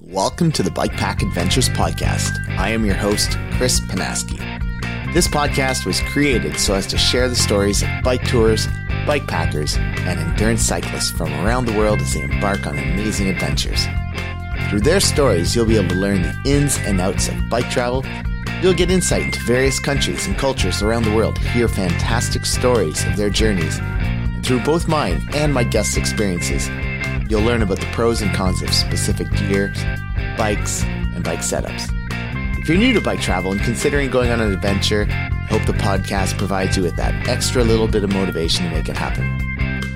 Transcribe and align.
Welcome 0.00 0.52
to 0.52 0.62
the 0.62 0.70
Bike 0.70 0.92
Pack 0.92 1.22
Adventures 1.22 1.68
podcast. 1.70 2.30
I 2.56 2.68
am 2.68 2.86
your 2.86 2.94
host, 2.94 3.36
Chris 3.54 3.80
Panaski. 3.80 4.38
This 5.12 5.26
podcast 5.26 5.86
was 5.86 6.00
created 6.02 6.56
so 6.60 6.74
as 6.74 6.86
to 6.86 6.96
share 6.96 7.28
the 7.28 7.34
stories 7.34 7.82
of 7.82 7.88
bike 8.04 8.22
tours, 8.22 8.68
bike 9.08 9.26
packers, 9.26 9.76
and 9.76 10.20
endurance 10.20 10.62
cyclists 10.62 11.10
from 11.10 11.32
around 11.44 11.64
the 11.64 11.76
world 11.76 12.00
as 12.00 12.14
they 12.14 12.20
embark 12.20 12.64
on 12.64 12.78
amazing 12.78 13.26
adventures. 13.26 13.86
Through 14.70 14.82
their 14.82 15.00
stories, 15.00 15.56
you'll 15.56 15.66
be 15.66 15.76
able 15.76 15.88
to 15.88 15.96
learn 15.96 16.22
the 16.22 16.40
ins 16.44 16.78
and 16.78 17.00
outs 17.00 17.26
of 17.26 17.48
bike 17.50 17.68
travel. 17.68 18.04
You'll 18.62 18.74
get 18.74 18.92
insight 18.92 19.22
into 19.22 19.40
various 19.40 19.80
countries 19.80 20.28
and 20.28 20.38
cultures 20.38 20.80
around 20.80 21.06
the 21.06 21.16
world, 21.16 21.38
hear 21.38 21.66
fantastic 21.66 22.46
stories 22.46 23.04
of 23.04 23.16
their 23.16 23.30
journeys. 23.30 23.80
And 23.80 24.46
through 24.46 24.60
both 24.60 24.86
mine 24.86 25.28
and 25.34 25.52
my 25.52 25.64
guests' 25.64 25.96
experiences, 25.96 26.68
You'll 27.28 27.42
learn 27.42 27.60
about 27.60 27.78
the 27.78 27.86
pros 27.92 28.22
and 28.22 28.34
cons 28.34 28.62
of 28.62 28.72
specific 28.72 29.30
gear, 29.32 29.72
bikes, 30.38 30.82
and 30.84 31.22
bike 31.22 31.40
setups. 31.40 31.90
If 32.58 32.68
you're 32.68 32.78
new 32.78 32.94
to 32.94 33.02
bike 33.02 33.20
travel 33.20 33.52
and 33.52 33.60
considering 33.60 34.10
going 34.10 34.30
on 34.30 34.40
an 34.40 34.50
adventure, 34.50 35.06
I 35.10 35.46
hope 35.50 35.66
the 35.66 35.74
podcast 35.74 36.38
provides 36.38 36.76
you 36.76 36.82
with 36.82 36.96
that 36.96 37.28
extra 37.28 37.62
little 37.62 37.86
bit 37.86 38.02
of 38.02 38.10
motivation 38.10 38.64
to 38.64 38.70
make 38.70 38.88
it 38.88 38.96
happen. 38.96 39.24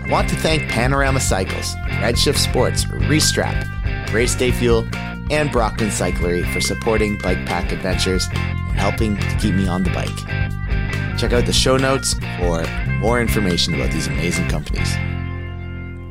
I 0.04 0.10
want 0.10 0.28
to 0.28 0.36
thank 0.36 0.68
Panorama 0.70 1.20
Cycles, 1.20 1.74
Redshift 2.02 2.36
Sports, 2.36 2.84
Restrap, 2.84 4.12
Race 4.12 4.34
Day 4.34 4.50
Fuel, 4.50 4.86
and 5.30 5.50
Brockman 5.50 5.88
Cyclery 5.88 6.44
for 6.52 6.60
supporting 6.60 7.16
Bike 7.18 7.46
Pack 7.46 7.72
Adventures 7.72 8.28
and 8.32 8.78
helping 8.78 9.16
to 9.16 9.36
keep 9.38 9.54
me 9.54 9.66
on 9.66 9.84
the 9.84 9.90
bike. 9.90 11.18
Check 11.18 11.32
out 11.32 11.46
the 11.46 11.52
show 11.54 11.78
notes 11.78 12.14
for 12.38 12.62
more 12.98 13.22
information 13.22 13.74
about 13.74 13.90
these 13.90 14.06
amazing 14.06 14.48
companies. 14.48 14.94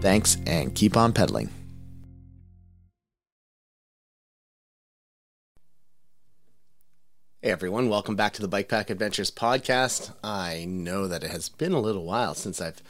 Thanks 0.01 0.37
and 0.47 0.73
keep 0.73 0.97
on 0.97 1.13
pedaling. 1.13 1.49
Hey 7.43 7.51
everyone, 7.51 7.87
welcome 7.87 8.15
back 8.15 8.33
to 8.33 8.41
the 8.41 8.47
Bike 8.47 8.67
Pack 8.67 8.89
Adventures 8.89 9.31
podcast. 9.31 10.11
I 10.23 10.65
know 10.67 11.07
that 11.07 11.23
it 11.23 11.31
has 11.31 11.49
been 11.49 11.71
a 11.71 11.79
little 11.79 12.05
while 12.05 12.35
since 12.35 12.59
I've 12.59 12.81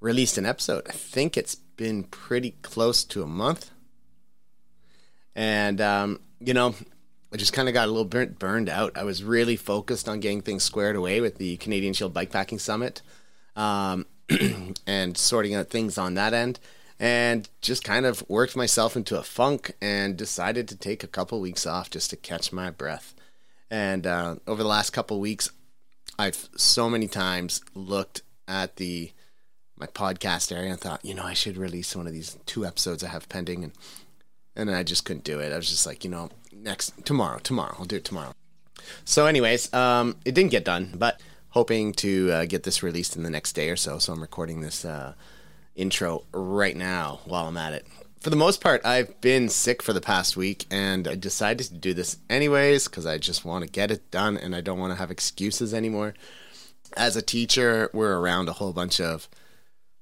released 0.00 0.38
an 0.38 0.46
episode. 0.46 0.84
I 0.88 0.92
think 0.92 1.36
it's 1.36 1.54
been 1.54 2.04
pretty 2.04 2.52
close 2.62 3.02
to 3.04 3.22
a 3.22 3.26
month. 3.26 3.70
And, 5.34 5.80
um, 5.80 6.20
you 6.40 6.54
know, 6.54 6.74
I 7.32 7.36
just 7.36 7.52
kind 7.52 7.68
of 7.68 7.74
got 7.74 7.86
a 7.86 7.90
little 7.90 8.04
burnt, 8.04 8.38
burned 8.38 8.68
out. 8.68 8.96
I 8.96 9.04
was 9.04 9.22
really 9.22 9.56
focused 9.56 10.08
on 10.08 10.20
getting 10.20 10.42
things 10.42 10.64
squared 10.64 10.96
away 10.96 11.20
with 11.20 11.38
the 11.38 11.56
Canadian 11.58 11.92
Shield 11.92 12.14
Bikepacking 12.14 12.60
Summit. 12.60 13.02
Um, 13.54 14.06
and 14.86 15.16
sorting 15.16 15.54
out 15.54 15.70
things 15.70 15.98
on 15.98 16.14
that 16.14 16.34
end 16.34 16.58
and 17.00 17.48
just 17.60 17.84
kind 17.84 18.06
of 18.06 18.28
worked 18.28 18.56
myself 18.56 18.96
into 18.96 19.18
a 19.18 19.22
funk 19.22 19.72
and 19.80 20.16
decided 20.16 20.68
to 20.68 20.76
take 20.76 21.04
a 21.04 21.08
couple 21.08 21.40
weeks 21.40 21.66
off 21.66 21.90
just 21.90 22.10
to 22.10 22.16
catch 22.16 22.52
my 22.52 22.70
breath. 22.70 23.14
And 23.70 24.06
uh, 24.06 24.36
over 24.46 24.62
the 24.62 24.68
last 24.68 24.90
couple 24.90 25.20
weeks, 25.20 25.50
I've 26.18 26.48
so 26.56 26.90
many 26.90 27.06
times 27.06 27.60
looked 27.74 28.22
at 28.48 28.76
the 28.76 29.12
my 29.76 29.86
podcast 29.86 30.50
area 30.50 30.70
and 30.70 30.80
thought, 30.80 31.04
you 31.04 31.14
know, 31.14 31.22
I 31.22 31.34
should 31.34 31.56
release 31.56 31.94
one 31.94 32.08
of 32.08 32.12
these 32.12 32.36
two 32.46 32.66
episodes 32.66 33.04
I 33.04 33.08
have 33.08 33.28
pending, 33.28 33.62
and 33.62 33.72
and 34.56 34.74
I 34.74 34.82
just 34.82 35.04
couldn't 35.04 35.22
do 35.22 35.38
it. 35.38 35.52
I 35.52 35.56
was 35.56 35.68
just 35.68 35.86
like, 35.86 36.02
you 36.02 36.10
know, 36.10 36.30
next 36.52 37.04
tomorrow, 37.04 37.38
tomorrow, 37.38 37.76
I'll 37.78 37.84
do 37.84 37.96
it 37.96 38.04
tomorrow. 38.04 38.34
So, 39.04 39.26
anyways, 39.26 39.72
um, 39.72 40.16
it 40.24 40.34
didn't 40.34 40.50
get 40.50 40.64
done, 40.64 40.94
but 40.96 41.20
hoping 41.58 41.92
to 41.92 42.30
uh, 42.30 42.44
get 42.44 42.62
this 42.62 42.84
released 42.84 43.16
in 43.16 43.24
the 43.24 43.30
next 43.30 43.52
day 43.54 43.68
or 43.68 43.74
so. 43.74 43.98
So 43.98 44.12
I'm 44.12 44.20
recording 44.20 44.60
this 44.60 44.84
uh, 44.84 45.14
intro 45.74 46.22
right 46.30 46.76
now 46.76 47.18
while 47.24 47.48
I'm 47.48 47.56
at 47.56 47.72
it. 47.72 47.84
For 48.20 48.30
the 48.30 48.36
most 48.36 48.60
part, 48.60 48.86
I've 48.86 49.20
been 49.20 49.48
sick 49.48 49.82
for 49.82 49.92
the 49.92 50.00
past 50.00 50.36
week, 50.36 50.66
and 50.70 51.08
I 51.08 51.16
decided 51.16 51.66
to 51.66 51.74
do 51.74 51.94
this 51.94 52.16
anyways 52.30 52.86
because 52.86 53.06
I 53.06 53.18
just 53.18 53.44
want 53.44 53.64
to 53.64 53.70
get 53.70 53.90
it 53.90 54.08
done 54.12 54.36
and 54.36 54.54
I 54.54 54.60
don't 54.60 54.78
want 54.78 54.92
to 54.92 54.98
have 55.00 55.10
excuses 55.10 55.74
anymore. 55.74 56.14
As 56.96 57.16
a 57.16 57.22
teacher, 57.22 57.90
we're 57.92 58.16
around 58.16 58.48
a 58.48 58.52
whole 58.52 58.72
bunch 58.72 59.00
of 59.00 59.28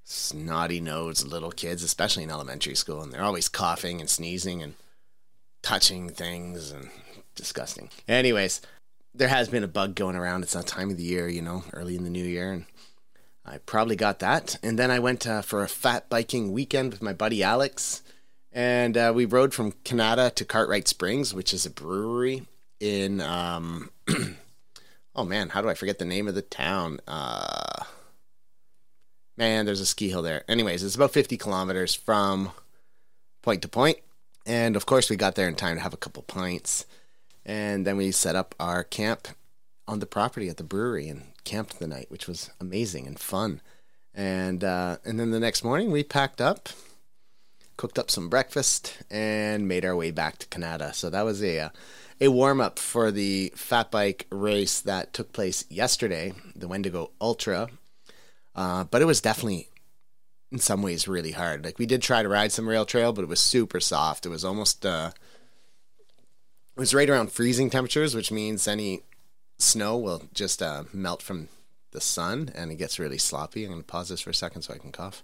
snotty 0.05 0.79
nosed 0.79 1.27
little 1.27 1.53
kids, 1.53 1.83
especially 1.83 2.25
in 2.25 2.31
elementary 2.31 2.75
school, 2.75 3.01
and 3.01 3.11
they're 3.11 3.25
always 3.25 3.49
coughing 3.49 3.99
and 3.99 4.11
sneezing 4.11 4.63
and 4.63 4.75
touching 5.63 6.11
things 6.11 6.71
and 6.71 6.91
disgusting. 7.35 7.89
Anyways, 8.07 8.61
there 9.17 9.29
has 9.29 9.49
been 9.49 9.65
a 9.65 9.69
bug 9.69 9.95
going 9.95 10.17
around. 10.17 10.43
It's 10.43 10.53
that 10.53 10.67
time 10.67 10.91
of 10.91 10.97
the 10.97 11.03
year, 11.03 11.29
you 11.29 11.43
know, 11.43 11.65
early 11.73 11.97
in 11.97 12.05
the 12.05 12.11
new 12.11 12.25
year, 12.25 12.53
and 12.53 12.67
I 13.45 13.59
probably 13.59 13.97
got 13.97 14.19
that. 14.21 14.57
And 14.63 14.79
then 14.79 14.91
I 14.91 14.99
went 14.99 15.27
uh, 15.27 15.43
for 15.43 15.63
a 15.63 15.69
fat 15.69 16.09
biking 16.09 16.53
weekend 16.53 16.93
with 16.93 17.03
my 17.03 17.13
buddy 17.13 17.43
Alex, 17.43 18.03
and 18.53 18.97
uh, 18.97 19.13
we 19.15 19.25
rode 19.25 19.55
from 19.55 19.73
Kanata 19.85 20.35
to 20.35 20.45
Cartwright 20.45 20.89
Springs, 20.89 21.33
which 21.33 21.55
is 21.55 21.67
a 21.67 21.71
brewery 21.71 22.47
in. 22.81 23.21
Um, 23.21 23.91
oh 25.15 25.25
man, 25.25 25.51
how 25.51 25.63
do 25.63 25.69
I 25.69 25.75
forget 25.75 25.99
the 25.99 26.05
name 26.05 26.29
of 26.29 26.35
the 26.35 26.43
town? 26.43 27.01
Uh, 27.09 27.85
man, 29.37 29.67
there's 29.67 29.81
a 29.81 29.87
ski 29.87 30.11
hill 30.11 30.23
there. 30.23 30.45
Anyways, 30.49 30.83
it's 30.83 30.95
about 30.95 31.13
50 31.13 31.37
kilometers 31.37 31.95
from 31.95 32.51
point 33.43 33.63
to 33.63 33.69
point, 33.69 33.99
and 34.45 34.77
of 34.77 34.87
course 34.87 35.09
we 35.09 35.17
got 35.17 35.35
there 35.35 35.49
in 35.49 35.55
time 35.55 35.77
to 35.77 35.83
have 35.83 35.95
a 35.95 35.99
couple 35.99 36.23
pints 36.23 36.85
and 37.47 37.87
then 37.87 37.97
we 37.97 38.11
set 38.11 38.35
up 38.35 38.57
our 38.59 38.83
camp 38.83 39.29
on 39.87 40.01
the 40.01 40.07
property 40.07 40.49
at 40.49 40.57
the 40.57 40.65
brewery 40.65 41.09
and 41.09 41.23
camped 41.45 41.79
the 41.79 41.87
night, 41.87 42.11
which 42.11 42.27
was 42.27 42.51
amazing 42.61 43.07
and 43.07 43.19
fun. 43.19 43.63
And 44.13 44.65
uh, 44.65 44.97
and 45.05 45.21
then 45.21 45.31
the 45.31 45.39
next 45.39 45.63
morning 45.63 45.93
we 45.93 46.03
packed 46.03 46.41
up, 46.41 46.69
cooked 47.77 47.99
up 47.99 48.11
some 48.11 48.29
breakfast, 48.29 48.99
and 49.11 49.69
made 49.69 49.85
our 49.85 49.95
way 49.95 50.11
back 50.11 50.39
to 50.39 50.47
Kanata. 50.49 50.93
So 50.93 51.09
that 51.09 51.23
was 51.23 51.43
a 51.43 51.61
uh, 51.61 51.69
a 52.21 52.29
warm 52.29 52.61
up 52.61 52.79
for 52.81 53.13
the 53.13 53.53
fat 53.55 53.93
bike 53.93 54.27
race 54.31 54.81
that 54.81 55.13
took 55.13 55.33
place 55.33 55.65
yesterday, 55.71 56.33
the 56.57 56.67
Wendigo 56.67 57.13
Ultra. 57.21 57.69
Uh, 58.57 58.85
but 58.85 59.03
it 59.03 59.05
was 59.05 59.21
definitely 59.21 59.69
in 60.51 60.59
some 60.59 60.83
ways 60.83 61.07
really 61.07 61.33
hard. 61.33 61.65
Like 61.65 61.79
we 61.79 61.87
did 61.87 62.03
try 62.03 62.23
to 62.23 62.29
ride 62.29 62.51
some 62.51 62.69
rail 62.69 62.87
trail, 62.87 63.13
but 63.13 63.23
it 63.23 63.29
was 63.29 63.39
super 63.39 63.79
soft. 63.79 64.27
It 64.27 64.31
was 64.31 64.45
almost 64.45 64.85
uh, 64.85 65.11
it 66.77 66.81
was 66.81 66.95
right 66.95 67.09
around 67.09 67.33
freezing 67.33 67.71
temperatures, 67.71 68.15
which 68.15 68.31
means 68.31 68.69
any 68.69 69.03
snow 69.59 69.97
will 69.97 70.25
just 70.35 70.63
uh, 70.63 70.85
melt 70.93 71.23
from 71.23 71.49
the 71.93 72.01
sun 72.03 72.51
and 72.55 72.71
it 72.71 72.77
gets 72.77 72.99
really 72.99 73.17
sloppy. 73.17 73.65
I'm 73.65 73.71
going 73.71 73.81
to 73.81 73.87
pause 73.87 74.11
this 74.11 74.21
for 74.21 74.31
a 74.31 74.35
second 74.35 74.63
so 74.63 74.75
I 74.75 74.79
can 74.79 74.93
cough. 74.93 75.23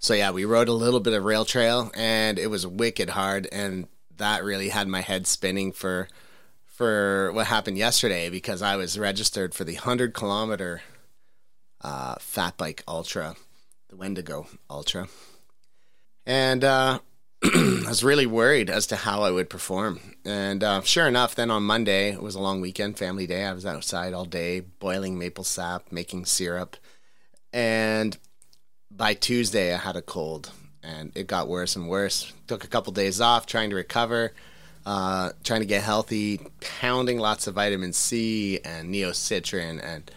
So, 0.00 0.14
yeah, 0.14 0.32
we 0.32 0.44
rode 0.44 0.66
a 0.66 0.72
little 0.72 0.98
bit 0.98 1.12
of 1.12 1.24
rail 1.24 1.44
trail 1.44 1.92
and 1.94 2.40
it 2.40 2.48
was 2.48 2.66
wicked 2.66 3.10
hard. 3.10 3.48
And 3.52 3.86
that 4.16 4.42
really 4.42 4.70
had 4.70 4.88
my 4.88 5.00
head 5.00 5.28
spinning 5.28 5.70
for 5.72 6.08
for 6.66 7.30
what 7.32 7.46
happened 7.46 7.78
yesterday 7.78 8.28
because 8.28 8.62
I 8.62 8.74
was 8.74 8.98
registered 8.98 9.54
for 9.54 9.62
the 9.62 9.74
100 9.74 10.14
kilometer 10.14 10.82
uh, 11.82 12.16
fat 12.18 12.56
bike 12.56 12.82
ultra, 12.88 13.36
the 13.88 13.96
Wendigo 13.96 14.48
Ultra. 14.68 15.06
And 16.26 16.64
uh, 16.64 17.00
I 17.54 17.84
was 17.88 18.04
really 18.04 18.26
worried 18.26 18.70
as 18.70 18.86
to 18.88 18.96
how 18.96 19.22
I 19.22 19.32
would 19.32 19.50
perform. 19.50 20.00
And 20.24 20.62
uh, 20.62 20.82
sure 20.82 21.08
enough, 21.08 21.34
then 21.34 21.50
on 21.50 21.64
Monday, 21.64 22.12
it 22.12 22.22
was 22.22 22.36
a 22.36 22.40
long 22.40 22.60
weekend, 22.60 22.98
family 22.98 23.26
day. 23.26 23.44
I 23.44 23.52
was 23.52 23.66
outside 23.66 24.12
all 24.12 24.24
day, 24.24 24.60
boiling 24.60 25.18
maple 25.18 25.42
sap, 25.42 25.90
making 25.90 26.26
syrup. 26.26 26.76
And 27.52 28.16
by 28.90 29.14
Tuesday, 29.14 29.74
I 29.74 29.78
had 29.78 29.96
a 29.96 30.02
cold, 30.02 30.52
and 30.84 31.10
it 31.16 31.26
got 31.26 31.48
worse 31.48 31.74
and 31.74 31.88
worse. 31.88 32.32
Took 32.46 32.62
a 32.62 32.68
couple 32.68 32.92
days 32.92 33.20
off, 33.20 33.46
trying 33.46 33.70
to 33.70 33.76
recover, 33.76 34.32
uh, 34.86 35.30
trying 35.42 35.60
to 35.60 35.66
get 35.66 35.82
healthy, 35.82 36.40
pounding 36.60 37.18
lots 37.18 37.48
of 37.48 37.54
vitamin 37.54 37.92
C 37.92 38.60
and 38.64 38.94
NeoCitran, 38.94 39.82
and 39.82 40.10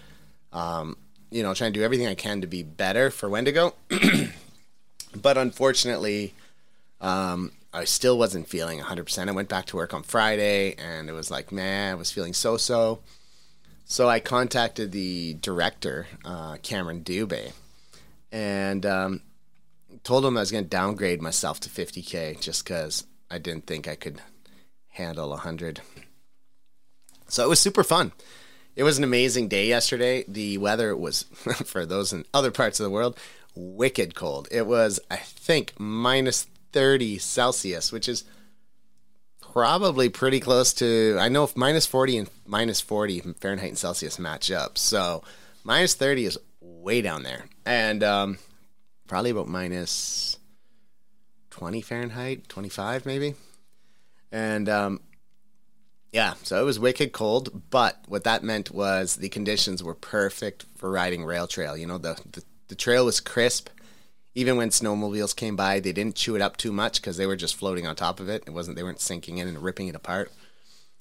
um, 0.53 0.97
you 1.31 1.41
know, 1.41 1.55
trying 1.55 1.73
to 1.73 1.79
do 1.79 1.83
everything 1.83 2.07
I 2.07 2.15
can 2.15 2.41
to 2.41 2.47
be 2.47 2.61
better 2.61 3.09
for 3.09 3.29
Wendigo. 3.29 3.73
but 5.15 5.37
unfortunately, 5.37 6.35
um, 7.01 7.51
I 7.73 7.83
still 7.83 8.17
wasn't 8.17 8.47
feeling 8.47 8.79
100%. 8.79 9.27
I 9.27 9.31
went 9.31 9.49
back 9.49 9.65
to 9.67 9.75
work 9.75 9.93
on 9.93 10.03
Friday 10.03 10.75
and 10.75 11.09
it 11.09 11.13
was 11.13 11.29
like, 11.29 11.51
man, 11.51 11.91
I 11.91 11.95
was 11.95 12.11
feeling 12.11 12.33
so 12.33 12.57
so. 12.57 13.01
So 13.83 14.09
I 14.09 14.19
contacted 14.19 14.91
the 14.91 15.35
director, 15.35 16.07
uh, 16.23 16.57
Cameron 16.63 17.03
Dubé, 17.03 17.51
and 18.31 18.83
um, 18.85 19.21
told 20.03 20.25
him 20.25 20.37
I 20.37 20.39
was 20.39 20.51
going 20.51 20.63
to 20.63 20.69
downgrade 20.69 21.21
myself 21.21 21.59
to 21.61 21.69
50K 21.69 22.39
just 22.41 22.63
because 22.63 23.05
I 23.29 23.37
didn't 23.37 23.67
think 23.67 23.87
I 23.87 23.95
could 23.95 24.21
handle 24.89 25.29
100. 25.29 25.81
So 27.27 27.43
it 27.43 27.49
was 27.49 27.59
super 27.59 27.83
fun. 27.83 28.11
It 28.75 28.83
was 28.83 28.97
an 28.97 29.03
amazing 29.03 29.47
day 29.47 29.67
yesterday. 29.67 30.25
The 30.27 30.57
weather 30.57 30.95
was, 30.95 31.23
for 31.65 31.85
those 31.85 32.11
in 32.11 32.25
other 32.33 32.51
parts 32.51 32.79
of 32.79 32.85
the 32.85 32.89
world, 32.89 33.17
wicked 33.55 34.15
cold. 34.15 34.47
It 34.51 34.65
was, 34.65 34.99
I 35.09 35.17
think, 35.17 35.73
minus 35.77 36.47
30 36.75 37.19
Celsius, 37.19 37.93
which 37.93 38.09
is 38.09 38.25
probably 39.41 40.09
pretty 40.09 40.41
close 40.41 40.73
to. 40.73 41.15
I 41.17 41.29
know 41.29 41.45
if 41.45 41.55
minus 41.55 41.85
40 41.85 42.17
and 42.17 42.29
minus 42.45 42.81
40 42.81 43.21
Fahrenheit 43.39 43.69
and 43.69 43.77
Celsius 43.77 44.19
match 44.19 44.51
up. 44.51 44.77
So 44.77 45.23
minus 45.63 45.93
30 45.93 46.25
is 46.25 46.37
way 46.59 47.01
down 47.01 47.23
there. 47.23 47.45
And 47.65 48.03
um, 48.03 48.39
probably 49.07 49.29
about 49.29 49.47
minus 49.47 50.37
20 51.51 51.79
Fahrenheit, 51.79 52.49
25 52.49 53.05
maybe. 53.05 53.35
And 54.29 54.67
um, 54.67 54.99
yeah, 56.11 56.33
so 56.43 56.61
it 56.61 56.65
was 56.65 56.77
wicked 56.77 57.13
cold, 57.13 57.69
but 57.69 58.03
what 58.09 58.25
that 58.25 58.43
meant 58.43 58.71
was 58.71 59.15
the 59.15 59.29
conditions 59.29 59.81
were 59.81 59.95
perfect 59.95 60.65
for 60.75 60.91
riding 60.91 61.23
rail 61.23 61.47
trail. 61.47 61.77
You 61.77 61.87
know, 61.87 61.99
the, 61.99 62.19
the, 62.29 62.43
the 62.67 62.75
trail 62.75 63.05
was 63.05 63.21
crisp. 63.21 63.69
Even 64.35 64.57
when 64.57 64.69
snowmobiles 64.69 65.35
came 65.35 65.55
by, 65.55 65.79
they 65.79 65.93
didn't 65.93 66.15
chew 66.15 66.35
it 66.35 66.41
up 66.41 66.57
too 66.57 66.73
much 66.73 67.01
because 67.01 67.15
they 67.15 67.25
were 67.25 67.37
just 67.37 67.55
floating 67.55 67.87
on 67.87 67.95
top 67.95 68.19
of 68.19 68.27
it. 68.27 68.43
It 68.45 68.51
wasn't 68.51 68.75
they 68.75 68.83
weren't 68.83 68.99
sinking 68.99 69.37
in 69.37 69.47
and 69.47 69.63
ripping 69.63 69.87
it 69.87 69.95
apart. 69.95 70.31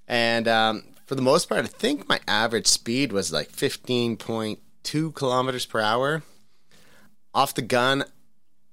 And 0.06 0.46
um, 0.46 0.84
for 1.06 1.16
the 1.16 1.22
most 1.22 1.48
part, 1.48 1.64
I 1.64 1.68
think 1.68 2.08
my 2.08 2.20
average 2.28 2.66
speed 2.66 3.12
was 3.12 3.32
like 3.32 3.50
15.2 3.50 5.14
kilometers 5.14 5.66
per 5.66 5.80
hour. 5.80 6.22
Off 7.34 7.54
the 7.54 7.62
gun, 7.62 8.04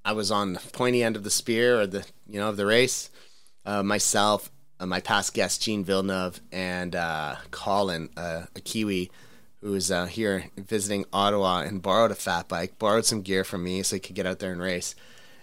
I 0.05 0.13
was 0.13 0.31
on 0.31 0.53
the 0.53 0.59
pointy 0.59 1.03
end 1.03 1.15
of 1.15 1.23
the 1.23 1.31
spear 1.31 1.81
or 1.81 1.87
the 1.87 2.05
you 2.27 2.39
know 2.39 2.49
of 2.49 2.57
the 2.57 2.65
race. 2.65 3.09
Uh, 3.65 3.83
myself, 3.83 4.51
uh, 4.79 4.85
my 4.85 4.99
past 4.99 5.33
guest 5.33 5.61
Gene 5.61 5.83
Villeneuve, 5.83 6.41
and 6.51 6.95
uh, 6.95 7.35
Colin, 7.51 8.09
uh, 8.17 8.43
a 8.55 8.61
Kiwi, 8.61 9.11
who 9.61 9.71
was 9.71 9.91
uh, 9.91 10.05
here 10.07 10.45
visiting 10.57 11.05
Ottawa 11.13 11.61
and 11.61 11.81
borrowed 11.81 12.11
a 12.11 12.15
fat 12.15 12.47
bike, 12.47 12.79
borrowed 12.79 13.05
some 13.05 13.21
gear 13.21 13.43
from 13.43 13.63
me 13.63 13.83
so 13.83 13.95
he 13.95 13.99
could 13.99 14.15
get 14.15 14.25
out 14.25 14.39
there 14.39 14.51
and 14.51 14.61
race. 14.61 14.95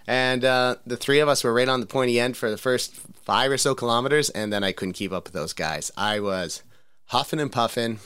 And 0.05 0.43
uh, 0.43 0.77
the 0.85 0.97
three 0.97 1.19
of 1.19 1.29
us 1.29 1.43
were 1.43 1.53
right 1.53 1.69
on 1.69 1.79
the 1.79 1.85
pointy 1.85 2.19
end 2.19 2.35
for 2.35 2.49
the 2.49 2.57
first 2.57 2.95
five 2.95 3.51
or 3.51 3.57
so 3.57 3.75
kilometers, 3.75 4.29
and 4.29 4.51
then 4.51 4.63
I 4.63 4.71
couldn't 4.71 4.93
keep 4.93 5.11
up 5.11 5.25
with 5.25 5.33
those 5.33 5.53
guys. 5.53 5.91
I 5.95 6.19
was 6.19 6.63
huffing 7.05 7.39
and 7.39 7.51
puffing. 7.51 7.99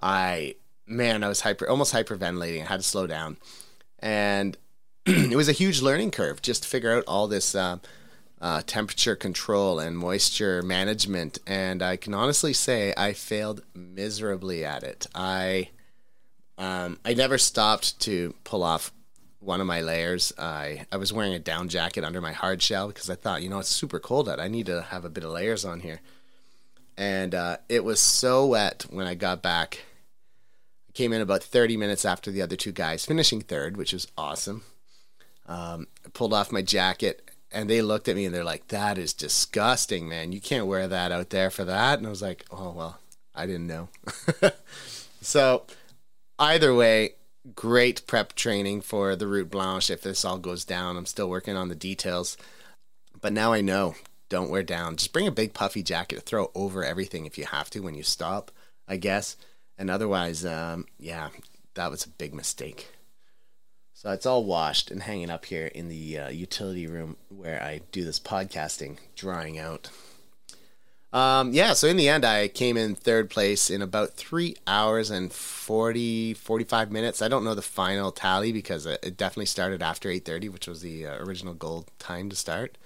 I 0.00 0.56
man, 0.86 1.24
I 1.24 1.28
was 1.28 1.40
hyper, 1.40 1.68
almost 1.68 1.94
hyperventilating. 1.94 2.62
I 2.62 2.66
had 2.66 2.80
to 2.80 2.86
slow 2.86 3.06
down, 3.06 3.38
and 3.98 4.56
it 5.06 5.36
was 5.36 5.48
a 5.48 5.52
huge 5.52 5.80
learning 5.80 6.10
curve 6.10 6.42
just 6.42 6.64
to 6.64 6.68
figure 6.68 6.94
out 6.94 7.04
all 7.08 7.26
this 7.26 7.54
uh, 7.54 7.78
uh, 8.40 8.62
temperature 8.66 9.16
control 9.16 9.78
and 9.78 9.98
moisture 9.98 10.62
management. 10.62 11.38
And 11.46 11.82
I 11.82 11.96
can 11.96 12.14
honestly 12.14 12.52
say 12.52 12.94
I 12.96 13.12
failed 13.12 13.62
miserably 13.74 14.64
at 14.64 14.82
it. 14.82 15.06
I 15.14 15.70
um, 16.56 16.98
I 17.04 17.14
never 17.14 17.38
stopped 17.38 18.00
to 18.00 18.34
pull 18.44 18.62
off 18.62 18.92
one 19.40 19.60
of 19.60 19.66
my 19.66 19.80
layers. 19.80 20.32
I 20.38 20.86
I 20.90 20.96
was 20.96 21.12
wearing 21.12 21.34
a 21.34 21.38
down 21.38 21.68
jacket 21.68 22.04
under 22.04 22.20
my 22.20 22.32
hard 22.32 22.62
shell 22.62 22.88
because 22.88 23.10
I 23.10 23.14
thought, 23.14 23.42
you 23.42 23.48
know, 23.48 23.58
it's 23.58 23.68
super 23.68 23.98
cold 23.98 24.28
out. 24.28 24.40
I 24.40 24.48
need 24.48 24.66
to 24.66 24.82
have 24.82 25.04
a 25.04 25.10
bit 25.10 25.24
of 25.24 25.30
layers 25.30 25.64
on 25.64 25.80
here. 25.80 26.00
And 26.96 27.34
uh, 27.34 27.58
it 27.68 27.82
was 27.82 27.98
so 27.98 28.46
wet 28.46 28.84
when 28.90 29.06
I 29.06 29.14
got 29.14 29.42
back. 29.42 29.84
I 30.88 30.92
came 30.92 31.12
in 31.12 31.22
about 31.22 31.42
30 31.42 31.76
minutes 31.78 32.04
after 32.04 32.30
the 32.30 32.42
other 32.42 32.56
two 32.56 32.72
guys, 32.72 33.06
finishing 33.06 33.40
third, 33.40 33.76
which 33.76 33.94
was 33.94 34.08
awesome. 34.18 34.64
Um, 35.46 35.86
I 36.04 36.10
pulled 36.10 36.34
off 36.34 36.52
my 36.52 36.62
jacket 36.62 37.29
and 37.52 37.68
they 37.68 37.82
looked 37.82 38.08
at 38.08 38.16
me 38.16 38.24
and 38.24 38.34
they're 38.34 38.44
like, 38.44 38.68
"That 38.68 38.98
is 38.98 39.12
disgusting, 39.12 40.08
man. 40.08 40.32
You 40.32 40.40
can't 40.40 40.66
wear 40.66 40.88
that 40.88 41.12
out 41.12 41.30
there 41.30 41.50
for 41.50 41.64
that." 41.64 41.98
And 41.98 42.06
I 42.06 42.10
was 42.10 42.22
like, 42.22 42.44
"Oh 42.50 42.70
well, 42.70 43.00
I 43.34 43.46
didn't 43.46 43.66
know." 43.66 43.88
so, 45.20 45.64
either 46.38 46.74
way, 46.74 47.14
great 47.54 48.06
prep 48.06 48.34
training 48.34 48.82
for 48.82 49.16
the 49.16 49.26
Route 49.26 49.50
Blanche. 49.50 49.90
If 49.90 50.02
this 50.02 50.24
all 50.24 50.38
goes 50.38 50.64
down, 50.64 50.96
I'm 50.96 51.06
still 51.06 51.28
working 51.28 51.56
on 51.56 51.68
the 51.68 51.74
details, 51.74 52.36
but 53.20 53.32
now 53.32 53.52
I 53.52 53.60
know. 53.60 53.94
Don't 54.28 54.50
wear 54.50 54.62
down. 54.62 54.94
Just 54.94 55.12
bring 55.12 55.26
a 55.26 55.32
big 55.32 55.54
puffy 55.54 55.82
jacket 55.82 56.14
to 56.14 56.20
throw 56.20 56.52
over 56.54 56.84
everything 56.84 57.26
if 57.26 57.36
you 57.36 57.46
have 57.46 57.68
to 57.70 57.80
when 57.80 57.96
you 57.96 58.04
stop. 58.04 58.52
I 58.86 58.96
guess. 58.96 59.36
And 59.78 59.88
otherwise, 59.88 60.44
um, 60.44 60.84
yeah, 60.98 61.30
that 61.74 61.90
was 61.90 62.04
a 62.04 62.10
big 62.10 62.34
mistake. 62.34 62.92
So 64.00 64.10
it's 64.12 64.24
all 64.24 64.44
washed 64.44 64.90
and 64.90 65.02
hanging 65.02 65.28
up 65.28 65.44
here 65.44 65.66
in 65.66 65.90
the 65.90 66.18
uh, 66.18 66.28
utility 66.30 66.86
room 66.86 67.18
where 67.28 67.62
I 67.62 67.82
do 67.92 68.02
this 68.02 68.18
podcasting, 68.18 68.96
drying 69.14 69.58
out. 69.58 69.90
Um, 71.12 71.52
yeah, 71.52 71.74
so 71.74 71.86
in 71.86 71.98
the 71.98 72.08
end, 72.08 72.24
I 72.24 72.48
came 72.48 72.78
in 72.78 72.94
third 72.94 73.28
place 73.28 73.68
in 73.68 73.82
about 73.82 74.14
three 74.14 74.56
hours 74.66 75.10
and 75.10 75.30
40, 75.30 76.32
45 76.32 76.90
minutes. 76.90 77.20
I 77.20 77.28
don't 77.28 77.44
know 77.44 77.54
the 77.54 77.60
final 77.60 78.10
tally 78.10 78.52
because 78.52 78.86
it 78.86 79.18
definitely 79.18 79.44
started 79.44 79.82
after 79.82 80.08
8.30, 80.08 80.50
which 80.50 80.66
was 80.66 80.80
the 80.80 81.06
uh, 81.06 81.18
original 81.18 81.52
goal 81.52 81.84
time 81.98 82.30
to 82.30 82.36
start. 82.36 82.78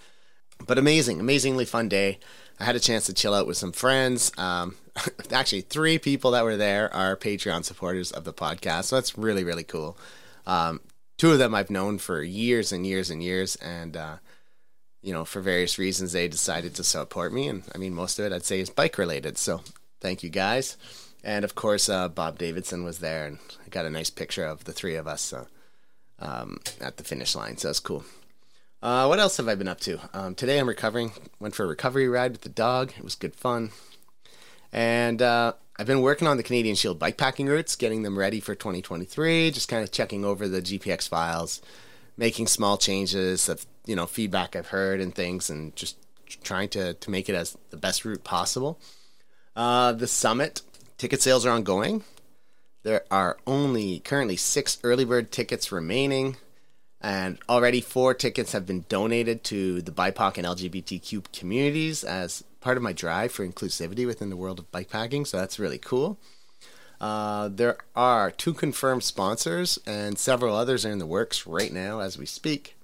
But 0.67 0.79
amazing, 0.79 1.21
amazingly 1.21 1.65
fun 1.65 1.89
day. 1.89 2.19
I 2.59 2.65
had 2.65 2.75
a 2.75 2.81
chance 2.81 3.07
to 3.07 3.15
chill 3.15 3.35
out 3.35 3.47
with 3.47 3.57
some 3.57 3.71
friends. 3.71 4.33
Um, 4.37 4.75
actually, 5.31 5.61
three 5.61 5.97
people 5.97 6.33
that 6.33 6.43
were 6.43 6.57
there 6.57 6.93
are 6.93 7.15
Patreon 7.15 7.65
supporters 7.65 8.11
of 8.11 8.25
the 8.25 8.33
podcast, 8.33 8.87
so 8.87 8.97
that's 8.97 9.17
really, 9.17 9.45
really 9.45 9.63
cool. 9.63 9.97
Um, 10.45 10.81
two 11.17 11.33
of 11.33 11.39
them 11.39 11.55
I've 11.55 11.71
known 11.71 11.99
for 11.99 12.23
years 12.23 12.73
and 12.73 12.87
years 12.87 13.11
and 13.11 13.23
years, 13.23 13.57
and 13.57 13.97
uh, 13.97 14.17
you 15.03 15.13
know, 15.13 15.25
for 15.25 15.41
various 15.41 15.79
reasons, 15.79 16.13
they 16.13 16.29
decided 16.29 16.75
to 16.75 16.85
support 16.85 17.33
me. 17.33 17.49
And 17.49 17.63
I 17.75 17.79
mean, 17.79 17.95
most 17.95 18.19
of 18.19 18.25
it 18.25 18.33
I'd 18.33 18.45
say 18.45 18.61
is 18.61 18.71
bike 18.71 18.99
related. 18.99 19.37
So 19.37 19.63
thank 20.01 20.23
you 20.23 20.31
guys. 20.31 20.77
And 21.23 21.45
of 21.45 21.55
course, 21.55 21.89
uh, 21.89 22.09
Bob 22.09 22.39
Davidson 22.39 22.85
was 22.85 22.99
there, 22.99 23.27
and 23.27 23.39
I 23.65 23.69
got 23.69 23.87
a 23.87 23.91
nice 23.91 24.11
picture 24.11 24.45
of 24.45 24.65
the 24.65 24.73
three 24.73 24.97
of 24.97 25.07
us 25.07 25.33
uh, 25.33 25.45
um, 26.19 26.59
at 26.81 26.97
the 26.97 27.05
finish 27.05 27.35
line. 27.35 27.57
So 27.57 27.69
that's 27.69 27.81
cool. 27.81 28.05
Uh, 28.83 29.07
what 29.07 29.19
else 29.19 29.39
have 29.39 29.49
I 29.49 29.55
been 29.55 29.69
up 29.69 29.81
to? 29.81 29.99
Um, 30.13 30.35
today 30.35 30.59
I'm 30.59 30.69
recovering. 30.69 31.13
Went 31.41 31.55
for 31.55 31.65
a 31.65 31.69
recovery 31.69 32.09
ride 32.09 32.33
with 32.33 32.43
the 32.43 32.51
dog. 32.51 32.93
It 32.97 33.05
was 33.05 33.15
good 33.15 33.35
fun. 33.35 33.71
And 34.73 35.23
uh, 35.23 35.55
I've 35.77 35.87
been 35.87 36.03
working 36.03 36.29
on 36.29 36.37
the 36.37 36.45
Canadian 36.45 36.77
Shield 36.77 37.01
bikepacking 37.01 37.49
routes, 37.49 37.75
getting 37.75 38.03
them 38.03 38.17
ready 38.17 38.39
for 38.39 38.55
2023. 38.55 39.51
Just 39.51 39.69
kind 39.69 39.83
of 39.83 39.91
checking 39.91 40.25
over 40.25 40.47
the 40.47 40.63
GPX 40.63 41.09
files, 41.09 41.61
making 42.17 42.47
small 42.47 42.79
changes 42.79 43.49
of 43.49 43.67
you 43.85 43.97
know 43.97 44.07
feedback 44.07 44.55
I've 44.55 44.69
heard 44.69 45.01
and 45.01 45.13
things, 45.13 45.51
and 45.51 45.75
just 45.75 45.97
trying 46.45 46.69
to 46.71 46.95
to 46.95 47.11
make 47.11 47.29
it 47.29 47.35
as 47.35 47.57
the 47.71 47.77
best 47.77 48.05
route 48.05 48.23
possible. 48.23 48.79
Uh, 49.57 49.93
the 49.93 50.07
summit 50.07 50.63
ticket 50.97 51.21
sales 51.23 51.45
are 51.45 51.51
ongoing. 51.51 52.05
There 52.85 53.05
are 53.11 53.39
only 53.47 53.99
currently 53.99 54.37
six 54.37 54.79
early 54.85 55.05
bird 55.05 55.33
tickets 55.33 55.73
remaining, 55.73 56.37
and 57.01 57.39
already 57.49 57.81
four 57.81 58.15
tickets 58.15 58.53
have 58.53 58.65
been 58.65 58.85
donated 58.89 59.43
to 59.45 59.83
the 59.83 59.91
BIPOC 59.91 60.39
and 60.39 60.47
LGBTQ 60.47 61.33
communities 61.33 62.05
as 62.05 62.45
part 62.65 62.79
of 62.79 62.83
my 62.83 62.95
drive 62.95 63.31
for 63.31 63.47
inclusivity 63.47 64.07
within 64.07 64.31
the 64.31 64.37
world 64.37 64.59
of 64.59 64.73
bikepacking. 64.73 65.27
So 65.27 65.37
that's 65.37 65.59
really 65.59 65.77
cool. 65.77 66.19
Uh, 66.99 67.51
there 67.53 67.77
are 67.95 68.31
two 68.31 68.55
confirmed 68.55 69.05
sponsors, 69.05 69.79
and 69.87 70.19
several 70.19 70.57
others 70.57 70.87
are 70.87 70.91
in 70.91 70.99
the 70.99 71.07
works 71.07 71.47
right 71.47 71.71
now 71.71 72.01
as 72.01 72.17
we 72.17 72.25
speak. 72.25 72.75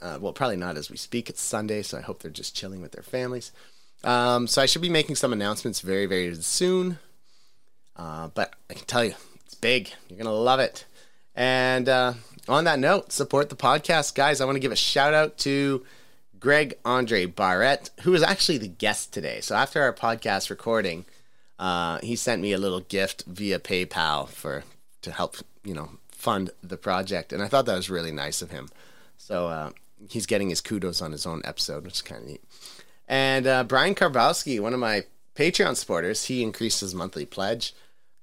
Uh, 0.00 0.18
well, 0.20 0.32
probably 0.32 0.56
not 0.56 0.76
as 0.76 0.90
we 0.92 0.96
speak. 0.96 1.28
It's 1.28 1.42
Sunday, 1.42 1.82
so 1.82 1.98
I 1.98 2.02
hope 2.02 2.22
they're 2.22 2.30
just 2.30 2.54
chilling 2.54 2.80
with 2.80 2.92
their 2.92 3.02
families. 3.02 3.50
Um, 4.04 4.46
so 4.46 4.62
I 4.62 4.66
should 4.66 4.82
be 4.82 4.88
making 4.88 5.16
some 5.16 5.32
announcements 5.32 5.80
very, 5.80 6.06
very 6.06 6.32
soon. 6.36 7.00
Uh, 7.96 8.28
but 8.28 8.54
I 8.70 8.74
can 8.74 8.86
tell 8.86 9.04
you, 9.04 9.14
it's 9.44 9.56
big. 9.56 9.90
You're 10.08 10.18
gonna 10.18 10.32
love 10.32 10.60
it. 10.60 10.84
And 11.34 11.88
uh, 11.88 12.14
on 12.48 12.62
that 12.64 12.78
note, 12.78 13.10
support 13.10 13.50
the 13.50 13.56
podcast, 13.56 14.14
guys. 14.14 14.40
I 14.40 14.44
want 14.44 14.54
to 14.54 14.60
give 14.60 14.70
a 14.70 14.76
shout 14.76 15.14
out 15.14 15.36
to 15.38 15.84
Greg 16.40 16.74
Andre 16.84 17.26
Barrett, 17.26 17.90
who 18.02 18.14
is 18.14 18.22
actually 18.22 18.58
the 18.58 18.68
guest 18.68 19.12
today. 19.12 19.40
So 19.40 19.54
after 19.54 19.82
our 19.82 19.92
podcast 19.92 20.50
recording, 20.50 21.04
uh, 21.58 21.98
he 22.00 22.16
sent 22.16 22.42
me 22.42 22.52
a 22.52 22.58
little 22.58 22.80
gift 22.80 23.24
via 23.26 23.58
PayPal 23.58 24.28
for 24.28 24.64
to 25.02 25.12
help 25.12 25.36
you 25.64 25.74
know 25.74 25.90
fund 26.10 26.50
the 26.62 26.76
project, 26.76 27.32
and 27.32 27.42
I 27.42 27.48
thought 27.48 27.66
that 27.66 27.76
was 27.76 27.90
really 27.90 28.12
nice 28.12 28.42
of 28.42 28.50
him. 28.50 28.68
So 29.16 29.48
uh, 29.48 29.70
he's 30.08 30.26
getting 30.26 30.50
his 30.50 30.60
kudos 30.60 31.02
on 31.02 31.12
his 31.12 31.26
own 31.26 31.42
episode, 31.44 31.84
which 31.84 31.94
is 31.94 32.02
kind 32.02 32.22
of 32.22 32.28
neat. 32.28 32.44
And 33.08 33.46
uh, 33.46 33.64
Brian 33.64 33.94
Karbowski, 33.94 34.60
one 34.60 34.74
of 34.74 34.80
my 34.80 35.04
Patreon 35.34 35.76
supporters, 35.76 36.26
he 36.26 36.42
increased 36.42 36.80
his 36.80 36.94
monthly 36.94 37.24
pledge 37.24 37.74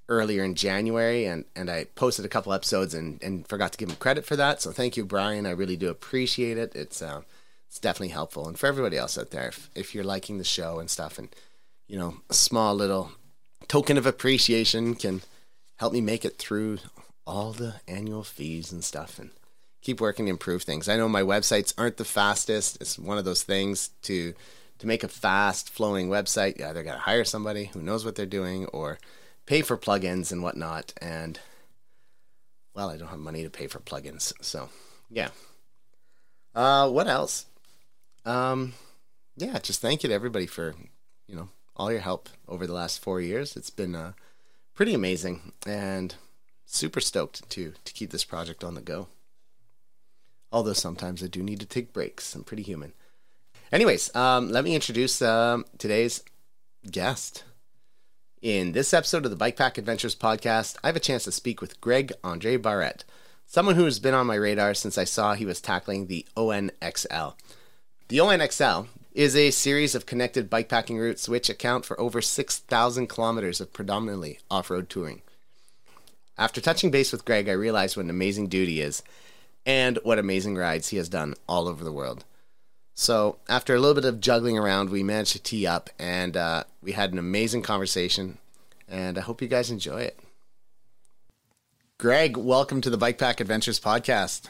earlier 0.07 0.43
in 0.43 0.53
January, 0.55 1.25
and, 1.25 1.45
and 1.55 1.69
I 1.69 1.85
posted 1.95 2.25
a 2.25 2.29
couple 2.29 2.53
episodes 2.53 2.93
and, 2.93 3.21
and 3.23 3.47
forgot 3.47 3.71
to 3.71 3.77
give 3.77 3.89
him 3.89 3.95
credit 3.95 4.25
for 4.25 4.35
that. 4.35 4.61
So 4.61 4.71
thank 4.71 4.95
you, 4.95 5.05
Brian. 5.05 5.45
I 5.45 5.51
really 5.51 5.77
do 5.77 5.89
appreciate 5.89 6.57
it. 6.57 6.75
It's 6.75 7.01
uh, 7.01 7.21
it's 7.75 7.81
definitely 7.81 8.13
helpful. 8.13 8.47
And 8.47 8.57
for 8.57 8.67
everybody 8.67 8.95
else 8.95 9.17
out 9.17 9.31
there, 9.31 9.49
if, 9.49 9.69
if 9.75 9.93
you're 9.93 10.05
liking 10.05 10.37
the 10.37 10.45
show 10.45 10.79
and 10.79 10.89
stuff, 10.89 11.19
and 11.19 11.27
you 11.89 11.99
know, 11.99 12.15
a 12.29 12.33
small 12.33 12.73
little 12.73 13.11
token 13.67 13.97
of 13.97 14.05
appreciation 14.05 14.95
can 14.95 15.23
help 15.75 15.91
me 15.91 15.99
make 15.99 16.23
it 16.23 16.37
through 16.37 16.77
all 17.27 17.51
the 17.51 17.75
annual 17.85 18.23
fees 18.23 18.71
and 18.71 18.81
stuff 18.81 19.19
and 19.19 19.31
keep 19.81 19.99
working 19.99 20.27
to 20.27 20.29
improve 20.29 20.63
things. 20.63 20.87
I 20.87 20.95
know 20.95 21.09
my 21.09 21.21
websites 21.21 21.73
aren't 21.77 21.97
the 21.97 22.05
fastest. 22.05 22.77
It's 22.79 22.97
one 22.97 23.17
of 23.17 23.25
those 23.25 23.43
things 23.43 23.89
to 24.03 24.33
to 24.79 24.87
make 24.87 25.03
a 25.03 25.09
fast 25.09 25.69
flowing 25.69 26.07
website, 26.07 26.57
you 26.57 26.65
either 26.65 26.81
got 26.81 26.93
to 26.93 26.99
hire 26.99 27.25
somebody 27.25 27.65
who 27.65 27.81
knows 27.81 28.05
what 28.05 28.15
they're 28.15 28.25
doing 28.25 28.67
or 28.67 28.99
pay 29.45 29.61
for 29.61 29.75
plugins 29.75 30.31
and 30.31 30.41
whatnot. 30.41 30.93
And 31.01 31.41
well, 32.73 32.89
I 32.89 32.95
don't 32.95 33.09
have 33.09 33.19
money 33.19 33.43
to 33.43 33.49
pay 33.49 33.67
for 33.67 33.79
plugins, 33.79 34.31
so 34.39 34.69
yeah. 35.09 35.31
Uh, 36.53 36.89
what 36.89 37.09
else? 37.09 37.47
Um, 38.25 38.73
yeah, 39.37 39.59
just 39.59 39.81
thank 39.81 40.03
you 40.03 40.09
to 40.09 40.15
everybody 40.15 40.47
for 40.47 40.75
you 41.27 41.35
know 41.35 41.49
all 41.75 41.91
your 41.91 42.01
help 42.01 42.29
over 42.47 42.65
the 42.65 42.73
last 42.73 42.99
four 42.99 43.21
years. 43.21 43.55
It's 43.55 43.69
been 43.69 43.95
uh, 43.95 44.13
pretty 44.73 44.93
amazing 44.93 45.53
and 45.65 46.15
super 46.65 46.99
stoked 46.99 47.47
to 47.51 47.73
to 47.83 47.93
keep 47.93 48.11
this 48.11 48.23
project 48.23 48.63
on 48.63 48.75
the 48.75 48.81
go. 48.81 49.07
Although 50.51 50.73
sometimes 50.73 51.23
I 51.23 51.27
do 51.27 51.43
need 51.43 51.59
to 51.59 51.65
take 51.65 51.93
breaks. 51.93 52.33
I'm 52.33 52.43
pretty 52.43 52.63
human. 52.63 52.93
Anyways, 53.71 54.15
um, 54.15 54.49
let 54.49 54.63
me 54.63 54.75
introduce 54.75 55.21
um, 55.21 55.65
today's 55.77 56.23
guest. 56.89 57.43
In 58.41 58.73
this 58.73 58.93
episode 58.93 59.25
of 59.25 59.31
the 59.31 59.37
Bike 59.37 59.57
Pack 59.57 59.77
Adventures 59.77 60.15
podcast, 60.15 60.77
I 60.83 60.87
have 60.87 60.95
a 60.95 60.99
chance 60.99 61.23
to 61.23 61.31
speak 61.31 61.61
with 61.61 61.81
Greg 61.81 62.13
Andre 62.23 62.57
Barrett, 62.57 63.03
someone 63.47 63.75
who 63.75 63.85
has 63.85 63.99
been 63.99 64.13
on 64.13 64.27
my 64.27 64.35
radar 64.35 64.75
since 64.75 64.99
I 64.99 65.03
saw 65.03 65.33
he 65.33 65.47
was 65.47 65.59
tackling 65.59 66.05
the 66.07 66.25
ONXL. 66.37 67.33
The 68.07 68.17
ONXL 68.19 68.85
is 69.15 69.35
a 69.35 69.49
series 69.49 69.95
of 69.95 70.05
connected 70.05 70.47
bikepacking 70.47 70.99
routes 70.99 71.27
which 71.27 71.49
account 71.49 71.85
for 71.85 71.99
over 71.99 72.21
6,000 72.21 73.07
kilometers 73.07 73.59
of 73.59 73.73
predominantly 73.73 74.37
off 74.51 74.69
road 74.69 74.89
touring. 74.91 75.23
After 76.37 76.61
touching 76.61 76.91
base 76.91 77.11
with 77.11 77.25
Greg, 77.25 77.49
I 77.49 77.53
realized 77.53 77.97
what 77.97 78.03
an 78.03 78.11
amazing 78.11 78.45
dude 78.47 78.69
he 78.69 78.79
is 78.79 79.01
and 79.65 79.97
what 80.03 80.19
amazing 80.19 80.55
rides 80.55 80.89
he 80.89 80.97
has 80.97 81.09
done 81.09 81.33
all 81.49 81.67
over 81.67 81.83
the 81.83 81.91
world. 81.91 82.25
So, 82.93 83.37
after 83.49 83.73
a 83.73 83.79
little 83.79 83.95
bit 83.95 84.05
of 84.05 84.21
juggling 84.21 84.59
around, 84.59 84.91
we 84.91 85.01
managed 85.01 85.31
to 85.31 85.41
tee 85.41 85.65
up 85.65 85.89
and 85.97 86.37
uh, 86.37 86.65
we 86.83 86.91
had 86.91 87.11
an 87.11 87.17
amazing 87.17 87.63
conversation. 87.63 88.37
And 88.87 89.17
I 89.17 89.21
hope 89.21 89.41
you 89.41 89.47
guys 89.47 89.71
enjoy 89.71 90.01
it. 90.01 90.19
Greg, 91.97 92.37
welcome 92.37 92.81
to 92.81 92.91
the 92.91 92.97
Bike 92.97 93.17
Pack 93.17 93.39
Adventures 93.39 93.79
podcast. 93.79 94.47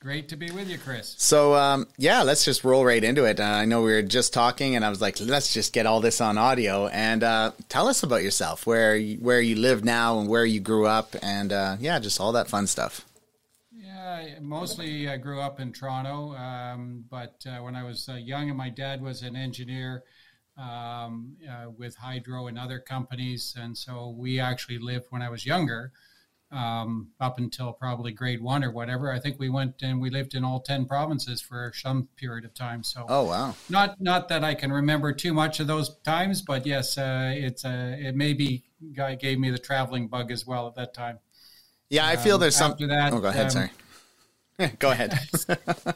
Great 0.00 0.30
to 0.30 0.36
be 0.36 0.50
with 0.50 0.66
you, 0.66 0.78
Chris. 0.78 1.14
So, 1.18 1.54
um, 1.54 1.86
yeah, 1.98 2.22
let's 2.22 2.42
just 2.42 2.64
roll 2.64 2.86
right 2.86 3.04
into 3.04 3.26
it. 3.26 3.38
Uh, 3.38 3.42
I 3.42 3.66
know 3.66 3.82
we 3.82 3.92
were 3.92 4.00
just 4.00 4.32
talking, 4.32 4.74
and 4.74 4.82
I 4.82 4.88
was 4.88 5.02
like, 5.02 5.20
let's 5.20 5.52
just 5.52 5.74
get 5.74 5.84
all 5.84 6.00
this 6.00 6.22
on 6.22 6.38
audio 6.38 6.86
and 6.86 7.22
uh, 7.22 7.52
tell 7.68 7.86
us 7.86 8.02
about 8.02 8.22
yourself, 8.22 8.66
where 8.66 8.96
you, 8.96 9.18
where 9.18 9.42
you 9.42 9.56
live 9.56 9.84
now, 9.84 10.18
and 10.18 10.26
where 10.26 10.46
you 10.46 10.58
grew 10.58 10.86
up, 10.86 11.14
and 11.20 11.52
uh, 11.52 11.76
yeah, 11.80 11.98
just 11.98 12.18
all 12.18 12.32
that 12.32 12.48
fun 12.48 12.66
stuff. 12.66 13.04
Yeah, 13.70 14.38
mostly 14.40 15.06
I 15.06 15.18
grew 15.18 15.42
up 15.42 15.60
in 15.60 15.70
Toronto, 15.70 16.34
um, 16.34 17.04
but 17.10 17.44
uh, 17.46 17.62
when 17.62 17.76
I 17.76 17.82
was 17.82 18.08
uh, 18.08 18.14
young, 18.14 18.48
and 18.48 18.56
my 18.56 18.70
dad 18.70 19.02
was 19.02 19.20
an 19.20 19.36
engineer 19.36 20.02
um, 20.56 21.36
uh, 21.46 21.68
with 21.76 21.94
Hydro 21.96 22.46
and 22.46 22.58
other 22.58 22.78
companies, 22.78 23.54
and 23.60 23.76
so 23.76 24.14
we 24.16 24.40
actually 24.40 24.78
lived 24.78 25.08
when 25.10 25.20
I 25.20 25.28
was 25.28 25.44
younger 25.44 25.92
um, 26.52 27.08
up 27.20 27.38
until 27.38 27.72
probably 27.72 28.12
grade 28.12 28.40
one 28.40 28.64
or 28.64 28.70
whatever. 28.70 29.12
I 29.12 29.20
think 29.20 29.38
we 29.38 29.48
went 29.48 29.82
and 29.82 30.00
we 30.00 30.10
lived 30.10 30.34
in 30.34 30.44
all 30.44 30.60
ten 30.60 30.84
provinces 30.84 31.40
for 31.40 31.72
some 31.74 32.08
period 32.16 32.44
of 32.44 32.54
time. 32.54 32.82
So, 32.82 33.06
oh 33.08 33.24
wow, 33.24 33.54
not 33.68 34.00
not 34.00 34.28
that 34.28 34.44
I 34.44 34.54
can 34.54 34.72
remember 34.72 35.12
too 35.12 35.32
much 35.32 35.60
of 35.60 35.66
those 35.66 35.96
times, 35.98 36.42
but 36.42 36.66
yes, 36.66 36.98
uh, 36.98 37.32
it's 37.34 37.64
uh, 37.64 37.96
it 37.98 38.16
maybe 38.16 38.64
guy 38.94 39.14
gave 39.14 39.38
me 39.38 39.50
the 39.50 39.58
traveling 39.58 40.08
bug 40.08 40.30
as 40.30 40.46
well 40.46 40.66
at 40.66 40.74
that 40.74 40.94
time. 40.94 41.18
Yeah, 41.88 42.06
I 42.06 42.16
feel 42.16 42.36
um, 42.36 42.40
there's 42.40 42.56
some. 42.56 42.74
That, 42.78 43.12
oh, 43.12 43.20
go 43.20 43.28
ahead. 43.28 43.44
Um, 43.44 43.50
sorry. 43.50 43.70
go 44.78 44.90
ahead. 44.90 45.18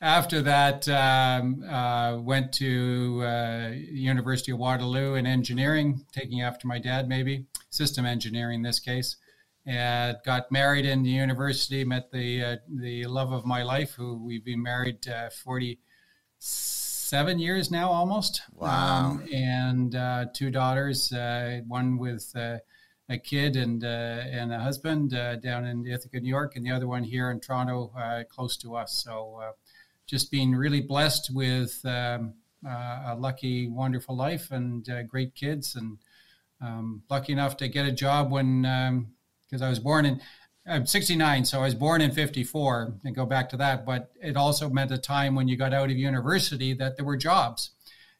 after 0.00 0.42
that, 0.42 0.88
um, 0.88 1.64
uh, 1.64 2.18
went 2.18 2.52
to 2.54 3.22
uh, 3.24 3.70
University 3.74 4.52
of 4.52 4.58
Waterloo 4.58 5.14
in 5.14 5.26
engineering, 5.26 6.04
taking 6.12 6.42
after 6.42 6.66
my 6.66 6.78
dad, 6.78 7.08
maybe 7.08 7.46
system 7.70 8.06
engineering 8.06 8.56
in 8.56 8.62
this 8.62 8.80
case 8.80 9.16
and 9.66 10.16
got 10.24 10.50
married 10.52 10.86
in 10.86 11.02
the 11.02 11.10
university. 11.10 11.84
Met 11.84 12.10
the 12.12 12.42
uh, 12.42 12.56
the 12.68 13.04
love 13.06 13.32
of 13.32 13.44
my 13.44 13.62
life, 13.62 13.92
who 13.92 14.14
we've 14.24 14.44
been 14.44 14.62
married 14.62 15.06
uh, 15.08 15.28
forty 15.30 15.80
seven 16.38 17.38
years 17.38 17.70
now, 17.70 17.90
almost. 17.90 18.42
Wow! 18.54 19.10
Um, 19.10 19.28
and 19.32 19.94
uh, 19.94 20.26
two 20.32 20.50
daughters, 20.50 21.12
uh, 21.12 21.60
one 21.66 21.98
with 21.98 22.30
uh, 22.36 22.58
a 23.08 23.18
kid 23.18 23.56
and 23.56 23.84
uh, 23.84 24.22
and 24.30 24.52
a 24.52 24.60
husband 24.60 25.10
down 25.10 25.66
in 25.66 25.84
Ithaca, 25.86 26.20
New 26.20 26.28
York, 26.28 26.54
and 26.54 26.64
the 26.64 26.70
other 26.70 26.86
one 26.86 27.02
here 27.02 27.30
in 27.30 27.40
Toronto, 27.40 27.92
close 28.30 28.56
to 28.58 28.76
us. 28.76 29.02
So, 29.04 29.42
just 30.06 30.30
being 30.30 30.54
really 30.54 30.80
blessed 30.80 31.30
with. 31.34 31.84
Um, 31.84 32.34
a 32.64 33.14
lucky, 33.16 33.68
wonderful 33.68 34.16
life 34.16 34.50
and 34.50 34.88
great 35.06 35.36
kids, 35.36 35.76
and 35.76 35.98
um, 36.60 37.02
lucky 37.08 37.32
enough 37.32 37.56
to 37.58 37.68
get 37.68 37.86
a 37.86 37.92
job 37.92 38.32
when 38.32 38.64
um, 38.64 39.06
because 39.48 39.62
I 39.62 39.68
was 39.68 39.78
born 39.78 40.04
in 40.06 40.20
I'm 40.68 40.86
69, 40.86 41.44
so 41.44 41.60
I 41.60 41.64
was 41.64 41.74
born 41.76 42.00
in 42.00 42.10
54 42.10 42.94
and 43.04 43.14
go 43.14 43.24
back 43.24 43.48
to 43.50 43.56
that. 43.58 43.86
But 43.86 44.10
it 44.20 44.36
also 44.36 44.68
meant 44.68 44.90
a 44.90 44.98
time 44.98 45.34
when 45.34 45.46
you 45.46 45.56
got 45.56 45.72
out 45.72 45.90
of 45.90 45.96
university 45.96 46.74
that 46.74 46.96
there 46.96 47.04
were 47.04 47.16
jobs 47.16 47.70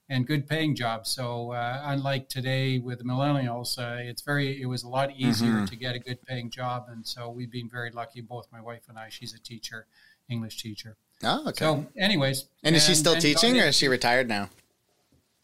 and 0.08 0.26
good 0.26 0.46
paying 0.46 0.76
jobs. 0.76 1.10
So 1.10 1.52
uh, 1.52 1.82
unlike 1.84 2.28
today 2.28 2.78
with 2.78 2.98
the 2.98 3.04
millennials, 3.04 3.78
uh, 3.78 4.00
it's 4.00 4.22
very 4.22 4.62
it 4.62 4.66
was 4.66 4.84
a 4.84 4.88
lot 4.88 5.10
easier 5.16 5.50
mm-hmm. 5.50 5.64
to 5.64 5.76
get 5.76 5.96
a 5.96 5.98
good 5.98 6.22
paying 6.22 6.50
job, 6.50 6.86
and 6.88 7.06
so 7.06 7.30
we've 7.30 7.50
been 7.50 7.68
very 7.68 7.90
lucky. 7.90 8.20
Both 8.20 8.46
my 8.52 8.60
wife 8.60 8.82
and 8.88 8.98
I. 8.98 9.08
She's 9.08 9.34
a 9.34 9.40
teacher, 9.40 9.86
English 10.28 10.62
teacher. 10.62 10.96
Oh, 11.24 11.48
okay. 11.48 11.64
So, 11.64 11.86
anyways, 11.98 12.42
and, 12.42 12.48
and 12.68 12.76
is 12.76 12.86
she 12.86 12.94
still 12.94 13.16
teaching, 13.16 13.58
or 13.58 13.64
is 13.64 13.76
she 13.76 13.88
retired 13.88 14.28
now? 14.28 14.50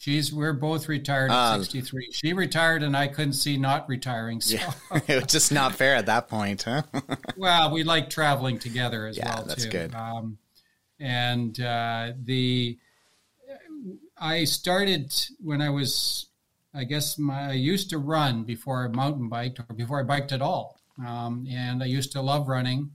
She's 0.03 0.33
we're 0.33 0.53
both 0.53 0.89
retired 0.89 1.31
at 1.31 1.37
uh, 1.37 1.59
63. 1.61 2.09
She 2.11 2.33
retired 2.33 2.83
and 2.83 2.97
I 2.97 3.07
couldn't 3.07 3.35
see 3.35 3.57
not 3.57 3.89
retiring. 3.89 4.41
So. 4.41 4.57
Yeah. 4.57 4.73
it 5.07 5.15
was 5.23 5.33
just 5.33 5.53
not 5.53 5.77
fair 5.77 5.95
at 5.95 6.07
that 6.07 6.27
point, 6.27 6.65
huh? 6.65 6.83
well, 7.37 7.71
we 7.71 7.85
like 7.85 8.11
traveling 8.11 8.59
together 8.59 9.07
as 9.07 9.17
yeah, 9.17 9.33
well 9.33 9.45
that's 9.45 9.63
too. 9.63 9.71
good. 9.71 9.95
Um, 9.95 10.39
and 10.99 11.61
uh, 11.61 12.15
the 12.21 12.81
I 14.19 14.43
started 14.43 15.15
when 15.39 15.63
I 15.63 15.71
was 15.71 16.27
I 16.75 16.83
guess 16.83 17.17
my, 17.17 17.51
I 17.51 17.53
used 17.53 17.89
to 17.91 17.99
run 17.99 18.43
before 18.43 18.85
I 18.85 18.89
mountain 18.89 19.29
biked 19.29 19.61
or 19.61 19.73
before 19.73 20.01
I 20.01 20.03
biked 20.03 20.33
at 20.33 20.43
all. 20.43 20.81
Um, 20.99 21.47
and 21.49 21.81
I 21.81 21.87
used 21.87 22.11
to 22.15 22.23
love 22.23 22.49
running. 22.49 22.91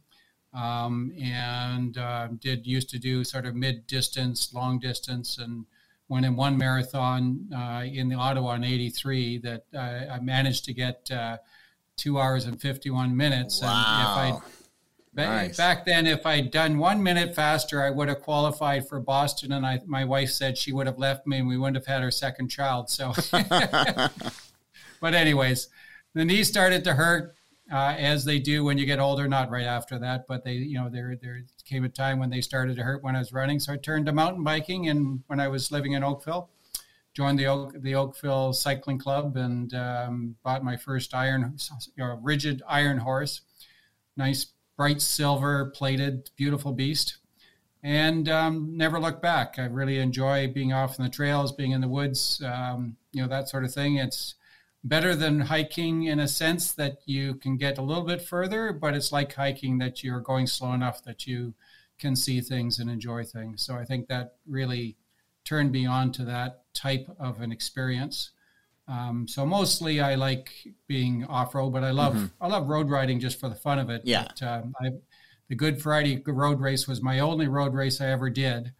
Um, 0.53 1.13
and 1.17 1.97
uh, 1.97 2.27
did 2.37 2.67
used 2.67 2.89
to 2.89 2.99
do 2.99 3.23
sort 3.23 3.45
of 3.45 3.55
mid 3.55 3.87
distance, 3.87 4.53
long 4.53 4.79
distance, 4.79 5.37
and 5.37 5.67
when 6.07 6.23
in 6.23 6.35
one 6.35 6.57
marathon 6.57 7.49
uh, 7.55 7.83
in 7.85 8.09
the 8.09 8.15
Ottawa 8.15 8.53
in 8.53 8.63
83 8.63 9.39
that 9.39 9.65
uh, 9.75 10.13
I 10.13 10.19
managed 10.19 10.65
to 10.65 10.73
get 10.73 11.09
uh, 11.11 11.37
two 11.97 12.19
hours 12.19 12.45
and 12.45 12.59
51 12.59 13.15
minutes. 13.15 13.61
Wow. 13.61 13.67
And 13.67 14.35
if 14.39 14.43
I 14.43 14.47
Nice. 15.25 15.57
Back 15.57 15.83
then, 15.83 16.05
if 16.05 16.27
I'd 16.27 16.51
done 16.51 16.77
one 16.77 17.01
minute 17.01 17.33
faster, 17.33 17.81
I 17.81 17.89
would 17.89 18.07
have 18.07 18.21
qualified 18.21 18.87
for 18.87 18.99
Boston. 18.99 19.51
And 19.51 19.65
I, 19.65 19.81
my 19.87 20.05
wife 20.05 20.29
said 20.29 20.57
she 20.57 20.71
would 20.71 20.85
have 20.85 20.99
left 20.99 21.25
me, 21.25 21.39
and 21.39 21.47
we 21.47 21.57
wouldn't 21.57 21.75
have 21.75 21.87
had 21.87 22.03
our 22.03 22.11
second 22.11 22.49
child. 22.49 22.89
So, 22.89 23.13
but 25.01 25.13
anyways, 25.15 25.69
the 26.13 26.23
knee 26.23 26.43
started 26.43 26.83
to 26.83 26.93
hurt 26.93 27.35
uh, 27.71 27.95
as 27.97 28.25
they 28.25 28.39
do 28.39 28.63
when 28.63 28.77
you 28.77 28.85
get 28.85 28.99
older. 28.99 29.27
Not 29.27 29.49
right 29.49 29.65
after 29.65 29.99
that, 29.99 30.25
but 30.27 30.43
they, 30.43 30.53
you 30.53 30.77
know, 30.77 30.89
there 30.89 31.17
there 31.21 31.43
came 31.65 31.83
a 31.83 31.89
time 31.89 32.19
when 32.19 32.29
they 32.29 32.41
started 32.41 32.75
to 32.77 32.83
hurt 32.83 33.03
when 33.03 33.15
I 33.15 33.19
was 33.19 33.33
running. 33.33 33.59
So 33.59 33.73
I 33.73 33.77
turned 33.77 34.05
to 34.05 34.13
mountain 34.13 34.43
biking, 34.43 34.89
and 34.89 35.23
when 35.27 35.39
I 35.39 35.47
was 35.47 35.71
living 35.71 35.93
in 35.93 36.03
Oakville, 36.03 36.49
joined 37.13 37.39
the 37.39 37.47
Oak, 37.47 37.73
the 37.81 37.95
Oakville 37.95 38.53
Cycling 38.53 38.99
Club 38.99 39.35
and 39.37 39.73
um, 39.73 40.35
bought 40.43 40.63
my 40.63 40.77
first 40.77 41.15
iron, 41.15 41.57
you 41.95 42.03
know, 42.03 42.19
rigid 42.21 42.61
iron 42.67 42.99
horse, 42.99 43.41
nice 44.15 44.47
bright 44.77 45.01
silver 45.01 45.65
plated, 45.65 46.29
beautiful 46.35 46.71
beast. 46.71 47.17
And 47.83 48.27
um, 48.29 48.77
never 48.77 48.99
looked 48.99 49.21
back. 49.21 49.55
I 49.57 49.65
really 49.65 49.97
enjoy 49.97 50.47
being 50.47 50.73
off 50.73 50.97
in 50.99 51.05
the 51.05 51.09
trails, 51.09 51.51
being 51.51 51.71
in 51.71 51.81
the 51.81 51.87
woods, 51.87 52.41
um, 52.45 52.97
you 53.11 53.21
know, 53.21 53.27
that 53.29 53.49
sort 53.49 53.63
of 53.63 53.73
thing. 53.73 53.95
It's 53.97 54.35
better 54.87 55.15
than 55.15 55.41
hiking 55.41 56.03
in 56.03 56.19
a 56.19 56.27
sense 56.27 56.71
that 56.73 56.99
you 57.05 57.35
can 57.35 57.57
get 57.57 57.77
a 57.77 57.81
little 57.81 58.03
bit 58.03 58.21
further, 58.21 58.71
but 58.71 58.95
it's 58.95 59.11
like 59.11 59.33
hiking 59.33 59.77
that 59.79 60.03
you're 60.03 60.19
going 60.19 60.47
slow 60.47 60.73
enough 60.73 61.03
that 61.03 61.27
you 61.27 61.53
can 61.99 62.15
see 62.15 62.41
things 62.41 62.79
and 62.79 62.89
enjoy 62.89 63.23
things. 63.23 63.63
So 63.63 63.75
I 63.75 63.85
think 63.85 64.07
that 64.07 64.35
really 64.47 64.97
turned 65.43 65.71
me 65.71 65.85
on 65.85 66.11
to 66.13 66.25
that 66.25 66.63
type 66.73 67.07
of 67.19 67.41
an 67.41 67.51
experience. 67.51 68.31
Um, 68.87 69.27
so 69.27 69.45
mostly 69.45 69.99
I 69.99 70.15
like 70.15 70.49
being 70.87 71.25
off 71.25 71.53
road, 71.55 71.71
but 71.71 71.83
I 71.83 71.91
love 71.91 72.13
mm-hmm. 72.13 72.25
I 72.39 72.47
love 72.47 72.69
road 72.69 72.89
riding 72.89 73.19
just 73.19 73.39
for 73.39 73.49
the 73.49 73.55
fun 73.55 73.79
of 73.79 73.89
it. 73.89 74.03
Yeah. 74.05 74.27
But, 74.27 74.43
um, 74.43 74.73
I, 74.81 74.91
the 75.49 75.55
Good 75.55 75.81
Friday 75.81 76.21
road 76.25 76.59
race 76.59 76.87
was 76.87 77.01
my 77.01 77.19
only 77.19 77.47
road 77.47 77.73
race 77.73 77.99
I 77.99 78.07
ever 78.07 78.29
did, 78.29 78.73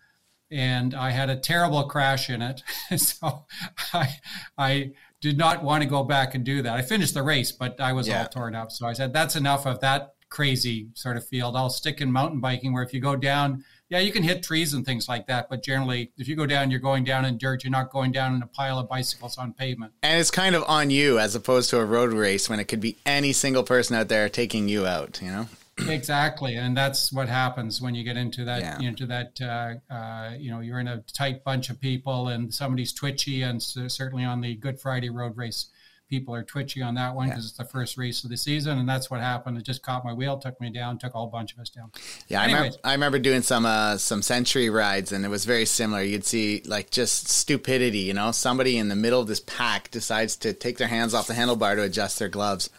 and 0.50 0.94
I 0.94 1.12
had 1.12 1.30
a 1.30 1.38
terrible 1.38 1.84
crash 1.86 2.30
in 2.30 2.42
it. 2.42 2.62
so 2.98 3.46
I 3.94 4.18
I 4.58 4.92
did 5.21 5.38
not 5.38 5.63
want 5.63 5.83
to 5.83 5.89
go 5.89 6.03
back 6.03 6.36
and 6.36 6.43
do 6.43 6.62
that. 6.62 6.74
I 6.74 6.81
finished 6.81 7.13
the 7.13 7.24
race, 7.24 7.51
but 7.51 7.79
I 7.79 7.93
was 7.93 8.07
yeah. 8.07 8.21
all 8.21 8.27
torn 8.27 8.55
up. 8.55 8.71
So 8.71 8.88
I 8.88 8.93
said, 8.93 9.13
that's 9.13 9.36
enough 9.36 9.65
of 9.65 9.79
that 9.81 10.13
crazy 10.29 10.89
sort 10.93 11.17
of 11.17 11.25
field. 11.27 11.55
I'll 11.55 11.69
stick 11.69 12.01
in 12.01 12.12
mountain 12.12 12.39
biking 12.39 12.74
where 12.74 12.83
if 12.83 12.93
you 12.93 13.00
go 13.00 13.15
down, 13.15 13.63
yeah, 13.89 14.00
you 14.00 14.12
can 14.12 14.21
hit 14.21 14.43
trees 14.43 14.74
and 14.74 14.86
things 14.86 15.07
like 15.07 15.27
that. 15.27 15.47
But 15.50 15.63
generally, 15.63 16.12
if 16.17 16.27
you 16.27 16.36
go 16.36 16.45
down, 16.45 16.69
you're 16.69 16.79
going 16.79 17.05
down 17.05 17.24
in 17.25 17.38
dirt. 17.38 17.63
You're 17.63 17.71
not 17.71 17.89
going 17.89 18.12
down 18.12 18.36
in 18.36 18.41
a 18.41 18.47
pile 18.47 18.79
of 18.79 18.89
bicycles 18.89 19.38
on 19.38 19.53
pavement. 19.53 19.93
And 20.03 20.19
it's 20.19 20.31
kind 20.31 20.55
of 20.55 20.63
on 20.67 20.89
you 20.89 21.19
as 21.19 21.36
opposed 21.36 21.69
to 21.69 21.79
a 21.79 21.86
road 21.86 22.12
race 22.12 22.50
when 22.50 22.59
it 22.59 22.65
could 22.65 22.81
be 22.81 22.97
any 23.05 23.31
single 23.31 23.63
person 23.63 23.95
out 23.95 24.09
there 24.09 24.27
taking 24.27 24.67
you 24.67 24.86
out, 24.86 25.21
you 25.21 25.31
know? 25.31 25.47
Exactly, 25.79 26.55
and 26.55 26.75
that's 26.75 27.12
what 27.12 27.27
happens 27.27 27.81
when 27.81 27.96
you 27.96 28.03
get 28.03 28.17
into 28.17 28.46
that. 28.46 28.62
Yeah. 28.62 28.88
Into 28.88 29.05
that, 29.07 29.39
uh, 29.41 29.93
uh, 29.93 30.31
you 30.38 30.51
know, 30.51 30.60
you're 30.60 30.79
in 30.79 30.88
a 30.88 31.03
tight 31.13 31.43
bunch 31.43 31.69
of 31.69 31.79
people, 31.79 32.29
and 32.29 32.53
somebody's 32.53 32.93
twitchy, 32.93 33.41
and 33.41 33.62
so 33.62 33.88
certainly 33.88 34.24
on 34.24 34.41
the 34.41 34.55
Good 34.55 34.79
Friday 34.79 35.10
road 35.10 35.38
race, 35.38 35.67
people 36.10 36.34
are 36.34 36.43
twitchy 36.43 36.81
on 36.81 36.96
that 36.96 37.15
one 37.15 37.27
because 37.27 37.43
yeah. 37.43 37.50
it's 37.50 37.57
the 37.57 37.65
first 37.65 37.98
race 37.98 38.24
of 38.24 38.29
the 38.29 38.38
season, 38.38 38.77
and 38.77 38.88
that's 38.88 39.12
what 39.12 39.19
happened. 39.19 39.57
It 39.57 39.63
just 39.63 39.84
caught 39.84 40.05
my 40.05 40.13
wheel, 40.13 40.38
took 40.38 40.60
me 40.60 40.69
down, 40.69 40.98
took 40.98 41.13
a 41.13 41.17
whole 41.17 41.27
bunch 41.27 41.53
of 41.53 41.60
us 41.60 41.69
down. 41.69 41.91
Yeah, 42.27 42.41
I 42.41 42.46
remember, 42.46 42.77
I 42.84 42.91
remember 42.93 43.19
doing 43.19 43.41
some 43.41 43.65
uh, 43.65 43.98
some 43.98 44.22
century 44.22 44.69
rides, 44.69 45.12
and 45.12 45.25
it 45.25 45.29
was 45.29 45.46
very 45.46 45.65
similar. 45.65 46.01
You'd 46.01 46.25
see 46.25 46.62
like 46.65 46.89
just 46.89 47.27
stupidity, 47.27 48.00
you 48.00 48.13
know, 48.13 48.31
somebody 48.31 48.77
in 48.77 48.88
the 48.88 48.96
middle 48.96 49.22
of 49.22 49.27
this 49.27 49.41
pack 49.41 49.91
decides 49.91 50.36
to 50.38 50.53
take 50.53 50.77
their 50.77 50.88
hands 50.88 51.13
off 51.13 51.27
the 51.27 51.34
handlebar 51.34 51.75
to 51.75 51.84
adjust 51.84 52.19
their 52.19 52.29
gloves. 52.29 52.69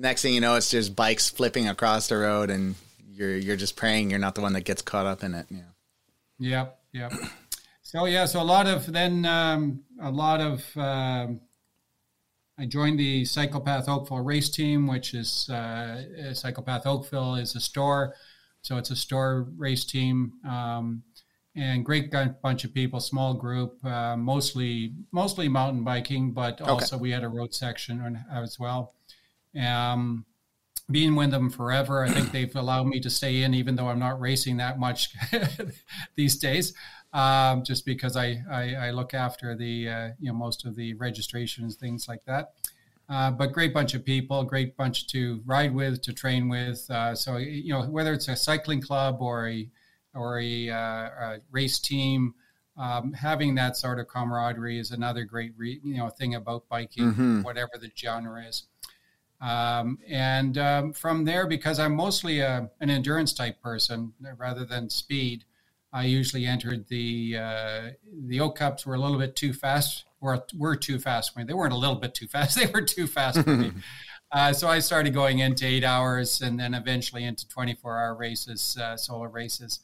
Next 0.00 0.22
thing 0.22 0.32
you 0.32 0.40
know, 0.40 0.54
it's 0.54 0.70
just 0.70 0.96
bikes 0.96 1.28
flipping 1.28 1.68
across 1.68 2.08
the 2.08 2.16
road, 2.16 2.48
and 2.48 2.74
you're 3.12 3.36
you're 3.36 3.56
just 3.56 3.76
praying 3.76 4.10
you're 4.10 4.18
not 4.18 4.34
the 4.34 4.40
one 4.40 4.54
that 4.54 4.62
gets 4.62 4.80
caught 4.80 5.06
up 5.06 5.22
in 5.22 5.34
it. 5.34 5.46
Yeah. 5.50 5.60
Yep. 6.38 6.78
Yep. 6.92 7.12
So 7.82 8.04
yeah, 8.04 8.26
so 8.26 8.40
a 8.40 8.44
lot 8.44 8.68
of 8.68 8.86
then 8.92 9.26
um, 9.26 9.82
a 10.00 10.12
lot 10.12 10.40
of 10.40 10.64
um, 10.76 11.40
I 12.56 12.66
joined 12.66 13.00
the 13.00 13.22
Cyclepath 13.22 13.88
Oakville 13.88 14.20
race 14.20 14.48
team, 14.48 14.86
which 14.86 15.12
is 15.12 15.48
uh, 15.50 16.04
Cyclepath 16.30 16.86
Oakville 16.86 17.34
is 17.34 17.56
a 17.56 17.60
store, 17.60 18.14
so 18.62 18.76
it's 18.76 18.90
a 18.90 18.96
store 18.96 19.48
race 19.56 19.84
team, 19.84 20.34
um, 20.48 21.02
and 21.56 21.84
great 21.84 22.12
bunch 22.42 22.62
of 22.64 22.72
people, 22.72 23.00
small 23.00 23.34
group, 23.34 23.84
uh, 23.84 24.16
mostly 24.16 24.94
mostly 25.10 25.48
mountain 25.48 25.82
biking, 25.82 26.32
but 26.32 26.60
also 26.60 26.96
we 26.96 27.10
had 27.10 27.24
a 27.24 27.28
road 27.28 27.52
section 27.52 28.24
as 28.32 28.56
well. 28.58 28.94
Um, 29.58 30.26
being 30.90 31.14
with 31.14 31.30
them 31.30 31.50
forever, 31.50 32.04
I 32.04 32.10
think 32.10 32.32
they've 32.32 32.54
allowed 32.56 32.88
me 32.88 32.98
to 33.00 33.10
stay 33.10 33.42
in, 33.42 33.54
even 33.54 33.76
though 33.76 33.88
I'm 33.88 34.00
not 34.00 34.20
racing 34.20 34.56
that 34.56 34.80
much 34.80 35.14
these 36.16 36.36
days 36.36 36.74
um, 37.12 37.64
just 37.64 37.84
because 37.84 38.16
I, 38.16 38.42
I, 38.50 38.74
I, 38.74 38.90
look 38.90 39.14
after 39.14 39.56
the 39.56 39.88
uh, 39.88 40.08
you 40.20 40.28
know 40.28 40.34
most 40.34 40.64
of 40.64 40.76
the 40.76 40.94
registrations 40.94 41.76
things 41.76 42.06
like 42.08 42.24
that. 42.26 42.52
Uh, 43.08 43.30
but 43.32 43.52
great 43.52 43.74
bunch 43.74 43.94
of 43.94 44.04
people, 44.04 44.44
great 44.44 44.76
bunch 44.76 45.08
to 45.08 45.42
ride 45.44 45.74
with, 45.74 46.00
to 46.02 46.12
train 46.12 46.48
with. 46.48 46.88
Uh, 46.88 47.14
so 47.14 47.38
you 47.38 47.72
know 47.72 47.82
whether 47.82 48.12
it's 48.12 48.28
a 48.28 48.36
cycling 48.36 48.80
club 48.80 49.20
or 49.20 49.48
a 49.48 49.68
or 50.14 50.40
a, 50.40 50.68
uh, 50.68 50.76
a 50.76 51.38
race 51.52 51.78
team, 51.78 52.34
um, 52.76 53.12
having 53.12 53.54
that 53.54 53.76
sort 53.76 54.00
of 54.00 54.08
camaraderie 54.08 54.78
is 54.78 54.90
another 54.90 55.24
great 55.24 55.52
re- 55.56 55.80
you 55.82 55.96
know 55.96 56.08
thing 56.08 56.36
about 56.36 56.68
biking, 56.68 57.12
mm-hmm. 57.12 57.42
whatever 57.42 57.72
the 57.80 57.90
genre 57.96 58.44
is. 58.46 58.64
Um, 59.40 59.98
and 60.06 60.58
um, 60.58 60.92
from 60.92 61.24
there, 61.24 61.46
because 61.46 61.78
I'm 61.78 61.94
mostly 61.94 62.40
a, 62.40 62.70
an 62.80 62.90
endurance 62.90 63.32
type 63.32 63.60
person 63.62 64.12
rather 64.36 64.64
than 64.64 64.90
speed, 64.90 65.44
I 65.92 66.04
usually 66.04 66.46
entered 66.46 66.86
the 66.88 67.36
uh, 67.36 67.80
the 68.26 68.40
O-Cups 68.40 68.86
were 68.86 68.94
a 68.94 69.00
little 69.00 69.18
bit 69.18 69.34
too 69.34 69.52
fast, 69.52 70.04
or 70.20 70.44
were 70.56 70.76
too 70.76 70.98
fast 70.98 71.32
for 71.32 71.40
me. 71.40 71.44
They 71.44 71.54
weren't 71.54 71.72
a 71.72 71.76
little 71.76 71.96
bit 71.96 72.14
too 72.14 72.28
fast; 72.28 72.56
they 72.60 72.66
were 72.66 72.82
too 72.82 73.06
fast 73.06 73.42
for 73.42 73.56
me. 73.56 73.72
Uh, 74.32 74.52
so 74.52 74.68
I 74.68 74.78
started 74.78 75.12
going 75.12 75.40
into 75.40 75.66
eight 75.66 75.82
hours, 75.82 76.40
and 76.40 76.56
then 76.56 76.72
eventually 76.72 77.24
into 77.24 77.48
twenty 77.48 77.74
four 77.74 77.98
hour 77.98 78.14
races, 78.14 78.78
uh, 78.80 78.96
solo 78.96 79.24
races. 79.24 79.80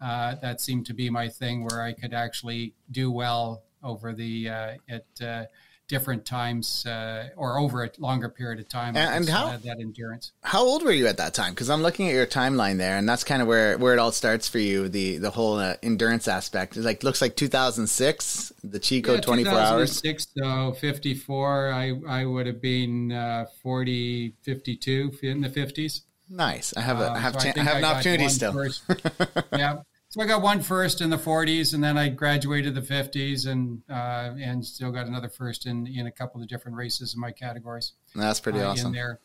Uh, 0.00 0.36
that 0.36 0.58
seemed 0.58 0.86
to 0.86 0.94
be 0.94 1.10
my 1.10 1.28
thing, 1.28 1.66
where 1.66 1.82
I 1.82 1.92
could 1.92 2.14
actually 2.14 2.72
do 2.90 3.10
well 3.10 3.62
over 3.82 4.14
the 4.14 4.48
uh, 4.48 4.72
at 4.88 5.04
uh, 5.22 5.44
different 5.90 6.24
times 6.24 6.86
uh, 6.86 7.28
or 7.36 7.58
over 7.58 7.82
a 7.82 7.90
longer 7.98 8.28
period 8.28 8.60
of 8.60 8.68
time. 8.68 8.96
And, 8.96 9.12
and 9.12 9.28
how 9.28 9.56
that 9.56 9.80
endurance? 9.80 10.30
How 10.42 10.62
old 10.62 10.84
were 10.84 10.92
you 10.92 11.08
at 11.08 11.16
that 11.16 11.34
time? 11.34 11.52
Because 11.52 11.68
I'm 11.68 11.82
looking 11.82 12.08
at 12.08 12.14
your 12.14 12.26
timeline 12.26 12.78
there, 12.78 12.96
and 12.96 13.08
that's 13.08 13.24
kind 13.24 13.42
of 13.42 13.48
where 13.48 13.76
where 13.76 13.92
it 13.92 13.98
all 13.98 14.12
starts 14.12 14.48
for 14.48 14.60
you. 14.60 14.88
The 14.88 15.18
the 15.18 15.30
whole 15.30 15.58
uh, 15.58 15.74
endurance 15.82 16.28
aspect. 16.28 16.76
It 16.76 16.82
like 16.82 17.02
looks 17.02 17.20
like 17.20 17.34
2006, 17.34 18.52
the 18.62 18.78
Chico 18.78 19.14
yeah, 19.14 19.20
24 19.20 19.52
hours. 19.52 20.00
2006, 20.00 20.26
so 20.38 20.72
54. 20.80 21.72
I 21.72 22.00
I 22.08 22.24
would 22.24 22.46
have 22.46 22.62
been 22.62 23.10
uh, 23.10 23.46
40, 23.62 24.36
52 24.42 25.18
in 25.22 25.40
the 25.40 25.48
50s. 25.48 26.02
Nice. 26.32 26.72
I 26.76 26.82
have 26.82 27.00
a, 27.00 27.10
I 27.10 27.18
have, 27.18 27.40
so 27.40 27.48
I, 27.48 27.52
I 27.56 27.64
have 27.64 27.78
an 27.78 27.84
opportunity 27.84 28.28
still. 28.28 28.54
yeah. 29.52 29.82
So 30.10 30.20
I 30.20 30.26
got 30.26 30.42
one 30.42 30.60
first 30.60 31.00
in 31.00 31.08
the 31.08 31.16
40s, 31.16 31.72
and 31.72 31.84
then 31.84 31.96
I 31.96 32.08
graduated 32.08 32.74
the 32.74 32.80
50s, 32.80 33.46
and 33.46 33.80
uh, 33.88 34.34
and 34.40 34.66
still 34.66 34.90
got 34.90 35.06
another 35.06 35.28
first 35.28 35.66
in 35.66 35.86
in 35.86 36.08
a 36.08 36.10
couple 36.10 36.42
of 36.42 36.48
different 36.48 36.76
races 36.76 37.14
in 37.14 37.20
my 37.20 37.30
categories. 37.30 37.92
That's 38.16 38.40
pretty 38.40 38.58
uh, 38.58 38.72
awesome. 38.72 38.88
In 38.88 38.92
there, 38.92 39.20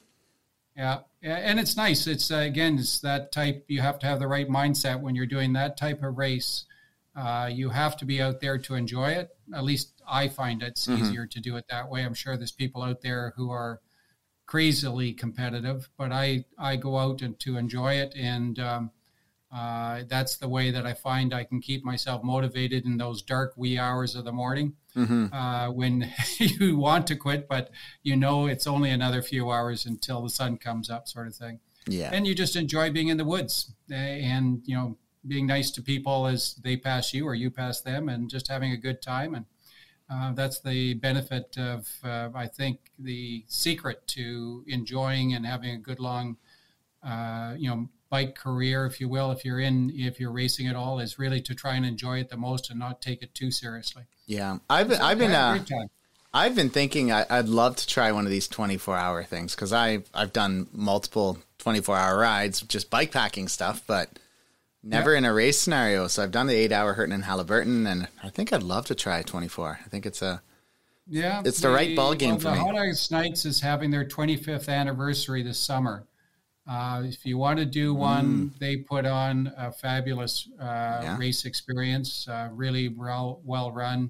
yeah, 0.77 0.99
and 1.23 1.59
it's 1.59 1.75
nice. 1.75 2.05
It's 2.05 2.29
uh, 2.29 2.37
again, 2.37 2.77
it's 2.77 2.99
that 2.99 3.31
type. 3.31 3.65
You 3.67 3.81
have 3.81 3.97
to 3.99 4.05
have 4.05 4.19
the 4.19 4.27
right 4.27 4.47
mindset 4.47 5.01
when 5.01 5.15
you're 5.15 5.25
doing 5.25 5.53
that 5.53 5.75
type 5.75 6.03
of 6.03 6.19
race. 6.19 6.65
Uh, 7.15 7.49
you 7.51 7.69
have 7.69 7.97
to 7.97 8.05
be 8.05 8.21
out 8.21 8.39
there 8.39 8.59
to 8.59 8.75
enjoy 8.75 9.09
it. 9.09 9.29
At 9.55 9.63
least 9.63 10.03
I 10.07 10.27
find 10.27 10.61
it's 10.61 10.85
mm-hmm. 10.85 11.01
easier 11.01 11.25
to 11.25 11.39
do 11.39 11.55
it 11.55 11.65
that 11.67 11.89
way. 11.89 12.05
I'm 12.05 12.13
sure 12.13 12.37
there's 12.37 12.51
people 12.51 12.83
out 12.83 13.01
there 13.01 13.33
who 13.37 13.49
are 13.49 13.81
crazily 14.45 15.13
competitive, 15.13 15.89
but 15.97 16.11
I 16.11 16.45
I 16.59 16.75
go 16.75 16.99
out 16.99 17.23
and 17.23 17.39
to 17.39 17.57
enjoy 17.57 17.95
it 17.95 18.13
and. 18.15 18.59
Um, 18.59 18.91
uh, 19.55 20.03
that's 20.07 20.35
the 20.37 20.49
way 20.49 20.69
that 20.69 20.85
I 20.85 20.93
find 20.93 21.33
I 21.33 21.45
can 21.45 21.61
keep 21.61 21.85
myself 21.85 22.23
motivated 22.23 22.85
in 22.85 22.97
those 22.97 23.21
dark 23.21 23.53
wee 23.55 23.79
hours 23.79 24.15
of 24.15 24.25
the 24.25 24.31
morning 24.33 24.73
mm-hmm. 24.95 25.33
uh, 25.33 25.71
when 25.71 26.11
you 26.39 26.77
want 26.77 27.07
to 27.07 27.15
quit, 27.15 27.47
but 27.47 27.69
you 28.03 28.17
know 28.17 28.47
it's 28.47 28.67
only 28.67 28.91
another 28.91 29.21
few 29.21 29.49
hours 29.51 29.85
until 29.85 30.21
the 30.21 30.29
sun 30.29 30.57
comes 30.57 30.89
up, 30.89 31.07
sort 31.07 31.27
of 31.27 31.35
thing. 31.35 31.59
Yeah. 31.87 32.09
And 32.11 32.27
you 32.27 32.35
just 32.35 32.55
enjoy 32.55 32.91
being 32.91 33.07
in 33.07 33.17
the 33.17 33.23
woods 33.23 33.73
eh, 33.91 33.95
and, 33.95 34.61
you 34.65 34.75
know, 34.75 34.97
being 35.27 35.47
nice 35.47 35.71
to 35.71 35.81
people 35.81 36.27
as 36.27 36.55
they 36.55 36.75
pass 36.75 37.13
you 37.13 37.25
or 37.25 37.33
you 37.33 37.49
pass 37.49 37.81
them 37.81 38.09
and 38.09 38.29
just 38.29 38.47
having 38.47 38.71
a 38.71 38.77
good 38.77 39.01
time. 39.01 39.35
And 39.35 39.45
uh, 40.09 40.33
that's 40.33 40.59
the 40.59 40.95
benefit 40.95 41.57
of, 41.57 41.87
uh, 42.03 42.29
I 42.35 42.47
think, 42.47 42.91
the 42.99 43.45
secret 43.47 44.05
to 44.07 44.63
enjoying 44.67 45.33
and 45.33 45.45
having 45.45 45.71
a 45.71 45.77
good 45.77 45.99
long, 45.99 46.37
uh, 47.03 47.53
you 47.57 47.69
know, 47.69 47.89
bike 48.09 48.35
career, 48.35 48.85
if 48.85 48.99
you 48.99 49.09
will, 49.09 49.31
if 49.31 49.43
you're 49.43 49.59
in, 49.59 49.91
if 49.95 50.19
you're 50.19 50.31
racing 50.31 50.67
at 50.67 50.75
all, 50.75 50.99
is 50.99 51.19
really 51.19 51.41
to 51.41 51.55
try 51.55 51.75
and 51.75 51.85
enjoy 51.85 52.19
it 52.19 52.29
the 52.29 52.37
most 52.37 52.69
and 52.69 52.79
not 52.79 53.01
take 53.01 53.21
it 53.21 53.33
too 53.33 53.51
seriously. 53.51 54.03
Yeah, 54.25 54.57
I've 54.69 54.87
been, 54.89 54.97
so 54.97 55.03
I've 55.03 55.19
been, 55.19 55.31
uh, 55.31 55.63
I've 56.33 56.55
been 56.55 56.69
thinking 56.69 57.11
I, 57.11 57.25
would 57.29 57.49
love 57.49 57.77
to 57.77 57.87
try 57.87 58.11
one 58.11 58.25
of 58.25 58.31
these 58.31 58.47
24 58.47 58.97
hour 58.97 59.23
things 59.23 59.55
because 59.55 59.71
I 59.71 60.03
I've 60.13 60.33
done 60.33 60.67
multiple 60.73 61.37
24 61.59 61.97
hour 61.97 62.19
rides, 62.19 62.61
just 62.61 62.89
bike 62.89 63.11
packing 63.11 63.47
stuff, 63.47 63.81
but 63.87 64.09
never 64.83 65.13
yep. 65.13 65.19
in 65.19 65.25
a 65.25 65.33
race 65.33 65.59
scenario. 65.59 66.07
So 66.07 66.23
I've 66.23 66.31
done 66.31 66.47
the 66.47 66.55
eight 66.55 66.71
hour 66.71 66.93
Hurton 66.95 67.13
and 67.13 67.23
Haliburton, 67.23 67.87
and 67.87 68.07
I 68.21 68.29
think 68.29 68.51
I'd 68.51 68.63
love 68.63 68.85
to 68.87 68.95
try 68.95 69.21
24. 69.21 69.79
I 69.85 69.89
think 69.89 70.05
it's 70.05 70.21
a 70.21 70.41
yeah, 71.07 71.41
it's 71.45 71.61
the, 71.61 71.69
the 71.69 71.73
right 71.73 71.95
ball 71.95 72.15
game 72.15 72.31
well, 72.31 72.39
for 72.39 72.43
the 72.49 72.51
me. 72.51 72.59
Hot 72.59 72.75
Ice 72.75 73.11
Nights 73.11 73.45
is 73.45 73.61
having 73.61 73.91
their 73.91 74.05
25th 74.05 74.67
anniversary 74.67 75.41
this 75.43 75.59
summer. 75.59 76.05
Uh, 76.67 77.03
if 77.05 77.25
you 77.25 77.37
want 77.37 77.59
to 77.59 77.65
do 77.65 77.93
one, 77.93 78.49
mm. 78.49 78.59
they 78.59 78.77
put 78.77 79.05
on 79.05 79.53
a 79.55 79.71
fabulous 79.71 80.49
uh, 80.59 80.63
yeah. 81.03 81.17
race 81.17 81.45
experience, 81.45 82.27
uh, 82.27 82.49
really 82.51 82.87
well 82.87 83.39
well 83.43 83.71
run. 83.71 84.09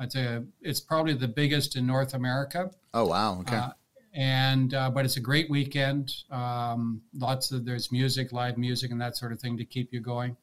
It's 0.00 0.16
a 0.16 0.44
it's 0.60 0.80
probably 0.80 1.14
the 1.14 1.28
biggest 1.28 1.76
in 1.76 1.86
North 1.86 2.14
America. 2.14 2.70
Oh 2.92 3.06
wow! 3.06 3.40
Okay. 3.40 3.56
Uh, 3.56 3.70
and 4.12 4.74
uh, 4.74 4.90
but 4.90 5.04
it's 5.04 5.16
a 5.16 5.20
great 5.20 5.48
weekend. 5.48 6.12
Um, 6.32 7.02
lots 7.14 7.52
of 7.52 7.64
there's 7.64 7.92
music, 7.92 8.32
live 8.32 8.58
music, 8.58 8.90
and 8.90 9.00
that 9.00 9.16
sort 9.16 9.30
of 9.30 9.40
thing 9.40 9.56
to 9.58 9.64
keep 9.64 9.92
you 9.92 10.00
going. 10.00 10.36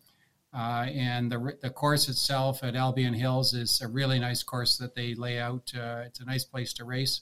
Uh, 0.53 0.87
and 0.93 1.29
the 1.29 1.57
the 1.61 1.69
course 1.69 2.07
itself 2.07 2.63
at 2.63 2.77
Albion 2.77 3.13
Hills 3.13 3.53
is 3.53 3.81
a 3.81 3.89
really 3.89 4.19
nice 4.19 4.41
course 4.41 4.77
that 4.77 4.95
they 4.95 5.15
lay 5.15 5.37
out. 5.37 5.73
it's 5.73 6.21
a 6.21 6.25
nice 6.25 6.45
place 6.45 6.71
to 6.75 6.85
race. 6.85 7.21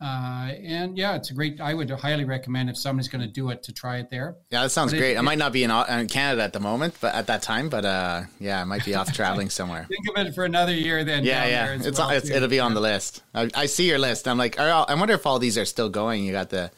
Uh, 0.00 0.52
and 0.62 0.96
yeah, 0.96 1.16
it's 1.16 1.30
a 1.30 1.34
great. 1.34 1.60
I 1.60 1.74
would 1.74 1.90
highly 1.90 2.24
recommend 2.24 2.70
if 2.70 2.76
somebody's 2.76 3.08
going 3.08 3.22
to 3.22 3.26
do 3.26 3.50
it 3.50 3.64
to 3.64 3.72
try 3.72 3.96
it 3.96 4.10
there. 4.10 4.36
Yeah, 4.48 4.62
that 4.62 4.70
sounds 4.70 4.92
but 4.92 4.98
great. 4.98 5.14
It, 5.14 5.18
I 5.18 5.22
might 5.22 5.38
not 5.38 5.52
be 5.52 5.64
in, 5.64 5.72
in, 5.72 6.06
Canada 6.06 6.44
at 6.44 6.52
the 6.52 6.60
moment, 6.60 6.94
but 7.00 7.16
at 7.16 7.26
that 7.26 7.42
time, 7.42 7.68
but 7.68 7.84
uh, 7.84 8.22
yeah, 8.38 8.60
I 8.60 8.64
might 8.64 8.84
be 8.84 8.94
off 8.94 9.12
traveling 9.12 9.50
somewhere. 9.50 9.86
Think 9.88 10.16
of 10.16 10.26
it 10.26 10.34
for 10.36 10.44
another 10.44 10.72
year 10.72 11.02
then. 11.02 11.24
Yeah, 11.24 11.46
yeah, 11.46 11.78
it's, 11.80 11.98
well, 11.98 12.10
it's 12.10 12.30
it'll 12.30 12.48
be 12.48 12.60
on 12.60 12.74
the 12.74 12.80
list. 12.80 13.24
I, 13.34 13.50
I, 13.56 13.66
see 13.66 13.88
your 13.88 13.98
list. 13.98 14.28
I'm 14.28 14.38
like, 14.38 14.56
I 14.60 14.94
wonder 14.94 15.14
if 15.14 15.26
all 15.26 15.40
these 15.40 15.58
are 15.58 15.64
still 15.64 15.88
going. 15.88 16.22
You 16.22 16.30
got 16.30 16.50
the. 16.50 16.70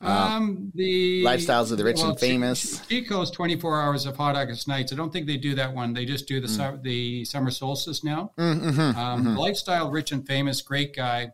Uh, 0.00 0.06
um, 0.06 0.70
the 0.76 1.24
lifestyles 1.24 1.72
of 1.72 1.78
the 1.78 1.82
rich 1.82 1.96
well, 1.96 2.10
and 2.10 2.20
famous. 2.20 2.86
Chico's 2.86 3.32
24 3.32 3.82
hours 3.82 4.06
of 4.06 4.16
hot 4.16 4.36
August 4.36 4.68
nights. 4.68 4.92
I 4.92 4.96
don't 4.96 5.12
think 5.12 5.26
they 5.26 5.38
do 5.38 5.56
that 5.56 5.74
one. 5.74 5.92
They 5.92 6.04
just 6.04 6.28
do 6.28 6.40
the 6.40 6.46
mm. 6.46 6.82
the 6.84 7.24
summer 7.24 7.50
solstice 7.50 8.04
now. 8.04 8.30
Mm-hmm, 8.38 8.80
um, 8.80 8.94
mm-hmm. 8.94 9.36
Lifestyle, 9.36 9.90
rich 9.90 10.12
and 10.12 10.24
famous, 10.24 10.62
great 10.62 10.94
guy 10.94 11.32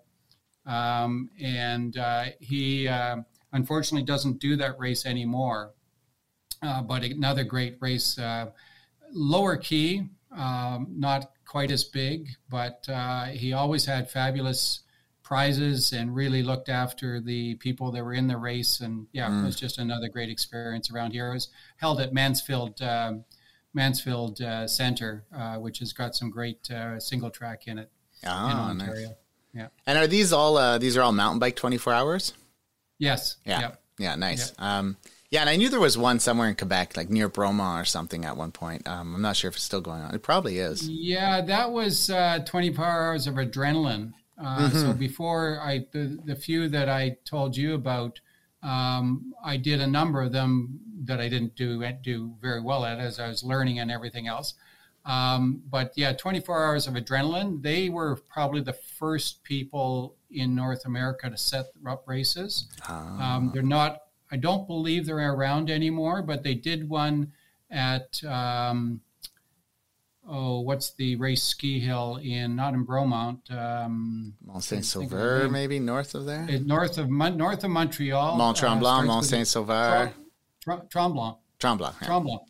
um, 0.66 1.30
and 1.40 1.96
uh, 1.96 2.26
he 2.40 2.88
uh, 2.88 3.16
unfortunately 3.52 4.04
doesn't 4.04 4.38
do 4.40 4.56
that 4.56 4.78
race 4.78 5.06
anymore. 5.06 5.72
Uh, 6.62 6.80
but 6.82 7.04
another 7.04 7.44
great 7.44 7.76
race, 7.80 8.18
uh, 8.18 8.46
lower 9.12 9.56
key, 9.56 10.08
um, 10.34 10.86
not 10.90 11.30
quite 11.46 11.70
as 11.70 11.84
big, 11.84 12.28
but 12.48 12.86
uh, 12.88 13.26
he 13.26 13.52
always 13.52 13.84
had 13.84 14.10
fabulous 14.10 14.80
prizes 15.22 15.92
and 15.92 16.14
really 16.14 16.42
looked 16.42 16.68
after 16.68 17.20
the 17.20 17.54
people 17.56 17.90
that 17.90 18.02
were 18.02 18.14
in 18.14 18.28
the 18.28 18.36
race. 18.36 18.80
And 18.80 19.06
yeah, 19.12 19.28
mm. 19.28 19.42
it 19.42 19.46
was 19.46 19.56
just 19.56 19.78
another 19.78 20.08
great 20.08 20.30
experience 20.30 20.90
around 20.90 21.12
here. 21.12 21.30
It 21.30 21.34
was 21.34 21.48
held 21.76 22.00
at 22.00 22.12
Mansfield. 22.12 22.80
Um, 22.80 23.24
Mansfield 23.76 24.40
uh, 24.40 24.68
Center, 24.68 25.24
which 25.58 25.80
has 25.80 25.92
got 25.92 26.14
some 26.14 26.30
great 26.30 26.70
single 26.98 27.28
track 27.28 27.66
in 27.66 27.78
it 27.78 27.90
oh, 28.24 28.46
in 28.48 28.56
Ontario. 28.56 29.08
Nice. 29.08 29.16
Yeah. 29.54 29.68
And 29.86 29.98
are 29.98 30.06
these 30.06 30.32
all 30.32 30.56
uh, 30.56 30.78
these 30.78 30.96
are 30.96 31.02
all 31.02 31.12
mountain 31.12 31.38
bike 31.38 31.56
twenty 31.56 31.78
four 31.78 31.92
hours? 31.92 32.34
Yes. 32.98 33.36
Yeah. 33.44 33.60
Yep. 33.60 33.80
Yeah, 33.98 34.14
nice. 34.16 34.52
Um, 34.58 34.96
yeah, 35.30 35.40
and 35.40 35.50
I 35.50 35.56
knew 35.56 35.68
there 35.68 35.80
was 35.80 35.98
one 35.98 36.20
somewhere 36.20 36.48
in 36.48 36.54
Quebec, 36.54 36.96
like 36.96 37.10
near 37.10 37.28
Bromont 37.28 37.82
or 37.82 37.84
something 37.84 38.24
at 38.24 38.36
one 38.36 38.52
point. 38.52 38.86
Um, 38.86 39.14
I'm 39.14 39.22
not 39.22 39.36
sure 39.36 39.48
if 39.48 39.54
it's 39.56 39.64
still 39.64 39.80
going 39.80 40.00
on. 40.00 40.14
It 40.14 40.22
probably 40.22 40.58
is. 40.58 40.88
Yeah, 40.88 41.40
that 41.42 41.72
was 41.72 42.08
uh, 42.10 42.40
24 42.46 42.84
hours 42.84 43.26
of 43.26 43.34
adrenaline. 43.34 44.12
Uh, 44.40 44.70
So 44.70 44.92
before 44.92 45.60
I, 45.60 45.86
the, 45.92 46.18
the 46.24 46.36
few 46.36 46.68
that 46.68 46.88
I 46.88 47.16
told 47.24 47.56
you 47.56 47.74
about, 47.74 48.20
um, 48.62 49.32
I 49.44 49.56
did 49.56 49.80
a 49.80 49.86
number 49.86 50.22
of 50.22 50.32
them 50.32 50.80
that 51.04 51.20
I 51.20 51.28
didn't 51.28 51.54
do 51.56 51.84
do 52.02 52.34
very 52.40 52.60
well 52.60 52.84
at 52.84 52.98
as 52.98 53.18
I 53.18 53.28
was 53.28 53.42
learning 53.42 53.78
and 53.78 53.90
everything 53.90 54.26
else. 54.26 54.54
Um, 55.04 55.62
but 55.70 55.92
yeah, 55.96 56.12
24 56.12 56.66
hours 56.66 56.86
of 56.86 56.94
adrenaline. 56.94 57.62
They 57.62 57.88
were 57.88 58.16
probably 58.16 58.62
the 58.62 58.72
first 58.72 59.42
people 59.44 60.16
in 60.30 60.54
North 60.54 60.86
America 60.86 61.28
to 61.28 61.36
set 61.36 61.66
up 61.86 62.04
races. 62.06 62.68
Um, 62.88 63.50
they're 63.52 63.62
not. 63.62 64.00
I 64.32 64.36
don't 64.36 64.66
believe 64.66 65.06
they're 65.06 65.32
around 65.32 65.70
anymore, 65.70 66.22
but 66.22 66.42
they 66.42 66.54
did 66.54 66.88
one 66.88 67.32
at. 67.70 68.22
Um, 68.24 69.00
oh, 70.28 70.60
what's 70.60 70.94
the 70.94 71.16
race 71.16 71.42
ski 71.42 71.80
hill 71.80 72.18
in 72.22 72.56
not 72.56 72.74
in 72.74 72.86
Bromont, 72.86 73.50
um, 73.50 74.34
Mont 74.44 74.62
Saint 74.62 74.84
think 74.84 75.04
of 75.04 75.10
the 75.10 75.16
Sauveur, 75.16 75.48
maybe 75.48 75.78
north 75.78 76.14
of 76.14 76.24
there. 76.24 76.46
in 76.48 76.66
north 76.66 76.98
of 76.98 77.10
north 77.10 77.64
of 77.64 77.70
Montreal. 77.70 78.36
Mont 78.36 78.56
Tremblant, 78.56 79.04
uh, 79.04 79.06
Mont 79.06 79.24
Saint 79.24 79.46
Sauveur. 79.46 80.12
Tremblant. 80.88 81.38
Tremblant. 81.58 81.94
yeah. 82.00 82.06
Tremblant. 82.06 82.40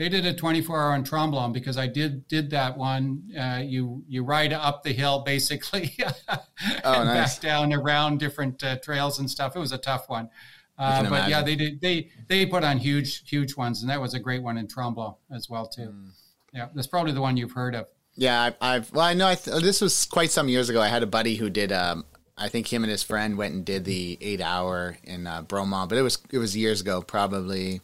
They 0.00 0.08
did 0.08 0.24
a 0.24 0.32
24 0.32 0.80
hour 0.80 0.92
on 0.94 1.04
Tremblant 1.04 1.52
because 1.52 1.76
I 1.76 1.86
did 1.86 2.26
did 2.26 2.48
that 2.52 2.74
one. 2.78 3.22
Uh, 3.38 3.60
you 3.62 4.02
you 4.08 4.24
ride 4.24 4.50
up 4.50 4.82
the 4.82 4.94
hill 4.94 5.18
basically, 5.18 5.94
and 5.98 6.40
Oh, 6.84 7.04
nice. 7.04 7.34
back 7.34 7.42
down 7.42 7.74
around 7.74 8.18
different 8.18 8.64
uh, 8.64 8.78
trails 8.78 9.18
and 9.18 9.30
stuff. 9.30 9.54
It 9.54 9.58
was 9.58 9.72
a 9.72 9.76
tough 9.78 10.08
one, 10.08 10.30
uh, 10.78 11.06
but 11.10 11.28
yeah, 11.28 11.42
they 11.42 11.54
did 11.54 11.82
they 11.82 12.08
they 12.28 12.46
put 12.46 12.64
on 12.64 12.78
huge 12.78 13.28
huge 13.28 13.58
ones, 13.58 13.82
and 13.82 13.90
that 13.90 14.00
was 14.00 14.14
a 14.14 14.18
great 14.18 14.42
one 14.42 14.56
in 14.56 14.66
Tremblant 14.68 15.16
as 15.30 15.50
well 15.50 15.66
too. 15.66 15.92
Mm. 15.92 16.08
Yeah, 16.54 16.68
that's 16.74 16.86
probably 16.86 17.12
the 17.12 17.20
one 17.20 17.36
you've 17.36 17.52
heard 17.52 17.74
of. 17.74 17.86
Yeah, 18.14 18.52
I, 18.62 18.76
I've 18.76 18.90
well, 18.94 19.04
I 19.04 19.12
know. 19.12 19.28
I 19.28 19.34
th- 19.34 19.60
this 19.62 19.82
was 19.82 20.06
quite 20.06 20.30
some 20.30 20.48
years 20.48 20.70
ago. 20.70 20.80
I 20.80 20.88
had 20.88 21.02
a 21.02 21.06
buddy 21.06 21.34
who 21.34 21.50
did. 21.50 21.72
Um, 21.72 22.06
I 22.38 22.48
think 22.48 22.72
him 22.72 22.84
and 22.84 22.90
his 22.90 23.02
friend 23.02 23.36
went 23.36 23.52
and 23.52 23.66
did 23.66 23.84
the 23.84 24.16
eight 24.22 24.40
hour 24.40 24.96
in 25.04 25.26
uh, 25.26 25.42
Bromont, 25.42 25.90
but 25.90 25.98
it 25.98 26.02
was 26.02 26.16
it 26.30 26.38
was 26.38 26.56
years 26.56 26.80
ago, 26.80 27.02
probably. 27.02 27.82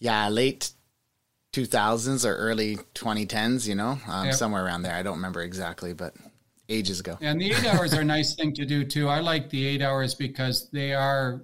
Yeah, 0.00 0.28
late 0.28 0.72
two 1.52 1.66
thousands 1.66 2.24
or 2.24 2.34
early 2.36 2.78
twenty 2.94 3.26
tens. 3.26 3.68
You 3.68 3.74
know, 3.74 3.98
um, 4.08 4.26
Yeah. 4.26 4.30
somewhere 4.32 4.64
around 4.64 4.82
there. 4.82 4.94
I 4.94 5.02
don't 5.02 5.16
remember 5.16 5.42
exactly, 5.42 5.92
but 5.92 6.14
ages 6.68 7.00
ago. 7.00 7.18
And 7.20 7.40
the 7.40 7.50
eight 7.52 7.66
hours 7.66 7.92
are 7.94 8.00
a 8.00 8.04
nice 8.04 8.34
thing 8.34 8.54
to 8.54 8.64
do 8.64 8.84
too. 8.84 9.08
I 9.08 9.20
like 9.20 9.50
the 9.50 9.66
eight 9.66 9.82
hours 9.82 10.14
because 10.14 10.70
they 10.70 10.94
are, 10.94 11.42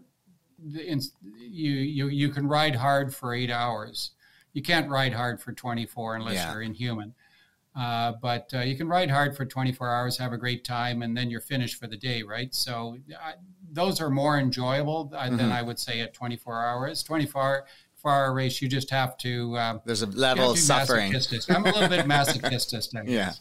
you 0.59 1.03
you 1.39 2.09
you 2.09 2.29
can 2.31 2.47
ride 2.49 2.75
hard 2.77 3.15
for 3.15 3.35
eight 3.35 3.51
hours. 3.51 4.13
You 4.55 4.63
can't 4.63 4.89
ride 4.89 5.13
hard 5.13 5.41
for 5.41 5.53
twenty 5.53 5.85
four 5.87 6.17
unless 6.17 6.35
Yeah. 6.37 6.53
you're 6.53 6.63
inhuman. 6.63 7.15
Uh, 7.75 8.13
but 8.23 8.49
uh, 8.55 8.61
you 8.61 8.75
can 8.75 8.89
ride 8.89 9.11
hard 9.11 9.37
for 9.37 9.45
24 9.45 9.91
hours, 9.91 10.17
have 10.17 10.33
a 10.33 10.39
great 10.39 10.65
time, 10.65 11.03
and 11.03 11.15
then 11.15 11.29
you're 11.29 11.43
finished 11.43 11.79
for 11.79 11.87
the 11.87 11.97
day, 11.99 12.23
right? 12.23 12.55
So 12.55 12.97
I, 13.23 13.35
those 13.71 14.01
are 14.01 14.09
more 14.09 14.39
enjoyable 14.39 15.13
uh, 15.15 15.25
Mm-hmm. 15.25 15.37
than 15.37 15.53
I 15.53 15.61
would 15.61 15.79
say 15.79 16.01
at 16.01 16.15
24 16.15 16.65
hours. 16.65 17.03
24 17.03 17.67
hour 18.05 18.33
race, 18.33 18.61
you 18.63 18.69
just 18.69 18.91
have 18.91 19.17
to. 19.19 19.57
Uh, 19.57 19.79
There's 19.85 20.03
a 20.03 20.07
level 20.07 20.51
of 20.51 20.59
suffering. 20.59 21.15
I'm 21.49 21.65
a 21.67 21.73
little 21.73 21.89
bit 21.89 22.07
masochist, 22.07 22.97
I 22.97 23.03
Yeah. 23.07 23.33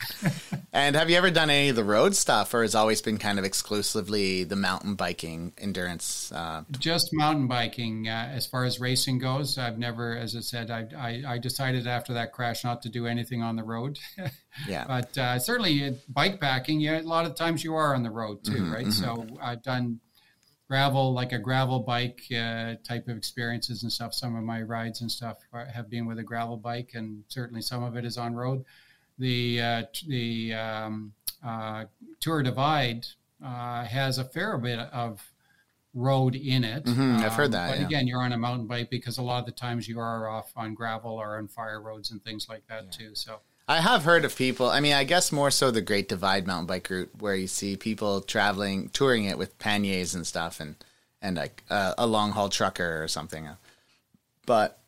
and 0.74 0.96
have 0.96 1.10
you 1.10 1.18
ever 1.18 1.32
done 1.32 1.50
any 1.50 1.70
of 1.70 1.76
the 1.76 1.84
road 1.84 2.15
stuff, 2.15 2.54
or 2.54 2.62
has 2.62 2.76
always 2.76 3.02
been 3.02 3.18
kind 3.18 3.39
of 3.39 3.46
exclusively 3.46 4.44
the 4.44 4.56
mountain 4.56 4.96
biking 4.96 5.54
endurance? 5.58 6.32
Uh, 6.32 6.63
just 6.80 7.10
mountain 7.13 7.48
biking 7.48 8.08
uh, 8.08 8.30
as 8.34 8.46
far 8.46 8.63
as 8.63 8.80
racing 8.80 9.20
goes 9.20 9.58
i've 9.58 9.78
never 9.78 10.15
as 10.18 10.36
i 10.36 10.39
said 10.39 10.72
I, 10.72 10.86
I, 10.98 11.24
I 11.34 11.38
decided 11.38 11.88
after 11.88 12.13
that 12.13 12.32
crash 12.32 12.63
not 12.63 12.82
to 12.84 12.89
do 12.89 13.08
anything 13.08 13.41
on 13.41 13.56
the 13.56 13.63
road 13.63 14.00
yeah. 14.68 14.86
but 14.88 15.18
uh, 15.18 15.39
certainly 15.39 15.86
uh, 15.86 15.91
bike 16.10 16.39
packing 16.39 16.80
yeah, 16.80 17.00
a 17.00 17.02
lot 17.02 17.26
of 17.26 17.36
times 17.36 17.63
you 17.63 17.76
are 17.76 17.96
on 17.96 18.04
the 18.04 18.12
road 18.12 18.44
too 18.44 18.72
right 18.72 18.91
so 18.91 19.26
i've 19.41 19.63
done 19.63 20.00
gravel 20.67 21.13
like 21.13 21.32
a 21.32 21.39
gravel 21.39 21.80
bike 21.80 22.23
uh, 22.32 22.73
type 22.84 23.08
of 23.08 23.17
experiences 23.17 23.84
and 23.84 23.91
stuff 23.91 24.13
some 24.13 24.36
of 24.36 24.43
my 24.43 24.62
rides 24.62 25.01
and 25.01 25.12
stuff 25.12 25.38
have 25.73 25.89
been 25.89 26.06
with 26.06 26.17
a 26.17 26.23
gravel 26.23 26.58
bike 26.58 26.91
and 26.95 27.23
certainly 27.28 27.62
some 27.62 27.84
of 27.84 27.95
it 27.95 28.04
is 28.04 28.17
on 28.17 28.34
road 28.34 28.65
the 29.19 29.62
uh, 29.62 29.84
the 30.08 30.54
um, 30.54 31.13
uh, 31.45 31.86
tour 32.19 32.41
divide 32.43 33.06
uh, 33.43 33.86
has 33.86 34.17
a 34.17 34.23
fair 34.23 34.58
bit 34.58 34.80
of 34.80 35.21
road 35.93 36.36
in 36.36 36.65
it. 36.65 36.84
Mhm, 36.84 37.19
I've 37.19 37.34
heard 37.34 37.54
that, 37.54 37.69
But 37.69 37.80
yeah. 37.80 37.86
again, 37.86 38.08
you're 38.08 38.21
on 38.21 38.34
a 38.34 38.38
mountain 38.38 38.67
bike 38.67 38.89
because 38.89 39.17
a 39.17 39.21
lot 39.21 39.39
of 39.39 39.45
the 39.45 39.54
times 39.54 39.88
you 39.88 39.99
are 39.99 40.28
off 40.28 40.51
on 40.58 40.73
gravel 40.73 41.12
or 41.13 41.38
on 41.38 41.47
fire 41.47 41.80
roads 41.80 42.12
and 42.12 42.21
things 42.21 42.49
like 42.49 42.67
that 42.67 42.91
too. 42.91 43.15
So 43.15 43.39
I 43.67 43.82
have 43.82 44.04
heard 44.04 44.25
of 44.25 44.36
people. 44.36 44.69
I 44.69 44.80
mean, 44.80 44.93
I 44.93 45.04
guess 45.04 45.32
more 45.32 45.49
so 45.49 45.71
the 45.71 45.82
Great 45.82 46.08
Divide 46.08 46.45
mountain 46.45 46.67
bike 46.67 46.89
route, 46.89 47.10
where 47.19 47.36
you 47.36 47.47
see 47.47 47.75
people 47.75 48.21
traveling, 48.21 48.89
touring 48.89 49.25
it 49.25 49.38
with 49.38 49.58
panniers 49.58 50.13
and 50.13 50.25
stuff, 50.25 50.60
and 50.60 50.75
and 51.21 51.38
like 51.38 51.63
uh, 51.69 51.93
a 51.97 52.06
long 52.06 52.32
haul 52.32 52.49
trucker 52.49 53.01
or 53.04 53.08
something. 53.08 53.47
But 54.45 54.80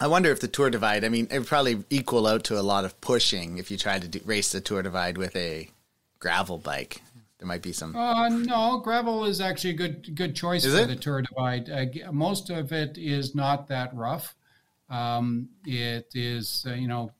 I 0.00 0.06
wonder 0.06 0.30
if 0.30 0.40
the 0.40 0.48
Tour 0.48 0.70
Divide. 0.70 1.04
I 1.04 1.10
mean, 1.10 1.28
it 1.30 1.38
would 1.38 1.48
probably 1.48 1.84
equal 1.90 2.26
out 2.26 2.44
to 2.44 2.58
a 2.58 2.62
lot 2.62 2.86
of 2.86 2.98
pushing 3.02 3.58
if 3.58 3.70
you 3.70 3.76
tried 3.76 4.02
to 4.02 4.08
do, 4.08 4.20
race 4.24 4.52
the 4.52 4.60
Tour 4.62 4.82
Divide 4.82 5.18
with 5.18 5.36
a 5.36 5.68
gravel 6.18 6.56
bike. 6.56 7.02
There 7.38 7.46
might 7.46 7.60
be 7.60 7.72
some. 7.72 7.94
Uh, 7.94 8.30
no, 8.30 8.78
gravel 8.78 9.26
is 9.26 9.42
actually 9.42 9.70
a 9.70 9.74
good 9.74 10.14
good 10.14 10.34
choice 10.34 10.64
Is 10.64 10.74
for 10.74 10.80
it? 10.84 10.86
the 10.86 10.96
Tour 10.96 11.22
Divide. 11.22 11.68
Uh, 11.68 12.12
most 12.12 12.48
of 12.48 12.72
it 12.72 12.96
is 12.96 13.34
not 13.34 13.68
that 13.68 13.94
rough. 13.94 14.34
Um, 14.88 15.48
it 15.64 16.06
is, 16.14 16.64
uh, 16.66 16.74
you 16.74 16.88
know, 16.88 17.10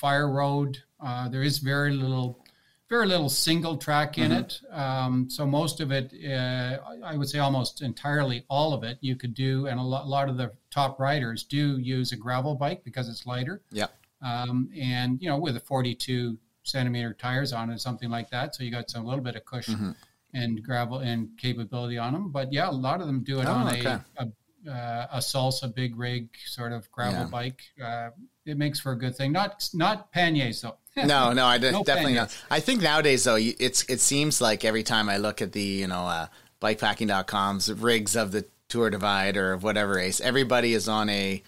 fire 0.00 0.28
road. 0.30 0.78
Uh, 0.98 1.28
there 1.28 1.42
is 1.42 1.58
very 1.58 1.92
little, 1.92 2.44
very 2.88 3.06
little 3.06 3.28
single 3.28 3.76
track 3.76 4.18
in 4.18 4.30
Mm-hmm. 4.30 4.40
it. 4.40 4.60
Um, 4.84 5.30
so 5.30 5.46
most 5.46 5.80
of 5.80 5.92
it, 5.92 6.06
uh, 6.26 6.78
I 7.04 7.16
would 7.16 7.28
say 7.28 7.38
almost 7.38 7.82
entirely 7.82 8.44
all 8.48 8.72
of 8.72 8.82
it, 8.84 8.98
you 9.00 9.14
could 9.16 9.34
do, 9.34 9.66
and 9.68 9.78
a 9.78 9.82
lot, 9.82 10.06
lot 10.08 10.28
of 10.28 10.36
the 10.36 10.52
top 10.70 10.98
riders 11.00 11.44
do 11.44 11.78
use 11.78 12.12
a 12.12 12.16
gravel 12.16 12.54
bike 12.54 12.82
because 12.84 13.08
it's 13.08 13.26
lighter 13.26 13.60
Yeah. 13.70 13.86
um, 14.22 14.70
and 14.78 15.20
you 15.22 15.28
know 15.30 15.38
with 15.38 15.56
a 15.56 15.60
42 15.60 16.38
centimeter 16.62 17.12
tires 17.14 17.52
on 17.52 17.70
it, 17.70 17.80
something 17.80 18.10
like 18.10 18.28
that. 18.30 18.54
So 18.54 18.64
you 18.64 18.70
got 18.70 18.90
some 18.90 19.04
little 19.04 19.24
bit 19.24 19.36
of 19.36 19.44
cushion 19.44 19.74
Mm-hmm. 19.74 19.90
and 20.34 20.62
gravel 20.62 20.98
and 20.98 21.28
capability 21.38 21.98
on 21.98 22.12
them. 22.12 22.30
But 22.30 22.52
yeah, 22.52 22.68
a 22.70 22.78
lot 22.88 23.00
of 23.00 23.06
them 23.06 23.22
do 23.24 23.40
it 23.40 23.46
Oh, 23.48 23.52
on 23.52 23.68
okay. 23.74 23.86
a, 23.86 24.04
a, 24.18 24.24
uh, 24.70 25.06
a 25.12 25.18
salsa 25.18 25.74
big 25.74 25.96
rig 25.96 26.28
sort 26.46 26.72
of 26.72 26.90
gravel 26.92 27.20
Yeah. 27.24 27.26
bike. 27.38 27.62
Uh, 27.82 28.10
it 28.46 28.56
makes 28.56 28.80
for 28.80 28.92
a 28.92 28.98
good 28.98 29.16
thing. 29.16 29.32
Not 29.32 29.68
not 29.74 30.12
panniers 30.12 30.60
though. 30.62 30.76
no, 30.96 31.32
no, 31.32 31.46
I 31.46 31.58
No 31.58 31.84
definitely 31.84 32.14
not. 32.14 32.36
I 32.50 32.60
think 32.60 32.82
nowadays 32.82 33.24
though, 33.24 33.38
it's 33.38 33.84
it 33.84 34.00
seems 34.00 34.40
like 34.40 34.64
every 34.64 34.82
time 34.82 35.08
I 35.08 35.18
look 35.18 35.40
at 35.40 35.52
the 35.52 35.62
you 35.62 35.86
know 35.86 36.06
uh, 36.06 36.26
bikepacking.com's 36.60 37.72
rigs 37.72 38.16
of 38.16 38.32
the 38.32 38.46
Tour 38.68 38.90
Divide 38.90 39.36
or 39.36 39.52
of 39.52 39.62
whatever 39.62 39.94
race, 39.94 40.20
everybody 40.20 40.74
is 40.74 40.88
on 40.88 41.08
a 41.08 41.42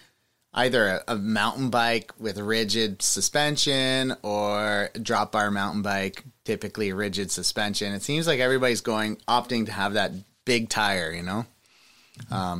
either 0.53 0.87
a, 0.87 1.03
a 1.09 1.15
mountain 1.15 1.69
bike 1.69 2.11
with 2.19 2.37
rigid 2.37 3.01
suspension 3.01 4.15
or 4.21 4.89
drop 5.01 5.31
bar 5.31 5.51
mountain 5.51 5.81
bike, 5.81 6.23
typically 6.45 6.93
rigid 6.93 7.31
suspension. 7.31 7.93
It 7.93 8.03
seems 8.03 8.27
like 8.27 8.39
everybody's 8.39 8.81
going 8.81 9.17
opting 9.27 9.65
to 9.65 9.71
have 9.71 9.93
that 9.93 10.11
big 10.45 10.69
tire, 10.69 11.11
you 11.11 11.23
know. 11.23 11.45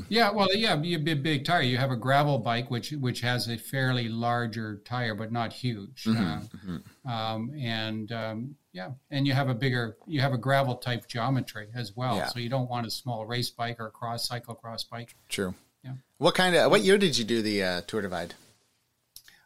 Yeah, 0.10 0.32
well, 0.32 0.48
yeah, 0.54 0.82
you 0.82 0.98
have 0.98 1.08
a 1.08 1.14
big 1.16 1.46
tire. 1.46 1.62
You 1.62 1.78
have 1.78 1.92
a 1.92 1.96
gravel 1.96 2.40
bike, 2.40 2.72
which 2.72 2.92
which 2.92 3.22
has 3.22 3.48
a 3.48 3.58
fairly 3.58 4.10
larger 4.10 4.82
tire, 4.86 5.16
but 5.16 5.32
not 5.32 5.54
huge. 5.54 6.06
Mm-hmm, 6.06 6.78
Uh, 7.08 7.12
Um, 7.12 7.52
and 7.60 8.12
um, 8.12 8.56
yeah, 8.72 8.92
and 9.12 9.28
you 9.28 9.34
have 9.34 9.50
a 9.50 9.54
bigger, 9.54 9.98
you 10.08 10.22
have 10.22 10.34
a 10.34 10.38
gravel 10.38 10.76
type 10.76 11.08
geometry 11.08 11.68
as 11.76 11.96
well. 11.96 12.16
Yeah. 12.16 12.28
So 12.28 12.40
you 12.40 12.50
don't 12.50 12.70
want 12.70 12.88
a 12.88 12.92
small 12.92 13.26
race 13.26 13.50
bike 13.52 13.80
or 13.80 13.90
cross 13.92 14.28
cyclocross 14.28 14.90
bike. 14.90 15.16
True. 15.30 15.54
Yeah. 15.84 15.94
What 16.18 16.34
kind 16.36 16.56
of 16.56 16.72
what 16.72 16.82
year 16.82 16.98
did 16.98 17.18
you 17.18 17.24
do 17.26 17.42
the 17.42 17.64
uh, 17.64 17.82
Tour 17.82 18.02
Divide? 18.02 18.34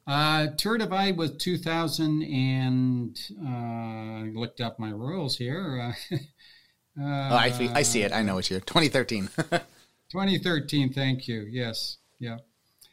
Uh, 0.06 0.48
Tour 0.56 0.78
Divide 0.78 1.18
was 1.18 1.32
2000 1.32 2.24
and 2.24 3.20
uh, 3.44 4.24
I 4.24 4.32
looked 4.34 4.62
up 4.62 4.80
my 4.80 4.90
rules 4.92 5.38
here. 5.38 5.94
Uh, 7.00 7.04
Oh, 7.32 7.36
I, 7.36 7.52
see- 7.52 7.70
I 7.70 7.84
see 7.84 8.02
it. 8.02 8.12
I 8.12 8.24
know 8.24 8.34
what 8.34 8.50
year. 8.50 8.60
2013. 8.60 9.30
2013. 10.12 10.94
Thank 10.94 11.28
you. 11.28 11.48
Yes. 11.50 11.98
Yeah. 12.20 12.38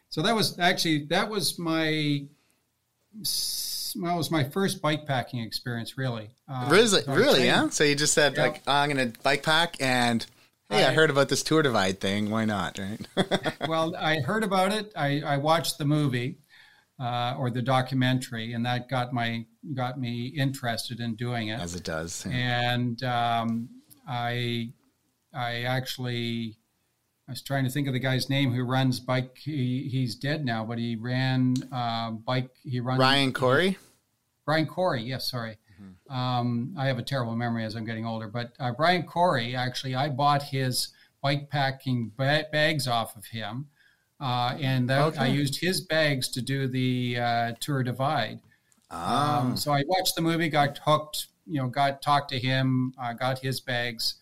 So 0.09 0.23
that 0.23 0.35
was 0.35 0.59
actually 0.59 1.07
that 1.07 1.29
was 1.29 1.59
my 1.59 2.27
that 3.15 4.17
was 4.17 4.31
my 4.31 4.45
first 4.45 4.83
bike 4.83 5.07
packing 5.07 5.41
experience. 5.41 5.97
Really. 5.97 6.31
Uh, 6.49 6.69
Really, 6.71 6.87
so 7.03 7.13
really, 7.15 7.25
trained- 7.35 7.45
yeah. 7.45 7.69
So 7.71 7.85
you 7.85 7.95
just 7.95 8.15
said 8.15 8.37
like, 8.37 8.63
oh, 8.67 8.73
I'm 8.73 8.89
gonna 8.91 9.13
bike 9.23 9.43
pack, 9.43 9.77
and 9.81 10.25
hey, 10.71 10.85
I, 10.85 10.91
I- 10.91 10.95
heard 10.95 11.11
about 11.11 11.29
this 11.29 11.43
tour 11.43 11.63
divide 11.63 12.01
thing. 12.01 12.31
Why 12.31 12.45
not? 12.45 12.79
Right? 13.17 13.69
well, 13.69 13.95
I 13.97 14.21
heard 14.21 14.45
about 14.45 14.73
it. 14.73 14.93
I, 14.97 15.21
I 15.21 15.37
watched 15.37 15.79
the 15.79 15.85
movie, 15.85 16.39
uh, 16.99 17.03
uh, 17.03 17.37
or 17.39 17.51
the 17.51 17.63
documentary, 17.63 18.53
and 18.53 18.65
that 18.67 18.89
got 18.89 19.13
my 19.13 19.45
got 19.75 19.99
me 19.99 20.27
interested 20.27 21.01
in 21.01 21.15
doing 21.15 21.49
it. 21.49 21.61
As 21.61 21.75
it 21.75 21.85
does. 21.85 22.27
Yeah. 22.29 22.73
And 22.73 23.03
um, 23.05 23.69
I 24.09 24.73
I 25.33 25.63
actually 25.63 26.57
I 27.27 27.33
was 27.33 27.43
trying 27.43 27.65
to 27.65 27.71
think 27.71 27.87
of 27.87 27.95
the 27.95 28.01
guy's 28.01 28.29
name 28.29 28.53
who 28.53 28.65
runs 28.65 29.01
bike. 29.01 29.39
He, 29.39 29.89
he's 29.91 30.15
dead 30.15 30.45
now, 30.45 30.65
but 30.65 30.79
he 30.79 30.95
ran 30.95 31.55
uh, 31.73 32.11
bike. 32.11 32.51
He 32.65 32.81
runs 32.81 33.01
Ryan 33.01 33.33
Corey. 33.33 33.79
Brian 34.45 34.67
Corey. 34.67 35.03
Yes, 35.03 35.31
sorry. 35.31 35.57
Mm-hmm. 35.81 36.15
Um, 36.15 36.75
I 36.79 36.87
have 36.87 36.99
a 36.99 37.03
terrible 37.03 37.35
memory 37.35 37.65
as 37.65 37.77
I'm 37.77 37.87
getting 37.87 38.05
older, 38.05 38.29
but 38.29 38.53
uh, 38.61 38.73
Brian 38.73 39.05
Corey 39.05 39.57
actually, 39.57 39.95
I 39.95 40.11
bought 40.11 40.43
his 40.43 40.89
bike 41.23 41.49
packing 41.49 42.13
ba- 42.15 42.47
bags 42.53 42.87
off 42.87 43.17
of 43.17 43.25
him, 43.25 43.69
uh, 44.21 44.57
and 44.61 44.89
that, 44.91 45.01
okay. 45.07 45.21
I 45.21 45.27
used 45.27 45.61
his 45.61 45.81
bags 45.81 46.29
to 46.29 46.43
do 46.43 46.69
the 46.69 47.19
uh, 47.19 47.53
Tour 47.59 47.83
Divide. 47.83 48.41
Um, 48.91 49.53
oh. 49.53 49.55
so 49.57 49.73
I 49.73 49.83
watched 49.87 50.15
the 50.15 50.23
movie, 50.23 50.51
got 50.51 50.79
hooked. 50.79 51.29
You 51.47 51.63
know, 51.63 51.69
got 51.69 52.03
talked 52.03 52.31
to 52.31 52.39
him, 52.39 52.93
uh, 53.03 53.15
got 53.15 53.39
his 53.39 53.61
bags 53.61 54.17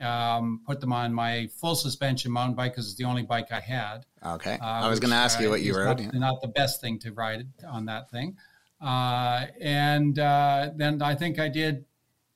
um, 0.00 0.60
put 0.66 0.80
them 0.80 0.92
on 0.92 1.12
my 1.12 1.48
full 1.60 1.74
suspension 1.74 2.32
mountain 2.32 2.54
bike 2.54 2.72
because 2.72 2.86
it's 2.86 2.96
the 2.96 3.04
only 3.04 3.22
bike 3.22 3.52
I 3.52 3.60
had. 3.60 4.04
Okay. 4.24 4.58
Uh, 4.60 4.64
I 4.64 4.88
was 4.88 5.00
going 5.00 5.10
to 5.10 5.16
ask 5.16 5.40
you 5.40 5.50
what 5.50 5.62
you 5.62 5.76
rode. 5.76 6.00
Not, 6.00 6.14
yeah. 6.14 6.18
not, 6.18 6.40
the 6.40 6.48
best 6.48 6.80
thing 6.80 6.98
to 7.00 7.12
ride 7.12 7.46
on 7.66 7.86
that 7.86 8.10
thing. 8.10 8.36
Uh, 8.80 9.46
and 9.60 10.18
uh, 10.18 10.70
then 10.76 11.00
I 11.00 11.14
think 11.14 11.38
I 11.38 11.48
did 11.48 11.84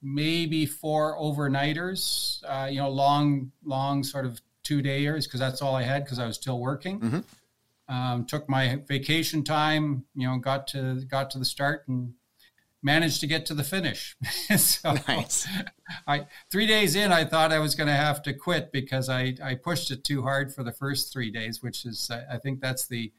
maybe 0.00 0.66
four 0.66 1.18
overnighters, 1.18 2.42
uh, 2.44 2.66
you 2.66 2.78
know, 2.78 2.88
long, 2.88 3.50
long 3.64 4.04
sort 4.04 4.24
of 4.24 4.40
two 4.62 4.80
dayers 4.82 5.24
because 5.24 5.40
that's 5.40 5.62
all 5.62 5.74
I 5.74 5.82
had 5.82 6.04
because 6.04 6.18
I 6.18 6.26
was 6.26 6.36
still 6.36 6.60
working. 6.60 7.00
Mm-hmm. 7.00 7.94
Um, 7.94 8.26
took 8.26 8.48
my 8.48 8.80
vacation 8.86 9.42
time, 9.42 10.04
you 10.14 10.28
know, 10.28 10.36
got 10.38 10.68
to 10.68 11.02
got 11.10 11.30
to 11.30 11.38
the 11.38 11.44
start 11.44 11.88
and 11.88 12.12
managed 12.82 13.20
to 13.20 13.26
get 13.26 13.46
to 13.46 13.54
the 13.54 13.64
finish. 13.64 14.16
so 14.56 14.94
nice. 15.08 15.46
I 16.06 16.26
three 16.50 16.66
days 16.66 16.94
in, 16.94 17.12
I 17.12 17.24
thought 17.24 17.52
I 17.52 17.58
was 17.58 17.74
going 17.74 17.88
to 17.88 17.94
have 17.94 18.22
to 18.22 18.32
quit 18.32 18.72
because 18.72 19.08
I, 19.08 19.34
I 19.42 19.54
pushed 19.54 19.90
it 19.90 20.04
too 20.04 20.22
hard 20.22 20.54
for 20.54 20.62
the 20.62 20.72
first 20.72 21.12
three 21.12 21.30
days, 21.30 21.62
which 21.62 21.84
is 21.84 22.10
I 22.10 22.38
think 22.38 22.60
that's 22.60 22.86
the 22.86 23.12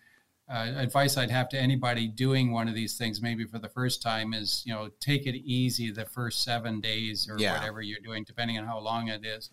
uh, 0.50 0.74
advice 0.78 1.16
I'd 1.16 1.30
have 1.30 1.48
to 1.50 1.60
anybody 1.60 2.08
doing 2.08 2.52
one 2.52 2.68
of 2.68 2.74
these 2.74 2.98
things, 2.98 3.22
maybe 3.22 3.46
for 3.46 3.60
the 3.60 3.70
first 3.70 4.02
time, 4.02 4.34
is 4.34 4.64
you 4.66 4.74
know 4.74 4.90
take 5.00 5.28
it 5.28 5.36
easy 5.36 5.92
the 5.92 6.06
first 6.06 6.44
seven 6.44 6.82
days 6.82 7.30
or 7.30 7.38
yeah. 7.38 7.54
whatever 7.54 7.82
you're 7.82 8.00
doing, 8.00 8.24
depending 8.24 8.58
on 8.58 8.66
how 8.66 8.80
long 8.80 9.10
it 9.10 9.26
is. 9.26 9.52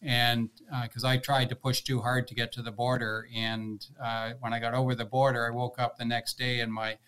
And 0.00 0.50
because 0.84 1.02
uh, 1.02 1.08
I 1.08 1.16
tried 1.16 1.48
to 1.48 1.56
push 1.56 1.80
too 1.80 2.00
hard 2.00 2.28
to 2.28 2.34
get 2.36 2.52
to 2.52 2.62
the 2.62 2.70
border, 2.70 3.26
and 3.34 3.84
uh, 4.00 4.34
when 4.38 4.52
I 4.52 4.60
got 4.60 4.74
over 4.74 4.94
the 4.94 5.04
border, 5.04 5.44
I 5.44 5.50
woke 5.50 5.80
up 5.80 5.96
the 5.96 6.04
next 6.04 6.38
day 6.38 6.60
and 6.60 6.72
my 6.72 6.98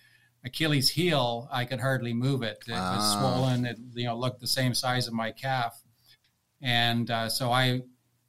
Achilles 0.45 0.91
heel, 0.91 1.49
I 1.53 1.65
could 1.65 1.81
hardly 1.81 2.15
move 2.15 2.43
it. 2.43 2.65
It 2.67 2.73
was 2.73 2.79
ah. 2.81 3.19
swollen. 3.19 3.67
It 3.67 3.79
you 3.95 4.07
know 4.07 4.17
looked 4.17 4.41
the 4.41 4.47
same 4.47 4.75
size 4.75 5.07
of 5.07 5.13
my 5.13 5.33
calf, 5.33 5.83
and 6.63 7.11
uh, 7.11 7.29
so 7.29 7.53
I 7.53 7.83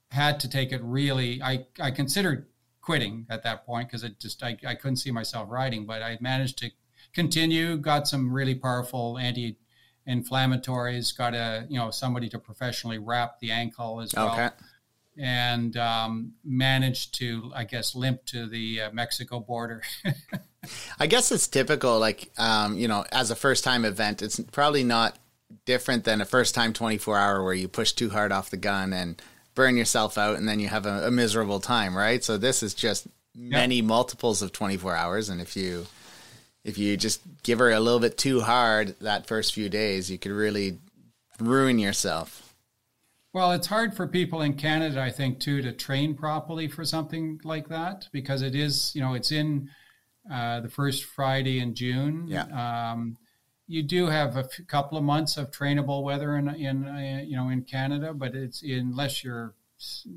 had 0.10 0.40
to 0.42 0.50
take 0.50 0.72
it 0.72 0.82
really. 0.84 1.42
I 1.42 1.66
I 1.80 1.92
considered 1.92 2.48
quitting 2.82 3.26
at 3.30 3.44
that 3.44 3.66
point 3.66 3.88
because 3.88 4.04
it 4.04 4.20
just 4.20 4.44
I, 4.44 4.58
I 4.68 4.76
couldn't 4.76 4.98
see 4.98 5.12
myself 5.12 5.50
riding, 5.50 5.86
but 5.86 6.02
I 6.02 6.18
managed 6.20 6.58
to 6.60 6.72
continue. 7.14 7.78
Got 7.78 8.08
some 8.08 8.32
really 8.32 8.56
powerful 8.56 9.18
anti 9.18 9.58
inflammatories. 10.08 11.18
Got 11.18 11.34
a 11.34 11.66
you 11.70 11.80
know 11.80 11.92
somebody 11.92 12.28
to 12.30 12.40
professionally 12.40 12.98
wrap 12.98 13.40
the 13.40 13.52
ankle 13.52 14.02
as 14.02 14.14
well. 14.14 14.34
Okay. 14.34 14.50
And 15.18 15.76
um, 15.76 16.34
managed 16.44 17.16
to, 17.16 17.52
I 17.54 17.66
guess, 17.66 17.96
limp 17.96 18.26
to 18.28 18.48
the 18.48 18.84
uh, 18.84 18.92
Mexico 18.92 19.42
border. 19.42 19.84
I 21.00 21.08
guess 21.08 21.32
it's 21.32 21.48
typical, 21.48 22.00
like, 22.00 22.32
um, 22.38 22.78
you 22.78 22.88
know, 22.88 23.04
as 23.12 23.32
a 23.32 23.36
first 23.36 23.64
time 23.64 23.86
event, 23.86 24.22
it's 24.22 24.40
probably 24.52 24.84
not 24.84 25.18
different 25.66 26.04
than 26.04 26.22
a 26.22 26.26
first 26.26 26.56
time 26.56 26.74
24 26.74 27.18
hour 27.18 27.44
where 27.44 27.54
you 27.54 27.68
push 27.68 27.92
too 27.94 28.10
hard 28.10 28.32
off 28.32 28.50
the 28.52 28.58
gun 28.58 28.94
and 28.94 29.22
burn 29.56 29.76
yourself 29.76 30.18
out 30.18 30.38
and 30.38 30.48
then 30.48 30.60
you 30.60 30.68
have 30.68 30.86
a, 30.86 31.08
a 31.08 31.12
miserable 31.12 31.60
time, 31.60 31.96
right? 31.98 32.24
So 32.24 32.38
this 32.38 32.64
is 32.64 32.74
just 32.74 33.08
many 33.36 33.78
yep. 33.78 33.86
multiples 33.86 34.42
of 34.42 34.52
24 34.52 34.96
hours. 34.96 35.30
And 35.30 35.42
if 35.42 35.56
you, 35.56 35.88
if 36.64 36.78
you 36.78 36.96
just 36.96 37.22
give 37.44 37.60
her 37.60 37.72
a 37.72 37.80
little 37.80 38.00
bit 38.00 38.18
too 38.18 38.42
hard 38.42 38.96
that 39.00 39.28
first 39.28 39.54
few 39.54 39.68
days, 39.68 40.12
you 40.12 40.18
could 40.18 40.32
really 40.32 40.78
ruin 41.40 41.80
yourself. 41.80 42.54
Well, 43.34 43.54
it's 43.54 43.68
hard 43.68 43.96
for 43.96 44.08
people 44.08 44.42
in 44.42 44.56
Canada, 44.56 45.02
I 45.02 45.10
think, 45.10 45.40
too, 45.40 45.62
to 45.62 45.72
train 45.72 46.16
properly 46.16 46.68
for 46.68 46.84
something 46.84 47.40
like 47.46 47.70
that 47.70 48.10
because 48.12 48.42
it 48.42 48.56
is, 48.56 48.92
you 48.94 49.02
know, 49.02 49.14
it's 49.14 49.32
in 49.32 49.70
uh, 50.30 50.60
the 50.60 50.70
first 50.70 51.06
Friday 51.06 51.60
in 51.60 51.74
June. 51.74 52.26
Yeah. 52.28 52.92
Um, 52.92 53.18
you 53.68 53.84
do 53.84 54.08
have 54.08 54.36
a 54.36 54.42
f- 54.42 54.68
couple 54.68 54.98
of 54.98 55.04
months 55.04 55.38
of 55.38 55.50
trainable 55.50 56.04
weather 56.04 56.36
in, 56.36 56.50
in 56.50 56.86
uh, 56.86 57.22
you 57.26 57.38
know 57.38 57.50
in 57.50 57.64
Canada, 57.64 58.14
but 58.14 58.36
it's 58.36 58.62
unless 58.62 59.24
you're 59.24 59.56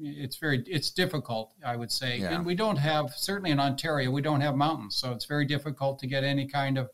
it's 0.03 0.37
very 0.37 0.63
it's 0.67 0.91
difficult 0.91 1.53
I 1.65 1.77
would 1.77 1.91
say, 1.91 2.19
yeah. 2.19 2.35
and 2.35 2.45
we 2.45 2.55
don't 2.55 2.77
have 2.77 3.15
certainly 3.17 3.51
in 3.51 3.61
Ontario 3.61 4.11
we 4.11 4.23
don't 4.23 4.41
have 4.41 4.57
mountains, 4.57 4.97
so 4.97 5.13
it's 5.13 5.25
very 5.25 5.47
difficult 5.47 5.99
to 6.01 6.07
get 6.07 6.25
any 6.25 6.47
kind 6.47 6.77
of 6.77 6.91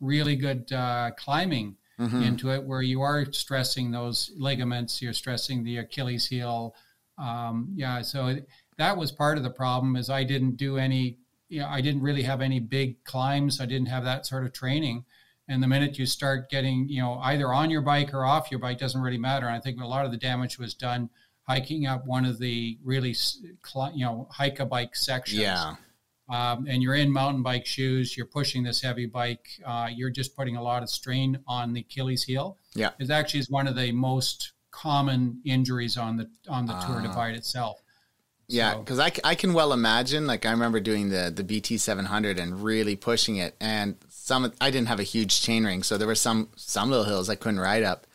really 0.00 0.36
good 0.36 0.70
uh, 0.72 1.12
climbing 1.16 1.76
mm-hmm. 1.98 2.22
into 2.22 2.50
it 2.50 2.62
where 2.62 2.82
you 2.82 3.00
are 3.00 3.32
stressing 3.32 3.90
those 3.90 4.32
ligaments, 4.36 5.00
you're 5.00 5.12
stressing 5.12 5.64
the 5.64 5.78
Achilles 5.78 6.26
heel. 6.26 6.74
Um, 7.18 7.68
yeah, 7.74 8.02
so 8.02 8.36
that 8.78 8.96
was 8.96 9.12
part 9.12 9.38
of 9.38 9.44
the 9.44 9.50
problem 9.50 9.96
is 9.96 10.10
I 10.10 10.24
didn't 10.24 10.56
do 10.56 10.76
any 10.76 11.18
you 11.52 11.60
know, 11.60 11.68
I 11.68 11.82
didn't 11.82 12.00
really 12.00 12.22
have 12.22 12.40
any 12.40 12.60
big 12.60 13.04
climbs. 13.04 13.60
I 13.60 13.66
didn't 13.66 13.88
have 13.88 14.04
that 14.04 14.24
sort 14.24 14.44
of 14.44 14.54
training. 14.54 15.04
And 15.48 15.62
the 15.62 15.68
minute 15.68 15.98
you 15.98 16.06
start 16.06 16.48
getting, 16.48 16.88
you 16.88 17.02
know, 17.02 17.18
either 17.18 17.52
on 17.52 17.68
your 17.68 17.82
bike 17.82 18.14
or 18.14 18.24
off 18.24 18.50
your 18.50 18.58
bike 18.58 18.78
doesn't 18.78 19.00
really 19.00 19.18
matter. 19.18 19.46
And 19.46 19.54
I 19.54 19.60
think 19.60 19.78
a 19.78 19.86
lot 19.86 20.06
of 20.06 20.12
the 20.12 20.16
damage 20.16 20.58
was 20.58 20.72
done 20.72 21.10
hiking 21.42 21.86
up 21.86 22.06
one 22.06 22.24
of 22.24 22.38
the 22.38 22.78
really, 22.82 23.14
you 23.92 24.04
know, 24.04 24.28
hike 24.30 24.60
a 24.60 24.64
bike 24.64 24.96
sections. 24.96 25.42
Yeah. 25.42 25.74
Um, 26.30 26.66
and 26.66 26.82
you're 26.82 26.94
in 26.94 27.12
mountain 27.12 27.42
bike 27.42 27.66
shoes. 27.66 28.16
You're 28.16 28.24
pushing 28.24 28.62
this 28.62 28.80
heavy 28.80 29.04
bike. 29.04 29.46
Uh, 29.62 29.90
you're 29.94 30.08
just 30.08 30.34
putting 30.34 30.56
a 30.56 30.62
lot 30.62 30.82
of 30.82 30.88
strain 30.88 31.38
on 31.46 31.74
the 31.74 31.80
Achilles 31.80 32.22
heel. 32.22 32.56
Yeah. 32.74 32.90
It 32.98 33.10
actually 33.10 33.40
is 33.40 33.50
one 33.50 33.66
of 33.66 33.76
the 33.76 33.92
most 33.92 34.52
common 34.70 35.42
injuries 35.44 35.98
on 35.98 36.16
the 36.16 36.30
on 36.48 36.64
the 36.64 36.72
uh. 36.72 36.86
Tour 36.86 36.96
ah. 37.00 37.02
Divide 37.02 37.34
itself. 37.34 37.81
Yeah, 38.52 38.76
because 38.76 38.98
so. 38.98 39.04
I, 39.04 39.12
I 39.24 39.34
can 39.34 39.54
well 39.54 39.72
imagine. 39.72 40.26
Like 40.26 40.44
I 40.44 40.50
remember 40.50 40.78
doing 40.78 41.08
the 41.08 41.32
the 41.34 41.42
BT 41.42 41.78
seven 41.78 42.04
hundred 42.04 42.38
and 42.38 42.62
really 42.62 42.96
pushing 42.96 43.36
it, 43.36 43.56
and 43.60 43.96
some 44.08 44.52
I 44.60 44.70
didn't 44.70 44.88
have 44.88 45.00
a 45.00 45.04
huge 45.04 45.40
chain 45.40 45.64
ring, 45.64 45.82
so 45.82 45.96
there 45.96 46.06
were 46.06 46.14
some 46.14 46.48
some 46.56 46.90
little 46.90 47.06
hills 47.06 47.30
I 47.30 47.34
couldn't 47.34 47.60
ride 47.60 47.82
up, 47.82 48.06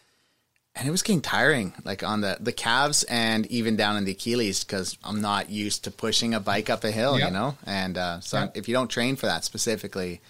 and 0.75 0.87
it 0.87 0.91
was 0.91 1.01
getting 1.01 1.21
tiring, 1.21 1.73
like 1.83 2.03
on 2.03 2.21
the 2.21 2.37
the 2.39 2.51
calves 2.51 3.03
and 3.03 3.47
even 3.47 3.75
down 3.75 3.97
in 3.97 4.05
the 4.05 4.11
Achilles, 4.11 4.63
because 4.63 4.97
I'm 5.03 5.21
not 5.21 5.49
used 5.49 5.85
to 5.85 5.91
pushing 5.91 6.35
a 6.35 6.39
bike 6.39 6.69
up 6.69 6.83
a 6.83 6.91
hill, 6.91 7.17
yep. 7.17 7.29
you 7.29 7.33
know. 7.33 7.57
And 7.65 7.97
uh, 7.97 8.19
so 8.19 8.41
yep. 8.41 8.55
if 8.55 8.67
you 8.67 8.73
don't 8.73 8.89
train 8.89 9.15
for 9.15 9.25
that 9.25 9.43
specifically. 9.43 10.21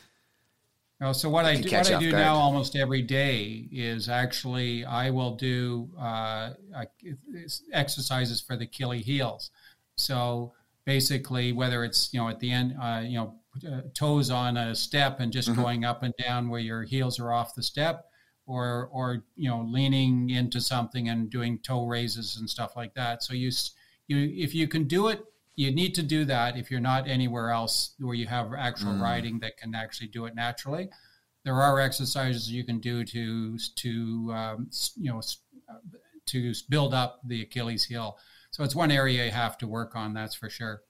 Oh, 0.99 1.11
so 1.11 1.29
what 1.29 1.45
I 1.45 1.55
do, 1.57 1.69
what 1.69 1.91
I 1.91 1.99
do 1.99 2.09
guard. 2.09 2.23
now 2.23 2.35
almost 2.35 2.75
every 2.75 3.03
day 3.03 3.67
is 3.71 4.09
actually 4.09 4.83
I 4.83 5.11
will 5.11 5.35
do 5.35 5.89
uh, 5.99 6.51
exercises 7.71 8.41
for 8.41 8.55
the 8.55 8.63
Achilles 8.63 9.05
heels. 9.05 9.51
So 9.97 10.53
basically, 10.85 11.51
whether 11.51 11.83
it's 11.83 12.13
you 12.13 12.19
know 12.19 12.29
at 12.29 12.39
the 12.39 12.51
end, 12.51 12.75
uh, 12.81 13.01
you 13.03 13.17
know, 13.17 13.35
uh, 13.67 13.81
toes 13.93 14.29
on 14.29 14.57
a 14.57 14.75
step 14.75 15.19
and 15.19 15.31
just 15.31 15.49
mm-hmm. 15.49 15.61
going 15.61 15.85
up 15.85 16.03
and 16.03 16.13
down 16.17 16.49
where 16.49 16.59
your 16.59 16.83
heels 16.83 17.19
are 17.19 17.31
off 17.31 17.55
the 17.55 17.63
step, 17.63 18.05
or 18.45 18.89
or 18.91 19.25
you 19.35 19.49
know 19.49 19.61
leaning 19.67 20.29
into 20.29 20.61
something 20.61 21.09
and 21.09 21.29
doing 21.29 21.59
toe 21.59 21.85
raises 21.85 22.37
and 22.37 22.49
stuff 22.49 22.75
like 22.75 22.93
that. 22.95 23.23
So 23.23 23.33
you 23.33 23.51
you 24.07 24.17
if 24.43 24.55
you 24.55 24.67
can 24.67 24.85
do 24.85 25.09
it, 25.09 25.23
you 25.55 25.71
need 25.71 25.93
to 25.95 26.03
do 26.03 26.23
that 26.25 26.55
if 26.55 26.71
you're 26.71 26.79
not 26.79 27.07
anywhere 27.07 27.49
else 27.49 27.95
where 27.99 28.15
you 28.15 28.27
have 28.27 28.53
actual 28.57 28.93
mm. 28.93 29.01
riding 29.01 29.39
that 29.39 29.57
can 29.57 29.75
actually 29.75 30.07
do 30.07 30.25
it 30.25 30.35
naturally. 30.35 30.87
There 31.43 31.55
are 31.55 31.79
exercises 31.79 32.51
you 32.51 32.63
can 32.63 32.79
do 32.79 33.03
to 33.03 33.57
to 33.57 34.33
um, 34.33 34.69
you 34.95 35.11
know 35.11 35.21
to 36.27 36.53
build 36.69 36.93
up 36.93 37.21
the 37.25 37.41
Achilles 37.41 37.83
heel. 37.85 38.17
So 38.57 38.63
it's 38.63 38.75
one 38.75 38.89
area 38.89 39.23
you 39.23 39.29
have 39.29 39.55
to 39.59 39.67
work 39.67 39.95
on, 39.95 40.15
that's 40.15 40.33
for 40.33 40.49
sure. 40.49 40.81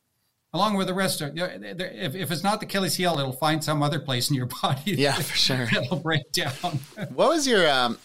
Along 0.54 0.78
with 0.78 0.88
the 0.88 0.94
rest 0.94 1.20
of, 1.20 1.34
if, 1.36 2.16
if 2.16 2.32
it's 2.32 2.42
not 2.42 2.62
the 2.62 2.66
Achilles 2.66 2.96
heel, 2.96 3.20
it'll 3.20 3.34
find 3.34 3.62
some 3.62 3.84
other 3.84 4.00
place 4.00 4.30
in 4.30 4.38
your 4.38 4.46
body. 4.62 4.94
Yeah, 4.94 5.16
for 5.16 5.36
sure. 5.36 5.68
It'll 5.76 6.00
break 6.00 6.32
down. 6.32 6.54
what 7.14 7.28
was 7.28 7.46
your, 7.46 7.70
um, 7.70 7.98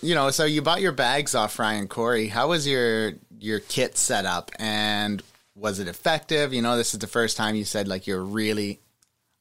you 0.00 0.14
know, 0.14 0.30
so 0.30 0.46
you 0.46 0.62
bought 0.62 0.80
your 0.80 0.92
bags 0.92 1.34
off 1.34 1.58
Ryan 1.58 1.86
Corey. 1.86 2.28
How 2.28 2.48
was 2.48 2.66
your 2.66 3.12
your 3.38 3.60
kit 3.60 3.98
set 3.98 4.24
up, 4.24 4.50
and 4.58 5.22
was 5.54 5.80
it 5.80 5.88
effective? 5.88 6.54
You 6.54 6.62
know, 6.62 6.78
this 6.78 6.94
is 6.94 7.00
the 7.00 7.06
first 7.06 7.36
time 7.36 7.56
you 7.56 7.64
said 7.64 7.88
like 7.88 8.06
you're 8.06 8.24
really 8.24 8.80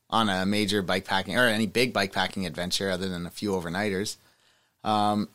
on 0.10 0.28
a 0.28 0.46
major 0.46 0.82
bike 0.82 1.06
packing 1.06 1.38
or 1.38 1.46
any 1.48 1.68
big 1.68 1.94
bike 1.94 2.12
packing 2.12 2.46
adventure 2.46 2.90
other 2.90 3.08
than 3.08 3.26
a 3.26 3.32
few 3.32 3.52
overnighters. 3.52 4.18
Um, 4.84 5.30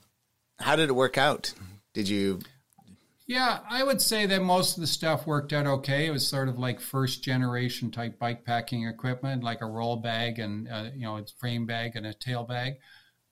how 0.59 0.77
did 0.77 0.91
it 0.91 0.95
work 0.95 1.17
out? 1.17 1.55
Did 1.95 2.11
you 2.11 2.41
Yeah, 3.27 3.61
I 3.69 3.83
would 3.83 4.03
say 4.03 4.27
that 4.27 4.43
most 4.43 4.77
of 4.77 4.83
the 4.83 4.87
stuff 4.87 5.27
worked 5.27 5.55
out 5.55 5.67
okay. 5.67 6.07
It 6.07 6.11
was 6.11 6.27
sort 6.29 6.49
of 6.49 6.59
like 6.59 6.79
first 6.79 7.23
generation 7.23 7.91
type 7.91 8.19
bike 8.19 8.45
packing 8.45 8.87
equipment, 8.87 9.43
like 9.43 9.63
a 9.63 9.67
roll 9.67 9.97
bag 9.97 10.39
and 10.39 10.69
uh, 10.69 10.91
you 10.95 11.03
know, 11.03 11.17
a 11.17 11.25
frame 11.39 11.65
bag 11.65 11.97
and 11.97 12.07
a 12.07 12.13
tail 12.13 12.45
bag. 12.45 12.75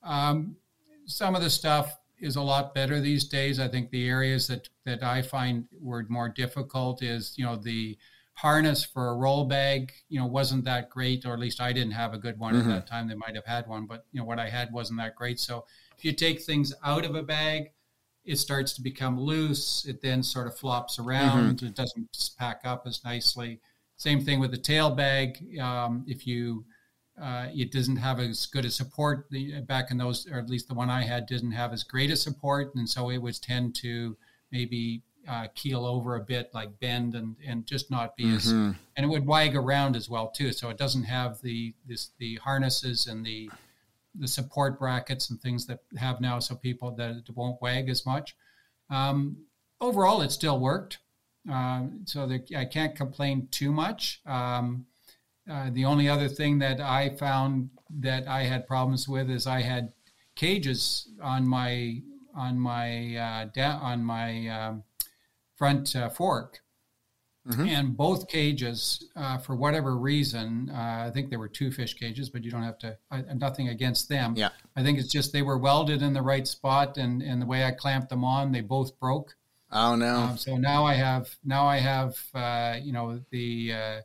Um, 0.02 0.57
some 1.05 1.35
of 1.35 1.42
the 1.42 1.50
stuff 1.50 1.98
is 2.18 2.37
a 2.37 2.42
lot 2.42 2.74
better 2.74 3.00
these 3.00 3.24
days. 3.24 3.61
I 3.61 3.68
think 3.68 3.90
the 3.90 4.09
areas 4.09 4.46
that 4.46 4.68
that 4.87 5.02
I 5.02 5.20
find 5.20 5.66
were 5.78 6.07
more 6.09 6.31
difficult 6.31 7.02
is 7.02 7.35
you 7.37 7.44
know 7.44 7.57
the 7.57 7.98
harness 8.35 8.85
for 8.85 9.09
a 9.09 9.14
roll 9.14 9.44
bag 9.44 9.92
you 10.09 10.18
know 10.18 10.26
wasn't 10.26 10.64
that 10.64 10.88
great 10.88 11.26
or 11.26 11.35
at 11.35 11.38
least 11.38 11.61
i 11.61 11.70
didn't 11.70 11.92
have 11.92 12.14
a 12.14 12.18
good 12.18 12.38
one 12.38 12.55
mm-hmm. 12.55 12.70
at 12.70 12.74
that 12.74 12.87
time 12.87 13.07
they 13.07 13.14
might 13.14 13.35
have 13.35 13.44
had 13.44 13.66
one 13.66 13.85
but 13.85 14.07
you 14.11 14.18
know 14.18 14.24
what 14.24 14.38
i 14.38 14.48
had 14.48 14.72
wasn't 14.72 14.98
that 14.98 15.14
great 15.14 15.38
so 15.38 15.64
if 15.96 16.05
you 16.05 16.12
take 16.12 16.40
things 16.40 16.72
out 16.83 17.05
of 17.05 17.14
a 17.14 17.22
bag 17.22 17.72
it 18.24 18.37
starts 18.37 18.72
to 18.74 18.82
become 18.82 19.18
loose. 19.18 19.85
It 19.87 20.00
then 20.00 20.22
sort 20.22 20.46
of 20.46 20.56
flops 20.56 20.98
around. 20.98 21.56
Mm-hmm. 21.56 21.66
It 21.66 21.74
doesn't 21.74 22.35
pack 22.38 22.61
up 22.64 22.85
as 22.87 23.04
nicely. 23.04 23.61
Same 23.96 24.24
thing 24.24 24.40
with 24.40 24.50
the 24.50 24.58
tail 24.58 24.90
bag. 24.90 25.58
Um, 25.61 26.04
if 26.06 26.26
you 26.26 26.64
uh, 27.20 27.48
it 27.54 27.70
doesn't 27.70 27.96
have 27.96 28.18
as 28.20 28.46
good 28.46 28.64
a 28.64 28.70
support 28.70 29.26
the, 29.30 29.61
back 29.62 29.90
in 29.90 29.98
those, 29.98 30.26
or 30.30 30.38
at 30.38 30.48
least 30.48 30.68
the 30.68 30.74
one 30.74 30.88
I 30.88 31.02
had 31.02 31.26
didn't 31.26 31.52
have 31.52 31.72
as 31.72 31.85
great 31.85 32.11
a 32.11 32.16
support, 32.16 32.74
and 32.74 32.88
so 32.88 33.11
it 33.11 33.18
would 33.18 33.40
tend 33.42 33.74
to 33.76 34.16
maybe 34.50 35.02
uh, 35.28 35.46
keel 35.54 35.85
over 35.85 36.16
a 36.16 36.20
bit, 36.20 36.50
like 36.54 36.80
bend 36.80 37.14
and 37.14 37.37
and 37.46 37.66
just 37.66 37.90
not 37.90 38.16
be 38.16 38.24
mm-hmm. 38.24 38.37
as, 38.37 38.76
and 38.96 39.04
it 39.04 39.08
would 39.08 39.26
wag 39.26 39.54
around 39.54 39.94
as 39.94 40.08
well 40.08 40.28
too. 40.28 40.52
So 40.52 40.70
it 40.70 40.78
doesn't 40.78 41.04
have 41.04 41.40
the 41.42 41.74
this 41.87 42.11
the 42.18 42.37
harnesses 42.37 43.06
and 43.06 43.24
the 43.24 43.50
the 44.14 44.29
support 44.29 44.79
brackets 44.79 45.31
and 45.31 45.40
things 45.40 45.66
that 45.66 45.81
have 45.96 46.20
now, 46.20 46.38
so 46.38 46.55
people 46.55 46.90
that 46.92 47.11
it 47.11 47.37
won't 47.37 47.61
wag 47.62 47.88
as 47.88 48.05
much. 48.05 48.37
Um, 48.90 49.37
overall, 49.81 50.22
it 50.22 50.33
still 50.33 50.61
worked, 50.61 50.98
uh, 51.51 51.85
so 52.05 52.27
the, 52.27 52.42
I 52.57 52.64
can't 52.64 52.94
complain 52.94 53.48
too 53.51 53.72
much. 53.72 54.20
Um, 54.27 54.87
uh, 55.51 55.70
the 55.72 55.85
only 55.85 56.09
other 56.09 56.29
thing 56.29 56.59
that 56.61 56.81
I 56.81 57.11
found 57.11 57.70
that 57.90 58.29
I 58.29 58.44
had 58.44 58.66
problems 58.66 59.09
with 59.09 59.29
is 59.29 59.46
I 59.46 59.62
had 59.62 59.92
cages 60.37 61.09
on 61.20 61.46
my 61.46 62.01
on 62.35 62.59
my 62.59 63.16
uh, 63.16 63.44
da- 63.53 63.79
on 63.79 64.05
my 64.05 64.48
um, 64.48 64.85
front 65.57 65.94
uh, 65.94 66.09
fork 66.09 66.62
Mm-hmm. 67.48 67.66
And 67.66 67.96
both 67.96 68.28
cages, 68.28 69.05
uh, 69.16 69.38
for 69.38 69.57
whatever 69.57 69.96
reason, 69.96 70.70
uh, 70.72 71.07
I 71.07 71.11
think 71.12 71.28
there 71.28 71.40
were 71.40 71.48
Twofish 71.48 71.98
cages, 71.98 72.31
but 72.31 72.44
you 72.44 72.52
don't 72.52 72.62
have 72.62 72.78
to. 72.78 72.96
I, 73.11 73.22
nothing 73.35 73.68
against 73.68 74.09
them. 74.09 74.35
Yeah, 74.37 74.50
I 74.76 74.85
think 74.85 75.00
it's 75.00 75.11
just 75.11 75.33
they 75.33 75.42
were 75.42 75.59
welded 75.59 76.02
in 76.02 76.12
the 76.12 76.22
right 76.22 76.46
spot, 76.46 76.98
and 76.98 77.20
and 77.20 77.42
the 77.42 77.46
way 77.46 77.64
I 77.64 77.72
clamped 77.72 78.11
them 78.11 78.24
on, 78.24 78.52
they 78.52 78.61
both 78.61 78.98
broke. 79.00 79.35
Oh 79.72 79.96
no! 79.96 80.14
Um, 80.14 80.38
so 80.38 80.57
now 80.57 80.85
I 80.85 80.94
have 80.94 81.35
now 81.44 81.66
I 81.66 81.78
have 81.78 82.16
uh, 82.33 82.76
you 82.81 82.92
know 82.92 83.18
the 83.33 83.72
uh, 83.72 84.00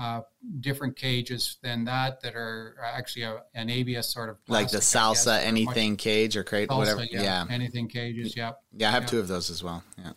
uh, 0.00 0.20
different 0.60 0.94
cages 0.94 1.56
than 1.62 1.86
that 1.86 2.20
that 2.20 2.36
are 2.36 2.76
actually 2.84 3.22
a, 3.22 3.42
an 3.54 3.68
ABS 3.68 4.08
sort 4.08 4.28
of 4.28 4.44
plastic, 4.44 4.64
like 4.64 4.70
the 4.70 4.84
salsa 4.84 5.38
guess, 5.38 5.44
anything 5.44 5.96
cage 5.96 6.36
or 6.36 6.44
crate 6.44 6.68
salsa, 6.68 6.78
whatever. 6.78 7.04
Yeah. 7.04 7.22
yeah. 7.22 7.46
anything 7.50 7.88
cages. 7.88 8.36
Yep. 8.36 8.60
Yeah, 8.76 8.88
I 8.88 8.92
have 8.92 9.06
two 9.06 9.18
of 9.18 9.26
those 9.26 9.50
as 9.50 9.62
well. 9.64 9.82
Yeah. 9.98 10.12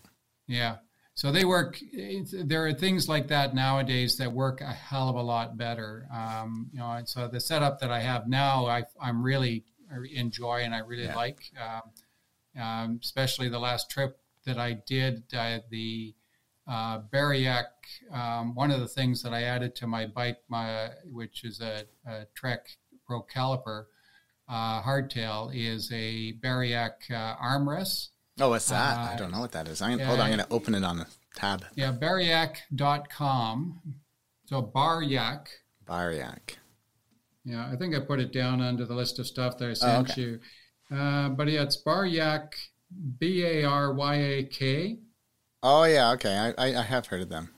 Yeah. 0.48 0.76
So 1.20 1.34
they 1.34 1.44
work. 1.44 1.78
There 2.32 2.66
are 2.66 2.74
things 2.74 3.10
like 3.10 3.28
that 3.28 3.54
nowadays 3.54 4.16
that 4.20 4.32
work 4.32 4.62
a 4.62 4.72
hell 4.72 5.10
of 5.10 5.18
a 5.18 5.22
lot 5.22 5.58
better. 5.58 6.08
Um, 6.14 6.70
you 6.72 6.80
know, 6.80 6.90
and 6.92 7.10
so 7.10 7.28
the 7.28 7.42
setup 7.42 7.82
that 7.82 7.92
I 7.92 8.00
have 8.00 8.30
now, 8.30 8.68
I, 8.68 8.86
am 9.04 9.22
really 9.22 9.66
enjoy 10.16 10.62
and 10.64 10.74
I 10.74 10.78
really 10.78 11.04
yeah. 11.04 11.16
like. 11.18 11.42
Um, 11.60 12.62
um, 12.64 13.00
especially 13.04 13.50
the 13.50 13.60
last 13.60 13.92
trip 13.92 14.18
that 14.46 14.58
I 14.58 14.78
did, 14.88 15.24
uh, 15.34 15.60
the 15.70 16.16
uh, 16.66 17.02
Baryak. 17.12 17.66
Um, 18.14 18.56
one 18.56 18.72
of 18.72 18.80
the 18.80 18.88
things 18.88 19.22
that 19.24 19.34
I 19.34 19.44
added 19.44 19.76
to 19.76 19.88
my 19.88 20.06
bike, 20.06 20.38
my 20.48 20.92
which 21.04 21.44
is 21.44 21.60
a, 21.60 21.84
a 22.08 22.28
Trek 22.34 22.78
Procaliber 23.10 23.88
uh, 24.48 24.82
hardtail, 24.84 25.52
is 25.54 25.92
a 25.92 26.32
Baryak 26.42 27.12
uh, 27.12 27.36
armrest 27.36 28.12
Oh, 28.40 28.50
what's 28.50 28.70
that? 28.70 28.98
Uh, 28.98 29.14
I 29.14 29.16
don't 29.18 29.32
know 29.32 29.40
what 29.40 29.52
that 29.52 29.68
is. 29.68 29.82
I'm 29.82 29.92
gonna, 29.92 30.02
yeah, 30.02 30.08
hold 30.08 30.20
on, 30.20 30.26
I'm 30.28 30.38
going 30.38 30.48
to 30.48 30.54
open 30.54 30.76
it 30.76 30.84
on 30.84 30.98
the 30.98 31.08
tab. 31.36 31.66
Yeah, 31.76 31.92
baryak.com. 31.92 33.82
So 34.46 34.64
Baryak. 34.64 35.48
Baryak. 35.88 36.56
Yeah, 37.46 37.70
I 37.72 37.76
think 37.76 37.96
I 37.96 38.00
put 38.00 38.20
it 38.20 38.32
down 38.32 38.62
under 38.62 38.86
the 38.86 38.96
list 38.96 39.20
of 39.20 39.28
stuff 39.28 39.58
that 39.58 39.70
I 39.70 39.74
sent 39.74 40.10
oh, 40.10 40.12
okay. 40.12 40.22
you. 40.22 40.40
Uh, 40.92 41.30
but 41.30 41.48
yeah, 41.48 41.64
it's 41.64 41.82
Baryak, 41.84 42.54
B 43.20 43.44
A 43.46 43.64
R 43.64 43.94
Y 43.94 44.16
A 44.16 44.44
K. 44.44 45.00
Oh, 45.62 45.84
yeah, 45.84 46.12
okay. 46.12 46.36
I, 46.36 46.54
I, 46.58 46.80
I 46.80 46.82
have 46.84 47.08
heard 47.08 47.22
of 47.22 47.30
them. 47.30 47.50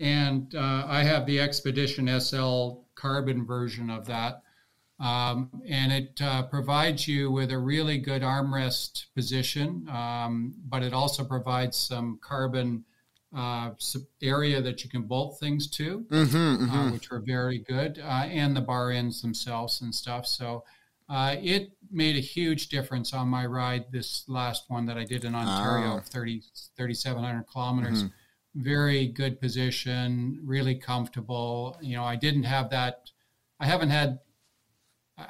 And 0.00 0.54
uh, 0.54 0.86
I 0.88 1.04
have 1.04 1.26
the 1.26 1.40
Expedition 1.40 2.08
SL 2.20 2.80
carbon 2.94 3.46
version 3.46 3.90
of 3.90 4.06
that. 4.06 4.42
Um, 5.00 5.50
and 5.68 5.92
it 5.92 6.20
uh, 6.22 6.44
provides 6.44 7.08
you 7.08 7.30
with 7.30 7.50
a 7.50 7.58
really 7.58 7.98
good 7.98 8.22
armrest 8.22 9.06
position, 9.16 9.88
um, 9.88 10.54
but 10.68 10.82
it 10.82 10.92
also 10.92 11.24
provides 11.24 11.76
some 11.76 12.20
carbon 12.22 12.84
uh, 13.36 13.70
area 14.22 14.60
that 14.60 14.84
you 14.84 14.90
can 14.90 15.02
bolt 15.02 15.38
things 15.40 15.68
to, 15.70 16.00
mm-hmm, 16.00 16.36
uh, 16.36 16.56
mm-hmm. 16.56 16.70
Uh, 16.70 16.92
which 16.92 17.10
are 17.10 17.20
very 17.20 17.58
good, 17.58 17.98
uh, 17.98 18.26
and 18.28 18.54
the 18.54 18.60
bar 18.60 18.90
ends 18.90 19.22
themselves 19.22 19.80
and 19.80 19.94
stuff. 19.94 20.26
So 20.26 20.64
uh, 21.08 21.36
it 21.40 21.72
made 21.90 22.16
a 22.16 22.20
huge 22.20 22.68
difference 22.68 23.12
on 23.12 23.28
my 23.28 23.46
ride 23.46 23.86
this 23.90 24.24
last 24.28 24.64
one 24.68 24.86
that 24.86 24.96
I 24.96 25.04
did 25.04 25.24
in 25.24 25.34
Ontario, 25.34 25.96
oh. 25.96 26.02
30, 26.04 26.42
3,700 26.76 27.44
kilometers. 27.44 28.04
Mm-hmm. 28.04 28.62
Very 28.62 29.08
good 29.08 29.40
position, 29.40 30.40
really 30.44 30.74
comfortable. 30.74 31.76
You 31.80 31.96
know, 31.96 32.04
I 32.04 32.16
didn't 32.16 32.44
have 32.44 32.70
that. 32.70 33.10
I 33.58 33.66
haven't 33.66 33.90
had 33.90 34.20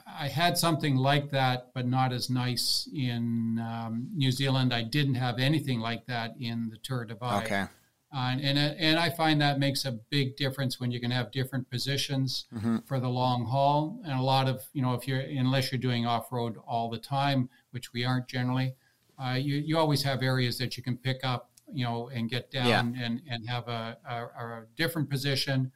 I 0.06 0.28
had 0.28 0.58
something 0.58 0.96
like 0.96 1.30
that, 1.30 1.70
but 1.74 1.86
not 1.86 2.12
as 2.12 2.30
nice 2.30 2.88
in 2.94 3.58
um, 3.58 4.08
New 4.14 4.30
Zealand. 4.30 4.72
I 4.72 4.82
didn't 4.82 5.14
have 5.14 5.38
anything 5.38 5.80
like 5.80 6.06
that 6.06 6.34
in 6.38 6.68
the 6.70 6.76
Tour 6.78 7.04
Divide. 7.04 7.44
Okay. 7.44 7.66
Uh, 8.14 8.36
and 8.42 8.58
and 8.58 8.98
I 8.98 9.08
find 9.08 9.40
that 9.40 9.58
makes 9.58 9.86
a 9.86 9.92
big 9.92 10.36
difference 10.36 10.78
when 10.78 10.90
you 10.90 11.00
can 11.00 11.10
have 11.10 11.32
different 11.32 11.70
positions 11.70 12.44
mm-hmm. 12.54 12.78
for 12.86 13.00
the 13.00 13.08
long 13.08 13.46
haul. 13.46 14.02
And 14.04 14.18
a 14.18 14.22
lot 14.22 14.48
of 14.48 14.62
you 14.74 14.82
know, 14.82 14.92
if 14.92 15.08
you're 15.08 15.20
unless 15.20 15.72
you're 15.72 15.80
doing 15.80 16.04
off 16.04 16.30
road 16.30 16.56
all 16.66 16.90
the 16.90 16.98
time, 16.98 17.48
which 17.70 17.94
we 17.94 18.04
aren't 18.04 18.28
generally, 18.28 18.74
uh, 19.18 19.38
you 19.40 19.56
you 19.56 19.78
always 19.78 20.02
have 20.02 20.22
areas 20.22 20.58
that 20.58 20.76
you 20.76 20.82
can 20.82 20.98
pick 20.98 21.20
up, 21.24 21.50
you 21.72 21.86
know, 21.86 22.08
and 22.08 22.28
get 22.28 22.50
down 22.50 22.94
yeah. 22.94 23.04
and 23.04 23.22
and 23.30 23.48
have 23.48 23.66
a, 23.68 23.96
a, 24.06 24.16
a 24.16 24.64
different 24.76 25.08
position 25.08 25.72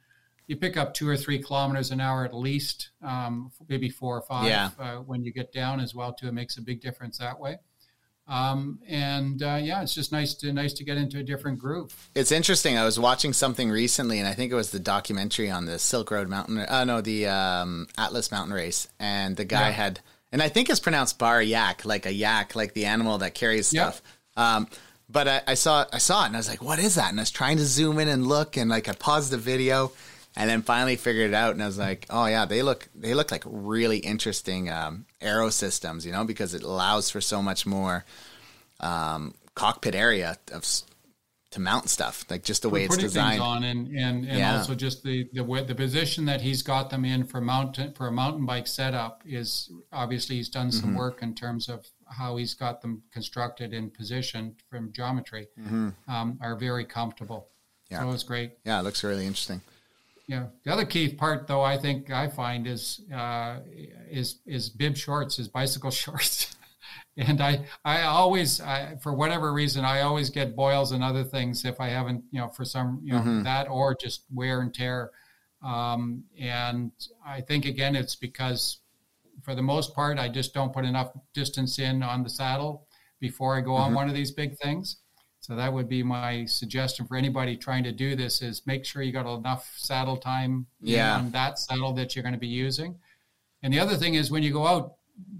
you 0.47 0.55
pick 0.55 0.77
up 0.77 0.93
two 0.93 1.07
or 1.07 1.17
three 1.17 1.41
kilometers 1.41 1.91
an 1.91 1.99
hour 1.99 2.25
at 2.25 2.33
least, 2.33 2.89
um, 3.03 3.51
maybe 3.67 3.89
four 3.89 4.17
or 4.17 4.21
five 4.21 4.47
yeah. 4.47 4.69
uh, 4.79 4.95
when 4.97 5.23
you 5.23 5.31
get 5.31 5.51
down 5.51 5.79
as 5.79 5.93
well. 5.93 6.13
Too, 6.13 6.27
it 6.27 6.33
makes 6.33 6.57
a 6.57 6.61
big 6.61 6.81
difference 6.81 7.17
that 7.17 7.39
way. 7.39 7.57
Um, 8.29 8.79
and 8.87 9.41
uh, 9.41 9.59
yeah, 9.61 9.81
it's 9.81 9.93
just 9.93 10.11
nice 10.11 10.33
to 10.35 10.51
nice 10.51 10.73
to 10.73 10.83
get 10.83 10.97
into 10.97 11.19
a 11.19 11.23
different 11.23 11.59
group. 11.59 11.93
It's 12.13 12.31
interesting. 12.31 12.77
I 12.77 12.83
was 12.83 12.99
watching 12.99 13.31
something 13.31 13.69
recently, 13.69 14.19
and 14.19 14.27
I 14.27 14.33
think 14.33 14.51
it 14.51 14.55
was 14.55 14.71
the 14.71 14.79
documentary 14.79 15.49
on 15.49 15.65
the 15.65 15.79
Silk 15.79 16.11
Road 16.11 16.27
Mountain. 16.27 16.59
Uh, 16.59 16.83
no, 16.83 16.99
the 16.99 17.27
um, 17.27 17.87
Atlas 17.97 18.31
Mountain 18.31 18.53
Race, 18.53 18.87
and 18.99 19.37
the 19.37 19.45
guy 19.45 19.67
yeah. 19.67 19.71
had, 19.71 19.99
and 20.31 20.41
I 20.41 20.49
think 20.49 20.69
it's 20.69 20.81
pronounced 20.81 21.17
bar 21.17 21.41
yak, 21.41 21.85
like 21.85 22.05
a 22.05 22.11
yak, 22.11 22.53
like 22.53 22.73
the 22.73 22.85
animal 22.85 23.17
that 23.19 23.33
carries 23.33 23.67
stuff. 23.67 24.01
Um, 24.35 24.67
but 25.09 25.27
I, 25.27 25.41
I, 25.47 25.53
saw 25.53 25.85
I 25.93 25.99
saw 25.99 26.23
it, 26.23 26.27
and 26.27 26.35
I 26.35 26.39
was 26.39 26.49
like, 26.49 26.61
"What 26.61 26.79
is 26.79 26.95
that?" 26.95 27.09
And 27.09 27.19
I 27.19 27.21
was 27.21 27.31
trying 27.31 27.57
to 27.57 27.65
zoom 27.65 27.97
in 27.97 28.09
and 28.09 28.27
look, 28.27 28.57
and 28.57 28.69
like 28.69 28.89
I 28.89 28.93
paused 28.93 29.31
the 29.31 29.37
video, 29.37 29.93
and 30.37 30.47
then 30.47 30.61
finally 30.61 30.95
figured 30.95 31.31
it 31.31 31.33
out 31.33 31.53
and 31.53 31.63
I 31.63 31.65
was 31.65 31.79
like, 31.79 32.05
oh 32.11 32.27
yeah, 32.27 32.45
they 32.45 32.61
look 32.61 32.87
they 32.93 33.15
look 33.15 33.31
like 33.31 33.43
really 33.45 33.97
interesting 33.97 34.69
um, 34.69 35.07
aero 35.19 35.49
systems, 35.49 36.05
you 36.05 36.11
know, 36.11 36.23
because 36.23 36.53
it 36.53 36.61
allows 36.61 37.09
for 37.09 37.19
so 37.19 37.41
much 37.41 37.65
more 37.65 38.05
um, 38.79 39.33
cockpit 39.55 39.95
area 39.95 40.37
of 40.53 40.63
to 41.49 41.59
mount 41.59 41.89
stuff, 41.89 42.23
like 42.29 42.43
just 42.43 42.61
the 42.61 42.69
way 42.69 42.83
it's 42.83 42.97
designed. 42.97 43.41
on 43.41 43.63
and 43.63 43.87
and, 43.87 44.27
and 44.27 44.37
yeah. 44.37 44.57
also 44.57 44.75
just 44.75 45.01
the 45.01 45.27
the 45.33 45.43
way, 45.43 45.63
the 45.63 45.73
position 45.73 46.25
that 46.25 46.39
he's 46.41 46.61
got 46.61 46.91
them 46.91 47.03
in 47.03 47.25
for 47.25 47.41
mountain 47.41 47.93
for 47.93 48.07
a 48.07 48.11
mountain 48.11 48.45
bike 48.45 48.67
setup 48.67 49.23
is 49.25 49.71
obviously 49.91 50.35
he's 50.35 50.49
done 50.49 50.71
some 50.71 50.89
mm-hmm. 50.89 50.99
work 50.99 51.23
in 51.23 51.33
terms 51.33 51.67
of 51.67 51.83
how 52.05 52.37
he's 52.37 52.53
got 52.53 52.83
them 52.83 53.01
constructed 53.11 53.73
in 53.73 53.89
position 53.89 54.55
from 54.69 54.91
geometry 54.91 55.47
mm-hmm. 55.59 55.89
um, 56.07 56.37
are 56.41 56.55
very 56.55 56.85
comfortable. 56.85 57.47
Yeah, 57.89 58.01
so 58.01 58.11
it's 58.11 58.23
great. 58.23 58.51
Yeah, 58.65 58.79
it 58.79 58.83
looks 58.83 59.03
really 59.03 59.25
interesting. 59.25 59.61
Yeah. 60.27 60.47
The 60.63 60.73
other 60.73 60.85
key 60.85 61.13
part, 61.13 61.47
though, 61.47 61.61
I 61.61 61.77
think 61.77 62.11
I 62.11 62.27
find 62.27 62.67
is 62.67 63.01
uh, 63.13 63.59
is 64.09 64.39
is 64.45 64.69
bib 64.69 64.97
shorts, 64.97 65.39
is 65.39 65.47
bicycle 65.47 65.91
shorts. 66.03 66.55
and 67.17 67.41
I 67.41 67.65
I 67.83 68.03
always 68.03 68.61
I, 68.61 68.95
for 69.01 69.13
whatever 69.13 69.53
reason 69.53 69.85
I 69.85 70.01
always 70.01 70.29
get 70.29 70.55
boils 70.55 70.91
and 70.91 71.03
other 71.03 71.23
things 71.23 71.65
if 71.65 71.79
I 71.79 71.87
haven't 71.87 72.23
you 72.31 72.39
know 72.39 72.49
for 72.49 72.65
some 72.65 72.99
you 73.03 73.13
know 73.13 73.19
mm-hmm. 73.19 73.43
that 73.43 73.67
or 73.69 73.95
just 73.95 74.25
wear 74.33 74.61
and 74.61 74.73
tear. 74.73 75.11
Um, 75.63 76.23
and 76.39 76.91
I 77.25 77.41
think 77.41 77.65
again 77.65 77.95
it's 77.95 78.15
because 78.15 78.79
for 79.43 79.55
the 79.55 79.63
most 79.63 79.95
part 79.95 80.19
I 80.19 80.29
just 80.29 80.53
don't 80.53 80.73
put 80.73 80.85
enough 80.85 81.11
distance 81.33 81.79
in 81.79 82.03
on 82.03 82.21
the 82.21 82.29
saddle 82.29 82.87
before 83.19 83.57
I 83.57 83.61
go 83.61 83.73
on 83.73 83.87
mm-hmm. 83.87 83.95
one 83.95 84.09
of 84.09 84.13
these 84.13 84.31
big 84.31 84.57
things. 84.57 84.97
So 85.47 85.55
that 85.55 85.71
would 85.71 85.87
be 85.87 86.03
my 86.03 86.43
suggestion 86.43 87.07
for 87.07 87.15
anybody 87.15 87.55
trying 87.55 87.85
to 87.85 87.93
do 87.93 88.17
this: 88.17 88.41
is 88.41 88.67
make 88.67 88.83
sure 88.83 89.01
you 89.01 89.13
got 89.13 89.33
enough 89.33 89.73
saddle 89.77 90.17
time 90.17 90.67
Yeah. 90.81 91.15
on 91.15 91.31
that 91.31 91.57
saddle 91.57 91.93
that 91.93 92.13
you're 92.13 92.23
going 92.23 92.33
to 92.33 92.39
be 92.39 92.47
using. 92.47 92.99
And 93.63 93.73
the 93.73 93.79
other 93.79 93.95
thing 93.95 94.15
is 94.15 94.29
when 94.29 94.43
you 94.43 94.51
go 94.51 94.67
out, 94.67 94.95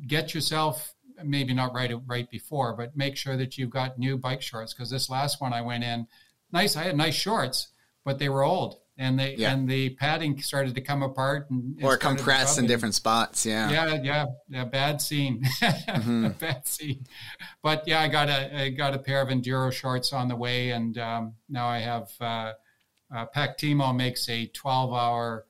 get 0.08 0.34
yourself 0.34 0.94
maybe 1.26 1.54
not 1.54 1.74
right 1.74 1.92
right 2.06 2.32
before, 2.32 2.74
but 2.74 2.96
make 2.96 3.18
sure 3.18 3.36
that 3.36 3.58
you've 3.58 3.70
got 3.70 4.00
new 4.00 4.18
bike 4.18 4.42
shorts 4.42 4.74
because 4.74 4.90
this 4.90 5.10
last 5.10 5.42
one 5.42 5.52
I 5.52 5.62
went 5.62 5.84
in, 5.84 6.08
nice. 6.54 6.78
I 6.78 6.84
had 6.84 6.96
nice 6.96 7.16
shorts, 7.16 7.68
but 8.06 8.18
they 8.18 8.30
were 8.30 8.44
old 8.44 8.80
and 8.98 9.20
they 9.20 9.36
Yeah. 9.36 9.54
and 9.54 9.70
the 9.70 9.92
padding 9.92 10.42
started 10.42 10.74
to 10.76 10.82
come 10.82 11.04
apart 11.04 11.50
and 11.50 11.78
or 11.84 11.98
compress 11.98 12.58
in 12.58 12.66
different 12.68 12.96
spots. 12.96 13.46
Yeah. 13.46 13.70
yeah, 13.70 14.02
yeah, 14.02 14.26
yeah. 14.50 14.66
Bad 14.66 15.02
scene, 15.02 15.44
Mm-hmm. 15.62 16.28
bad 16.40 16.66
scene. 16.68 17.06
But 17.62 17.88
yeah, 17.88 18.02
I 18.02 18.08
got 18.08 18.30
a 18.30 18.64
I 18.64 18.70
got 18.70 18.94
a 18.94 19.00
pair 19.00 19.22
of 19.22 19.30
enduro 19.30 19.72
shorts 19.72 20.14
on 20.14 20.28
the 20.28 20.36
way, 20.36 20.72
and 20.72 20.98
um, 20.98 21.34
now 21.50 21.68
I 21.68 21.80
have. 21.80 22.10
Uh, 22.20 22.54
uh, 23.16 23.26
Pactimo 23.34 23.96
makes 23.96 24.28
a 24.28 24.48
12 24.48 24.94
hour. 24.94 25.46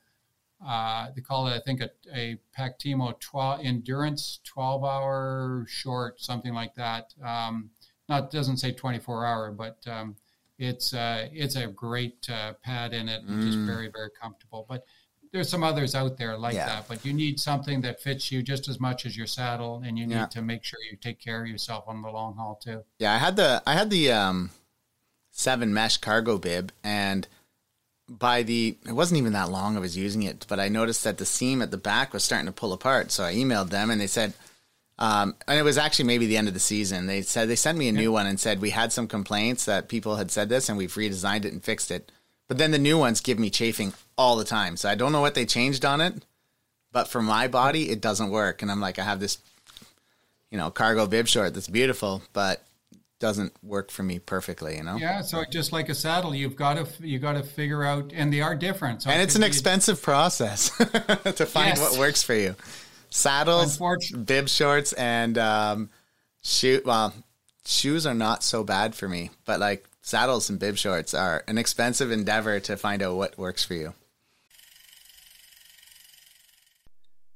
Uh, 0.64 1.08
they 1.16 1.22
call 1.22 1.48
it, 1.48 1.56
I 1.56 1.60
think, 1.60 1.82
a, 1.82 1.90
a 2.14 2.38
Pactimo 2.56 3.20
12 3.20 3.62
endurance 3.64 4.40
12 4.44 4.84
hour 4.84 5.66
short, 5.68 6.22
something 6.22 6.54
like 6.54 6.76
that. 6.76 7.16
Um, 7.24 7.72
not 8.08 8.30
doesn't 8.30 8.58
say 8.58 8.74
24 8.74 9.26
hour, 9.26 9.52
but 9.52 9.78
um, 9.88 10.16
it's 10.58 10.94
uh, 10.94 11.28
it's 11.32 11.56
a 11.56 11.68
great 11.68 12.28
uh, 12.30 12.54
pad 12.64 12.94
in 12.94 13.08
it, 13.10 13.22
which 13.24 13.46
is 13.46 13.56
Mm. 13.56 13.66
very 13.66 13.88
very 13.90 14.10
comfortable. 14.20 14.66
But 14.68 14.84
there's 15.34 15.50
some 15.50 15.64
others 15.64 15.94
out 15.94 16.18
there 16.18 16.38
like 16.38 16.56
Yeah. 16.56 16.66
that, 16.68 16.88
but 16.88 17.06
you 17.06 17.14
need 17.14 17.40
something 17.40 17.82
that 17.82 18.00
fits 18.02 18.32
you 18.32 18.42
just 18.42 18.68
as 18.70 18.80
much 18.80 19.06
as 19.06 19.16
your 19.18 19.28
saddle, 19.28 19.82
and 19.86 20.00
you 20.00 20.08
need 20.08 20.16
Yeah. 20.16 20.26
to 20.28 20.42
make 20.42 20.64
sure 20.64 20.80
you 20.90 20.98
take 20.98 21.20
care 21.20 21.42
of 21.42 21.48
yourself 21.48 21.84
on 21.88 22.02
the 22.02 22.10
long 22.10 22.36
haul 22.38 22.56
too. 22.64 22.84
Yeah, 23.00 23.14
I 23.14 23.18
had 23.18 23.36
the 23.36 23.62
I 23.68 23.74
had 23.74 23.90
the 23.90 24.12
um 24.12 24.52
seven 25.32 25.74
mesh 25.74 25.98
cargo 25.98 26.38
bib 26.38 26.72
and 26.84 27.28
by 28.10 28.42
the 28.42 28.78
it 28.88 28.94
wasn't 28.94 29.18
even 29.20 29.34
that 29.34 29.52
long 29.52 29.76
I 29.76 29.80
was 29.82 29.98
using 29.98 30.24
it, 30.24 30.46
but 30.48 30.60
I 30.60 30.70
noticed 30.70 31.04
that 31.04 31.18
the 31.18 31.26
seam 31.26 31.62
at 31.62 31.72
the 31.72 31.78
back 31.78 32.14
was 32.14 32.24
starting 32.24 32.46
to 32.48 32.52
pull 32.54 32.72
apart. 32.74 33.12
So 33.12 33.24
I 33.26 33.36
emailed 33.36 33.70
them 33.70 33.92
and 33.92 34.00
they 34.02 34.08
said 34.08 34.34
um, 35.00 35.36
and 35.48 35.60
it 35.60 35.64
was 35.64 35.78
actually 35.78 36.06
maybe 36.06 36.26
the 36.26 36.38
end 36.38 36.48
of 36.48 36.54
the 36.54 36.60
season. 36.60 37.06
They 37.06 37.22
said 37.22 37.50
they 37.50 37.56
sent 37.56 37.78
me 37.78 37.88
a 37.88 37.92
new 37.92 38.12
one 38.12 38.26
and 38.26 38.40
said 38.40 38.60
we 38.62 38.72
had 38.72 38.92
some 38.92 39.08
complaints 39.08 39.66
that 39.66 39.90
people 39.90 40.16
had 40.16 40.32
said 40.32 40.50
this 40.50 40.70
and 40.70 40.78
we've 40.78 40.94
redesigned 40.94 41.46
it 41.46 41.54
and 41.54 41.64
fixed 41.64 41.92
it. 41.92 42.12
But 42.48 42.58
then 42.58 42.72
the 42.72 42.80
new 42.80 42.98
ones 42.98 43.22
give 43.22 43.38
me 43.38 43.50
chafing 43.50 43.94
all 44.18 44.38
the 44.38 44.46
time. 44.46 44.78
So 44.78 44.90
I 44.90 44.96
don't 44.96 45.12
know 45.12 45.22
what 45.22 45.36
they 45.36 45.46
changed 45.46 45.86
on 45.86 46.02
it, 46.02 46.26
but 46.92 47.08
for 47.08 47.22
my 47.22 47.48
body 47.48 47.90
it 47.90 48.02
doesn't 48.02 48.30
work. 48.32 48.62
And 48.62 48.72
I'm 48.72 48.82
like 48.82 48.98
I 49.00 49.04
have 49.04 49.20
this 49.20 49.38
you 50.50 50.58
know, 50.58 50.72
cargo 50.72 51.06
bib 51.08 51.28
short 51.28 51.54
that's 51.54 51.68
beautiful, 51.68 52.22
but 52.34 52.64
doesn't 53.20 53.52
work 53.64 53.92
for 53.92 54.04
me 54.04 54.20
perfectly, 54.20 54.78
you 54.78 54.84
know? 54.84 54.96
Yeah, 54.96 55.22
so 55.22 55.44
just 55.50 55.72
like 55.72 55.90
a 55.90 55.96
saddle, 55.96 56.34
you've 56.36 56.56
got 56.56 56.76
to 56.76 57.08
you 57.08 57.20
got 57.20 57.34
to 57.34 57.44
figure 57.44 57.84
out, 57.84 58.12
and 58.16 58.32
they 58.32 58.42
are 58.42 58.56
different. 58.56 59.04
So 59.04 59.10
And 59.10 59.22
it's 59.22 59.36
an 59.36 59.44
expensive 59.44 60.02
process 60.02 60.70
to 60.78 61.46
find 61.46 61.78
Yes. 61.78 61.82
what 61.82 62.00
works 62.00 62.24
for 62.24 62.34
you. 62.36 62.56
Saddles, 63.10 63.78
bib 64.26 64.50
shorts, 64.50 64.94
and 64.94 65.38
um, 65.38 65.90
shoe. 66.44 66.82
Well, 66.86 67.14
shoes 67.66 68.06
are 68.06 68.14
not 68.14 68.44
so 68.44 68.64
bad 68.64 68.96
for 68.96 69.08
me, 69.08 69.32
but 69.46 69.60
like 69.60 69.88
saddles 70.02 70.50
and 70.50 70.60
bib 70.60 70.78
shorts 70.78 71.14
are 71.14 71.44
an 71.48 71.58
expensive 71.58 72.12
endeavor 72.12 72.60
to 72.62 72.78
find 72.78 73.02
out 73.02 73.16
what 73.16 73.38
works 73.38 73.64
for 73.64 73.74
you. 73.74 73.94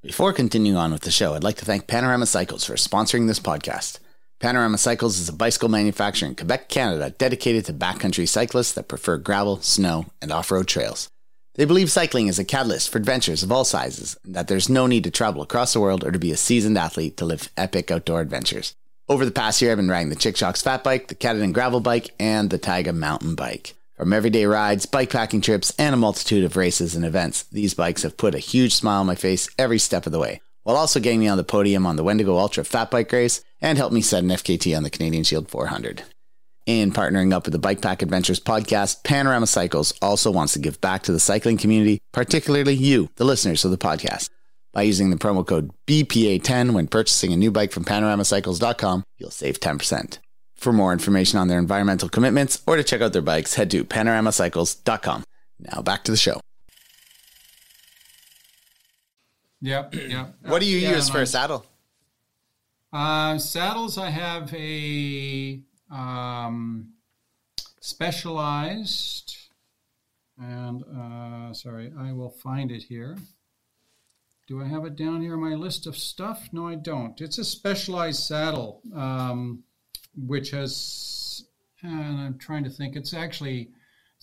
Before 0.01 0.33
continuing 0.33 0.77
on 0.77 0.91
with 0.91 1.01
the 1.01 1.11
show, 1.11 1.35
I'd 1.35 1.43
like 1.43 1.57
to 1.57 1.65
thank 1.65 1.85
Panorama 1.85 2.25
Cycles 2.25 2.65
for 2.65 2.73
sponsoring 2.73 3.27
this 3.27 3.39
podcast. 3.39 3.99
Panorama 4.39 4.79
Cycles 4.79 5.19
is 5.19 5.29
a 5.29 5.33
bicycle 5.33 5.69
manufacturer 5.69 6.27
in 6.27 6.35
Quebec, 6.35 6.69
Canada, 6.69 7.11
dedicated 7.11 7.65
to 7.65 7.73
backcountry 7.73 8.27
cyclists 8.27 8.73
that 8.73 8.87
prefer 8.87 9.17
gravel, 9.17 9.61
snow, 9.61 10.07
and 10.19 10.31
off 10.31 10.49
road 10.49 10.67
trails. 10.67 11.11
They 11.55 11.65
believe 11.65 11.91
cycling 11.91 12.27
is 12.27 12.39
a 12.39 12.45
catalyst 12.45 12.89
for 12.89 12.97
adventures 12.97 13.43
of 13.43 13.51
all 13.51 13.65
sizes, 13.65 14.17
and 14.23 14.33
that 14.35 14.47
there's 14.47 14.69
no 14.69 14.87
need 14.87 15.03
to 15.03 15.11
travel 15.11 15.41
across 15.41 15.73
the 15.73 15.81
world 15.81 16.05
or 16.05 16.11
to 16.11 16.19
be 16.19 16.31
a 16.31 16.37
seasoned 16.37 16.77
athlete 16.77 17.17
to 17.17 17.25
live 17.25 17.49
epic 17.57 17.91
outdoor 17.91 18.21
adventures. 18.21 18.73
Over 19.09 19.25
the 19.25 19.31
past 19.31 19.61
year, 19.61 19.71
I've 19.71 19.77
been 19.77 19.89
riding 19.89 20.09
the 20.09 20.19
Chic-Chocs 20.19 20.61
Fat 20.61 20.81
Bike, 20.81 21.09
the 21.09 21.15
Cadogan 21.15 21.51
Gravel 21.51 21.81
Bike, 21.81 22.11
and 22.17 22.49
the 22.49 22.57
Taiga 22.57 22.93
Mountain 22.93 23.35
Bike. 23.35 23.73
From 23.97 24.13
everyday 24.13 24.45
rides, 24.45 24.85
bikepacking 24.85 25.43
trips, 25.43 25.73
and 25.77 25.93
a 25.93 25.97
multitude 25.97 26.45
of 26.45 26.55
races 26.55 26.95
and 26.95 27.03
events, 27.03 27.43
these 27.43 27.73
bikes 27.73 28.03
have 28.03 28.15
put 28.15 28.33
a 28.33 28.39
huge 28.39 28.73
smile 28.73 29.01
on 29.01 29.05
my 29.05 29.15
face 29.15 29.49
every 29.59 29.77
step 29.77 30.05
of 30.05 30.13
the 30.13 30.19
way, 30.19 30.39
while 30.63 30.77
also 30.77 31.01
getting 31.01 31.19
me 31.19 31.27
on 31.27 31.37
the 31.37 31.43
podium 31.43 31.85
on 31.85 31.97
the 31.97 32.03
Wendigo 32.03 32.37
Ultra 32.37 32.63
Fat 32.63 32.89
Bike 32.89 33.11
Race 33.11 33.43
and 33.59 33.77
helped 33.77 33.93
me 33.93 34.01
set 34.01 34.23
an 34.23 34.29
FKT 34.29 34.75
on 34.75 34.83
the 34.83 34.89
Canadian 34.89 35.25
Shield 35.25 35.49
400. 35.49 36.03
In 36.67 36.91
partnering 36.91 37.33
up 37.33 37.45
with 37.45 37.53
the 37.53 37.59
Bike 37.59 37.81
Pack 37.81 38.01
Adventures 38.03 38.39
podcast, 38.39 39.03
Panorama 39.03 39.47
Cycles 39.47 39.93
also 40.01 40.29
wants 40.29 40.53
to 40.53 40.59
give 40.59 40.79
back 40.79 41.03
to 41.03 41.11
the 41.11 41.19
cycling 41.19 41.57
community, 41.57 41.99
particularly 42.11 42.73
you, 42.75 43.09
the 43.15 43.25
listeners 43.25 43.65
of 43.65 43.71
the 43.71 43.77
podcast. 43.79 44.29
By 44.71 44.83
using 44.83 45.09
the 45.09 45.15
promo 45.17 45.45
code 45.45 45.71
BPA10 45.87 46.71
when 46.73 46.87
purchasing 46.87 47.33
a 47.33 47.37
new 47.37 47.51
bike 47.51 47.71
from 47.71 47.83
panoramacycles.com, 47.83 49.03
you'll 49.17 49.31
save 49.31 49.59
10%. 49.59 50.19
For 50.55 50.71
more 50.71 50.93
information 50.93 51.39
on 51.39 51.47
their 51.47 51.57
environmental 51.57 52.07
commitments 52.07 52.61
or 52.67 52.75
to 52.75 52.83
check 52.83 53.01
out 53.01 53.11
their 53.11 53.23
bikes, 53.23 53.55
head 53.55 53.71
to 53.71 53.83
panoramacycles.com. 53.83 55.23
Now 55.59 55.81
back 55.81 56.03
to 56.03 56.11
the 56.11 56.17
show. 56.17 56.39
Yep, 59.61 59.95
yep. 59.95 60.35
What 60.45 60.59
do 60.61 60.67
you 60.67 60.77
Yeah, 60.77 60.95
use 60.95 61.09
for 61.09 61.21
a 61.21 61.25
saddle? 61.25 61.65
Uh, 62.93 63.37
saddles, 63.39 63.97
I 63.97 64.09
have 64.09 64.53
a 64.53 65.61
um, 65.91 66.93
specialized, 67.79 69.35
and 70.37 70.83
uh, 70.83 71.53
sorry, 71.53 71.91
I 71.99 72.13
will 72.13 72.29
find 72.29 72.71
it 72.71 72.83
here. 72.83 73.17
Do 74.47 74.61
I 74.61 74.67
have 74.67 74.85
it 74.85 74.95
down 74.95 75.21
here 75.21 75.37
my 75.37 75.55
list 75.55 75.87
of 75.87 75.95
stuff? 75.95 76.49
No, 76.51 76.67
I 76.67 76.75
don't. 76.75 77.19
It's 77.21 77.37
a 77.37 77.45
specialized 77.45 78.23
saddle, 78.23 78.81
um, 78.95 79.63
which 80.15 80.51
has, 80.51 81.45
and 81.81 82.19
I'm 82.19 82.37
trying 82.37 82.63
to 82.63 82.69
think. 82.69 82.95
It's 82.95 83.13
actually 83.13 83.69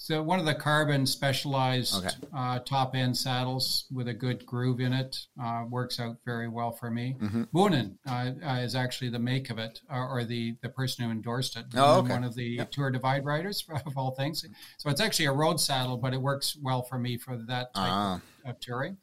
so 0.08 0.22
one 0.22 0.38
of 0.40 0.46
the 0.46 0.54
carbon 0.54 1.04
specialized 1.04 1.96
Okay. 2.02 2.16
uh, 2.34 2.58
top 2.60 2.94
end 2.96 3.14
saddles 3.14 3.84
with 3.92 4.08
a 4.08 4.14
good 4.14 4.46
groove 4.46 4.80
in 4.80 4.94
it 4.94 5.14
uh, 5.38 5.64
works 5.68 6.00
out 6.00 6.16
very 6.24 6.48
well 6.48 6.72
for 6.72 6.90
me. 6.90 7.14
Mm-hmm. 7.20 7.42
Boonen 7.54 7.98
uh, 8.08 8.54
is 8.62 8.74
actually 8.74 9.10
the 9.10 9.18
make 9.18 9.50
of 9.50 9.58
it, 9.58 9.80
or, 9.90 10.08
or 10.08 10.24
the 10.24 10.56
the 10.62 10.70
person 10.70 11.04
who 11.04 11.10
endorsed 11.10 11.58
it. 11.58 11.66
Oh, 11.74 11.98
okay. 11.98 12.12
One 12.14 12.24
of 12.24 12.34
the 12.34 12.64
Tour 12.70 12.90
Divide 12.90 13.26
riders, 13.26 13.66
of 13.86 13.98
all 13.98 14.12
things. 14.12 14.42
So 14.78 14.88
it's 14.88 15.02
actually 15.02 15.26
a 15.26 15.32
road 15.32 15.60
saddle, 15.60 15.98
but 15.98 16.14
it 16.14 16.20
works 16.22 16.56
well 16.62 16.82
for 16.82 16.98
me 16.98 17.18
for 17.18 17.36
that 17.36 17.74
type 17.74 17.92
Ah. 17.92 18.14
of, 18.46 18.50
of 18.52 18.60
touring. 18.60 18.96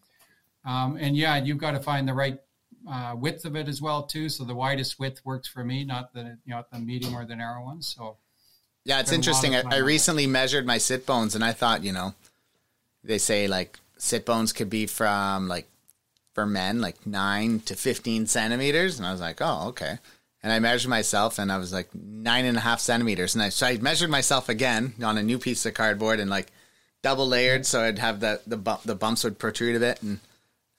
Um, 0.65 0.97
and 0.99 1.15
yeah, 1.15 1.37
you've 1.37 1.59
got 1.59 1.71
to 1.73 1.79
find 1.79 2.07
the 2.07 2.15
right 2.15 2.39
uh, 2.89 3.13
width 3.15 3.45
of 3.45 3.55
it 3.55 3.67
as 3.67 3.79
well 3.79 4.01
too. 4.03 4.27
So 4.27 4.43
the 4.43 4.55
widest 4.55 4.97
width 4.99 5.21
works 5.23 5.47
for 5.47 5.63
me, 5.63 5.83
not 5.85 6.13
the 6.13 6.39
you 6.45 6.55
know 6.55 6.63
the 6.71 6.79
medium 6.79 7.13
or 7.15 7.25
the 7.25 7.35
narrow 7.35 7.63
ones. 7.63 7.93
So 7.95 8.17
Yeah, 8.85 8.99
it's 8.99 9.09
Spend 9.09 9.25
a 9.25 9.31
lot 9.31 9.43
interesting. 9.43 9.71
I, 9.73 9.77
I 9.77 9.79
recently 9.79 10.27
measured 10.27 10.65
my 10.65 10.77
sit 10.77 11.05
bones, 11.07 11.33
and 11.33 11.43
I 11.43 11.53
thought, 11.53 11.83
you 11.83 11.91
know, 11.91 12.13
they 13.03 13.17
say 13.17 13.47
like 13.47 13.79
sit 13.97 14.25
bones 14.25 14.53
could 14.53 14.69
be 14.69 14.85
from 14.85 15.47
like 15.47 15.67
for 16.33 16.45
men 16.45 16.81
like 16.81 17.05
nine 17.05 17.61
to 17.61 17.75
fifteen 17.75 18.27
centimeters, 18.27 18.97
and 18.97 19.07
I 19.07 19.11
was 19.11 19.21
like, 19.21 19.41
oh, 19.41 19.69
okay. 19.69 19.97
And 20.43 20.53
I 20.53 20.59
measured 20.59 20.89
myself, 20.89 21.39
and 21.39 21.51
I 21.51 21.57
was 21.57 21.73
like 21.73 21.89
nine 21.95 22.45
and 22.45 22.57
a 22.57 22.61
half 22.61 22.79
centimeters, 22.79 23.33
and 23.33 23.43
I 23.43 23.49
so 23.49 23.65
I 23.65 23.77
measured 23.77 24.11
myself 24.11 24.49
again 24.49 24.93
on 25.03 25.17
a 25.17 25.23
new 25.23 25.39
piece 25.39 25.65
of 25.65 25.73
cardboard 25.73 26.19
and 26.19 26.29
like 26.29 26.51
double 27.01 27.27
layered, 27.27 27.65
so 27.65 27.81
I'd 27.81 27.97
have 27.97 28.19
the 28.19 28.41
the 28.45 28.57
bump, 28.57 28.83
the 28.83 28.95
bumps 28.95 29.23
would 29.23 29.39
protrude 29.39 29.75
a 29.75 29.79
bit, 29.79 30.03
and 30.03 30.19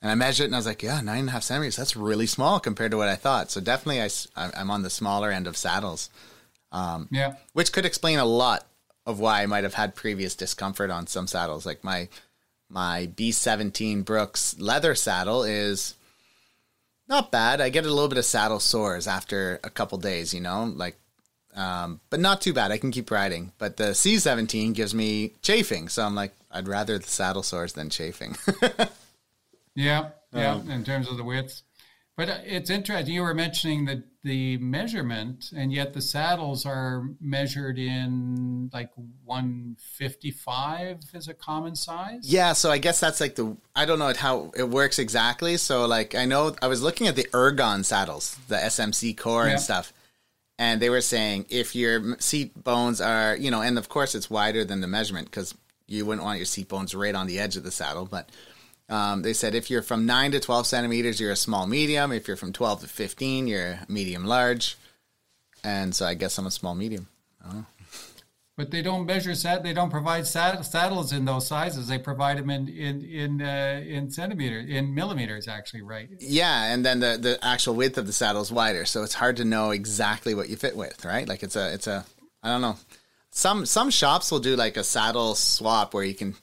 and 0.01 0.11
I 0.11 0.15
measured 0.15 0.45
it, 0.45 0.47
and 0.47 0.55
I 0.55 0.59
was 0.59 0.65
like, 0.65 0.81
yeah, 0.81 1.01
nine 1.01 1.21
and 1.21 1.29
a 1.29 1.33
half 1.33 1.43
centimeters. 1.43 1.75
That's 1.75 1.97
really 1.97 2.27
small 2.27 2.61
compared 2.61 2.91
to 2.91 2.97
what 2.97 3.09
I 3.09 3.15
thought. 3.15 3.51
So 3.51 3.59
definitely, 3.59 4.01
I, 4.01 4.09
I'm 4.55 4.71
on 4.71 4.83
the 4.83 4.89
smaller 4.89 5.29
end 5.29 5.47
of 5.47 5.57
saddles 5.57 6.09
yeah, 7.11 7.35
which 7.53 7.71
could 7.71 7.85
explain 7.85 8.19
a 8.19 8.25
lot 8.25 8.65
of 9.05 9.19
why 9.19 9.41
I 9.41 9.45
might 9.45 9.63
have 9.63 9.73
had 9.73 9.95
previous 9.95 10.35
discomfort 10.35 10.91
on 10.91 11.07
some 11.07 11.27
saddles. 11.27 11.65
Like 11.65 11.83
my 11.83 12.09
my 12.69 13.09
B17 13.15 14.03
Brooks 14.03 14.59
leather 14.59 14.95
saddle 14.95 15.43
is 15.43 15.95
not 17.07 17.31
bad. 17.31 17.61
I 17.61 17.69
get 17.69 17.85
a 17.85 17.89
little 17.89 18.09
bit 18.09 18.17
of 18.17 18.25
saddle 18.25 18.59
sores 18.59 19.07
after 19.07 19.59
a 19.63 19.69
couple 19.69 19.97
days, 19.97 20.33
you 20.33 20.41
know, 20.41 20.65
like 20.65 20.97
um, 21.57 21.99
but 22.11 22.19
not 22.19 22.41
too 22.41 22.53
bad. 22.53 22.71
I 22.71 22.77
can 22.77 22.91
keep 22.91 23.09
riding. 23.09 23.51
But 23.57 23.77
the 23.77 23.91
C17 23.91 24.73
gives 24.73 24.93
me 24.93 25.33
chafing, 25.41 25.89
so 25.89 26.03
I'm 26.03 26.15
like, 26.15 26.33
I'd 26.51 26.67
rather 26.67 26.99
the 26.99 27.07
saddle 27.07 27.43
sores 27.43 27.73
than 27.73 27.89
chafing. 27.89 28.37
yeah, 29.75 30.09
yeah. 30.33 30.61
in 30.69 30.83
terms 30.83 31.09
of 31.09 31.17
the 31.17 31.23
width, 31.23 31.63
but 32.17 32.27
uh, 32.29 32.37
it's 32.43 32.69
interesting. 32.69 33.13
You 33.13 33.21
were 33.21 33.33
mentioning 33.33 33.85
the 33.85 34.03
the 34.23 34.57
measurement, 34.57 35.51
and 35.55 35.71
yet 35.71 35.93
the 35.93 36.01
saddles 36.01 36.65
are 36.65 37.03
measured 37.21 37.79
in 37.79 38.69
like 38.73 38.89
one 39.23 39.77
fifty 39.79 40.31
five 40.31 40.97
is 41.13 41.27
a 41.29 41.33
common 41.33 41.75
size. 41.75 42.21
Yeah, 42.23 42.51
so 42.53 42.69
I 42.71 42.79
guess 42.79 42.99
that's 42.99 43.21
like 43.21 43.35
the 43.35 43.55
I 43.75 43.85
don't 43.85 43.99
know 43.99 44.11
how 44.17 44.51
it 44.57 44.67
works 44.67 44.99
exactly. 44.99 45.55
So 45.57 45.85
like 45.85 46.15
I 46.15 46.25
know 46.25 46.55
I 46.61 46.67
was 46.67 46.81
looking 46.81 47.07
at 47.07 47.15
the 47.15 47.25
Ergon 47.31 47.85
saddles, 47.85 48.35
the 48.49 48.55
SMC 48.57 49.15
core 49.15 49.45
Yeah. 49.45 49.51
and 49.51 49.61
stuff, 49.61 49.93
and 50.59 50.81
they 50.81 50.89
were 50.89 51.01
saying 51.01 51.45
if 51.49 51.75
your 51.75 52.17
seat 52.19 52.51
bones 52.63 52.99
are, 52.99 53.37
you 53.37 53.51
know, 53.51 53.61
and 53.61 53.77
of 53.77 53.87
course 53.89 54.15
it's 54.15 54.29
wider 54.29 54.65
than 54.65 54.81
the 54.81 54.87
measurement 54.87 55.27
because 55.29 55.53
you 55.87 56.05
wouldn't 56.05 56.25
want 56.25 56.37
your 56.37 56.45
seat 56.45 56.67
bones 56.67 56.93
right 56.93 57.15
on 57.15 57.27
the 57.27 57.39
edge 57.39 57.55
of 57.55 57.63
the 57.63 57.71
saddle, 57.71 58.05
but 58.05 58.27
um, 58.89 59.21
they 59.21 59.33
said 59.33 59.53
if 59.53 59.69
you're 59.69 59.81
from 59.81 60.05
9 60.05 60.31
to 60.31 60.39
12 60.39 60.67
centimeters, 60.67 61.19
you're 61.19 61.31
a 61.31 61.35
small 61.35 61.67
medium. 61.67 62.11
If 62.11 62.27
you're 62.27 62.37
from 62.37 62.53
12 62.53 62.81
to 62.81 62.87
15, 62.87 63.47
you're 63.47 63.79
medium 63.87 64.25
large. 64.25 64.77
And 65.63 65.93
so 65.93 66.05
I 66.05 66.13
guess 66.13 66.37
I'm 66.37 66.45
a 66.45 66.51
small 66.51 66.75
medium. 66.75 67.07
But 68.55 68.71
they 68.71 68.81
don't 68.81 69.05
measure 69.05 69.35
sat. 69.35 69.61
They 69.61 69.73
don't 69.73 69.91
provide 69.91 70.25
sat- 70.25 70.65
saddles 70.65 71.13
in 71.13 71.25
those 71.25 71.45
sizes. 71.45 71.87
They 71.87 71.99
provide 71.99 72.39
them 72.39 72.49
in 72.49 72.67
in 72.67 73.03
in 73.03 73.41
uh, 73.41 73.83
in 73.85 74.09
centimeters, 74.09 74.67
in 74.67 74.95
millimeters, 74.95 75.47
actually, 75.47 75.83
right? 75.83 76.09
Yeah, 76.19 76.73
and 76.73 76.83
then 76.83 76.99
the 76.99 77.19
the 77.21 77.45
actual 77.45 77.75
width 77.75 77.99
of 77.99 78.07
the 78.07 78.13
saddle 78.13 78.41
is 78.41 78.51
wider, 78.51 78.85
so 78.85 79.03
it's 79.03 79.13
hard 79.13 79.37
to 79.37 79.45
know 79.45 79.69
exactly 79.69 80.33
what 80.33 80.49
you 80.49 80.55
fit 80.55 80.75
with, 80.75 81.05
right? 81.05 81.27
Like 81.27 81.43
it's 81.43 81.55
a 81.55 81.71
it's 81.71 81.85
a 81.85 82.03
I 82.41 82.49
don't 82.49 82.61
know. 82.61 82.77
Some 83.29 83.67
some 83.67 83.91
shops 83.91 84.31
will 84.31 84.39
do 84.39 84.55
like 84.55 84.75
a 84.75 84.83
saddle 84.83 85.35
swap 85.35 85.93
where 85.93 86.03
you 86.03 86.15
can 86.15 86.33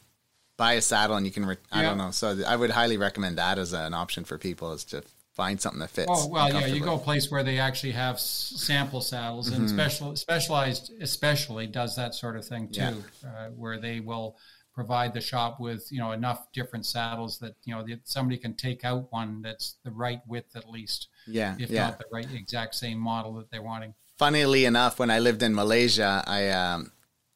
buy 0.56 0.74
a 0.74 0.82
saddle 0.82 1.16
and 1.16 1.26
you 1.26 1.32
can. 1.32 1.46
Re- 1.46 1.56
I 1.72 1.82
don't 1.82 1.98
know. 1.98 2.10
So 2.10 2.36
I 2.46 2.56
would 2.56 2.70
highly 2.70 2.96
recommend 2.96 3.38
that 3.38 3.58
as 3.58 3.72
an 3.72 3.94
option 3.94 4.24
for 4.24 4.38
people 4.38 4.72
is 4.72 4.84
to 4.86 5.02
find 5.34 5.60
something 5.60 5.80
that 5.80 5.90
fits. 5.90 6.08
Oh 6.10 6.28
well, 6.28 6.48
yeah, 6.52 6.66
you 6.66 6.80
go 6.80 6.94
a 6.94 6.98
place 6.98 7.30
where 7.30 7.42
they 7.42 7.58
actually 7.58 7.92
have 7.92 8.20
sample 8.20 9.00
saddles 9.00 9.48
and 9.48 9.66
mm-hmm. 9.66 9.76
special 9.76 10.16
specialized 10.16 10.92
especially 11.00 11.66
does 11.66 11.96
that 11.96 12.14
sort 12.14 12.36
of 12.36 12.46
thing 12.46 12.68
too, 12.68 12.80
yeah. 12.80 12.92
uh, 13.28 13.48
where 13.50 13.78
they 13.78 14.00
will 14.00 14.36
provide 14.74 15.14
the 15.14 15.20
shop 15.20 15.60
with 15.60 15.86
you 15.90 15.98
know 15.98 16.12
enough 16.12 16.50
different 16.52 16.86
saddles 16.86 17.38
that 17.38 17.54
you 17.64 17.74
know 17.74 17.84
somebody 18.04 18.38
can 18.38 18.54
take 18.54 18.84
out 18.84 19.12
one 19.12 19.42
that's 19.42 19.76
the 19.84 19.90
right 19.90 20.20
width 20.26 20.56
at 20.56 20.68
least. 20.68 21.08
Yeah, 21.26 21.56
if 21.58 21.70
yeah. 21.70 21.86
not 21.86 21.98
the 21.98 22.06
right 22.12 22.26
exact 22.32 22.74
same 22.74 22.98
model 22.98 23.34
that 23.34 23.50
they're 23.50 23.62
wanting. 23.62 23.94
Funnily 24.18 24.64
enough, 24.64 25.00
when 25.00 25.10
I 25.10 25.18
lived 25.18 25.42
in 25.42 25.54
Malaysia, 25.56 26.22
I 26.24 26.48
um, 26.50 26.92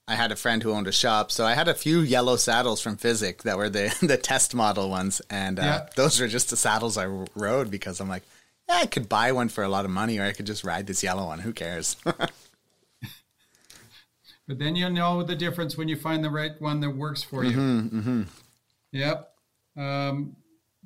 I 0.09 0.15
had 0.15 0.33
a 0.33 0.37
friend 0.37 0.63
who 0.63 0.73
owned 0.73 0.87
a 0.87 0.93
shop, 0.93 1.31
so 1.31 1.45
I 1.45 1.53
had 1.53 1.69
a 1.69 1.75
few 1.75 2.01
yellow 2.01 2.37
saddles 2.37 2.81
from 2.81 2.97
Fizik 2.97 3.43
that 3.43 3.59
were 3.59 3.69
the 3.69 3.95
the 4.03 4.17
test 4.17 4.55
model 4.55 4.89
ones, 4.89 5.21
and 5.29 5.59
uh, 5.59 5.63
yeah. 5.63 5.87
those 5.97 6.19
were 6.19 6.27
just 6.27 6.49
the 6.49 6.57
saddles 6.57 6.97
I 6.97 7.05
rode 7.05 7.71
because 7.71 8.01
I'm 8.01 8.09
like, 8.09 8.23
yeah, 8.69 8.77
I 8.77 8.87
could 8.87 9.07
buy 9.09 9.33
one 9.33 9.51
for 9.51 9.63
a 9.63 9.69
lot 9.69 9.85
of 9.85 9.91
money, 9.91 10.19
or 10.19 10.25
I 10.25 10.33
could 10.33 10.47
just 10.47 10.65
ride 10.65 10.87
this 10.87 11.03
yellow 11.03 11.27
one. 11.27 11.41
Who 11.41 11.53
cares? 11.53 11.97
but 12.05 12.31
then 14.49 14.77
you'll 14.77 14.91
know 14.91 15.23
the 15.23 15.37
difference 15.37 15.77
when 15.77 15.89
you 15.89 15.97
find 15.97 16.25
the 16.25 16.31
right 16.31 16.59
one 16.59 16.81
that 16.81 16.97
works 16.97 17.23
for 17.23 17.45
you. 17.45 17.57
Mm-hmm, 17.57 17.99
mm-hmm. 17.99 18.23
Yep. 18.93 19.31
Um, 19.77 20.37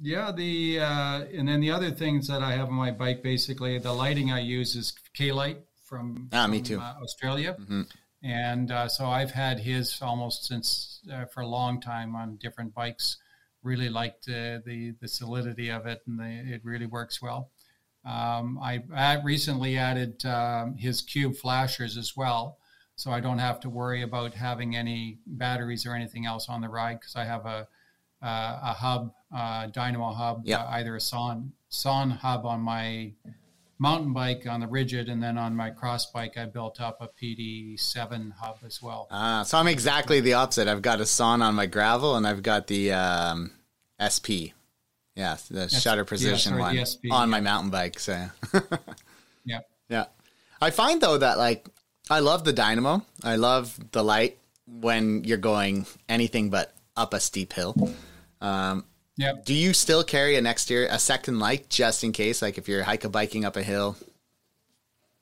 yeah. 0.01 0.33
The 0.33 0.81
uh, 0.81 1.25
and 1.33 1.47
then 1.47 1.61
the 1.61 1.71
other 1.71 1.93
things 1.93 2.27
that 2.27 2.43
I 2.43 2.57
have 2.57 2.67
on 2.67 2.75
my 2.75 2.91
bike, 2.91 3.23
basically, 3.23 3.79
the 3.79 3.93
lighting 3.93 4.33
I 4.33 4.41
use 4.41 4.75
is 4.75 4.93
K-Lite 5.15 5.59
from, 5.85 6.29
ah, 6.33 6.43
from, 6.43 6.51
me 6.51 6.61
too. 6.61 6.81
Uh, 6.81 6.95
Australia. 7.01 7.55
Mm-hmm 7.61 7.83
and 8.23 8.71
uh, 8.71 8.89
so 8.89 9.07
I've 9.07 9.33
had 9.33 9.61
his 9.61 10.01
almost 10.01 10.47
since 10.47 11.01
uh, 11.13 11.25
for 11.27 11.41
a 11.41 11.47
long 11.47 11.81
time 11.81 12.15
on 12.15 12.37
different 12.37 12.75
bikes. 12.75 13.19
Really 13.63 13.89
liked 13.89 14.29
uh, 14.29 14.59
the 14.65 14.95
the 15.01 15.09
solidity 15.09 15.71
of 15.71 15.87
it, 15.87 16.03
and 16.07 16.19
the, 16.19 16.55
it 16.55 16.65
really 16.65 16.87
works 16.87 17.23
well. 17.23 17.51
Um, 18.05 18.59
I, 18.61 18.83
I, 18.93 19.23
recently 19.23 19.79
added 19.79 20.27
um, 20.27 20.77
his 20.77 21.03
cube 21.03 21.37
flashers 21.37 21.97
as 21.97 22.17
well, 22.17 22.59
so 22.97 23.13
I 23.13 23.21
don't 23.21 23.39
have 23.39 23.61
to 23.61 23.71
worry 23.71 24.03
about 24.03 24.35
having 24.35 24.75
any 24.75 25.19
batteries 25.25 25.87
or 25.87 25.95
anything 25.95 26.27
else 26.27 26.49
on 26.49 26.61
the 26.61 26.69
ride 26.69 26.99
because 26.99 27.15
I 27.15 27.25
have 27.25 27.47
a 27.47 27.69
a 28.21 28.73
hub, 28.73 29.13
dynamo 29.73 30.13
hub, 30.13 30.43
yep. 30.45 30.61
Uh, 30.61 30.67
either 30.71 30.97
a 30.97 31.01
Son 31.01 31.53
Son 31.69 32.11
hub 32.11 32.45
on 32.45 32.61
my 32.61 33.13
mountain 33.79 34.13
bike 34.13 34.47
on 34.49 34.61
the 34.61 34.67
rigid, 34.67 35.09
and 35.09 35.23
then 35.23 35.39
on 35.39 35.57
my 35.57 35.71
cross 35.71 36.07
bike, 36.07 36.37
I 36.37 36.47
built 36.47 36.81
up 36.81 36.99
a 37.01 37.09
PD7 37.09 38.33
hub 38.33 38.59
as 38.65 38.83
well. 38.83 39.09
Ah, 39.11 39.43
so 39.43 39.59
I'm 39.59 39.67
exactly 39.67 40.21
the 40.21 40.35
opposite. 40.35 40.69
I've 40.69 40.83
got 40.83 41.01
a 41.01 41.07
Son 41.07 41.43
on 41.43 41.55
my 41.55 41.67
gravel, 41.67 42.17
and 42.17 42.27
I've 42.27 42.43
got 42.43 42.67
the 42.67 42.93
um, 42.93 43.51
SP. 43.99 44.55
Yeah, 45.15 45.37
the 45.51 45.69
shutter 45.69 46.05
precision 46.05 46.55
yeah, 46.55 46.59
sorry, 46.59 46.77
one 46.79 46.87
SP, 46.89 47.05
on 47.11 47.29
yeah. 47.29 47.31
my 47.31 47.41
mountain 47.41 47.71
bike. 47.71 47.99
So, 47.99 48.29
yeah, 49.45 49.61
yeah. 49.89 50.07
I 50.61 50.71
find 50.71 51.01
though 51.01 51.19
that 51.19 51.37
like 51.37 51.67
I 52.09 52.21
love 52.21 52.45
the 52.45 52.53
dynamo. 52.53 53.05
I 53.23 53.37
love 53.37 53.79
the 53.93 54.03
light 54.03 54.39
when 54.67 55.25
you're 55.25 55.39
going 55.39 55.87
anything 56.09 56.51
but 56.51 56.75
up 56.97 57.15
a 57.15 57.21
steep 57.21 57.53
hill. 57.53 57.75
Um, 58.41 58.85
yeah. 59.17 59.33
Do 59.45 59.55
you 59.55 59.73
still 59.73 60.05
carry 60.05 60.37
an 60.37 60.47
exterior, 60.47 60.89
a 60.91 60.99
second 60.99 61.39
light, 61.39 61.69
just 61.69 62.03
in 62.05 62.13
case, 62.13 62.43
like 62.43 62.59
if 62.59 62.69
you're 62.69 62.85
hiking 62.85 63.11
biking 63.11 63.45
up 63.45 63.57
a 63.57 63.63
hill? 63.63 63.97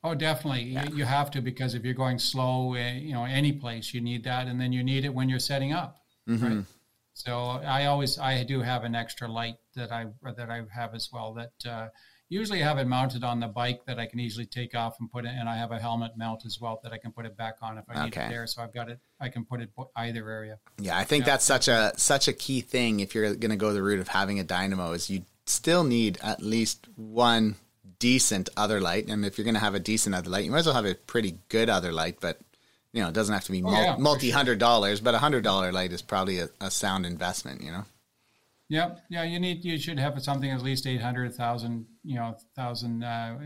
Oh, 0.03 0.14
definitely. 0.14 0.62
Yeah. 0.62 0.88
You, 0.88 0.99
you 0.99 1.05
have 1.05 1.30
to 1.32 1.41
because 1.41 1.74
if 1.74 1.84
you're 1.84 1.95
going 1.95 2.18
slow, 2.18 2.74
eh, 2.74 2.95
you 2.95 3.12
know, 3.12 3.24
any 3.24 3.53
place, 3.53 3.93
you 3.93 4.01
need 4.01 4.24
that, 4.24 4.47
and 4.47 4.61
then 4.61 4.72
you 4.72 4.82
need 4.82 5.05
it 5.05 5.12
when 5.12 5.28
you're 5.28 5.38
setting 5.38 5.72
up, 5.72 5.97
mm-hmm. 6.28 6.47
right? 6.47 6.64
So 7.14 7.34
I 7.34 7.86
always, 7.86 8.18
I 8.18 8.45
do 8.45 8.61
have 8.61 8.84
an 8.84 8.95
extra 8.95 9.28
light 9.28 9.57
that 9.74 9.93
I 9.93 10.07
that 10.22 10.49
I 10.51 10.62
have 10.72 10.95
as 10.95 11.11
well 11.12 11.34
that 11.34 11.70
uh, 11.70 11.88
usually 12.31 12.61
have 12.61 12.78
it 12.78 12.87
mounted 12.87 13.24
on 13.24 13.41
the 13.41 13.49
bike 13.49 13.85
that 13.87 13.99
I 13.99 14.07
can 14.07 14.20
easily 14.20 14.47
take 14.47 14.74
off 14.74 14.99
and 15.01 15.11
put 15.11 15.26
it, 15.26 15.33
and 15.37 15.49
I 15.49 15.57
have 15.57 15.72
a 15.72 15.78
helmet 15.78 16.12
mount 16.16 16.47
as 16.47 16.59
well 16.61 16.81
that 16.83 16.93
I 16.93 16.99
can 16.99 17.12
put 17.12 17.26
it 17.26 17.37
back 17.37 17.57
on 17.61 17.76
if 17.76 17.85
I 17.89 18.05
need 18.05 18.16
it 18.16 18.28
there. 18.31 18.47
So 18.47 18.62
I've 18.62 18.72
got 18.72 18.89
it, 18.89 19.01
I 19.20 19.28
can 19.28 19.45
put 19.45 19.61
it 19.61 19.70
either 19.97 20.31
area. 20.31 20.59
Yeah, 20.78 20.97
I 20.97 21.05
think 21.05 21.26
yeah. 21.26 21.33
that's 21.33 21.45
such 21.45 21.68
a 21.68 21.93
such 21.97 22.28
a 22.28 22.33
key 22.33 22.62
thing 22.62 23.01
if 23.01 23.14
you're 23.14 23.35
going 23.35 23.51
to 23.51 23.57
go 23.57 23.72
the 23.72 23.83
route 23.83 24.01
of 24.01 24.09
having 24.09 24.39
a 24.39 24.45
dynamo 24.45 24.93
is 24.93 25.11
you 25.11 25.24
still 25.45 25.85
need 25.85 26.18
at 26.22 26.41
least 26.41 26.87
one 26.97 27.57
decent 27.99 28.49
other 28.57 28.81
light, 28.81 29.09
and 29.09 29.26
if 29.26 29.37
you're 29.37 29.45
going 29.45 29.55
to 29.55 29.61
have 29.61 29.74
a 29.74 29.81
decent 29.81 30.14
other 30.14 30.31
light, 30.31 30.45
you 30.45 30.51
might 30.53 30.61
as 30.61 30.66
well 30.66 30.76
have 30.76 30.87
a 30.87 30.95
pretty 30.95 31.37
good 31.49 31.68
other 31.68 31.93
light, 31.93 32.16
but. 32.20 32.41
You 32.93 33.03
know, 33.03 33.09
it 33.11 33.14
doesn't 33.14 33.33
have 33.33 33.45
to 33.45 33.53
be 33.53 33.62
oh, 33.62 33.70
yeah, 33.70 33.95
multi 34.01 34.31
hundred 34.31 34.59
dollars, 34.59 35.01
but 35.01 35.14
a 35.14 35.18
hundred 35.18 35.45
dollar 35.45 35.70
light 35.70 35.93
is 35.93 36.03
probably 36.03 36.41
a, 36.41 36.49
a 36.61 36.72
sound 36.72 37.07
investment. 37.07 37.62
You 37.62 37.70
know. 37.70 37.85
Yeah, 38.71 38.95
yeah. 39.09 39.25
You 39.25 39.41
need 39.41 39.64
you 39.64 39.79
should 39.79 39.99
have 39.99 40.23
something 40.23 40.49
at 40.49 40.62
least 40.62 40.87
eight 40.87 41.03
hundred 41.03 41.35
thousand, 41.35 41.87
you 42.05 42.14
know, 42.14 42.37
thousand 42.55 43.03
uh, 43.03 43.37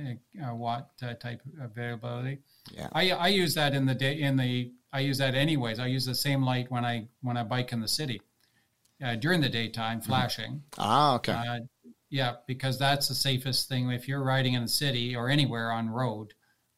uh, 0.47 0.55
watt 0.55 0.91
uh, 1.03 1.15
type 1.15 1.41
availability. 1.61 2.41
Yeah, 2.71 2.89
I 2.93 3.11
I 3.11 3.29
use 3.29 3.55
that 3.55 3.75
in 3.75 3.87
the 3.87 3.95
day 3.95 4.21
in 4.21 4.37
the 4.37 4.73
I 4.93 5.01
use 5.01 5.17
that 5.19 5.35
anyways. 5.35 5.79
I 5.79 5.87
use 5.87 6.05
the 6.05 6.15
same 6.15 6.45
light 6.45 6.71
when 6.71 6.85
I 6.85 7.09
when 7.23 7.39
I 7.39 7.43
bike 7.43 7.73
in 7.73 7.81
the 7.81 7.89
city 7.89 8.21
uh, 9.03 9.15
during 9.15 9.41
the 9.41 9.49
daytime, 9.49 10.01
mm-hmm. 10.01 10.09
flashing. 10.09 10.53
Mm-hmm. 10.53 10.81
Ah, 10.81 11.15
okay. 11.15 11.33
Uh, 11.33 11.61
yeah, 12.11 12.35
because 12.47 12.79
that's 12.79 13.09
the 13.09 13.15
safest 13.15 13.67
thing 13.67 13.91
if 13.91 14.07
you're 14.07 14.23
riding 14.23 14.53
in 14.53 14.63
the 14.63 14.69
city 14.69 15.17
or 15.17 15.31
anywhere 15.31 15.73
on 15.73 15.89
road. 15.89 16.35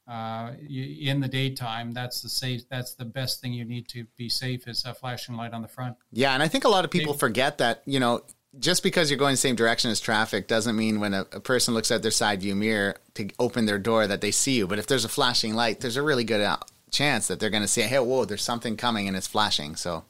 Uh, 0.09 0.53
in 0.71 1.19
the 1.19 1.27
daytime, 1.27 1.91
that's 1.91 2.21
the 2.21 2.29
safe. 2.29 2.63
That's 2.71 2.95
the 2.95 3.05
best 3.05 3.41
thing 3.41 3.53
you 3.53 3.65
need 3.65 3.89
to 3.89 4.07
be 4.17 4.29
safe 4.29 4.69
is 4.69 4.85
a 4.85 4.95
flashing 4.95 5.37
light 5.37 5.53
on 5.53 5.63
the 5.63 5.69
front. 5.69 5.97
Yeah, 6.13 6.33
and 6.33 6.45
I 6.45 6.49
think 6.49 6.65
a 6.65 6.69
lot 6.69 6.85
of 6.85 6.93
people 6.93 7.13
forget 7.13 7.59
that. 7.59 7.83
You 7.87 7.99
know, 7.99 8.23
just 8.59 8.83
because 8.83 9.11
you're 9.11 9.19
going 9.19 9.35
the 9.35 9.39
same 9.39 9.57
direction 9.57 9.91
as 9.91 10.01
traffic 10.01 10.49
doesn't 10.49 10.77
mean 10.77 11.01
when 11.01 11.15
a, 11.15 11.27
a, 11.33 11.41
person 11.41 11.75
looks 11.75 11.91
at 11.91 12.03
their 12.03 12.11
side 12.11 12.41
view 12.41 12.55
mirror 12.55 12.97
to 13.15 13.29
open 13.39 13.67
their 13.67 13.79
door 13.79 14.07
that 14.07 14.21
they 14.21 14.31
see 14.31 14.57
you. 14.57 14.67
But 14.67 14.79
if 14.79 14.87
there's 14.87 15.05
a 15.05 15.09
flashing 15.09 15.55
light, 15.55 15.81
there's 15.81 15.97
a 15.97 16.03
really 16.03 16.25
good 16.25 16.41
uh, 16.41 16.59
chance 16.91 17.29
that 17.29 17.41
they're 17.41 17.51
going 17.51 17.63
to 17.63 17.69
say, 17.69 17.83
"Hey, 17.83 17.99
whoa, 17.99 18.25
there's 18.25 18.43
something 18.43 18.77
coming 18.77 19.09
and 19.09 19.17
it's 19.17 19.27
flashing." 19.27 19.77
So. 19.77 20.05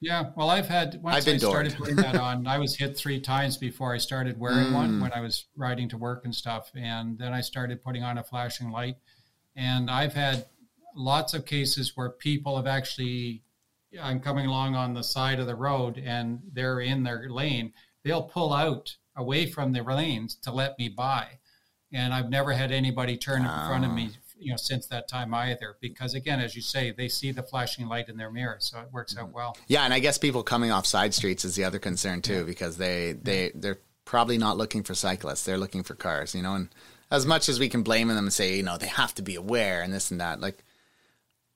Yeah, 0.00 0.30
well, 0.36 0.48
I've 0.48 0.68
had 0.68 1.00
once 1.02 1.16
I've 1.16 1.24
been 1.24 1.34
I 1.34 1.38
started 1.38 1.74
putting 1.74 1.96
that 1.96 2.14
on, 2.20 2.46
I 2.46 2.58
was 2.58 2.76
hit 2.76 2.96
three 2.96 3.20
times 3.20 3.56
before 3.56 3.92
I 3.92 3.98
started 3.98 4.38
wearing 4.38 4.68
mm. 4.68 4.74
one 4.74 5.00
when 5.00 5.12
I 5.12 5.20
was 5.20 5.46
riding 5.56 5.88
to 5.88 5.98
work 5.98 6.24
and 6.24 6.32
stuff, 6.32 6.70
and 6.76 7.18
then 7.18 7.32
I 7.32 7.40
started 7.40 7.82
putting 7.82 8.04
on 8.04 8.16
a 8.16 8.22
flashing 8.22 8.70
light, 8.70 8.96
and 9.56 9.90
I've 9.90 10.14
had 10.14 10.46
lots 10.94 11.34
of 11.34 11.44
cases 11.44 11.92
where 11.96 12.10
people 12.10 12.56
have 12.56 12.68
actually 12.68 13.42
I'm 14.00 14.20
coming 14.20 14.46
along 14.46 14.74
on 14.74 14.92
the 14.92 15.02
side 15.02 15.40
of 15.40 15.46
the 15.46 15.54
road 15.54 15.98
and 15.98 16.40
they're 16.52 16.80
in 16.80 17.02
their 17.02 17.30
lane 17.30 17.72
they'll 18.08 18.22
pull 18.22 18.54
out 18.54 18.96
away 19.16 19.46
from 19.46 19.72
the 19.72 19.82
lanes 19.82 20.34
to 20.36 20.50
let 20.50 20.78
me 20.78 20.88
by. 20.88 21.26
And 21.92 22.14
I've 22.14 22.30
never 22.30 22.52
had 22.52 22.72
anybody 22.72 23.16
turn 23.16 23.42
in 23.42 23.48
front 23.48 23.84
of 23.84 23.92
me, 23.92 24.10
ah. 24.12 24.18
you 24.38 24.50
know, 24.50 24.56
since 24.56 24.86
that 24.88 25.08
time 25.08 25.34
either. 25.34 25.76
Because 25.80 26.14
again, 26.14 26.40
as 26.40 26.56
you 26.56 26.62
say, 26.62 26.90
they 26.90 27.08
see 27.08 27.32
the 27.32 27.42
flashing 27.42 27.86
light 27.86 28.08
in 28.08 28.16
their 28.16 28.30
mirror, 28.30 28.56
so 28.60 28.80
it 28.80 28.88
works 28.92 29.16
out 29.16 29.32
well. 29.32 29.56
Yeah, 29.68 29.84
and 29.84 29.92
I 29.92 29.98
guess 29.98 30.18
people 30.18 30.42
coming 30.42 30.70
off 30.70 30.86
side 30.86 31.14
streets 31.14 31.44
is 31.44 31.54
the 31.54 31.64
other 31.64 31.78
concern 31.78 32.22
too, 32.22 32.44
because 32.44 32.76
they 32.76 33.12
they 33.12 33.52
they're 33.54 33.78
probably 34.04 34.38
not 34.38 34.58
looking 34.58 34.82
for 34.82 34.94
cyclists; 34.94 35.44
they're 35.44 35.58
looking 35.58 35.82
for 35.82 35.94
cars, 35.94 36.34
you 36.34 36.42
know. 36.42 36.54
And 36.54 36.68
as 37.10 37.24
much 37.24 37.48
as 37.48 37.58
we 37.58 37.70
can 37.70 37.82
blame 37.82 38.08
them 38.08 38.18
and 38.18 38.32
say, 38.32 38.56
you 38.56 38.62
know, 38.62 38.76
they 38.76 38.86
have 38.86 39.14
to 39.14 39.22
be 39.22 39.34
aware 39.34 39.80
and 39.80 39.92
this 39.92 40.10
and 40.10 40.20
that, 40.20 40.40
like 40.40 40.62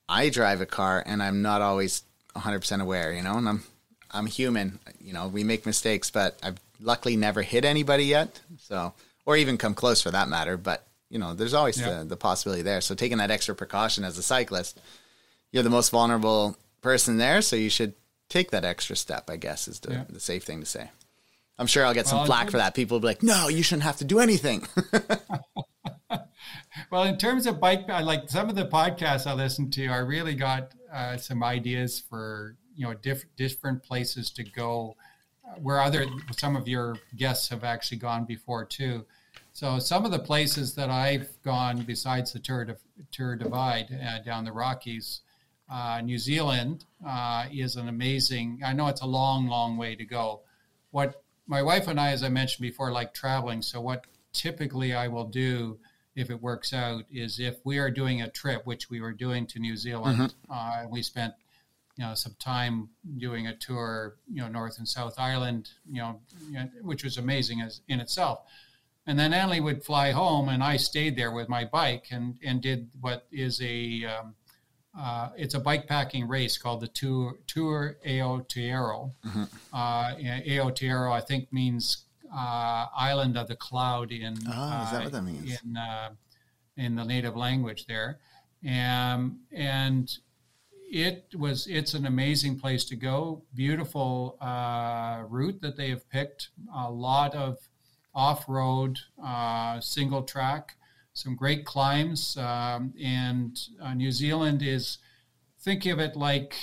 I 0.09 0.31
drive 0.31 0.63
a 0.63 0.67
car 0.67 1.03
and 1.05 1.23
I'm 1.23 1.43
not 1.43 1.61
always 1.61 2.05
100% 2.35 2.81
aware, 2.81 3.13
you 3.13 3.23
know, 3.23 3.37
and 3.37 3.49
I'm 3.49 3.63
I'm 4.13 4.27
human. 4.27 4.79
You 5.01 5.13
know, 5.13 5.29
we 5.29 5.45
make 5.45 5.67
mistakes, 5.67 6.11
but 6.11 6.39
I've 6.43 6.61
luckily 6.81 7.17
never 7.17 7.43
hit 7.43 7.65
anybody 7.65 8.05
yet. 8.05 8.41
So, 8.59 8.93
or 9.25 9.37
even 9.37 9.59
come 9.59 9.75
close 9.75 10.03
for 10.03 10.11
that 10.11 10.29
matter. 10.29 10.57
But 10.57 10.87
you 11.09 11.19
know, 11.19 11.35
there's 11.35 11.55
always 11.55 11.81
yeah. 11.81 11.99
the, 11.99 12.05
the 12.05 12.17
possibility 12.17 12.63
there. 12.63 12.81
So, 12.81 12.95
taking 12.95 13.19
that 13.19 13.31
extra 13.31 13.55
precaution 13.55 14.05
as 14.05 14.19
a 14.19 14.23
cyclist, 14.23 14.81
you're 15.51 15.63
the 15.63 15.71
most 15.71 15.91
vulnerable 15.91 16.57
person 16.81 17.19
there. 17.19 17.43
So, 17.43 17.57
you 17.57 17.71
should 17.71 17.95
take 18.29 18.51
that 18.51 18.65
extra 18.65 18.97
step. 18.97 19.31
I 19.31 19.37
guess 19.37 19.69
is 19.69 19.81
the, 19.81 19.93
yeah. 19.93 20.05
the 20.09 20.21
safe 20.21 20.45
thing 20.45 20.61
to 20.61 20.67
say. 20.67 20.91
I'm 21.59 21.67
sure 21.67 21.85
I'll 21.85 21.95
get 21.95 22.07
some 22.07 22.19
well, 22.19 22.27
flack 22.27 22.51
for 22.51 22.57
that. 22.57 22.75
People 22.75 22.97
will 22.97 23.03
be 23.03 23.09
like, 23.09 23.23
"No, 23.23 23.49
you 23.49 23.63
shouldn't 23.63 23.85
have 23.85 23.99
to 23.99 24.05
do 24.05 24.19
anything." 24.21 24.67
well, 26.91 27.05
in 27.05 27.19
terms 27.19 27.47
of 27.47 27.61
bike, 27.61 27.89
I 27.89 28.01
like 28.01 28.29
some 28.29 28.49
of 28.49 28.57
the 28.57 28.67
podcasts 28.67 29.27
I 29.27 29.35
listen 29.35 29.71
to. 29.73 29.87
I 29.89 29.99
really 29.99 30.35
got 30.35 30.73
uh, 30.93 31.19
some 31.19 31.43
ideas 31.43 32.01
for 32.01 32.57
you 32.77 32.87
know 32.87 32.95
different 32.95 33.37
different 33.37 33.83
places 33.83 34.31
to 34.33 34.45
go, 34.45 34.97
uh, 35.47 35.55
where 35.61 35.81
other 35.81 36.07
some 36.37 36.57
of 36.57 36.69
your 36.69 36.97
guests 37.17 37.49
have 37.49 37.65
actually 37.65 37.99
gone 37.99 38.25
before 38.25 38.65
too. 38.65 39.05
So 39.53 39.79
some 39.79 40.05
of 40.05 40.11
the 40.11 40.19
places 40.19 40.75
that 40.77 40.89
I've 40.89 41.29
gone 41.43 41.83
besides 41.83 42.33
the 42.33 42.39
Tour, 42.39 42.65
de, 42.65 42.77
Tour 43.11 43.37
Divide 43.37 43.87
uh, 43.93 44.19
down 44.21 44.45
the 44.45 44.53
Rockies, 44.53 45.21
uh, 45.71 46.01
New 46.03 46.19
Zealand 46.19 46.87
uh, 47.07 47.47
is 47.53 47.77
an 47.77 47.89
amazing. 47.89 48.61
I 48.65 48.73
know 48.73 48.89
it's 48.89 49.03
a 49.03 49.07
long, 49.07 49.49
long 49.49 49.77
way 49.77 49.95
to 49.95 50.05
go. 50.05 50.41
What 50.91 51.23
my 51.47 51.63
wife 51.63 51.87
and 51.87 52.01
I, 52.01 52.13
as 52.13 52.23
I 52.23 52.29
mentioned 52.29 52.63
before, 52.63 52.93
like 52.93 53.13
traveling. 53.13 53.63
So 53.63 53.81
what 53.81 54.07
typically 54.33 54.95
I 54.95 55.09
will 55.09 55.27
do 55.27 55.79
if 56.15 56.31
it 56.31 56.41
works 56.41 56.73
out 56.73 57.05
is 57.11 57.41
if 57.41 57.57
we 57.65 57.79
are 57.79 57.91
doing 57.91 58.23
a 58.23 58.31
trip, 58.31 58.67
which 58.67 58.91
we 58.91 59.01
were 59.01 59.13
doing 59.13 59.47
to 59.49 59.59
New 59.59 59.77
Zealand, 59.77 60.19
mm-hmm. 60.19 60.53
uh, 60.53 60.89
we 60.89 61.03
spent 61.03 61.35
you 62.03 62.09
know 62.09 62.15
some 62.15 62.35
time 62.41 62.89
doing 63.19 63.47
a 63.47 63.55
tour, 63.55 64.17
you 64.29 64.43
know, 64.43 64.49
North 64.49 64.79
and 64.79 64.89
South 64.89 65.21
Island, 65.21 65.71
you 65.89 66.01
know, 66.03 66.21
which 66.83 67.05
was 67.05 67.17
amazing 67.17 67.61
as 67.61 67.81
in 67.87 68.01
itself. 68.01 68.41
And 69.07 69.17
then 69.17 69.31
Annalie 69.31 69.63
would 69.63 69.85
fly 69.85 70.11
home, 70.11 70.49
and 70.49 70.65
I 70.65 70.79
stayed 70.79 71.17
there 71.17 71.31
with 71.31 71.49
my 71.49 71.65
bike 71.65 72.07
and 72.11 72.39
and 72.45 72.61
did 72.61 72.91
what 73.01 73.27
is 73.31 73.61
a 73.63 74.05
um, 74.05 74.35
uh, 74.99 75.29
it's 75.37 75.55
a 75.55 75.61
bike 75.61 75.87
packing 75.87 76.27
race 76.27 76.59
called 76.59 76.81
the 76.81 76.89
Tour 76.89 77.37
Tour 77.47 77.97
Aotearoa. 78.05 79.13
Mm-hmm. 79.25 79.45
Uh, 79.73 80.15
Aotearoa, 80.17 81.13
I 81.13 81.21
think, 81.21 81.53
means 81.53 82.07
uh, 82.35 82.87
island 82.97 83.37
of 83.39 83.47
the 83.47 83.57
cloud 83.57 84.11
in. 84.11 84.35
Oh, 84.49 84.83
is 84.85 84.91
that 84.91 85.05
what 85.05 85.13
that 85.13 85.23
means? 85.23 85.61
In 85.63 85.77
uh, 85.77 86.11
in 86.77 86.97
the 86.97 87.05
native 87.05 87.37
language 87.37 87.87
there, 87.87 88.19
um, 88.69 89.39
and 89.53 90.19
it 90.93 91.35
was 91.37 91.67
it's 91.67 91.95
an 91.95 92.05
amazing 92.05 92.59
place 92.59 92.85
to 92.85 92.97
go. 92.97 93.43
Beautiful 93.55 94.37
uh, 94.41 95.23
route 95.27 95.61
that 95.63 95.77
they 95.77 95.89
have 95.89 96.09
picked. 96.11 96.51
A 96.75 96.91
lot 96.91 97.35
of 97.35 97.57
off 98.15 98.45
road, 98.47 98.99
uh, 99.25 99.81
single 99.81 100.23
track, 100.23 100.77
some 101.15 101.35
great 101.35 101.65
climbs. 101.65 102.37
Um, 102.37 102.93
and 103.03 103.59
uh, 103.83 103.95
New 103.95 104.13
Zealand 104.13 104.63
is, 104.63 104.99
think 105.61 105.87
of 105.87 105.99
it 105.99 106.15
like, 106.15 106.55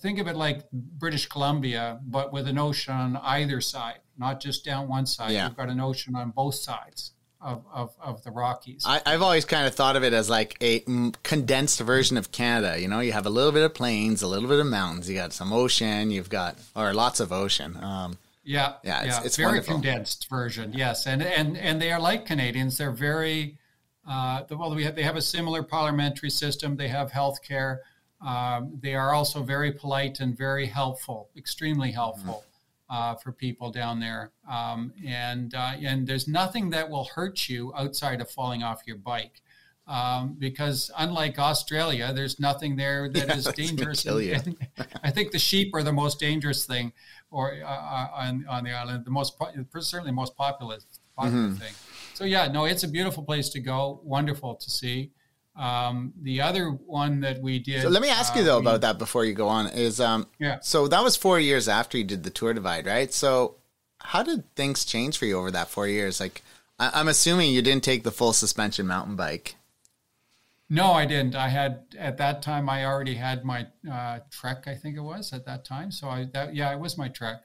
think 0.00 0.20
of 0.20 0.28
it 0.28 0.36
like 0.36 0.70
British 0.70 1.26
Columbia, 1.26 2.00
but 2.06 2.32
with 2.32 2.46
an 2.46 2.58
ocean 2.58 2.94
on 2.94 3.16
either 3.16 3.60
side, 3.60 3.98
not 4.16 4.40
just 4.40 4.64
down 4.64 4.88
one 4.88 5.06
side. 5.06 5.32
Yeah. 5.32 5.48
You've 5.48 5.56
got 5.56 5.68
an 5.68 5.80
ocean 5.80 6.14
on 6.14 6.30
both 6.30 6.54
sides. 6.54 7.12
Of, 7.42 7.64
of, 7.72 7.96
of 8.00 8.22
the 8.22 8.30
Rockies. 8.30 8.84
I, 8.86 9.00
have 9.04 9.20
always 9.20 9.44
kind 9.44 9.66
of 9.66 9.74
thought 9.74 9.96
of 9.96 10.04
it 10.04 10.12
as 10.12 10.30
like 10.30 10.56
a 10.60 10.84
condensed 11.24 11.80
version 11.80 12.16
of 12.16 12.30
Canada. 12.30 12.80
You 12.80 12.86
know, 12.86 13.00
you 13.00 13.10
have 13.10 13.26
a 13.26 13.30
little 13.30 13.50
bit 13.50 13.64
of 13.64 13.74
plains, 13.74 14.22
a 14.22 14.28
little 14.28 14.48
bit 14.48 14.60
of 14.60 14.66
mountains, 14.66 15.10
you 15.10 15.16
got 15.16 15.32
some 15.32 15.52
ocean, 15.52 16.12
you've 16.12 16.30
got, 16.30 16.56
or 16.76 16.94
lots 16.94 17.18
of 17.18 17.32
ocean. 17.32 17.76
Um, 17.82 18.16
yeah, 18.44 18.74
yeah, 18.82 19.02
it's, 19.02 19.16
yeah. 19.16 19.22
it's 19.24 19.36
very 19.36 19.48
wonderful. 19.48 19.74
condensed 19.74 20.28
version. 20.28 20.72
Yes, 20.72 21.06
and 21.06 21.22
and 21.22 21.56
and 21.56 21.80
they 21.80 21.92
are 21.92 22.00
like 22.00 22.26
Canadians. 22.26 22.76
They're 22.76 22.90
very 22.90 23.56
uh, 24.08 24.42
well. 24.50 24.74
We 24.74 24.84
have, 24.84 24.96
they 24.96 25.02
have 25.02 25.16
a 25.16 25.22
similar 25.22 25.62
parliamentary 25.62 26.30
system. 26.30 26.76
They 26.76 26.88
have 26.88 27.12
health 27.12 27.42
care. 27.42 27.82
Um, 28.24 28.78
they 28.80 28.94
are 28.94 29.14
also 29.14 29.42
very 29.42 29.72
polite 29.72 30.20
and 30.20 30.36
very 30.36 30.66
helpful, 30.66 31.28
extremely 31.36 31.92
helpful. 31.92 32.44
Uh, 32.92 33.14
for 33.14 33.32
people 33.32 33.70
down 33.70 33.98
there. 33.98 34.32
Um, 34.48 34.92
and 35.04 35.54
uh, 35.54 35.72
and 35.82 36.06
there's 36.06 36.28
nothing 36.28 36.68
that 36.70 36.88
will 36.88 37.04
hurt 37.04 37.48
you 37.48 37.72
outside 37.74 38.20
of 38.20 38.30
falling 38.30 38.62
off 38.62 38.82
your 38.86 38.98
bike. 38.98 39.40
Um, 39.88 40.36
because 40.38 40.92
unlike 40.96 41.38
Australia, 41.40 42.12
there's 42.14 42.38
nothing 42.38 42.76
there 42.76 43.08
that 43.12 43.28
yeah, 43.28 43.34
is 43.34 43.46
dangerous. 43.46 44.04
And, 44.04 44.46
and 44.46 44.56
I 45.02 45.10
think 45.10 45.32
the 45.32 45.38
sheep 45.38 45.74
are 45.74 45.82
the 45.82 45.92
most 45.92 46.20
dangerous 46.20 46.66
thing 46.66 46.92
or 47.30 47.54
uh, 47.54 47.66
uh, 47.66 48.08
on, 48.14 48.44
on 48.48 48.64
the 48.64 48.72
island, 48.72 49.06
the 49.06 49.10
most 49.10 49.40
certainly 49.80 50.12
most 50.12 50.36
popular 50.36 50.76
popular 51.16 51.48
mm-hmm. 51.48 51.54
thing. 51.54 51.72
So 52.14 52.24
yeah, 52.24 52.46
no, 52.48 52.66
it's 52.66 52.84
a 52.84 52.88
beautiful 52.88 53.22
place 53.22 53.48
to 53.50 53.60
go. 53.60 54.00
Wonderful 54.04 54.56
to 54.56 54.70
see. 54.70 55.12
Um, 55.54 56.14
the 56.22 56.40
other 56.40 56.70
one 56.70 57.20
that 57.20 57.40
we 57.40 57.58
did. 57.58 57.82
So 57.82 57.88
let 57.88 58.00
me 58.00 58.08
ask 58.08 58.34
you 58.34 58.42
though 58.42 58.56
uh, 58.56 58.60
we, 58.60 58.66
about 58.66 58.80
that 58.82 58.98
before 58.98 59.24
you 59.24 59.34
go 59.34 59.48
on. 59.48 59.66
Is 59.66 60.00
um, 60.00 60.26
yeah. 60.38 60.58
So 60.60 60.88
that 60.88 61.02
was 61.02 61.16
four 61.16 61.38
years 61.38 61.68
after 61.68 61.98
you 61.98 62.04
did 62.04 62.22
the 62.22 62.30
tour 62.30 62.54
divide, 62.54 62.86
right? 62.86 63.12
So 63.12 63.56
how 64.00 64.22
did 64.22 64.54
things 64.56 64.84
change 64.84 65.18
for 65.18 65.26
you 65.26 65.38
over 65.38 65.50
that 65.50 65.68
four 65.68 65.86
years? 65.86 66.20
Like, 66.20 66.42
I, 66.78 66.90
I'm 66.94 67.08
assuming 67.08 67.52
you 67.52 67.62
didn't 67.62 67.84
take 67.84 68.02
the 68.02 68.10
full 68.10 68.32
suspension 68.32 68.86
mountain 68.86 69.14
bike. 69.14 69.56
No, 70.70 70.92
I 70.92 71.04
didn't. 71.04 71.34
I 71.34 71.48
had 71.48 71.82
at 71.98 72.16
that 72.16 72.40
time. 72.40 72.70
I 72.70 72.86
already 72.86 73.14
had 73.14 73.44
my 73.44 73.66
uh, 73.90 74.20
Trek. 74.30 74.64
I 74.66 74.74
think 74.74 74.96
it 74.96 75.02
was 75.02 75.34
at 75.34 75.44
that 75.44 75.66
time. 75.66 75.90
So 75.90 76.08
I 76.08 76.28
that 76.32 76.54
yeah, 76.54 76.72
it 76.72 76.80
was 76.80 76.96
my 76.96 77.08
Trek. 77.08 77.42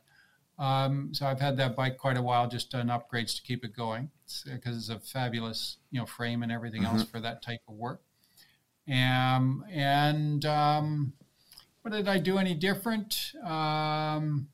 Um, 0.58 1.14
so 1.14 1.28
I've 1.28 1.42
had 1.42 1.58
that 1.58 1.76
bike 1.76 1.98
quite 1.98 2.18
a 2.18 2.22
while, 2.22 2.48
just 2.48 2.72
done 2.72 2.88
upgrades 2.88 3.36
to 3.36 3.44
keep 3.44 3.66
it 3.66 3.76
going 3.76 4.10
because 4.46 4.78
it's, 4.78 4.90
a 4.90 5.00
fabulous 5.00 5.78
you 5.92 6.00
know 6.00 6.06
frame 6.06 6.44
and 6.44 6.52
everything 6.52 6.84
mm-hmm. 6.84 6.98
else 6.98 7.10
for 7.10 7.20
that 7.20 7.42
type 7.42 7.62
of 7.68 7.76
work. 7.76 8.02
Um, 8.90 9.66
and 9.70 10.46
um, 10.46 11.14
what 11.82 11.94
did 11.94 12.08
I 12.08 12.20
do 12.20 12.38
any 12.38 12.54
different? 12.54 13.34
Um, 13.44 14.48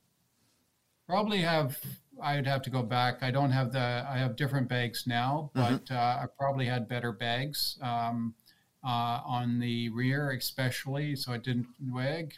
probably 1.07 1.39
have. 1.39 1.77
I'd 2.21 2.45
have 2.45 2.61
to 2.61 2.69
go 2.69 2.83
back. 2.83 3.23
I 3.23 3.31
don't 3.31 3.51
have 3.51 3.71
the. 3.71 4.05
I 4.09 4.17
have 4.17 4.35
different 4.35 4.69
bags 4.69 5.05
now, 5.07 5.51
mm-hmm. 5.55 5.77
but 5.77 5.93
uh, 5.93 6.19
I 6.21 6.25
probably 6.37 6.65
had 6.65 6.87
better 6.87 7.11
bags. 7.11 7.77
Um, 7.81 8.35
uh, 8.85 9.21
on 9.25 9.59
the 9.59 9.89
rear, 9.89 10.31
especially, 10.31 11.15
so 11.15 11.33
it 11.33 11.43
didn't 11.43 11.67
wag. 11.89 12.33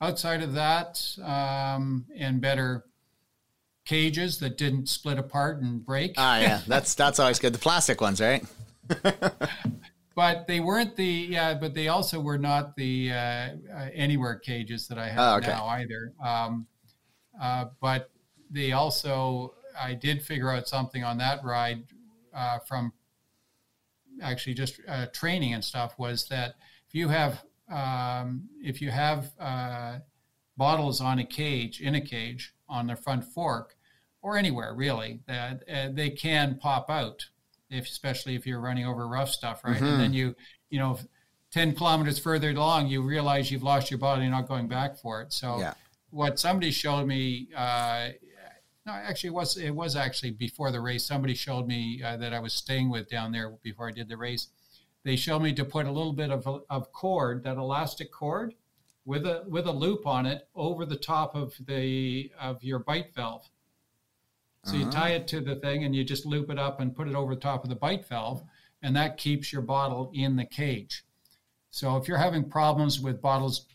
Outside 0.00 0.42
of 0.42 0.54
that, 0.54 1.04
um, 1.22 2.06
and 2.16 2.40
better 2.40 2.84
cages 3.88 4.38
that 4.38 4.58
didn't 4.58 4.86
split 4.86 5.18
apart 5.18 5.62
and 5.62 5.84
break. 5.84 6.12
Ah, 6.18 6.38
yeah, 6.38 6.60
that's 6.66 6.94
that's 6.94 7.18
always 7.18 7.38
good. 7.38 7.54
The 7.54 7.58
plastic 7.58 8.00
ones, 8.00 8.20
right? 8.20 8.44
but 10.14 10.46
they 10.46 10.60
weren't 10.60 10.94
the 10.94 11.26
yeah, 11.30 11.54
but 11.54 11.74
they 11.74 11.88
also 11.88 12.20
were 12.20 12.38
not 12.38 12.76
the 12.76 13.10
uh, 13.10 13.16
uh, 13.16 13.50
anywhere 13.94 14.36
cages 14.36 14.86
that 14.88 14.98
I 14.98 15.08
have 15.08 15.18
oh, 15.18 15.36
okay. 15.38 15.48
now 15.48 15.66
either. 15.68 16.12
Um, 16.22 16.66
uh, 17.40 17.66
but 17.80 18.10
they 18.50 18.72
also, 18.72 19.54
I 19.80 19.94
did 19.94 20.22
figure 20.22 20.50
out 20.50 20.68
something 20.68 21.02
on 21.02 21.16
that 21.18 21.42
ride 21.42 21.84
uh, 22.34 22.58
from 22.58 22.92
actually 24.20 24.54
just 24.54 24.80
uh, 24.86 25.06
training 25.12 25.54
and 25.54 25.64
stuff 25.64 25.98
was 25.98 26.28
that 26.28 26.56
if 26.88 26.94
you 26.94 27.08
have 27.08 27.42
um, 27.70 28.48
if 28.62 28.82
you 28.82 28.90
have 28.90 29.30
uh, 29.40 29.98
bottles 30.58 31.00
on 31.00 31.20
a 31.20 31.24
cage 31.24 31.80
in 31.80 31.94
a 31.94 32.00
cage 32.00 32.54
on 32.68 32.86
their 32.86 32.96
front 32.96 33.24
fork 33.24 33.77
or 34.28 34.36
anywhere 34.36 34.74
really 34.74 35.20
that 35.26 35.62
uh, 35.72 35.88
they 35.90 36.10
can 36.10 36.58
pop 36.58 36.90
out 36.90 37.24
if 37.70 37.86
especially 37.86 38.34
if 38.34 38.46
you're 38.46 38.60
running 38.60 38.86
over 38.86 39.08
rough 39.08 39.30
stuff 39.30 39.62
right 39.64 39.76
mm-hmm. 39.76 39.86
and 39.86 40.00
then 40.00 40.12
you 40.12 40.34
you 40.68 40.78
know 40.78 40.98
10 41.50 41.74
kilometers 41.74 42.18
further 42.18 42.50
along 42.50 42.88
you 42.88 43.00
realize 43.00 43.50
you've 43.50 43.62
lost 43.62 43.90
your 43.90 43.98
body 43.98 44.22
you're 44.22 44.30
not 44.30 44.46
going 44.46 44.68
back 44.68 44.98
for 44.98 45.22
it 45.22 45.32
so 45.32 45.58
yeah. 45.58 45.72
what 46.10 46.38
somebody 46.38 46.70
showed 46.70 47.06
me 47.06 47.48
uh, 47.56 48.08
no, 48.84 48.94
actually, 48.94 49.28
it 49.28 49.34
was 49.34 49.58
it 49.58 49.74
was 49.74 49.96
actually 49.96 50.30
before 50.30 50.70
the 50.72 50.80
race. 50.80 51.04
Somebody 51.04 51.34
showed 51.34 51.66
me 51.66 52.00
uh, 52.02 52.16
that 52.16 52.32
I 52.32 52.40
was 52.40 52.54
staying 52.54 52.88
with 52.88 53.10
down 53.10 53.32
there 53.32 53.50
before 53.62 53.86
I 53.86 53.92
did 53.92 54.08
the 54.08 54.16
race. 54.16 54.48
They 55.04 55.14
showed 55.14 55.40
me 55.40 55.52
to 55.52 55.64
put 55.64 55.84
a 55.84 55.92
little 55.92 56.14
bit 56.14 56.30
of 56.30 56.46
of 56.70 56.90
cord, 56.92 57.44
that 57.44 57.58
elastic 57.58 58.10
cord, 58.10 58.54
with 59.04 59.26
a 59.26 59.44
with 59.46 59.66
a 59.66 59.72
loop 59.72 60.06
on 60.06 60.24
it 60.24 60.48
over 60.54 60.86
the 60.86 60.96
top 60.96 61.34
of 61.34 61.52
the 61.66 62.32
of 62.40 62.64
your 62.64 62.78
bite 62.78 63.14
valve. 63.14 63.50
So 64.68 64.76
uh-huh. 64.76 64.84
you 64.84 64.90
tie 64.90 65.10
it 65.10 65.26
to 65.28 65.40
the 65.40 65.56
thing 65.56 65.84
and 65.84 65.94
you 65.94 66.04
just 66.04 66.26
loop 66.26 66.50
it 66.50 66.58
up 66.58 66.80
and 66.80 66.94
put 66.94 67.08
it 67.08 67.14
over 67.14 67.34
the 67.34 67.40
top 67.40 67.64
of 67.64 67.70
the 67.70 67.76
bite 67.76 68.06
valve, 68.06 68.42
and 68.82 68.94
that 68.96 69.16
keeps 69.16 69.52
your 69.52 69.62
bottle 69.62 70.10
in 70.14 70.36
the 70.36 70.44
cage. 70.44 71.04
So 71.70 71.96
if 71.96 72.08
you're 72.08 72.18
having 72.18 72.48
problems 72.48 73.00
with 73.00 73.20
bottles 73.20 73.66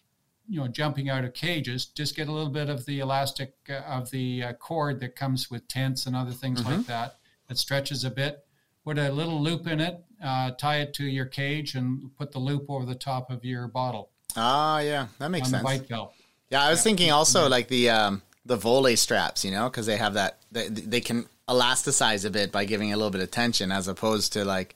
you 0.47 0.59
know 0.59 0.67
jumping 0.67 1.09
out 1.09 1.23
of 1.23 1.33
cages 1.33 1.85
just 1.85 2.15
get 2.15 2.27
a 2.27 2.31
little 2.31 2.51
bit 2.51 2.69
of 2.69 2.85
the 2.85 2.99
elastic 2.99 3.53
uh, 3.69 3.75
of 3.87 4.09
the 4.11 4.43
uh, 4.43 4.53
cord 4.53 4.99
that 4.99 5.15
comes 5.15 5.49
with 5.49 5.67
tents 5.67 6.05
and 6.05 6.15
other 6.15 6.31
things 6.31 6.61
mm-hmm. 6.61 6.77
like 6.77 6.85
that 6.85 7.17
that 7.47 7.57
stretches 7.57 8.03
a 8.03 8.09
bit 8.09 8.45
put 8.83 8.97
a 8.97 9.11
little 9.11 9.41
loop 9.41 9.67
in 9.67 9.79
it 9.79 10.03
uh, 10.23 10.51
tie 10.51 10.77
it 10.77 10.93
to 10.93 11.05
your 11.05 11.25
cage 11.25 11.75
and 11.75 12.15
put 12.17 12.31
the 12.31 12.39
loop 12.39 12.65
over 12.69 12.85
the 12.85 12.95
top 12.95 13.31
of 13.31 13.45
your 13.45 13.67
bottle 13.67 14.09
ah 14.35 14.79
yeah 14.79 15.07
that 15.19 15.29
makes 15.29 15.49
sense 15.49 15.63
bike 15.63 15.87
belt. 15.87 16.13
yeah 16.49 16.63
i 16.63 16.69
was 16.69 16.79
yeah. 16.79 16.83
thinking 16.83 17.11
also 17.11 17.47
like 17.47 17.67
the 17.69 17.89
um, 17.89 18.21
the 18.45 18.55
Voile 18.57 18.95
straps 18.97 19.43
you 19.45 19.51
know 19.51 19.69
because 19.69 19.85
they 19.85 19.97
have 19.97 20.13
that 20.15 20.37
they, 20.51 20.67
they 20.67 21.01
can 21.01 21.25
elasticize 21.47 22.25
a 22.25 22.29
bit 22.29 22.51
by 22.51 22.65
giving 22.65 22.91
a 22.93 22.97
little 22.97 23.11
bit 23.11 23.21
of 23.21 23.31
tension 23.31 23.71
as 23.71 23.87
opposed 23.87 24.33
to 24.33 24.45
like 24.45 24.75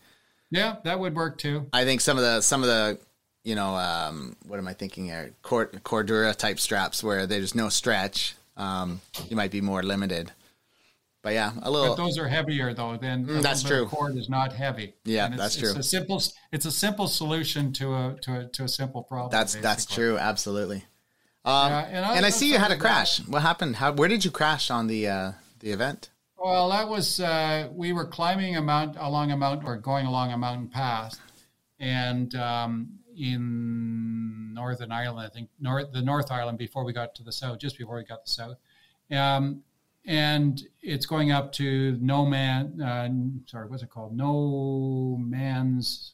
yeah 0.52 0.76
that 0.84 1.00
would 1.00 1.16
work 1.16 1.38
too 1.38 1.66
i 1.74 1.84
think 1.86 2.02
some 2.02 2.18
of 2.18 2.24
the 2.24 2.42
some 2.42 2.62
of 2.64 2.68
the 2.68 3.00
you 3.44 3.56
know, 3.56 3.78
um, 3.78 4.36
what 4.46 4.60
am 4.60 4.68
I 4.68 4.74
thinking 4.74 5.06
here? 5.06 5.32
Cord- 5.42 5.72
Cordura 5.86 6.36
type 6.36 6.60
straps 6.60 7.02
where 7.02 7.26
there's 7.26 7.56
no 7.56 7.70
stretch. 7.70 8.36
Um, 8.58 9.00
you 9.30 9.38
might 9.38 9.52
be 9.52 9.62
more 9.62 9.82
limited. 9.82 10.34
but 11.24 11.32
yeah, 11.34 11.54
a 11.62 11.72
little. 11.72 11.96
But 11.96 12.04
those 12.04 12.18
are 12.18 12.28
heavier 12.28 12.74
though. 12.74 12.98
Then 12.98 13.26
Mm, 13.26 13.42
that's 13.42 13.64
true. 13.64 13.86
Cord 13.88 14.18
is 14.18 14.28
not 14.28 14.52
heavy. 14.52 14.96
Yeah, 15.06 15.28
it's, 15.28 15.38
that's 15.38 15.56
It's 15.56 15.72
true. 15.72 15.80
a 15.80 15.84
simple. 15.84 16.22
It's 16.52 16.66
a 16.66 16.72
simple 16.72 17.08
solution 17.08 17.72
to 17.74 17.94
a 17.94 18.18
to 18.24 18.40
a 18.42 18.46
to 18.48 18.64
a 18.66 18.68
simple 18.68 19.04
problem. 19.04 19.32
that's 19.32 19.56
that's 19.56 19.86
true. 19.86 20.18
Absolutely. 20.18 20.84
Um, 21.46 21.72
Yeah, 21.72 21.86
and, 21.86 21.96
and 22.18 22.26
I, 22.26 22.28
I- 22.28 22.32
see 22.32 22.52
you 22.52 22.58
had 22.58 22.72
a 22.72 22.78
crash. 22.78 23.20
What 23.28 23.42
happened? 23.42 23.78
How? 23.78 23.94
Where 23.94 24.10
did 24.10 24.26
you 24.26 24.32
crash 24.32 24.70
on 24.70 24.88
the 24.88 25.08
uh, 25.08 25.32
the 25.60 25.72
event? 25.72 26.10
Well, 26.38 26.70
that 26.70 26.88
was 26.88 27.20
uh, 27.20 27.70
we 27.74 27.94
were 27.94 28.06
climbing 28.06 28.56
a 28.58 28.62
mount 28.62 28.96
along 29.00 29.32
a 29.32 29.38
mountain 29.38 29.66
or 29.68 29.76
going 29.78 30.06
along 30.06 30.32
a 30.32 30.38
mountain 30.38 30.68
path, 30.68 31.20
and 31.80 32.34
um, 32.36 32.90
in 33.18 34.54
Northern 34.54 34.92
Ireland, 34.92 35.26
I 35.26 35.34
think 35.34 35.50
North 35.60 35.92
the 35.94 36.02
North 36.02 36.32
Island 36.32 36.58
before 36.58 36.84
we 36.84 36.94
got 36.94 37.16
to 37.16 37.24
the 37.24 37.32
south, 37.32 37.60
just 37.60 37.78
before 37.78 37.96
we 37.96 38.04
got 38.04 38.26
to 38.26 38.30
the 38.30 38.32
south, 38.32 38.58
um, 39.18 39.62
and 40.06 40.62
it's 40.82 41.06
going 41.06 41.32
up 41.32 41.52
to 41.54 41.98
no 42.02 42.26
man. 42.26 42.80
Uh, 42.82 43.10
sorry, 43.50 43.68
what's 43.68 43.84
it 43.84 43.90
called? 43.90 44.16
No 44.16 45.18
man's 45.20 46.14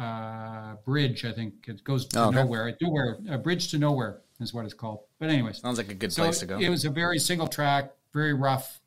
uh, 0.00 0.74
bridge. 0.84 1.24
I 1.24 1.32
think 1.32 1.54
it 1.68 1.84
goes 1.84 2.06
to 2.06 2.18
Oh, 2.20 2.28
okay. 2.28 2.36
nowhere. 2.36 2.76
Nowhere. 2.80 3.18
A 3.30 3.38
bridge 3.38 3.70
to 3.72 3.78
nowhere 3.78 4.20
is 4.40 4.54
what 4.54 4.64
it's 4.64 4.74
called. 4.74 5.00
But 5.18 5.28
anyways, 5.30 5.58
Sounds 5.60 5.78
like 5.78 5.90
a 5.90 5.94
good 5.94 6.12
so 6.12 6.22
place 6.24 6.38
to 6.40 6.46
go. 6.46 6.58
It 6.58 6.68
was 6.70 6.84
a 6.84 6.90
very 6.90 7.18
single 7.18 7.46
track, 7.46 7.92
very 8.14 8.32
rough, 8.32 8.80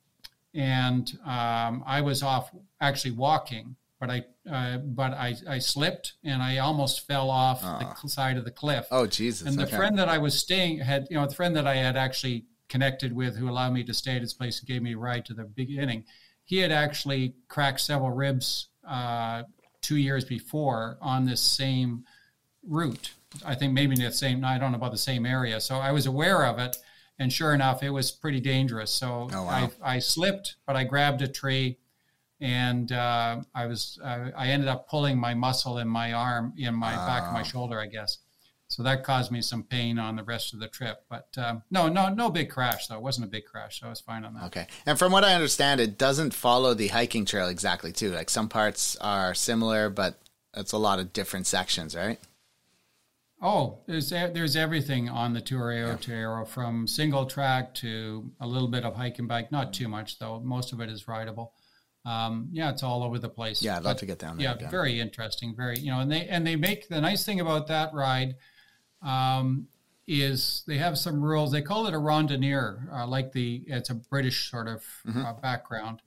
and 0.53 1.11
um, 1.25 1.83
I 1.85 2.01
was 2.01 2.23
off 2.23 2.51
actually 2.81 3.11
walking, 3.11 3.75
but 3.99 4.09
I 4.09 4.25
uh, 4.51 4.77
but 4.77 5.13
I, 5.13 5.35
I 5.47 5.59
slipped 5.59 6.13
and 6.23 6.41
I 6.41 6.57
almost 6.57 7.07
fell 7.07 7.29
off 7.29 7.61
the 7.61 7.67
Ah. 7.67 7.95
side 8.07 8.37
of 8.37 8.43
the 8.45 8.51
cliff. 8.51 8.85
oh 8.91 9.07
Jesus! 9.07 9.47
and 9.47 9.57
the 9.57 9.63
okay. 9.63 9.77
friend 9.77 9.97
that 9.99 10.09
I 10.09 10.17
was 10.17 10.37
staying 10.37 10.79
had 10.79 11.07
you 11.09 11.17
know 11.17 11.25
the 11.27 11.33
friend 11.35 11.55
that 11.55 11.65
I 11.67 11.75
had 11.75 11.95
actually 11.95 12.45
connected 12.69 13.13
with 13.13 13.35
who 13.37 13.47
allowed 13.49 13.71
me 13.73 13.83
to 13.83 13.93
stay 13.93 14.15
at 14.15 14.21
his 14.21 14.33
place 14.33 14.59
and 14.59 14.67
gave 14.67 14.81
me 14.81 14.93
a 14.93 14.97
ride 14.97 15.25
to 15.25 15.33
the 15.33 15.43
beginning. 15.45 16.05
He 16.43 16.57
had 16.57 16.71
actually 16.71 17.35
cracked 17.47 17.79
several 17.81 18.11
ribs 18.11 18.67
uh, 18.87 19.43
two 19.83 19.97
years 19.97 20.25
before 20.25 20.97
on 21.01 21.25
this 21.25 21.41
same 21.41 22.03
route. 22.67 23.11
I 23.45 23.53
think 23.53 23.73
maybe 23.73 23.95
the 23.95 24.11
same. 24.11 24.43
I 24.43 24.57
don't 24.57 24.71
know 24.71 24.77
about 24.77 24.91
the 24.91 24.97
same 24.97 25.25
area. 25.27 25.59
So 25.61 25.75
I 25.75 25.91
was 25.91 26.05
aware 26.07 26.45
of 26.45 26.57
it, 26.59 26.75
and 27.19 27.31
sure 27.31 27.53
enough, 27.53 27.83
it 27.83 27.89
was 27.91 28.11
pretty 28.11 28.39
dangerous. 28.39 28.89
So 28.91 29.29
Oh, 29.31 29.43
wow. 29.43 29.69
I, 29.83 29.95
I 29.95 29.99
slipped, 29.99 30.55
but 30.65 30.75
I 30.75 30.83
grabbed 30.83 31.21
a 31.21 31.27
tree, 31.27 31.77
and 32.41 32.91
uh, 32.91 33.41
I 33.53 33.65
was 33.67 33.99
uh, 34.03 34.29
I 34.35 34.47
ended 34.47 34.67
up 34.69 34.87
pulling 34.89 35.17
my 35.19 35.33
muscle 35.33 35.77
in 35.79 35.87
my 35.87 36.13
arm, 36.13 36.53
in 36.57 36.73
my 36.75 36.93
back 36.95 37.23
of 37.27 37.33
my 37.33 37.41
Ah. 37.41 37.43
shoulder, 37.43 37.79
I 37.79 37.87
guess. 37.87 38.19
So 38.73 38.83
that 38.83 39.03
caused 39.03 39.31
me 39.31 39.41
some 39.41 39.63
pain 39.63 39.99
on 39.99 40.15
the 40.15 40.23
rest 40.23 40.53
of 40.53 40.59
the 40.59 40.67
trip. 40.67 41.03
But 41.09 41.27
um, 41.37 41.61
no, 41.69 41.87
no, 41.87 42.09
no 42.09 42.29
big 42.29 42.49
crash 42.49 42.87
though. 42.87 42.95
It 42.95 43.01
wasn't 43.03 43.27
a 43.27 43.29
big 43.29 43.45
crash, 43.45 43.79
so 43.79 43.87
I 43.87 43.89
was 43.89 44.01
fine 44.01 44.25
on 44.25 44.33
that. 44.33 44.45
Okay. 44.45 44.67
And 44.85 44.97
from 44.97 45.11
what 45.11 45.23
I 45.23 45.35
understand, 45.35 45.79
it 45.79 45.97
doesn't 45.97 46.33
follow 46.33 46.73
the 46.73 46.87
hiking 46.87 47.25
trail 47.25 47.47
exactly, 47.47 47.91
too. 47.91 48.11
Like 48.11 48.29
some 48.29 48.49
parts 48.49 48.95
are 48.97 49.33
similar, 49.35 49.89
but 49.89 50.19
it's 50.55 50.71
a 50.71 50.77
lot 50.77 50.99
of 50.99 51.13
different 51.13 51.45
sections, 51.45 51.95
right? 51.95 52.19
Oh, 53.41 53.79
there's 53.87 54.09
there's 54.09 54.55
everything 54.55 55.09
on 55.09 55.33
the 55.33 55.41
Tour 55.41 55.71
Aotearoa 55.73 56.47
from 56.47 56.87
single 56.87 57.25
track 57.25 57.75
to 57.75 58.31
a 58.39 58.47
little 58.47 58.69
bit 58.69 58.85
of 58.85 58.95
hike 58.95 59.19
and 59.19 59.27
bike. 59.27 59.51
Not 59.51 59.73
too 59.73 59.89
much 59.89 60.17
though. 60.17 60.39
Most 60.39 60.71
of 60.71 60.79
it 60.79 60.89
is 60.89 61.07
rideable. 61.07 61.53
Um, 62.05 62.49
yeah, 62.51 62.69
it's 62.69 62.83
all 62.83 63.03
over 63.03 63.19
the 63.19 63.29
place. 63.29 63.61
Yeah, 63.61 63.77
I'd 63.77 63.83
love 63.83 63.95
But, 63.95 63.99
to 63.99 64.05
get 64.05 64.19
down 64.19 64.37
there. 64.37 64.45
Yeah, 64.45 64.55
again. 64.55 64.71
very 64.71 64.99
interesting. 64.99 65.55
Very 65.55 65.77
you 65.77 65.91
know, 65.91 65.99
and 65.99 66.09
they 66.11 66.25
and 66.27 66.47
they 66.47 66.55
make 66.55 66.87
the 66.87 67.01
nice 67.01 67.25
thing 67.25 67.41
about 67.41 67.67
that 67.67 67.93
ride 67.93 68.35
um, 69.03 69.67
is 70.07 70.63
they 70.67 70.77
have 70.77 70.97
some 70.97 71.21
rules. 71.21 71.51
They 71.51 71.61
call 71.61 71.87
it 71.87 71.93
a 71.93 71.97
randonneur, 71.97 72.91
uh, 72.93 73.07
like 73.07 73.31
the 73.31 73.63
it's 73.67 73.89
a 73.89 73.95
British 73.95 74.49
sort 74.51 74.67
of 74.67 74.83
Mm-hmm. 75.07 75.25
uh, 75.25 75.33
background, 75.33 76.01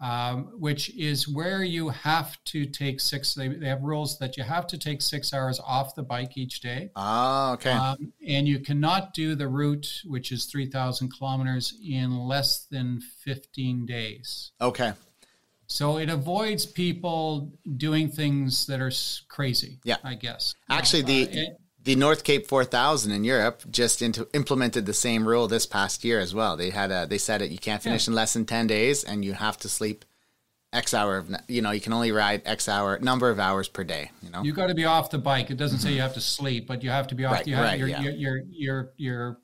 um, 0.00 0.44
which 0.58 0.90
is 0.96 1.28
where 1.28 1.62
you 1.62 1.88
have 1.90 2.36
to 2.44 2.66
take 2.66 3.00
six. 3.00 3.34
They, 3.34 3.48
they 3.48 3.68
have 3.68 3.82
rules 3.82 4.18
that 4.18 4.36
you 4.36 4.44
have 4.44 4.66
to 4.68 4.78
take 4.78 5.02
six 5.02 5.32
hours 5.34 5.60
off 5.64 5.94
the 5.94 6.02
bike 6.02 6.36
each 6.36 6.60
day. 6.60 6.90
Oh, 6.96 7.52
okay. 7.54 7.70
Um, 7.72 8.12
and 8.26 8.46
you 8.48 8.60
cannot 8.60 9.14
do 9.14 9.34
the 9.34 9.48
route, 9.48 10.02
which 10.06 10.32
is 10.32 10.46
3,000 10.46 11.10
kilometers, 11.16 11.78
in 11.86 12.16
less 12.18 12.66
than 12.70 13.00
15 13.24 13.86
days. 13.86 14.52
okay. 14.60 14.92
So 15.66 15.96
it 15.96 16.10
avoids 16.10 16.66
people 16.66 17.50
doing 17.78 18.10
things 18.10 18.66
that 18.66 18.80
are 18.82 18.92
crazy. 19.28 19.78
Yeah. 19.82 19.96
I 20.04 20.14
guess. 20.14 20.54
Actually, 20.68 21.02
the 21.02 21.22
uh, 21.24 21.40
it- 21.40 21.60
the 21.84 21.96
North 21.96 22.24
Cape 22.24 22.46
4000 22.46 23.12
in 23.12 23.24
Europe 23.24 23.62
just 23.70 24.02
into, 24.02 24.26
implemented 24.32 24.86
the 24.86 24.94
same 24.94 25.28
rule 25.28 25.46
this 25.46 25.66
past 25.66 26.02
year 26.04 26.18
as 26.18 26.34
well. 26.34 26.56
They 26.56 26.70
had 26.70 26.90
a 26.90 27.06
they 27.06 27.18
said 27.18 27.42
it 27.42 27.50
you 27.50 27.58
can't 27.58 27.82
finish 27.82 28.06
Yeah. 28.06 28.12
in 28.12 28.14
less 28.16 28.32
than 28.32 28.46
10 28.46 28.66
days 28.66 29.04
and 29.04 29.24
you 29.24 29.34
have 29.34 29.58
to 29.58 29.68
sleep 29.68 30.04
X 30.72 30.92
hour 30.92 31.18
of 31.18 31.30
you 31.46 31.62
know 31.62 31.70
you 31.70 31.80
can 31.80 31.92
only 31.92 32.10
ride 32.10 32.42
X 32.44 32.68
hour 32.68 32.98
number 32.98 33.30
of 33.30 33.38
hours 33.38 33.68
per 33.68 33.84
day. 33.84 34.10
You 34.22 34.30
know. 34.30 34.42
you 34.42 34.52
got 34.52 34.66
to 34.66 34.74
be 34.74 34.84
off 34.84 35.10
the 35.10 35.18
bike. 35.18 35.50
It 35.50 35.56
doesn't 35.56 35.78
say 35.78 35.92
you 35.92 36.00
have 36.00 36.14
to 36.14 36.20
sleep, 36.20 36.66
but 36.66 36.82
you 36.82 36.90
have 36.90 37.06
to 37.08 37.14
be 37.14 37.24
off. 37.24 37.34
Right, 37.34 37.46
you 37.46 37.54
have, 37.54 37.64
right, 37.64 37.78
your, 37.78 37.88
yeah. 37.88 38.00
your, 38.00 38.12
your 38.12 38.42
your 38.50 38.92
your 38.96 39.38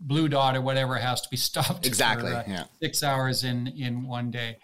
blue 0.00 0.28
dot 0.28 0.56
or 0.56 0.60
whatever 0.60 0.96
has 0.96 1.20
to 1.20 1.28
be 1.28 1.36
stopped. 1.48 1.86
Exactly, 1.86 2.30
For, 2.30 2.36
uh, 2.38 2.44
yeah. 2.48 2.64
Six 2.82 3.02
hours 3.04 3.44
in 3.44 3.68
in 3.68 4.08
one 4.08 4.30
day. 4.32 4.58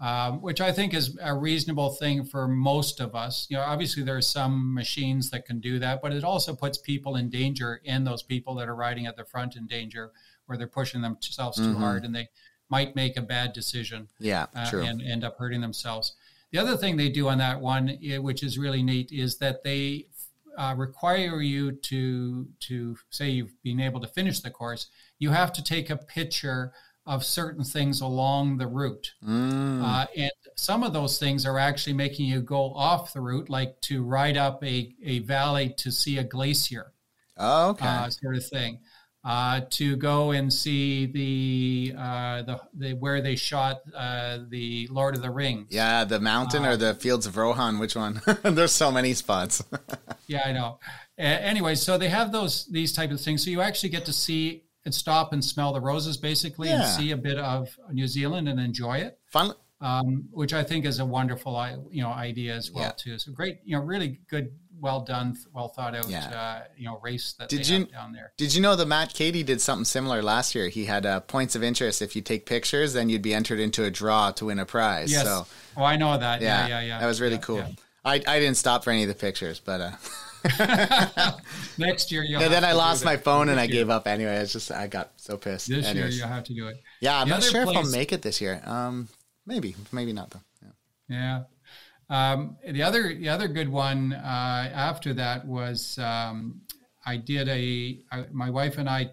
Um, 0.00 0.42
which 0.42 0.60
I 0.60 0.72
think 0.72 0.92
is 0.92 1.16
a 1.22 1.34
reasonable 1.34 1.90
thing 1.90 2.24
for 2.24 2.46
most 2.46 3.00
of 3.00 3.14
us. 3.14 3.46
You 3.48 3.56
know, 3.56 3.62
obviously 3.62 4.02
there 4.02 4.16
are 4.16 4.22
some 4.22 4.74
machines 4.74 5.30
that 5.30 5.46
can 5.46 5.58
do 5.58 5.78
that, 5.78 6.02
but 6.02 6.12
it 6.12 6.22
also 6.24 6.54
puts 6.54 6.76
people 6.78 7.16
in 7.16 7.30
danger, 7.30 7.80
and 7.86 8.06
those 8.06 8.22
people 8.22 8.54
that 8.56 8.68
are 8.68 8.74
riding 8.74 9.06
at 9.06 9.16
the 9.16 9.24
front 9.24 9.56
in 9.56 9.66
danger, 9.66 10.10
where 10.46 10.58
they're 10.58 10.66
pushing 10.66 11.00
themselves 11.00 11.56
too 11.56 11.74
hard, 11.74 12.04
and 12.04 12.14
they 12.14 12.28
might 12.68 12.94
make 12.94 13.16
a 13.16 13.22
bad 13.22 13.52
decision 13.52 14.08
Yeah, 14.18 14.46
uh, 14.54 14.68
true. 14.68 14.82
and 14.82 15.00
end 15.00 15.24
up 15.24 15.38
hurting 15.38 15.60
themselves. 15.60 16.14
The 16.52 16.58
other 16.58 16.76
thing 16.76 16.96
they 16.96 17.08
do 17.08 17.28
on 17.28 17.38
that 17.38 17.60
one, 17.60 17.98
which 18.20 18.42
is 18.42 18.58
really 18.58 18.82
neat, 18.82 19.10
is 19.12 19.38
that 19.38 19.64
they 19.64 20.06
uh, 20.56 20.74
require 20.76 21.40
you 21.42 21.72
to 21.72 22.48
to 22.60 22.96
say 23.10 23.28
you've 23.28 23.62
been 23.62 23.80
able 23.80 24.00
to 24.00 24.06
finish 24.06 24.40
the 24.40 24.50
course. 24.50 24.88
You 25.18 25.30
have 25.30 25.52
to 25.54 25.62
take 25.62 25.90
a 25.90 25.96
picture 25.96 26.72
of 27.06 27.24
certain 27.24 27.64
things 27.64 28.00
along 28.00 28.58
the 28.58 28.66
route, 28.66 29.12
Mm. 29.24 29.82
uh, 29.84 30.06
and 30.16 30.30
some 30.56 30.82
of 30.82 30.92
those 30.92 31.18
things 31.18 31.44
are 31.46 31.58
actually 31.58 31.92
making 31.92 32.26
you 32.26 32.40
go 32.40 32.72
off 32.74 33.12
the 33.12 33.20
route, 33.20 33.48
like 33.50 33.80
to 33.82 34.02
ride 34.02 34.36
up 34.36 34.62
a, 34.64 34.94
a 35.02 35.18
valley 35.20 35.74
to 35.78 35.90
see 35.92 36.18
a 36.18 36.24
glacier 36.24 36.92
oh, 37.36 37.70
okay. 37.70 37.86
uh, 37.86 38.10
sort 38.10 38.36
of 38.36 38.44
thing. 38.46 38.80
Uh, 39.24 39.60
to 39.70 39.96
go 39.96 40.30
and 40.30 40.52
see 40.52 41.06
the 41.06 41.92
uh, 41.98 42.42
the, 42.42 42.60
the 42.74 42.92
where 42.94 43.20
they 43.20 43.34
shot 43.34 43.80
uh, 43.92 44.38
the 44.50 44.86
Lord 44.88 45.16
of 45.16 45.22
the 45.22 45.30
Rings. 45.30 45.66
yeah, 45.70 46.04
the 46.04 46.20
mountain 46.20 46.64
uh, 46.64 46.70
or 46.70 46.76
the 46.76 46.94
fields 46.94 47.26
of 47.26 47.36
Rohan? 47.36 47.80
Which 47.80 47.96
one? 47.96 48.22
There's 48.44 48.70
so 48.70 48.90
many 48.92 49.14
spots. 49.14 49.62
Yeah, 50.28 50.42
I 50.44 50.52
know. 50.52 50.78
Uh, 51.18 51.22
anyway, 51.22 51.76
so 51.76 51.98
they 51.98 52.08
have 52.08 52.30
those 52.32 52.66
these 52.66 52.92
type 52.92 53.10
of 53.12 53.20
things. 53.20 53.44
So 53.44 53.50
you 53.50 53.60
actually 53.60 53.90
get 53.90 54.06
to 54.06 54.12
see 54.12 54.64
and 54.86 54.94
stop 54.94 55.34
and 55.34 55.44
smell 55.44 55.74
the 55.74 55.80
roses, 55.80 56.16
basically, 56.16 56.68
and 56.70 56.82
see 56.86 57.10
a 57.10 57.16
bit 57.16 57.36
of 57.38 57.76
New 57.92 58.06
Zealand 58.06 58.48
and 58.48 58.58
enjoy 58.58 58.98
it. 58.98 59.18
Fun. 59.26 59.52
um, 59.82 60.26
which 60.30 60.54
I 60.54 60.62
think 60.64 60.86
is 60.86 61.00
a 61.00 61.04
wonderful, 61.04 61.52
you 61.90 62.02
know, 62.02 62.08
idea 62.10 62.54
as 62.54 62.70
well 62.72 62.84
Yeah. 62.84 62.92
too. 62.96 63.18
So 63.18 63.30
great, 63.32 63.58
you 63.62 63.76
know, 63.76 63.82
really 63.82 64.20
good, 64.30 64.52
well 64.80 65.00
done, 65.02 65.36
well 65.52 65.68
thought 65.68 65.94
out, 65.94 66.08
Yeah. 66.08 66.28
uh, 66.30 66.62
you 66.78 66.86
know, 66.86 66.98
race 67.02 67.34
that 67.38 67.50
Did 67.50 67.62
they 67.64 67.74
you- 67.80 67.84
down 67.84 68.12
there. 68.14 68.32
Did 68.38 68.54
you 68.54 68.62
know 68.62 68.74
that 68.74 68.86
Matt 68.86 69.12
Cady 69.12 69.42
did 69.42 69.60
something 69.60 69.84
similar 69.84 70.22
last 70.22 70.54
year? 70.54 70.68
He 70.70 70.86
had 70.86 71.04
uh, 71.04 71.20
points 71.20 71.54
of 71.56 71.62
interest. 71.62 72.00
If 72.00 72.16
you 72.16 72.22
take 72.22 72.46
pictures, 72.46 72.94
then 72.94 73.10
you'd 73.10 73.20
be 73.20 73.34
entered 73.34 73.60
into 73.60 73.84
a 73.84 73.90
draw 73.90 74.30
to 74.30 74.46
win 74.46 74.58
a 74.58 74.64
prize. 74.64 75.12
Yes. 75.12 75.24
So 75.26 75.46
oh, 75.76 75.84
I 75.84 75.96
know 75.96 76.16
that. 76.16 76.40
yeah, 76.40 76.66
Yeah, 76.66 76.80
yeah, 76.80 76.86
yeah. 76.86 76.98
that 77.00 77.06
was 77.06 77.20
really 77.20 77.34
Yeah, 77.34 77.40
cool. 77.42 77.58
yeah. 77.58 77.68
I, 78.02 78.14
I 78.26 78.38
didn't 78.40 78.56
stop 78.56 78.82
for 78.82 78.92
any 78.92 79.02
of 79.02 79.08
the 79.08 79.14
pictures, 79.14 79.60
but 79.62 79.80
uh, 79.82 79.90
Next 81.78 82.10
year, 82.10 82.22
you'll. 82.22 82.42
and 82.42 82.52
then 82.52 82.64
I 82.64 82.72
lost 82.72 83.04
my 83.04 83.16
phone 83.16 83.48
and 83.48 83.58
I 83.60 83.66
gave 83.66 83.90
up 83.90 84.06
anyway. 84.06 84.36
It's 84.36 84.52
just 84.52 84.70
I 84.70 84.86
got 84.86 85.12
so 85.16 85.36
pissed. 85.36 85.68
This 85.68 85.86
Anyways. 85.86 86.14
year, 86.16 86.24
you'll 86.26 86.34
have 86.34 86.44
to 86.44 86.54
do 86.54 86.68
it. 86.68 86.82
yeah, 87.00 87.18
I'm 87.20 87.28
The 87.28 87.34
not 87.34 87.42
sure 87.44 87.62
if 87.62 87.68
I'll 87.68 87.90
make 87.90 88.12
it 88.12 88.22
this 88.22 88.40
year. 88.40 88.62
Um, 88.64 89.08
maybe, 89.46 89.76
maybe 89.92 90.12
not 90.12 90.30
though. 90.30 90.40
Yeah. 91.08 91.42
Yeah. 92.10 92.32
Um, 92.32 92.56
the 92.68 92.82
other 92.82 93.14
the 93.14 93.28
other 93.28 93.48
good 93.48 93.68
one 93.68 94.12
uh, 94.12 94.70
after 94.74 95.12
that 95.14 95.44
was 95.44 95.98
um, 95.98 96.60
I 97.04 97.16
did 97.16 97.48
a 97.48 98.00
I, 98.12 98.26
my 98.32 98.50
wife 98.50 98.78
and 98.78 98.88
I 98.88 99.10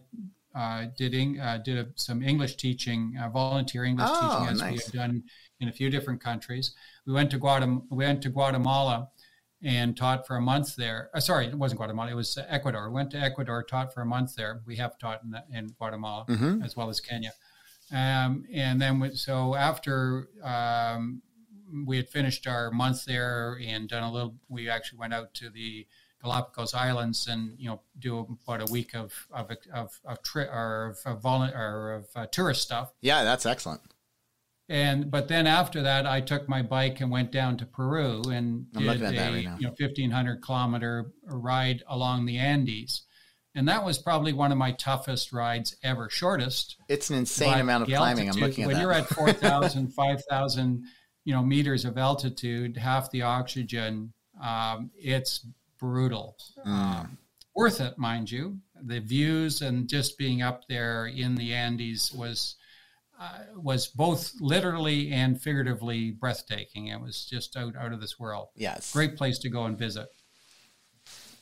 uh, 0.55 0.85
did 0.95 1.39
uh, 1.39 1.57
did 1.57 1.77
a, 1.79 1.87
some 1.95 2.21
English 2.21 2.55
teaching, 2.57 3.17
uh, 3.21 3.29
volunteer 3.29 3.83
English 3.83 4.07
Oh, 4.09 4.45
teaching 4.45 4.53
as 4.53 4.61
we 4.71 4.77
have 4.77 4.91
done 4.91 5.23
in 5.59 5.69
a 5.69 5.71
few 5.71 5.89
different 5.89 6.21
countries. 6.21 6.73
We 7.07 7.13
went 7.13 7.31
to 7.31 7.37
Guatemala. 7.39 7.81
We 7.89 8.05
went 8.05 8.21
to 8.23 8.29
Guatemala 8.29 9.09
and 9.63 9.95
taught 9.95 10.27
for 10.27 10.35
a 10.35 10.41
month 10.41 10.75
there. 10.75 11.09
Uh, 11.13 11.19
sorry, 11.19 11.47
it 11.47 11.55
wasn't 11.55 11.79
Guatemala. 11.79 12.11
It 12.11 12.15
was 12.15 12.37
Ecuador. 12.49 12.91
Went 12.91 13.11
to 13.11 13.17
Ecuador, 13.17 13.63
taught 13.63 13.93
for 13.93 14.01
a 14.01 14.05
month 14.05 14.35
there. 14.35 14.61
We 14.65 14.75
have 14.75 14.97
taught 14.97 15.21
in, 15.23 15.35
in 15.57 15.67
Guatemala 15.77 16.25
Mhm. 16.27 16.63
as 16.65 16.75
well 16.75 16.89
as 16.89 16.99
Kenya. 16.99 17.31
Um, 17.91 18.45
and 18.53 18.81
then, 18.81 18.99
we, 18.99 19.15
so 19.15 19.55
after 19.55 20.27
um, 20.43 21.21
we 21.85 21.97
had 21.97 22.09
finished 22.09 22.45
our 22.47 22.71
month 22.71 23.05
there 23.05 23.57
and 23.65 23.87
done 23.87 24.03
a 24.03 24.11
little, 24.11 24.35
we 24.49 24.69
actually 24.69 24.99
went 24.99 25.13
out 25.13 25.33
to 25.35 25.49
the 25.49 25.87
Galapagos 26.21 26.73
Islands 26.73 27.27
and 27.27 27.53
you 27.59 27.67
know 27.69 27.81
do 27.99 28.19
about 28.47 28.67
a 28.67 28.71
week 28.71 28.95
of 28.95 29.27
of 29.31 29.51
of, 29.73 29.99
of 30.05 30.23
tri- 30.23 30.43
or 30.45 30.95
of, 31.05 31.25
of, 31.25 31.25
or 31.25 31.93
of 31.93 32.05
uh, 32.15 32.25
tourist 32.27 32.61
stuff. 32.61 32.93
Yeah, 33.01 33.25
that's 33.25 33.45
excellent. 33.45 33.81
And 34.69 35.11
but 35.11 35.27
then 35.27 35.45
after 35.45 35.83
that, 35.83 36.07
I 36.07 36.21
took 36.21 36.47
my 36.47 36.61
bike 36.61 37.01
and 37.01 37.11
went 37.11 37.31
down 37.31 37.57
to 37.57 37.65
Peru 37.65 38.23
and 38.31 38.65
I'm 38.75 38.83
did 38.83 39.01
a 39.01 39.05
right 39.05 39.59
you 39.59 39.67
know 39.67 39.73
1500 39.77 40.41
kilometer 40.41 41.11
ride 41.25 41.83
along 41.87 42.25
the 42.25 42.37
Andes, 42.37 43.03
and 43.55 43.67
that 43.67 43.83
was 43.83 43.97
probably 43.97 44.33
one 44.33 44.51
of 44.51 44.57
my 44.57 44.71
toughest 44.71 45.33
rides 45.33 45.75
ever. 45.83 46.09
Shortest, 46.09 46.77
It's 46.87 47.09
an 47.09 47.17
insane 47.17 47.59
amount 47.59 47.83
of 47.83 47.89
climbing. 47.89 48.29
I'm 48.29 48.35
looking 48.35 48.63
at 48.63 48.67
when 48.67 48.77
that. 48.77 48.81
you're 48.81 48.93
at 48.93 49.07
4,000, 49.09 49.93
5,000, 49.93 50.83
you 51.25 51.33
know, 51.33 51.43
meters 51.43 51.85
of 51.85 51.97
altitude, 51.97 52.77
half 52.77 53.11
the 53.11 53.21
oxygen, 53.21 54.13
um, 54.41 54.91
it's 54.95 55.45
brutal. 55.79 56.37
Mm. 56.65 56.71
Um, 56.71 57.17
worth 57.55 57.81
it, 57.81 57.97
mind 57.97 58.31
you. 58.31 58.57
The 58.81 58.99
views 58.99 59.61
and 59.61 59.87
just 59.87 60.17
being 60.17 60.41
up 60.41 60.67
there 60.67 61.05
in 61.05 61.35
the 61.35 61.53
Andes 61.53 62.11
was 62.11 62.55
was 63.55 63.87
both 63.87 64.31
literally 64.39 65.11
and 65.11 65.41
figuratively 65.41 66.11
breathtaking. 66.11 66.87
It 66.87 67.01
was 67.01 67.25
just 67.25 67.55
out 67.57 67.75
out 67.75 67.93
of 67.93 68.01
this 68.01 68.19
world. 68.19 68.49
yes. 68.55 68.91
Great 68.93 69.15
place 69.17 69.37
to 69.39 69.49
go 69.49 69.65
and 69.65 69.77
visit. 69.77 70.07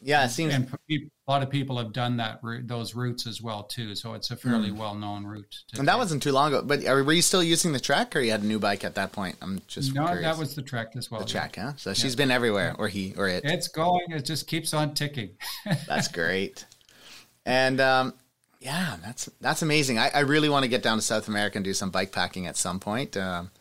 Yeah, 0.03 0.25
it 0.25 0.29
seems 0.29 0.51
And 0.55 0.67
a 0.89 0.99
lot 1.31 1.43
of 1.43 1.51
people 1.51 1.77
have 1.77 1.93
done 1.93 2.17
that 2.17 2.39
those 2.63 2.95
routes 2.95 3.27
as 3.27 3.39
well 3.39 3.61
too. 3.63 3.93
So 3.93 4.15
it's 4.15 4.31
a 4.31 4.35
fairly 4.35 4.71
well 4.71 4.95
known 4.95 5.25
route. 5.25 5.45
to 5.69 5.75
Mm. 5.75 5.79
and 5.79 5.87
that 5.87 5.93
take. 5.93 5.99
wasn't 5.99 6.23
too 6.23 6.31
long 6.31 6.47
ago. 6.51 6.63
But 6.65 6.83
are, 6.87 7.03
were 7.03 7.13
you 7.13 7.21
still 7.21 7.43
using 7.43 7.71
the 7.71 7.79
Trek, 7.79 8.15
or 8.15 8.19
you 8.19 8.31
had 8.31 8.41
a 8.41 8.45
new 8.47 8.57
bike 8.57 8.83
at 8.83 8.95
that 8.95 9.11
point? 9.11 9.35
I'm 9.43 9.61
just 9.67 9.93
no, 9.93 10.05
curious. 10.07 10.23
that 10.25 10.39
was 10.39 10.55
the 10.55 10.63
Trek 10.63 10.93
as 10.95 11.11
well. 11.11 11.21
the 11.21 11.27
yeah. 11.27 11.31
Trek, 11.47 11.55
huh? 11.55 11.73
So 11.77 11.93
she's 11.93 12.15
been 12.15 12.31
everywhere, 12.31 12.75
or 12.79 12.87
he, 12.87 13.13
or 13.15 13.27
it. 13.27 13.43
It's 13.45 13.67
going. 13.67 14.05
It 14.09 14.25
just 14.25 14.47
keeps 14.47 14.73
on 14.73 14.95
ticking. 14.95 15.37
That's 15.87 16.07
great. 16.07 16.65
And 17.45 17.79
um, 17.79 18.15
yeah, 18.61 18.95
that's 19.03 19.29
that's 19.41 19.61
amazing. 19.61 19.97
I, 19.99 20.09
I 20.09 20.19
really 20.19 20.47
want 20.49 20.63
to 20.63 20.69
get 20.69 20.83
down 20.83 20.97
to 20.97 21.01
South 21.01 21.27
America 21.27 21.57
and 21.57 21.65
do 21.65 21.73
some 21.73 21.89
bike 21.89 22.11
packing 22.11 22.45
at 22.47 22.55
some 22.55 22.79
point. 22.79 23.17
Um, 23.17 23.51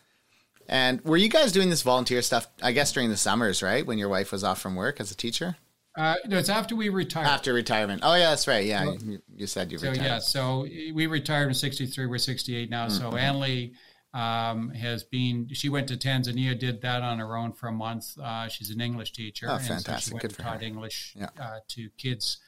and 0.68 1.00
were 1.04 1.16
you 1.16 1.28
guys 1.28 1.50
doing 1.52 1.70
this 1.70 1.82
volunteer 1.82 2.22
stuff? 2.22 2.46
I 2.62 2.70
guess 2.72 2.92
during 2.92 3.08
the 3.10 3.16
summers, 3.16 3.62
right, 3.62 3.84
when 3.84 3.98
your 3.98 4.08
wife 4.08 4.30
was 4.30 4.44
off 4.44 4.60
from 4.60 4.76
work 4.76 5.00
as 5.00 5.10
a 5.10 5.16
teacher 5.16 5.56
uh, 5.96 6.14
no, 6.26 6.38
it's 6.38 6.48
after 6.48 6.76
we 6.76 6.88
retired. 6.88 7.26
after 7.26 7.52
retirement. 7.52 8.02
Oh 8.04 8.14
yeah, 8.14 8.30
that's 8.30 8.46
right. 8.46 8.64
Yeah, 8.64 8.84
Well- 8.84 8.98
you, 9.02 9.20
you 9.34 9.46
said 9.48 9.72
you 9.72 9.78
so 9.78 9.90
retired. 9.90 10.06
yeah, 10.06 10.18
so 10.20 10.60
we 10.94 11.06
retired 11.08 11.48
in 11.48 11.54
'63. 11.54 12.06
We're 12.06 12.18
68 12.18 12.70
now. 12.70 12.86
So 12.88 13.10
Mm-hmm. 13.10 13.16
Annalie 13.16 13.72
um, 14.14 14.70
has 14.70 15.02
been. 15.02 15.48
She 15.52 15.68
went 15.68 15.88
to 15.88 15.96
Tanzania, 15.96 16.56
did 16.56 16.80
that 16.82 17.02
on 17.02 17.18
her 17.18 17.36
own 17.36 17.52
for 17.52 17.66
a 17.68 17.72
month. 17.72 18.16
Uh, 18.22 18.46
she's 18.48 18.70
an 18.70 18.80
English 18.80 19.12
teacher. 19.12 19.46
Oh, 19.50 19.54
and 19.56 19.62
so 19.64 19.74
fantastic. 19.74 20.04
she 20.10 20.12
went 20.14 20.22
Good 20.22 20.30
and 20.38 20.46
taught 20.46 20.60
her. 20.60 20.66
English 20.66 21.14
Yeah. 21.18 21.28
uh, 21.40 21.58
to 21.68 21.88
kids. 21.98 22.38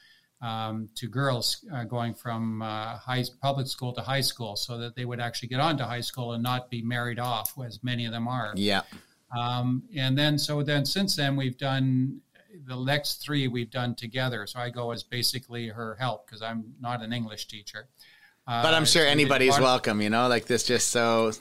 Um, 0.43 0.89
to 0.95 1.07
girls 1.07 1.63
uh, 1.73 1.85
going 1.85 2.13
from 2.13 2.61
uh, 2.61 2.97
high 2.97 3.23
public 3.41 3.67
school 3.67 3.93
to 3.93 4.01
high 4.01 4.19
school, 4.19 4.57
so 4.57 4.77
that 4.77 4.93
they 4.93 5.05
would 5.05 5.21
actually 5.21 5.47
get 5.47 5.61
on 5.61 5.77
to 5.77 5.85
high 5.85 6.01
school 6.01 6.33
and 6.33 6.43
not 6.43 6.69
be 6.69 6.81
married 6.81 7.17
off, 7.17 7.53
as 7.65 7.79
many 7.81 8.05
of 8.05 8.11
them 8.11 8.27
are. 8.27 8.51
Yeah. 8.57 8.81
Um, 9.39 9.83
and 9.95 10.17
then, 10.17 10.37
so 10.37 10.61
then 10.61 10.85
since 10.85 11.15
then, 11.15 11.37
we've 11.37 11.57
done 11.57 12.19
the 12.67 12.75
next 12.75 13.23
three 13.23 13.47
we've 13.47 13.71
done 13.71 13.95
together. 13.95 14.45
So 14.45 14.59
I 14.59 14.69
go 14.69 14.91
as 14.91 15.03
basically 15.03 15.69
her 15.69 15.95
help 15.95 16.25
because 16.25 16.41
I'm 16.41 16.73
not 16.79 17.01
an 17.01 17.13
English 17.13 17.47
teacher. 17.47 17.87
Uh, 18.45 18.61
But 18.63 18.73
I'm 18.73 18.85
sure 18.85 19.03
so 19.03 19.05
we 19.05 19.05
did 19.05 19.11
anybody's 19.11 19.59
welcome. 19.59 20.01
You 20.01 20.09
know, 20.09 20.27
like 20.27 20.45
this, 20.45 20.63
just 20.63 20.89
so 20.89 21.31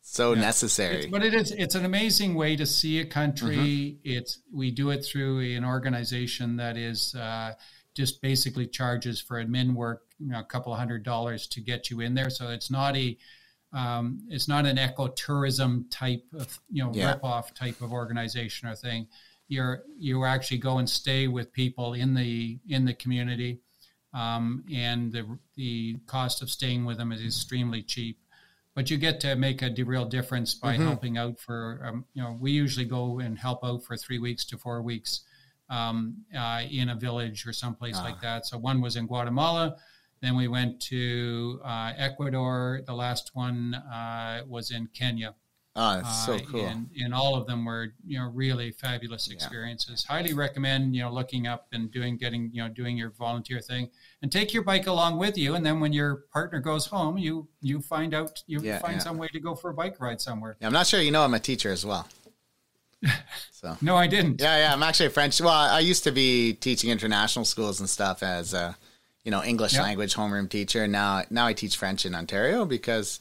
so 0.00 0.34
necessary. 0.34 0.96
It's, 0.96 1.06
but 1.06 1.24
it 1.24 1.34
is 1.34 1.52
it's 1.52 1.74
an 1.74 1.84
amazing 1.84 2.34
way 2.34 2.56
to 2.56 2.64
see 2.64 3.00
a 3.00 3.04
country. 3.04 3.56
Mm-hmm. 3.56 3.98
It's 4.04 4.40
we 4.52 4.70
do 4.70 4.90
it 4.90 5.04
through 5.04 5.40
an 5.40 5.64
organization 5.64 6.56
that 6.56 6.76
is 6.76 7.14
uh, 7.14 7.54
just 7.96 8.20
basically 8.20 8.66
charges 8.66 9.20
for 9.20 9.42
admin 9.42 9.74
work, 9.74 10.02
you 10.18 10.28
know, 10.28 10.38
a 10.40 10.44
couple 10.44 10.72
of 10.72 10.78
hundred 10.78 11.02
dollars 11.02 11.46
to 11.48 11.60
get 11.60 11.90
you 11.90 12.00
in 12.00 12.14
there. 12.14 12.30
So 12.30 12.50
it's 12.50 12.70
not 12.70 12.96
a 12.96 13.16
um, 13.72 14.20
it's 14.28 14.48
not 14.48 14.64
an 14.66 14.76
ecotourism 14.76 15.86
type 15.90 16.24
of 16.38 16.58
you 16.70 16.84
know 16.84 16.90
Yeah. 16.92 17.08
rip 17.08 17.24
off 17.24 17.54
type 17.54 17.80
of 17.80 17.92
organization 17.92 18.68
or 18.68 18.76
thing. 18.76 19.08
You're 19.48 19.82
you 19.98 20.24
actually 20.24 20.58
go 20.58 20.78
and 20.78 20.88
stay 20.88 21.26
with 21.28 21.52
people 21.52 21.94
in 21.94 22.14
the 22.14 22.58
in 22.68 22.84
the 22.84 22.94
community, 22.94 23.60
um, 24.12 24.64
and 24.72 25.12
the 25.12 25.38
the 25.56 25.96
cost 26.06 26.42
of 26.42 26.50
staying 26.50 26.84
with 26.84 26.98
them 26.98 27.12
is 27.12 27.24
extremely 27.24 27.82
cheap 27.82 28.18
but 28.74 28.90
you 28.90 28.98
get 28.98 29.20
to 29.20 29.34
make 29.36 29.62
a 29.62 29.72
real 29.84 30.04
difference 30.04 30.54
by 30.54 30.74
Mm-hmm. 30.74 30.84
helping 30.84 31.16
out 31.16 31.40
for 31.40 31.80
um, 31.82 32.04
you 32.12 32.22
know 32.22 32.36
we 32.38 32.50
usually 32.52 32.84
go 32.84 33.18
and 33.20 33.38
help 33.38 33.64
out 33.64 33.82
for 33.82 33.96
three 33.96 34.18
weeks 34.18 34.44
to 34.44 34.58
four 34.58 34.82
weeks 34.82 35.22
um, 35.68 36.16
uh, 36.36 36.62
in 36.70 36.90
a 36.90 36.94
village 36.94 37.46
or 37.46 37.52
someplace 37.52 37.96
Ah. 37.98 38.04
like 38.04 38.20
that 38.20 38.46
so 38.46 38.56
one 38.58 38.80
was 38.80 38.96
in 38.96 39.06
guatemala 39.06 39.76
then 40.20 40.36
we 40.36 40.48
went 40.48 40.80
to 40.80 41.60
uh, 41.64 41.92
ecuador 41.96 42.80
the 42.86 42.94
last 42.94 43.30
one 43.34 43.74
uh, 43.74 44.42
was 44.48 44.70
in 44.70 44.86
kenya 44.94 45.34
oh, 45.74 45.96
that's 45.96 46.24
so 46.24 46.34
uh, 46.34 46.38
cool. 46.50 46.64
and, 46.66 46.88
and 47.02 47.12
all 47.12 47.34
of 47.34 47.46
them 47.46 47.64
were 47.64 47.88
you 48.06 48.18
know 48.18 48.30
really 48.32 48.70
fabulous 48.70 49.28
experiences 49.30 50.04
highly 50.04 50.32
recommend 50.32 50.94
you 50.94 51.02
know 51.02 51.12
looking 51.12 51.46
up 51.46 51.66
and 51.72 51.90
doing 51.90 52.16
getting 52.16 52.48
you 52.52 52.62
know 52.62 52.68
doing 52.68 52.96
your 52.96 53.10
volunteer 53.10 53.60
thing 53.60 53.90
and 54.22 54.30
take 54.32 54.54
your 54.54 54.62
bike 54.62 54.86
along 54.86 55.18
with 55.18 55.36
you 55.36 55.54
and 55.56 55.66
then 55.66 55.80
when 55.80 55.92
your 55.92 56.24
partner 56.32 56.60
goes 56.60 56.86
home 56.86 57.18
you 57.18 57.46
you 57.60 57.80
find 57.80 58.14
out 58.14 58.42
you 58.46 58.60
Yeah, 58.62 58.78
find 58.78 58.94
yeah. 58.94 58.98
some 59.00 59.18
way 59.18 59.28
to 59.28 59.40
go 59.40 59.54
for 59.54 59.70
a 59.70 59.74
bike 59.74 60.00
ride 60.00 60.20
somewhere 60.20 60.56
Yeah, 60.60 60.68
I'm 60.68 60.72
not 60.72 60.86
sure 60.86 61.00
you 61.00 61.10
know 61.10 61.22
I'm 61.24 61.34
a 61.34 61.40
teacher 61.40 61.70
as 61.72 61.84
well. 61.84 62.06
So 63.52 63.76
no 63.80 63.96
i 63.96 64.06
didn't 64.06 64.40
yeah, 64.40 64.58
yeah, 64.58 64.72
I'm 64.72 64.82
actually 64.82 65.06
a 65.06 65.10
French. 65.10 65.40
Well, 65.40 65.50
I 65.50 65.80
used 65.80 66.04
to 66.04 66.12
be 66.12 66.52
teaching 66.52 66.90
international 66.90 67.44
schools 67.44 67.80
and 67.80 67.88
stuff 67.88 68.22
as 68.22 68.52
a, 68.54 68.76
you 69.24 69.30
know, 69.30 69.42
English 69.42 69.74
Yeah. 69.74 69.82
language 69.82 70.14
homeroom 70.14 70.48
teacher. 70.48 70.86
Now, 70.86 71.22
now 71.30 71.46
I 71.46 71.52
teach 71.54 71.76
French 71.76 72.04
in 72.06 72.14
Ontario 72.14 72.64
because 72.66 73.18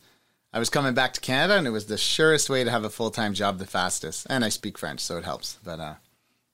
I 0.54 0.60
was 0.60 0.70
coming 0.70 0.94
back 0.94 1.14
to 1.14 1.22
Canada 1.22 1.58
and 1.58 1.66
it 1.68 1.72
was 1.72 1.86
the 1.86 1.98
surest 1.98 2.50
way 2.50 2.64
to 2.64 2.70
have 2.72 2.84
a 2.84 2.90
full 2.90 3.12
time 3.12 3.34
job, 3.34 3.60
the 3.60 3.66
fastest. 3.66 4.28
And 4.30 4.44
I 4.46 4.50
speak 4.50 4.78
French, 4.78 5.00
so 5.00 5.18
it 5.18 5.24
helps. 5.26 5.58
But 5.64 5.80
uh, 5.80 5.96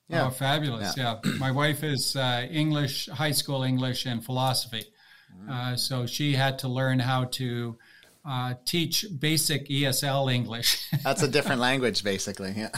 yeah, 0.08 0.26
Oh, 0.26 0.30
fabulous! 0.30 0.96
Yeah, 0.96 1.18
my 1.38 1.50
wife 1.50 1.82
is 1.82 2.14
uh, 2.16 2.46
English, 2.50 3.08
high 3.08 3.32
school 3.32 3.62
English, 3.64 4.06
and 4.06 4.24
philosophy. 4.24 4.84
Mm. 5.36 5.50
Uh, 5.50 5.76
so 5.76 6.06
she 6.06 6.34
had 6.34 6.58
to 6.60 6.68
learn 6.68 6.98
how 7.00 7.24
to 7.24 7.78
uh, 8.24 8.54
teach 8.64 9.06
basic 9.18 9.68
ESL 9.68 10.32
English. 10.32 10.88
that's 11.04 11.22
a 11.22 11.28
different 11.28 11.60
language, 11.60 12.04
basically. 12.04 12.54
Yeah. 12.56 12.70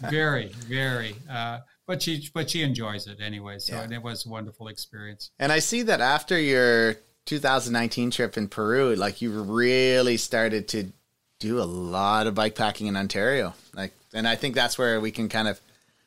very, 0.10 0.48
very. 0.66 1.14
Uh, 1.30 1.58
but 1.86 2.02
she, 2.02 2.28
but 2.32 2.50
she 2.50 2.62
enjoys 2.62 3.06
it 3.06 3.18
anyway. 3.20 3.58
So 3.58 3.74
Yeah. 3.74 3.96
it 3.96 4.02
was 4.02 4.26
a 4.26 4.28
wonderful 4.28 4.68
experience. 4.68 5.30
And 5.38 5.52
I 5.52 5.58
see 5.58 5.82
that 5.82 6.00
after 6.00 6.38
your 6.38 6.96
2019 7.26 8.10
trip 8.10 8.36
in 8.36 8.48
Peru, 8.48 8.94
like 8.94 9.20
you 9.20 9.30
really 9.42 10.16
started 10.16 10.68
to 10.68 10.92
do 11.40 11.60
a 11.60 11.64
lot 11.64 12.26
of 12.26 12.34
bike 12.34 12.54
packing 12.54 12.86
in 12.86 12.96
Ontario. 12.96 13.54
Like, 13.74 13.92
and 14.12 14.26
I 14.26 14.36
think 14.36 14.54
that's 14.54 14.78
where 14.78 15.00
we 15.00 15.10
can 15.10 15.28
kind 15.28 15.48
of 15.48 15.60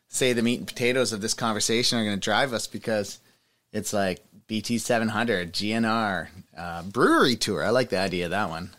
say 0.07 0.34
the 0.34 0.41
meat 0.41 0.59
and 0.59 0.67
potatoes 0.67 1.13
of 1.13 1.21
this 1.21 1.34
conversation 1.34 1.97
are 1.99 2.03
going 2.03 2.17
to 2.17 2.19
drive 2.19 2.51
us 2.53 2.67
because 2.67 3.19
it's 3.71 3.93
like 3.93 4.19
BT 4.51 4.79
700, 4.79 5.53
GNR, 5.53 6.27
uh, 6.57 6.83
brewery 6.83 7.37
tour. 7.37 7.63
I 7.63 7.69
like 7.69 7.87
the 7.87 7.97
idea 7.99 8.25
of 8.25 8.31
that 8.31 8.49
one. 8.49 8.71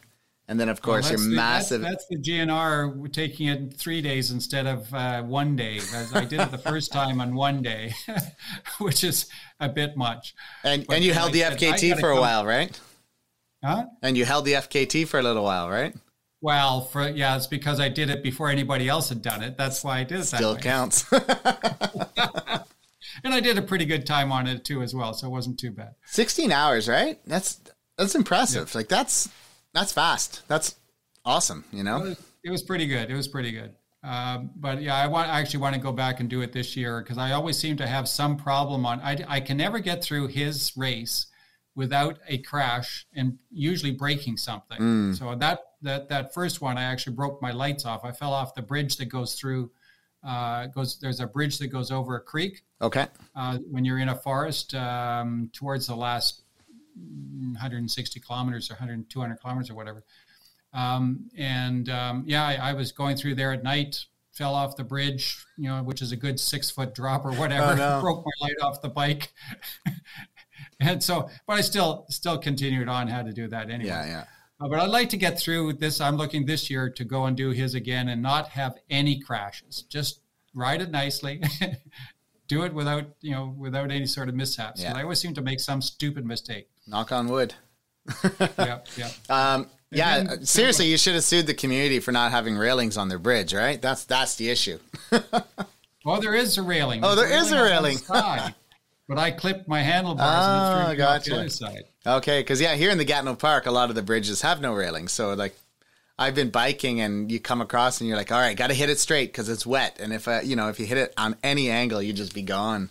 And 0.47 0.61
then, 0.61 0.69
of 0.69 0.83
course, 0.83 1.05
Well, 1.05 1.13
your 1.19 1.31
the- 1.31 1.35
massive. 1.35 1.81
That's, 1.81 2.05
that's 2.09 2.09
the 2.11 2.19
GNR. 2.31 2.95
We're 2.95 3.07
taking 3.09 3.49
it 3.49 3.73
three 3.73 4.03
days 4.03 4.33
instead 4.33 4.67
of 4.67 4.93
uh, 4.93 5.23
one 5.23 5.57
day. 5.57 5.79
As 5.79 6.15
I 6.15 6.27
did 6.27 6.41
it 6.41 6.51
the 6.51 6.59
first 6.59 6.93
time 6.99 7.23
on 7.23 7.35
one 7.35 7.63
day, 7.63 7.95
which 8.81 9.03
is 9.03 9.31
a 9.61 9.69
bit 9.71 9.97
much. 9.97 10.35
and, 10.63 10.87
but 10.87 10.97
and 10.97 11.05
you 11.07 11.15
held 11.15 11.33
the 11.33 11.43
I 11.43 11.57
said, 11.57 11.59
FKT 11.59 11.99
for 12.01 12.11
a 12.11 12.15
come- 12.17 12.21
while, 12.21 12.45
right? 12.45 12.79
Huh? 13.65 13.87
And 14.03 14.15
you 14.15 14.27
held 14.27 14.45
the 14.45 14.53
FKT 14.53 15.09
for 15.09 15.21
a 15.21 15.23
little 15.23 15.43
while, 15.45 15.71
right? 15.71 15.95
Well, 16.43 16.83
for 16.83 17.09
yeah, 17.09 17.35
it's 17.37 17.47
because 17.47 17.81
I 17.81 17.89
did 17.89 18.11
it 18.11 18.23
before 18.23 18.51
anybody 18.51 18.91
else 18.91 19.09
had 19.09 19.23
done 19.23 19.43
it. 19.43 19.57
That's 19.57 19.83
why 19.83 20.01
I 20.01 20.05
did 20.05 20.21
it 20.21 20.25
Still 20.27 20.55
counts. 20.55 21.11
And 23.25 23.33
I 23.35 23.41
did 23.41 23.59
a 23.59 23.63
pretty 23.63 23.85
good 23.85 24.07
time 24.07 24.33
on 24.33 24.47
it 24.47 24.65
too, 24.65 24.83
as 24.83 24.95
well. 24.95 25.13
So 25.15 25.27
it 25.27 25.31
wasn't 25.31 25.59
too 25.59 25.71
bad. 25.71 25.95
16 26.07 26.51
hours, 26.53 26.89
right? 26.89 27.19
That's 27.27 27.61
that's 27.99 28.15
impressive. 28.15 28.75
Like 28.75 28.89
that's 28.89 29.29
that's 29.75 29.93
fast. 29.93 30.43
That's 30.49 30.77
awesome, 31.25 31.65
you 31.73 31.81
It 31.81 31.85
know? 31.85 32.01
was, 32.01 32.21
it 32.45 32.51
was 32.51 32.63
pretty 32.63 32.87
good. 32.87 33.11
It 33.11 33.15
was 33.15 33.29
pretty 33.29 33.53
good. 33.53 33.75
Um, 34.05 34.51
but 34.57 34.83
yeah, 34.83 34.97
I 34.97 35.07
want 35.07 35.29
I 35.31 35.41
actually 35.41 35.61
want 35.61 35.75
to 35.77 35.81
go 35.81 35.93
back 35.93 36.19
and 36.21 36.29
do 36.29 36.41
it 36.43 36.53
this 36.53 36.77
year 36.77 37.01
because 37.03 37.19
I 37.19 37.33
always 37.33 37.57
seem 37.59 37.77
to 37.77 37.87
have 37.87 38.09
some 38.09 38.37
problem 38.37 38.85
on. 38.85 39.01
I, 39.01 39.17
I 39.29 39.41
can 39.41 39.57
never 39.57 39.79
get 39.79 40.03
through 40.03 40.27
his 40.29 40.73
race 40.77 41.27
without 41.75 42.19
a 42.29 42.39
crash 42.39 43.07
and 43.15 43.39
usually 43.51 43.93
breaking 43.93 44.37
something. 44.37 45.15
So 45.15 45.35
that 45.37 45.61
that 45.83 46.09
that 46.09 46.35
first 46.35 46.61
one, 46.61 46.79
I 46.79 46.83
actually 46.83 47.15
broke 47.15 47.41
my 47.41 47.53
lights 47.53 47.85
off. 47.87 48.05
I 48.05 48.11
fell 48.13 48.33
off 48.33 48.55
the 48.55 48.63
bridge 48.63 48.97
that 48.97 49.07
goes 49.07 49.35
through. 49.37 49.71
Uh, 50.25 50.67
goes 50.67 50.99
there's 51.01 51.21
a 51.21 51.27
bridge 51.27 51.59
that 51.59 51.67
goes 51.69 51.91
over 51.91 52.17
a 52.17 52.21
creek 52.21 52.63
Okay. 52.81 53.07
uh, 53.35 53.59
when 53.71 53.85
you're 53.85 53.99
in 53.99 54.09
a 54.09 54.15
forest 54.15 54.73
um, 54.75 55.51
towards 55.53 55.87
the 55.89 55.97
last 55.97 56.43
160 56.95 58.21
kilometers 58.21 58.71
or 58.71 58.75
100 58.75 59.11
200 59.11 59.37
kilometers 59.41 59.71
or 59.71 59.75
whatever 59.75 60.05
um, 60.73 61.29
and 61.37 61.89
um, 61.89 62.23
yeah 62.27 62.47
I, 62.47 62.71
I 62.71 62.73
was 62.73 62.93
going 62.93 63.17
through 63.17 63.35
there 63.35 63.53
at 63.53 63.65
night 63.65 64.05
fell 64.33 64.55
off 64.55 64.77
the 64.77 64.85
bridge, 64.85 65.45
you 65.59 65.69
know, 65.69 65.83
which 65.83 66.01
is 66.01 66.11
a 66.13 66.17
good 66.17 66.41
six 66.41 66.71
foot 66.71 66.95
drop 66.95 67.25
or 67.25 67.33
whatever. 67.33 67.73
Oh, 67.73 67.75
no. 67.75 68.01
Broke 68.03 68.25
my 68.25 68.47
light 68.47 68.57
off 68.63 68.81
the 68.81 68.89
bike, 68.89 69.31
and 70.81 71.03
so, 71.03 71.29
but 71.47 71.59
I 71.59 71.61
still 71.61 72.07
still 72.09 72.39
continued 72.39 72.89
on 72.89 73.09
how 73.09 73.23
to 73.23 73.33
do 73.33 73.47
that 73.49 73.71
anyway. 73.71 73.91
Yeah, 73.91 74.07
yeah. 74.07 74.25
Uh, 74.63 74.69
but 74.69 74.79
I'd 74.79 74.91
like 74.91 75.09
to 75.11 75.17
get 75.17 75.39
through 75.39 75.73
this. 75.75 76.01
I'm 76.01 76.17
looking 76.17 76.47
this 76.47 76.71
year 76.71 76.89
to 76.91 77.05
go 77.05 77.25
and 77.27 77.37
do 77.37 77.51
his 77.51 77.75
again 77.75 78.09
and 78.09 78.23
not 78.23 78.49
have 78.51 78.77
any 78.91 79.19
crashes. 79.19 79.83
Just 79.89 80.21
ride 80.55 80.81
it 80.83 80.91
nicely. 80.91 81.43
do 82.49 82.63
it 82.65 82.73
without 82.75 83.07
you 83.21 83.33
know 83.33 83.55
without 83.59 83.91
any 83.91 84.07
sort 84.07 84.29
of 84.29 84.35
mishaps. 84.35 84.83
Yeah. 84.83 84.95
I 84.97 85.03
always 85.03 85.19
seem 85.21 85.35
to 85.35 85.43
make 85.43 85.59
some 85.61 85.83
stupid 85.83 86.25
mistake. 86.27 86.69
Knock 86.87 87.11
on 87.13 87.29
wood. 87.29 87.55
yeah, 88.59 88.79
yeah. 88.97 89.11
Um, 89.31 89.69
yeah, 89.91 90.23
then- 90.23 90.45
seriously, 90.47 90.87
you 90.87 90.97
should 90.97 91.15
have 91.15 91.25
sued 91.25 91.47
the 91.47 91.55
community 91.55 91.99
for 92.01 92.13
not 92.13 92.31
having 92.31 92.57
railings 92.57 92.97
on 92.97 93.09
their 93.09 93.19
bridge, 93.19 93.53
right? 93.55 93.81
That's 93.81 94.05
that's 94.05 94.37
the 94.37 94.49
issue. 94.51 94.79
Oh, 96.05 96.21
there 96.21 96.35
is 96.35 96.59
a 96.59 96.63
railing. 96.63 97.05
Oh, 97.05 97.15
there 97.15 97.33
is 97.33 97.53
a 97.53 97.55
on 97.55 97.61
one 97.61 97.71
railing. 97.71 97.97
side. 97.99 98.55
but 99.09 99.19
I 99.19 99.31
clipped 99.31 99.69
my 99.69 99.83
handlebars 99.83 100.29
Oh, 100.29 100.51
and 100.51 100.83
it 100.83 100.97
threw 100.97 100.97
me 100.97 101.03
off 101.03 101.19
gotcha. 101.21 101.31
the 101.31 101.37
other 101.39 101.49
side. 101.49 101.85
Okay, 102.07 102.41
because 102.41 102.61
yeah, 102.61 102.75
here 102.75 102.91
in 102.91 102.99
the 102.99 103.05
Gatineau 103.05 103.37
Park, 103.37 103.67
a 103.67 103.71
lot 103.71 103.89
of 103.89 103.95
the 103.95 104.03
bridges 104.03 104.43
have 104.43 104.61
no 104.61 104.75
railings. 104.75 105.13
So 105.13 105.35
like, 105.35 105.57
I've 106.19 106.35
been 106.35 106.51
biking, 106.51 107.01
and 107.01 107.31
you 107.31 107.41
come 107.41 107.61
across, 107.61 108.01
and 108.01 108.09
you're 108.09 108.17
like, 108.17 108.33
all 108.33 108.41
right, 108.41 108.57
got 108.57 108.69
to 108.69 108.75
hit 108.75 108.91
it 108.91 108.99
straight 108.99 109.33
because 109.33 109.49
it's 109.49 109.65
wet, 109.65 109.99
and 110.01 110.13
if 110.13 110.29
uh, 110.29 110.41
you 110.43 110.57
know 110.57 110.69
if 110.69 110.79
you 110.79 110.87
hit 110.87 110.99
it 110.99 111.15
on 111.17 111.37
any 111.43 111.71
angle, 111.71 112.03
you 112.03 112.13
just 112.13 112.35
be 112.35 112.43
gone. 112.43 112.91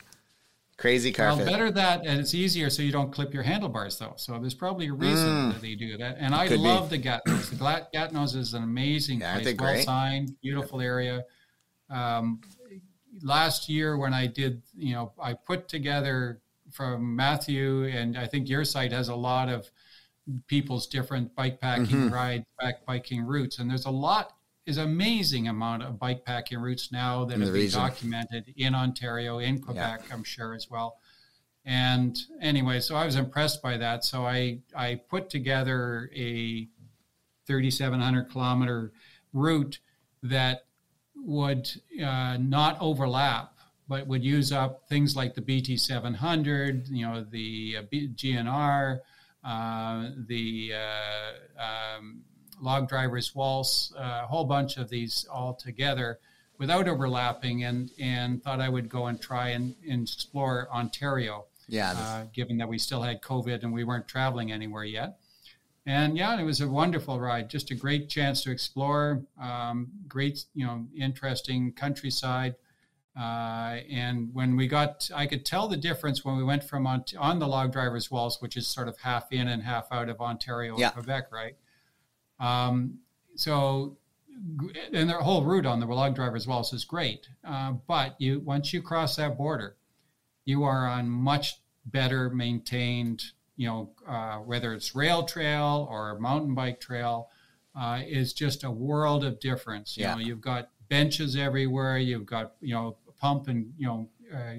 Crazy 0.77 1.11
car 1.11 1.27
Well, 1.27 1.45
better 1.45 1.69
that, 1.71 2.05
and 2.05 2.19
it's 2.19 2.33
easier 2.33 2.69
so 2.71 2.81
you 2.81 2.91
don't 2.91 3.11
clip 3.11 3.33
your 3.33 3.43
handlebars, 3.43 3.99
though. 3.99 4.13
So 4.17 4.39
there's 4.39 4.55
probably 4.55 4.87
a 4.87 4.93
reason 4.93 5.49
that 5.49 5.61
they 5.61 5.75
do 5.75 5.97
that. 5.97 6.17
And 6.19 6.33
I 6.33 6.45
Mm. 6.45 6.49
Could 6.49 6.63
be. 6.63 6.69
love 6.69 6.89
the 6.89 6.97
Gatineaus. 6.97 7.49
The 7.51 7.87
Gatineaus 7.93 8.33
is 8.35 8.53
an 8.55 8.63
amazing 8.63 9.19
Yeah, 9.19 9.33
place, 9.35 9.53
well 9.53 9.73
great? 9.73 9.85
signed, 9.85 10.35
beautiful 10.41 10.81
area. 10.81 11.23
Um, 11.91 12.41
last 13.21 13.69
year 13.69 13.97
when 13.97 14.13
I 14.13 14.25
did, 14.25 14.63
you 14.75 14.95
know, 14.95 15.11
I 15.21 15.33
put 15.33 15.67
together 15.67 16.40
from 16.71 17.15
Matthew, 17.15 17.85
and 17.85 18.17
I 18.17 18.25
think 18.27 18.49
your 18.49 18.63
site 18.65 18.91
has 18.91 19.09
a 19.09 19.15
lot 19.15 19.49
of 19.49 19.69
people's 20.47 20.87
different 20.87 21.35
bike 21.35 21.59
packing 21.59 21.85
Mm-hmm. 21.85 22.13
ride 22.13 22.45
back 22.59 22.85
biking 22.85 23.23
routes, 23.23 23.59
and 23.59 23.69
there's 23.69 23.85
a 23.85 23.91
lot 23.91 24.33
is 24.67 24.77
amazing 24.77 25.47
amount 25.47 25.81
of 25.81 25.97
bike 25.97 26.23
packing 26.23 26.59
routes 26.59 26.91
now 26.91 27.25
that 27.25 27.39
have 27.39 27.51
been 27.51 27.71
documented 27.71 28.53
in 28.55 28.75
Ontario, 28.75 29.39
in 29.39 29.59
Quebec, 29.59 30.03
I'm 30.13 30.23
sure 30.23 30.53
as 30.53 30.69
well. 30.69 30.97
And 31.65 32.15
anyway, 32.39 32.79
so 32.79 32.95
I 32.95 33.05
was 33.05 33.15
impressed 33.15 33.61
by 33.63 33.77
that. 33.77 34.05
So 34.05 34.23
I 34.25 34.59
I 34.75 35.01
put 35.09 35.29
together 35.31 36.09
a 36.15 36.67
3,700 37.47 38.29
kilometer 38.29 38.91
route 39.33 39.79
that 40.23 40.65
would 41.15 41.69
uh, 42.03 42.37
not 42.39 42.77
overlap, 42.79 43.50
but 43.91 44.07
would 44.07 44.23
use 44.23 44.53
up 44.53 44.87
things 44.87 45.17
like 45.17 45.35
the 45.35 45.41
BT 45.41 45.75
700, 45.75 46.87
you 46.87 47.05
know, 47.05 47.25
the 47.29 47.75
uh, 47.77 47.81
B- 47.91 48.07
GNR, 48.15 49.01
uh, 49.43 50.09
the 50.27 50.71
uh, 50.73 51.61
um, 51.97 52.21
log 52.61 52.87
drivers 52.87 53.35
waltz, 53.35 53.91
uh, 53.97 54.21
a 54.23 54.27
whole 54.27 54.45
bunch 54.45 54.77
of 54.77 54.89
these 54.89 55.27
all 55.29 55.53
together 55.53 56.19
without 56.57 56.87
overlapping, 56.87 57.65
and 57.65 57.91
and 57.99 58.41
thought 58.41 58.61
I 58.61 58.69
would 58.69 58.87
go 58.87 59.07
and 59.07 59.19
try 59.19 59.49
and, 59.49 59.75
and 59.85 60.03
explore 60.03 60.69
Ontario 60.73 61.47
yeah, 61.67 61.91
uh, 61.91 62.23
given 62.31 62.59
that 62.59 62.69
we 62.69 62.77
still 62.77 63.01
had 63.01 63.21
COVID 63.21 63.63
and 63.63 63.73
we 63.73 63.83
weren't 63.83 64.07
traveling 64.07 64.53
anywhere 64.53 64.85
yet. 64.85 65.17
And 65.85 66.15
yeah, 66.15 66.39
it 66.39 66.45
was 66.45 66.61
a 66.61 66.67
wonderful 66.69 67.19
ride, 67.19 67.49
just 67.49 67.71
a 67.71 67.75
great 67.75 68.07
chance 68.07 68.41
to 68.43 68.51
explore, 68.51 69.21
um, 69.37 69.89
great, 70.07 70.45
you 70.53 70.65
know, 70.65 70.87
interesting 70.97 71.73
countryside. 71.73 72.55
Uh, 73.21 73.81
and 73.91 74.33
when 74.33 74.55
we 74.55 74.67
got, 74.67 75.07
I 75.13 75.27
could 75.27 75.45
tell 75.45 75.67
the 75.67 75.77
difference 75.77 76.25
when 76.25 76.37
we 76.37 76.43
went 76.43 76.63
from 76.63 76.87
on, 76.87 77.03
on 77.19 77.37
the 77.39 77.47
log 77.47 77.71
driver's 77.71 78.09
waltz, 78.09 78.41
which 78.41 78.57
is 78.57 78.67
sort 78.67 78.87
of 78.87 78.97
half 78.97 79.31
in 79.31 79.47
and 79.47 79.61
half 79.61 79.87
out 79.91 80.09
of 80.09 80.19
Ontario 80.21 80.77
Yeah. 80.77 80.87
and 80.87 80.93
Quebec, 80.95 81.31
right? 81.31 81.55
Um, 82.39 82.99
so, 83.35 83.97
and 84.93 85.07
the 85.09 85.13
whole 85.13 85.43
route 85.43 85.67
on 85.67 85.79
the 85.79 85.85
log 85.85 86.15
driver's 86.15 86.47
waltz 86.47 86.73
is 86.73 86.83
great. 86.83 87.27
Uh, 87.43 87.73
but 87.85 88.15
you 88.19 88.39
once 88.39 88.73
you 88.73 88.81
cross 88.81 89.17
that 89.17 89.37
border, 89.37 89.75
you 90.45 90.63
are 90.63 90.87
on 90.87 91.07
much 91.07 91.61
better 91.85 92.29
maintained, 92.31 93.23
you 93.55 93.67
know, 93.67 93.91
uh, 94.07 94.37
whether 94.37 94.73
it's 94.73 94.95
rail 94.95 95.23
trail 95.23 95.87
or 95.91 96.17
mountain 96.17 96.55
bike 96.55 96.79
trail, 96.79 97.29
uh, 97.79 98.01
is 98.05 98.33
just 98.33 98.63
a 98.63 98.71
world 98.71 99.23
of 99.23 99.39
difference. 99.39 99.95
You 99.95 100.05
Yeah. 100.05 100.13
know, 100.15 100.21
you've 100.21 100.41
got 100.41 100.69
benches 100.89 101.35
everywhere. 101.37 101.97
You've 101.99 102.25
got, 102.25 102.53
you 102.59 102.73
know, 102.73 102.97
pump 103.21 103.47
and, 103.47 103.71
you 103.77 103.85
know, 103.87 104.09
uh, 104.33 104.55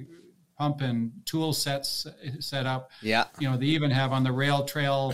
pump 0.58 0.80
and 0.80 1.10
tool 1.24 1.52
sets 1.52 2.06
set 2.40 2.64
up. 2.66 2.90
yeah, 3.02 3.24
You 3.40 3.50
know, 3.50 3.56
they 3.56 3.66
even 3.66 3.90
have 3.90 4.12
on 4.12 4.22
the 4.22 4.32
rail 4.32 4.64
trail 4.64 5.12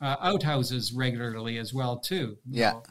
uh, 0.00 0.16
outhouses 0.20 0.92
regularly 0.92 1.58
as 1.58 1.72
well 1.72 1.98
too. 1.98 2.36
Yeah. 2.50 2.72
know. 2.72 2.82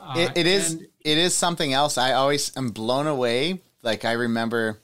Uh, 0.00 0.14
it, 0.18 0.32
it 0.36 0.46
is 0.46 0.74
and- 0.74 0.86
it 1.00 1.18
is 1.18 1.34
something 1.34 1.72
else 1.72 1.98
i 1.98 2.12
always 2.12 2.56
am 2.56 2.70
blown 2.70 3.06
away 3.06 3.60
like 3.82 4.04
i 4.04 4.12
remember 4.12 4.78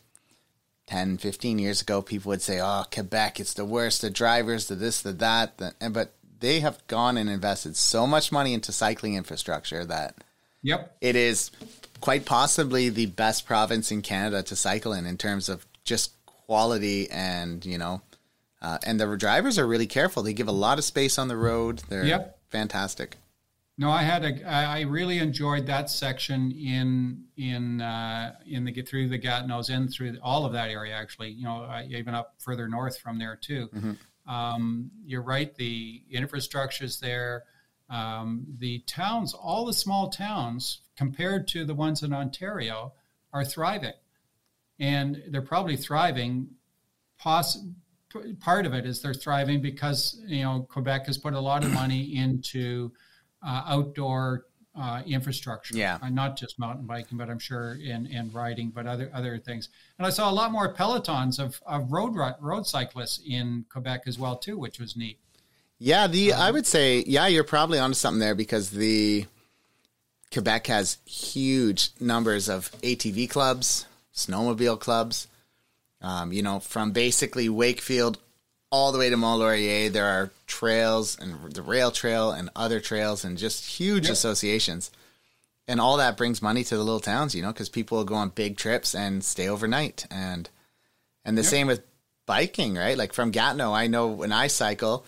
10 0.86 1.18
15 1.18 1.58
years 1.58 1.80
ago 1.82 2.02
people 2.02 2.30
would 2.30 2.42
say 2.42 2.60
oh 2.60 2.84
quebec 2.92 3.38
it's 3.40 3.54
the 3.54 3.64
worst 3.64 4.02
the 4.02 4.10
drivers 4.10 4.66
the 4.66 4.74
this 4.74 5.00
the 5.02 5.12
that 5.12 5.56
the, 5.58 5.72
and 5.80 5.94
but 5.94 6.14
they 6.40 6.60
have 6.60 6.84
gone 6.88 7.16
and 7.16 7.30
invested 7.30 7.76
so 7.76 8.06
much 8.06 8.32
money 8.32 8.52
into 8.52 8.72
cycling 8.72 9.14
infrastructure 9.14 9.84
that 9.84 10.16
Yep. 10.62 10.96
it 11.00 11.14
is 11.16 11.50
quite 12.04 12.26
possibly 12.26 12.90
the 12.90 13.06
best 13.06 13.46
province 13.46 13.90
in 13.90 14.02
canada 14.02 14.42
to 14.42 14.54
cycle 14.54 14.92
in 14.92 15.06
in 15.06 15.16
terms 15.16 15.48
of 15.48 15.66
just 15.84 16.12
quality 16.26 17.10
and 17.10 17.64
you 17.64 17.78
know 17.78 18.02
uh, 18.60 18.76
and 18.86 19.00
the 19.00 19.16
drivers 19.16 19.58
are 19.58 19.66
really 19.66 19.86
careful 19.86 20.22
they 20.22 20.34
give 20.34 20.48
a 20.48 20.52
lot 20.52 20.76
of 20.78 20.84
space 20.84 21.18
on 21.18 21.28
the 21.28 21.36
road 21.36 21.82
they're 21.88 22.04
Yep. 22.04 22.38
fantastic 22.50 23.16
No, 23.76 23.90
I 23.90 24.02
had 24.04 24.24
a. 24.24 24.32
I 24.48 24.82
really 24.82 25.18
enjoyed 25.18 25.66
that 25.66 25.90
section 25.90 26.52
in 26.52 27.24
in 27.36 27.80
uh, 27.80 28.34
in 28.46 28.64
the 28.64 28.70
get 28.70 28.86
through 28.88 29.08
the 29.08 29.18
Gatineaus 29.18 29.68
and 29.68 29.90
through 29.90 30.16
all 30.22 30.44
of 30.46 30.52
that 30.52 30.70
area. 30.70 30.94
Actually, 30.94 31.30
you 31.30 31.42
know, 31.42 31.64
uh, 31.64 31.82
even 31.88 32.14
up 32.14 32.34
further 32.38 32.68
north 32.68 32.96
from 32.98 33.18
there 33.18 33.36
too. 33.48 33.68
Um, 34.28 34.92
you're 35.04 35.22
right. 35.22 35.52
The 35.56 36.02
infrastructure's 36.08 37.00
there. 37.00 37.42
Um, 37.90 38.46
the 38.58 38.78
towns, 38.86 39.34
all 39.34 39.64
the 39.66 39.72
small 39.72 40.08
towns, 40.08 40.82
compared 40.96 41.48
to 41.48 41.64
the 41.64 41.74
ones 41.74 42.02
in 42.02 42.12
Ontario, 42.12 42.92
are 43.32 43.44
thriving, 43.44 43.94
and 44.78 45.22
they're 45.28 45.42
probably 45.42 45.76
thriving. 45.76 46.48
Poss- 47.18 47.64
part 48.40 48.66
of 48.66 48.74
it 48.74 48.86
is 48.86 49.02
they're 49.02 49.14
thriving 49.14 49.60
because 49.60 50.20
you 50.26 50.42
know 50.42 50.66
Quebec 50.70 51.06
has 51.06 51.18
put 51.18 51.34
a 51.34 51.40
lot 51.40 51.64
of 51.64 51.72
money 51.72 52.16
into 52.16 52.92
uh, 53.44 53.62
outdoor 53.66 54.46
uh, 54.76 55.02
infrastructure. 55.06 55.76
Yeah. 55.76 55.98
Uh, 56.02 56.08
not 56.08 56.36
just 56.36 56.58
mountain 56.58 56.86
biking, 56.86 57.16
but 57.18 57.30
I'm 57.30 57.38
sure 57.38 57.74
in, 57.74 58.06
in 58.06 58.32
riding, 58.32 58.70
but 58.70 58.86
other 58.86 59.10
other 59.14 59.38
things. 59.38 59.68
And 59.98 60.06
I 60.06 60.10
saw 60.10 60.30
a 60.30 60.32
lot 60.32 60.52
more 60.52 60.72
pelotons 60.74 61.38
of, 61.38 61.60
of 61.66 61.92
road 61.92 62.16
road 62.40 62.66
cyclists 62.66 63.20
in 63.26 63.66
Quebec 63.68 64.02
as 64.06 64.18
well 64.18 64.36
too, 64.36 64.58
which 64.58 64.78
was 64.78 64.96
neat. 64.96 65.18
Yeah, 65.78 66.06
the 66.06 66.32
I 66.32 66.50
would 66.50 66.66
say 66.66 67.04
yeah, 67.06 67.26
you're 67.26 67.44
probably 67.44 67.78
onto 67.78 67.94
something 67.94 68.20
there 68.20 68.34
because 68.34 68.70
the 68.70 69.26
Quebec 70.34 70.66
has 70.66 70.98
huge 71.06 71.90
numbers 72.00 72.48
of 72.48 72.70
ATV 72.82 73.30
clubs, 73.30 73.86
snowmobile 74.14 74.78
clubs. 74.80 75.28
Um, 76.02 76.32
you 76.32 76.42
know, 76.42 76.60
from 76.60 76.90
basically 76.92 77.48
Wakefield 77.48 78.18
all 78.70 78.92
the 78.92 78.98
way 78.98 79.08
to 79.08 79.16
Mont 79.16 79.38
Laurier, 79.40 79.88
there 79.88 80.06
are 80.06 80.30
trails 80.46 81.16
and 81.18 81.54
the 81.54 81.62
rail 81.62 81.90
trail 81.90 82.30
and 82.32 82.50
other 82.56 82.80
trails 82.80 83.24
and 83.24 83.38
just 83.38 83.64
huge 83.64 84.04
Yep. 84.04 84.12
associations. 84.12 84.90
And 85.66 85.80
all 85.80 85.96
that 85.96 86.16
brings 86.18 86.42
money 86.42 86.62
to 86.64 86.76
the 86.76 86.82
little 86.82 87.00
towns, 87.00 87.34
you 87.34 87.40
know, 87.40 87.52
because 87.52 87.68
people 87.70 88.04
go 88.04 88.16
on 88.16 88.28
big 88.30 88.58
trips 88.58 88.94
and 88.94 89.24
stay 89.24 89.48
overnight. 89.48 90.04
And 90.10 90.50
and 91.24 91.38
the 91.38 91.42
Yep. 91.42 91.50
same 91.50 91.66
with 91.68 91.82
biking, 92.26 92.74
right? 92.74 92.98
Like 92.98 93.12
from 93.14 93.30
Gatineau, 93.30 93.72
I 93.72 93.86
know 93.86 94.08
when 94.08 94.32
I 94.32 94.48
cycle, 94.48 95.06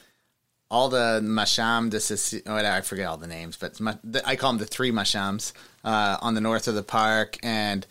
all 0.70 0.88
the 0.88 1.20
masham, 1.22 1.90
this 1.90 2.10
is 2.10 2.42
oh, 2.46 2.56
I 2.56 2.80
forget 2.80 3.06
all 3.06 3.16
the 3.16 3.26
names, 3.26 3.56
but 3.56 3.78
I 4.24 4.36
call 4.36 4.52
them 4.52 4.58
the 4.58 4.66
three 4.66 4.90
mashams 4.90 5.52
uh, 5.84 6.18
on 6.20 6.34
the 6.34 6.40
north 6.40 6.68
of 6.68 6.74
the 6.74 6.82
park, 6.82 7.38
and 7.42 7.86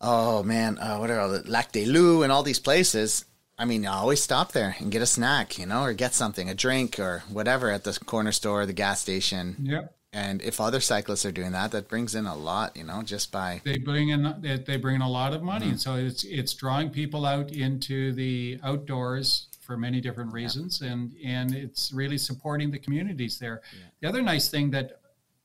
oh 0.00 0.42
man, 0.42 0.78
uh, 0.78 0.98
what 0.98 1.10
are 1.10 1.20
all 1.20 1.30
the 1.30 1.48
Lac 1.48 1.72
des 1.72 1.86
Loups 1.86 2.24
and 2.24 2.32
all 2.32 2.42
these 2.42 2.58
places? 2.58 3.24
I 3.58 3.64
mean, 3.64 3.86
I 3.86 3.94
always 3.94 4.22
stop 4.22 4.52
there 4.52 4.76
and 4.78 4.92
get 4.92 5.00
a 5.00 5.06
snack, 5.06 5.58
you 5.58 5.64
know, 5.64 5.82
or 5.82 5.94
get 5.94 6.12
something, 6.12 6.50
a 6.50 6.54
drink 6.54 6.98
or 6.98 7.22
whatever 7.30 7.70
at 7.70 7.84
the 7.84 7.98
corner 8.04 8.32
store, 8.32 8.66
the 8.66 8.74
gas 8.74 9.00
station. 9.00 9.56
Yep. 9.62 9.94
And 10.12 10.42
if 10.42 10.60
other 10.60 10.80
cyclists 10.80 11.24
are 11.24 11.32
doing 11.32 11.52
that, 11.52 11.72
that 11.72 11.88
brings 11.88 12.14
in 12.14 12.26
a 12.26 12.36
lot, 12.36 12.76
you 12.76 12.84
know, 12.84 13.02
just 13.02 13.32
by 13.32 13.60
They 13.64 13.78
bring 13.78 14.08
in 14.08 14.34
they, 14.40 14.56
they 14.56 14.76
bring 14.78 14.96
in 14.96 15.02
a 15.02 15.10
lot 15.10 15.32
of 15.32 15.42
money, 15.42 15.68
and 15.68 15.80
so 15.80 15.94
it's 15.94 16.24
it's 16.24 16.54
drawing 16.54 16.90
people 16.90 17.24
out 17.24 17.52
into 17.52 18.12
the 18.12 18.58
outdoors 18.64 19.46
for 19.66 19.76
many 19.76 20.00
different 20.00 20.32
reasons, 20.32 20.80
and 20.80 21.12
and 21.24 21.54
it's 21.54 21.92
really 21.92 22.18
supporting 22.18 22.70
the 22.70 22.78
communities 22.78 23.38
there. 23.38 23.62
The 24.00 24.08
other 24.08 24.22
nice 24.22 24.48
thing 24.48 24.70
that 24.70 25.00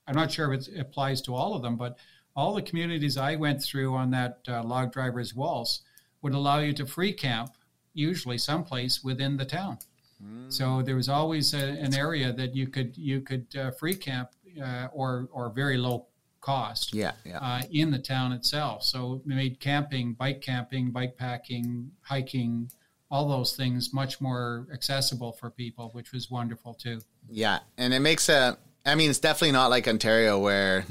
I'm 0.07 0.15
not 0.15 0.31
sure 0.31 0.53
if 0.53 0.67
it 0.67 0.79
applies 0.79 1.21
to 1.23 1.35
all 1.35 1.55
of 1.55 1.61
them, 1.61 1.75
but 1.75 1.97
all 2.35 2.53
the 2.53 2.61
communities 2.61 3.17
I 3.17 3.35
went 3.35 3.61
through 3.61 3.93
on 3.95 4.11
that 4.11 4.39
uh, 4.47 4.63
log 4.63 4.93
driver's 4.93 5.35
waltz 5.35 5.81
would 6.21 6.33
allow 6.33 6.59
you 6.59 6.73
to 6.73 6.85
free 6.85 7.13
camp, 7.13 7.51
usually 7.93 8.37
someplace 8.37 9.03
within 9.03 9.37
the 9.37 9.45
town. 9.45 9.79
Mm. 10.23 10.51
So 10.51 10.81
there 10.81 10.95
was 10.95 11.09
always 11.09 11.53
a, 11.53 11.57
an 11.57 11.93
area 11.93 12.31
that 12.33 12.55
you 12.55 12.67
could 12.67 12.97
you 12.97 13.21
could 13.21 13.47
uh, 13.55 13.71
free 13.71 13.95
camp 13.95 14.29
uh, 14.63 14.87
or 14.93 15.27
or 15.31 15.49
very 15.49 15.77
low 15.77 16.07
cost. 16.41 16.93
Yeah, 16.93 17.13
yeah. 17.25 17.39
Uh, 17.39 17.61
in 17.71 17.91
the 17.91 17.99
town 17.99 18.31
itself, 18.31 18.83
so 18.83 19.15
it 19.15 19.25
made 19.25 19.59
camping, 19.59 20.13
bike 20.13 20.41
camping, 20.41 20.91
bike 20.91 21.17
packing, 21.17 21.91
hiking, 22.01 22.71
all 23.11 23.27
those 23.27 23.55
things 23.55 23.93
much 23.93 24.21
more 24.21 24.65
accessible 24.73 25.33
for 25.33 25.49
people, 25.49 25.89
which 25.91 26.13
was 26.13 26.31
wonderful 26.31 26.73
too. 26.73 27.01
Yeah, 27.29 27.59
and 27.77 27.93
it 27.93 27.99
makes 27.99 28.29
a. 28.29 28.57
I 28.85 28.95
mean, 28.95 29.09
it's 29.09 29.19
definitely 29.19 29.51
not 29.51 29.69
like 29.69 29.87
Ontario 29.87 30.39
where 30.39 30.85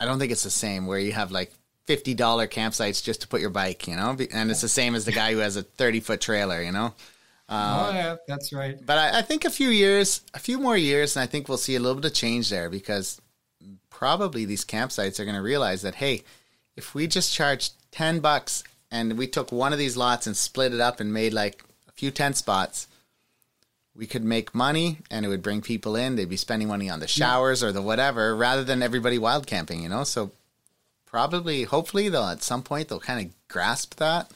I 0.00 0.06
don't 0.06 0.18
think 0.18 0.32
it's 0.32 0.42
the 0.42 0.50
same 0.50 0.86
where 0.86 0.98
you 0.98 1.12
have 1.12 1.30
like 1.30 1.52
fifty 1.86 2.14
dollar 2.14 2.48
campsites 2.48 3.04
just 3.04 3.20
to 3.20 3.28
put 3.28 3.40
your 3.40 3.50
bike, 3.50 3.86
you 3.86 3.94
know, 3.94 4.16
and 4.32 4.50
it's 4.50 4.62
the 4.62 4.68
same 4.68 4.94
as 4.94 5.04
the 5.04 5.12
guy 5.12 5.32
who 5.32 5.38
has 5.38 5.56
a 5.56 5.62
thirty 5.62 6.00
foot 6.00 6.20
trailer, 6.20 6.62
you 6.62 6.72
know. 6.72 6.94
Uh, 7.48 7.88
oh 7.88 7.94
yeah, 7.94 8.16
that's 8.26 8.52
right. 8.52 8.78
But 8.84 8.96
I, 8.96 9.18
I, 9.18 9.22
think 9.22 9.44
a 9.44 9.50
few 9.50 9.70
years, 9.70 10.22
a 10.34 10.38
few 10.38 10.58
more 10.58 10.76
years, 10.76 11.16
and 11.16 11.22
I 11.24 11.26
think 11.26 11.48
we'll 11.48 11.58
see 11.58 11.74
a 11.74 11.80
little 11.80 12.00
bit 12.00 12.04
of 12.04 12.14
change 12.14 12.48
there 12.48 12.70
because 12.70 13.20
probably 13.90 14.44
these 14.44 14.64
campsites 14.64 15.18
are 15.18 15.24
going 15.24 15.34
to 15.34 15.42
realize 15.42 15.82
that 15.82 15.96
hey, 15.96 16.22
if 16.76 16.94
we 16.94 17.06
just 17.06 17.34
charge 17.34 17.70
ten 17.90 18.20
bucks 18.20 18.62
and 18.90 19.16
we 19.16 19.26
took 19.26 19.52
one 19.52 19.72
of 19.72 19.78
these 19.78 19.96
lots 19.96 20.26
and 20.26 20.36
split 20.36 20.74
it 20.74 20.80
up 20.80 21.00
and 21.00 21.12
made 21.12 21.32
like 21.32 21.62
a 21.88 21.92
few 21.92 22.10
tent 22.10 22.36
spots, 22.36 22.88
we 23.94 24.06
could 24.06 24.24
make 24.24 24.54
money 24.54 24.98
and 25.10 25.24
it 25.24 25.28
would 25.28 25.42
bring 25.42 25.60
people 25.60 25.96
in. 25.96 26.16
They'd 26.16 26.28
be 26.28 26.36
spending 26.36 26.68
money 26.68 26.88
on 26.88 27.00
the 27.00 27.08
showers 27.08 27.62
or 27.62 27.72
the 27.72 27.82
whatever 27.82 28.34
rather 28.34 28.64
than 28.64 28.82
everybody 28.82 29.18
wild 29.18 29.46
camping, 29.46 29.82
you 29.82 29.88
know? 29.88 30.04
So 30.04 30.32
probably, 31.06 31.64
hopefully, 31.64 32.08
they'll 32.08 32.24
at 32.24 32.42
some 32.42 32.62
point 32.62 32.88
they'll 32.88 33.00
kind 33.00 33.26
of 33.26 33.48
grasp 33.48 33.96
that. 33.96 34.30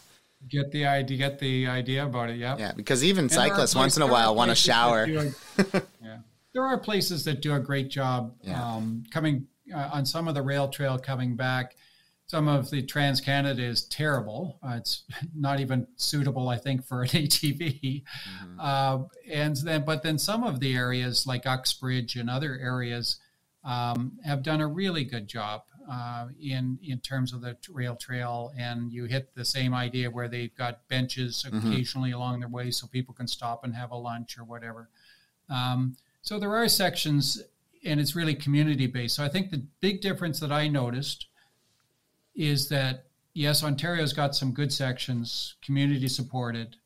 Get 0.48 0.70
the 0.72 0.86
idea, 0.86 1.16
get 1.16 1.38
the 1.38 1.66
idea 1.66 2.05
about 2.05 2.30
it. 2.30 2.36
Yeah. 2.36 2.57
Yeah. 2.59 2.72
Because 2.76 3.02
even 3.02 3.24
and 3.24 3.32
cyclists 3.32 3.74
once 3.74 3.96
in 3.96 4.02
a 4.02 4.07
while 4.07 4.34
want 4.34 4.50
a 4.50 4.55
shower. 4.55 5.05
A, 5.59 5.82
yeah. 6.02 6.18
There 6.52 6.64
are 6.64 6.78
places 6.78 7.24
that 7.24 7.40
do 7.40 7.55
a 7.55 7.61
great 7.61 7.88
job 7.88 8.34
yeah. 8.42 8.62
um, 8.62 9.05
coming 9.11 9.46
uh, 9.74 9.90
on 9.92 10.05
some 10.05 10.28
of 10.28 10.34
the 10.34 10.42
rail 10.42 10.68
trail 10.68 10.98
coming 10.98 11.34
back 11.34 11.74
some 12.35 12.49
of 12.49 12.68
the 12.68 12.82
Trans 12.82 13.20
Canada 13.20 13.62
is 13.62 13.85
terrible. 13.85 14.59
Uh, 14.61 14.74
it's 14.78 15.05
not 15.37 15.61
even 15.61 15.87
suitable, 15.95 16.49
I 16.49 16.57
think, 16.57 16.85
for 16.85 17.03
an 17.03 17.09
ATV. 17.11 18.03
Mm-hmm. 18.03 18.59
Uh, 18.59 19.05
and 19.30 19.55
then, 19.59 19.85
but 19.85 20.03
then 20.03 20.18
some 20.18 20.43
of 20.43 20.59
the 20.59 20.74
areas 20.74 21.28
like 21.28 21.47
Uxbridge 21.47 22.16
and 22.16 22.28
other 22.28 22.59
areas 22.61 23.20
um, 23.62 24.18
have 24.24 24.43
done 24.43 24.61
a 24.61 24.66
really 24.66 25.05
good 25.05 25.28
job 25.28 25.62
uh, 25.89 26.26
in 26.43 26.80
in 26.82 26.99
terms 26.99 27.32
of 27.32 27.41
the 27.41 27.57
rail 27.70 27.95
trail. 27.95 28.53
And 28.59 28.93
you 28.93 29.05
hit 29.05 29.32
the 29.37 29.45
same 29.45 29.72
idea 29.72 30.11
where 30.11 30.26
they've 30.26 30.57
got 30.57 30.89
benches 30.89 31.47
mm-hmm. 31.47 31.59
occasionally 31.59 32.11
along 32.11 32.41
their 32.41 32.49
way, 32.49 32.72
so 32.72 32.89
people 32.89 33.14
can 33.14 33.28
stop 33.28 33.62
and 33.62 33.76
have 33.76 33.93
a 33.93 33.97
lunch 33.97 34.37
or 34.39 34.43
whatever. 34.43 34.89
Um, 35.49 35.95
so 36.20 36.41
there 36.41 36.57
are 36.57 36.68
sections, 36.68 37.41
and 37.85 38.01
it's 38.01 38.16
really 38.16 38.35
community 38.35 38.89
based. 38.89 39.14
So 39.14 39.22
I 39.22 39.28
think 39.28 39.53
the 39.53 39.64
big 39.80 40.01
difference 40.01 40.41
that 40.41 40.51
I 40.51 40.66
noticed 40.66 41.28
is 42.35 42.68
that 42.68 43.07
yes, 43.35 43.62
Ontario's 43.62 44.12
got 44.12 44.35
some 44.35 44.53
good 44.53 44.72
sections, 44.72 45.57
community 45.64 46.09
supported. 46.09 46.76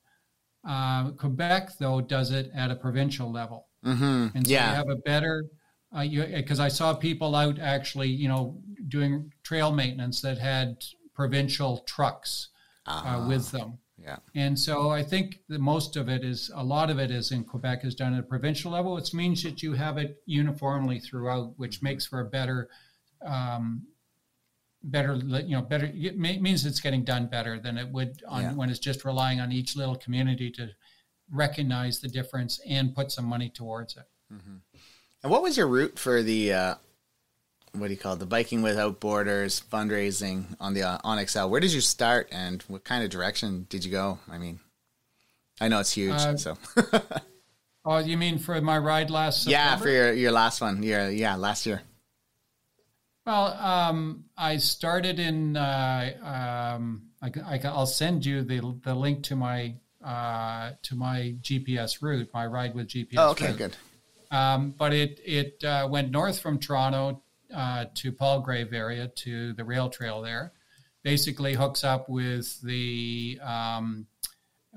Uh, 0.66 1.10
Quebec, 1.12 1.78
though, 1.78 2.00
does 2.00 2.30
it 2.30 2.50
at 2.54 2.70
a 2.70 2.76
provincial 2.76 3.30
level, 3.30 3.68
mm-hmm. 3.84 4.36
and 4.36 4.46
so 4.46 4.52
yeah. 4.52 4.70
you 4.70 4.76
have 4.76 4.88
a 4.90 4.96
better. 4.96 5.44
Because 5.90 6.60
uh, 6.60 6.64
I 6.64 6.68
saw 6.68 6.92
people 6.92 7.34
out 7.34 7.58
actually, 7.58 8.08
you 8.08 8.28
know, 8.28 8.60
doing 8.88 9.32
trail 9.42 9.72
maintenance 9.72 10.20
that 10.20 10.36
had 10.36 10.84
provincial 11.14 11.78
trucks 11.86 12.48
uh, 12.84 13.24
with 13.26 13.50
them. 13.50 13.78
Yeah. 13.96 14.18
And 14.34 14.58
so 14.58 14.90
I 14.90 15.02
think 15.02 15.40
that 15.48 15.60
most 15.60 15.96
of 15.96 16.08
it 16.08 16.24
is, 16.24 16.50
a 16.54 16.62
lot 16.62 16.90
of 16.90 16.98
it 16.98 17.10
is 17.10 17.32
in 17.32 17.42
Quebec 17.42 17.84
is 17.84 17.94
done 17.94 18.14
at 18.14 18.20
a 18.20 18.22
provincial 18.22 18.72
level, 18.72 18.94
which 18.94 19.12
means 19.12 19.42
that 19.42 19.62
you 19.62 19.72
have 19.72 19.98
it 19.98 20.22
uniformly 20.26 21.00
throughout, 21.00 21.54
which 21.56 21.76
mm-hmm. 21.76 21.86
makes 21.86 22.06
for 22.06 22.20
a 22.20 22.24
better 22.24 22.68
um, 23.26 23.82
better 24.82 25.16
you 25.16 25.56
know 25.56 25.62
better 25.62 25.90
it 25.92 26.18
means 26.18 26.64
it's 26.64 26.80
getting 26.80 27.02
done 27.02 27.26
better 27.26 27.58
than 27.58 27.76
it 27.76 27.88
would 27.88 28.22
on 28.28 28.42
yeah. 28.42 28.52
when 28.52 28.70
it's 28.70 28.78
just 28.78 29.04
relying 29.04 29.40
on 29.40 29.50
each 29.50 29.74
little 29.74 29.96
community 29.96 30.50
to 30.50 30.68
recognize 31.30 32.00
the 32.00 32.08
difference 32.08 32.60
and 32.68 32.94
put 32.94 33.10
some 33.10 33.24
money 33.24 33.50
towards 33.50 33.96
it 33.96 34.04
mm-hmm. 34.32 34.56
and 35.22 35.32
what 35.32 35.42
was 35.42 35.56
your 35.56 35.66
route 35.66 35.98
for 35.98 36.22
the 36.22 36.52
uh, 36.52 36.74
what 37.72 37.88
do 37.88 37.92
you 37.92 37.98
call 37.98 38.14
it 38.14 38.20
the 38.20 38.26
biking 38.26 38.62
without 38.62 39.00
borders 39.00 39.60
fundraising 39.60 40.44
on 40.60 40.74
the 40.74 40.82
uh, 40.82 40.98
on 41.02 41.18
excel 41.18 41.50
where 41.50 41.60
did 41.60 41.72
you 41.72 41.80
start 41.80 42.28
and 42.30 42.62
what 42.62 42.84
kind 42.84 43.02
of 43.02 43.10
direction 43.10 43.66
did 43.68 43.84
you 43.84 43.90
go 43.90 44.18
i 44.30 44.38
mean 44.38 44.60
i 45.60 45.66
know 45.66 45.80
it's 45.80 45.92
huge 45.92 46.12
uh, 46.12 46.36
so 46.36 46.56
oh 47.84 47.98
you 47.98 48.16
mean 48.16 48.38
for 48.38 48.60
my 48.60 48.78
ride 48.78 49.10
last 49.10 49.42
September? 49.42 49.58
yeah 49.58 49.76
for 49.76 49.88
your 49.88 50.12
your 50.12 50.32
last 50.32 50.60
one 50.60 50.84
your 50.84 51.10
yeah 51.10 51.34
last 51.34 51.66
year 51.66 51.82
well, 53.28 53.52
um, 53.60 54.24
I 54.38 54.56
started 54.56 55.20
in. 55.20 55.54
Uh, 55.54 56.74
um, 56.74 57.02
I, 57.20 57.60
will 57.62 57.84
send 57.84 58.24
you 58.24 58.42
the 58.42 58.74
the 58.82 58.94
link 58.94 59.24
to 59.24 59.36
my 59.36 59.74
uh, 60.02 60.70
to 60.84 60.94
my 60.94 61.34
GPS 61.42 62.00
route, 62.00 62.30
my 62.32 62.46
ride 62.46 62.74
with 62.74 62.88
GPS. 62.88 63.14
Oh, 63.18 63.30
okay, 63.32 63.48
route. 63.48 63.58
good. 63.58 63.76
Um, 64.30 64.74
but 64.78 64.94
it 64.94 65.20
it 65.26 65.62
uh, 65.62 65.88
went 65.90 66.10
north 66.10 66.40
from 66.40 66.58
Toronto 66.58 67.22
uh, 67.54 67.84
to 67.96 68.12
Palgrave 68.12 68.72
area 68.72 69.08
to 69.08 69.52
the 69.52 69.64
rail 69.64 69.90
trail 69.90 70.22
there. 70.22 70.52
Basically, 71.02 71.52
hooks 71.52 71.84
up 71.84 72.08
with 72.08 72.58
the 72.62 73.38
um, 73.42 74.06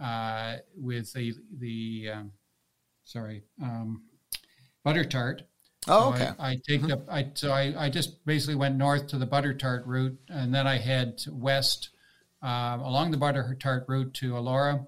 uh, 0.01 0.57
with 0.75 1.13
the 1.13 1.33
the 1.57 2.09
um, 2.15 2.33
sorry 3.05 3.43
um, 3.63 4.03
butter 4.83 5.05
tart 5.05 5.43
Oh, 5.87 6.13
okay. 6.13 6.29
I, 6.37 6.51
I 6.51 6.55
take 6.67 6.81
mm-hmm. 6.81 7.05
the 7.05 7.11
I 7.11 7.31
so 7.33 7.51
I, 7.51 7.85
I 7.85 7.89
just 7.89 8.23
basically 8.25 8.55
went 8.55 8.75
north 8.75 9.07
to 9.07 9.17
the 9.17 9.25
butter 9.25 9.53
tart 9.53 9.85
route, 9.85 10.19
and 10.29 10.53
then 10.53 10.67
I 10.67 10.77
head 10.77 11.23
west 11.29 11.89
uh, 12.43 12.77
along 12.81 13.11
the 13.11 13.17
butter 13.17 13.57
tart 13.59 13.85
route 13.87 14.13
to 14.15 14.33
Elora, 14.33 14.85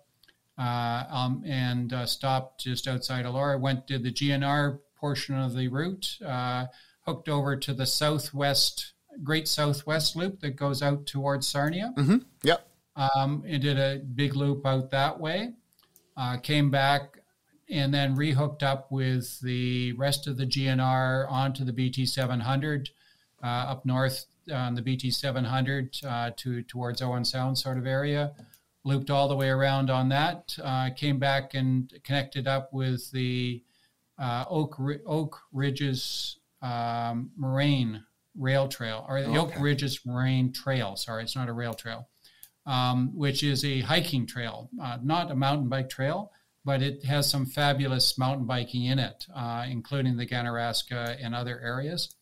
uh, 0.58 1.04
um, 1.10 1.44
and 1.46 1.92
uh, 1.94 2.06
stopped 2.06 2.64
just 2.64 2.88
outside 2.88 3.26
Elora. 3.26 3.60
Went 3.60 3.88
to 3.88 3.98
the 3.98 4.12
GNR 4.12 4.80
portion 4.96 5.36
of 5.36 5.56
the 5.56 5.68
route, 5.68 6.18
uh, 6.26 6.66
hooked 7.02 7.28
over 7.28 7.56
to 7.56 7.74
the 7.74 7.86
southwest 7.86 8.94
Great 9.24 9.48
Southwest 9.48 10.16
Loop 10.16 10.40
that 10.40 10.56
goes 10.56 10.82
out 10.82 11.06
towards 11.06 11.48
Sarnia. 11.48 11.94
Mm-hmm. 11.96 12.18
Yep. 12.44 12.68
Um, 12.96 13.44
and 13.48 13.62
did 13.62 13.80
a 13.80 14.00
big 14.00 14.36
loop 14.36 14.66
out 14.66 14.92
that 14.92 15.20
way. 15.20 15.54
Uh, 16.16 16.38
came 16.38 16.70
back 16.70 17.20
and 17.74 17.92
then 17.92 18.16
rehooked 18.16 18.62
up 18.62 18.92
with 18.92 19.40
the 19.42 19.94
rest 19.94 20.28
of 20.28 20.38
the 20.38 20.46
GNR 20.46 21.30
onto 21.30 21.66
the 21.66 21.74
BT 21.74 22.06
700 22.06 22.92
uh, 23.42 23.46
up 23.46 23.84
north 23.84 24.28
on 24.54 24.76
the 24.76 24.82
BT 24.82 25.10
700 25.10 25.98
uh, 26.06 26.32
to 26.38 26.62
towards 26.64 27.02
Owen 27.02 27.26
Sound 27.26 27.58
sort 27.58 27.80
of 27.80 27.88
area. 27.88 28.34
Looped 28.84 29.10
all 29.10 29.28
the 29.28 29.36
way 29.36 29.50
around 29.50 29.90
on 29.90 30.10
that. 30.10 30.56
Uh, 30.62 30.92
came 30.92 31.18
back 31.18 31.56
and 31.56 31.92
connected 32.04 32.48
up 32.48 32.72
with 32.72 33.10
the 33.12 33.64
uh, 34.20 34.46
Oak 34.50 34.80
Oak 35.08 35.40
Ridges 35.52 36.38
um, 36.62 37.32
Moraine 37.36 38.04
Rail 38.38 38.68
Trail 38.68 39.04
or 39.10 39.20
the 39.22 39.30
okay. 39.30 39.38
Oak 39.40 39.54
Ridges 39.60 40.00
Moraine 40.06 40.54
Trail. 40.54 40.96
Sorry, 40.96 41.24
it's 41.24 41.36
not 41.36 41.50
a 41.50 41.54
rail 41.54 41.74
trail, 41.74 42.08
um, 42.68 43.18
which 43.18 43.42
is 43.42 43.66
a 43.66 43.82
hiking 43.82 44.28
trail, 44.28 44.70
uh, 44.80 45.00
not 45.02 45.32
a 45.32 45.36
mountain 45.36 45.70
bike 45.70 45.90
trail 45.90 46.32
but 46.66 46.82
it 46.82 47.04
has 47.06 47.30
some 47.30 47.46
fabulous 47.46 48.18
mountain 48.18 48.46
biking 48.46 48.86
in 48.86 49.00
it, 49.00 49.26
uh, 49.36 49.66
including 49.70 50.18
the 50.18 50.26
Ganaraska 50.26 51.18
and 51.22 51.36
other 51.36 51.60
areas. 51.60 52.16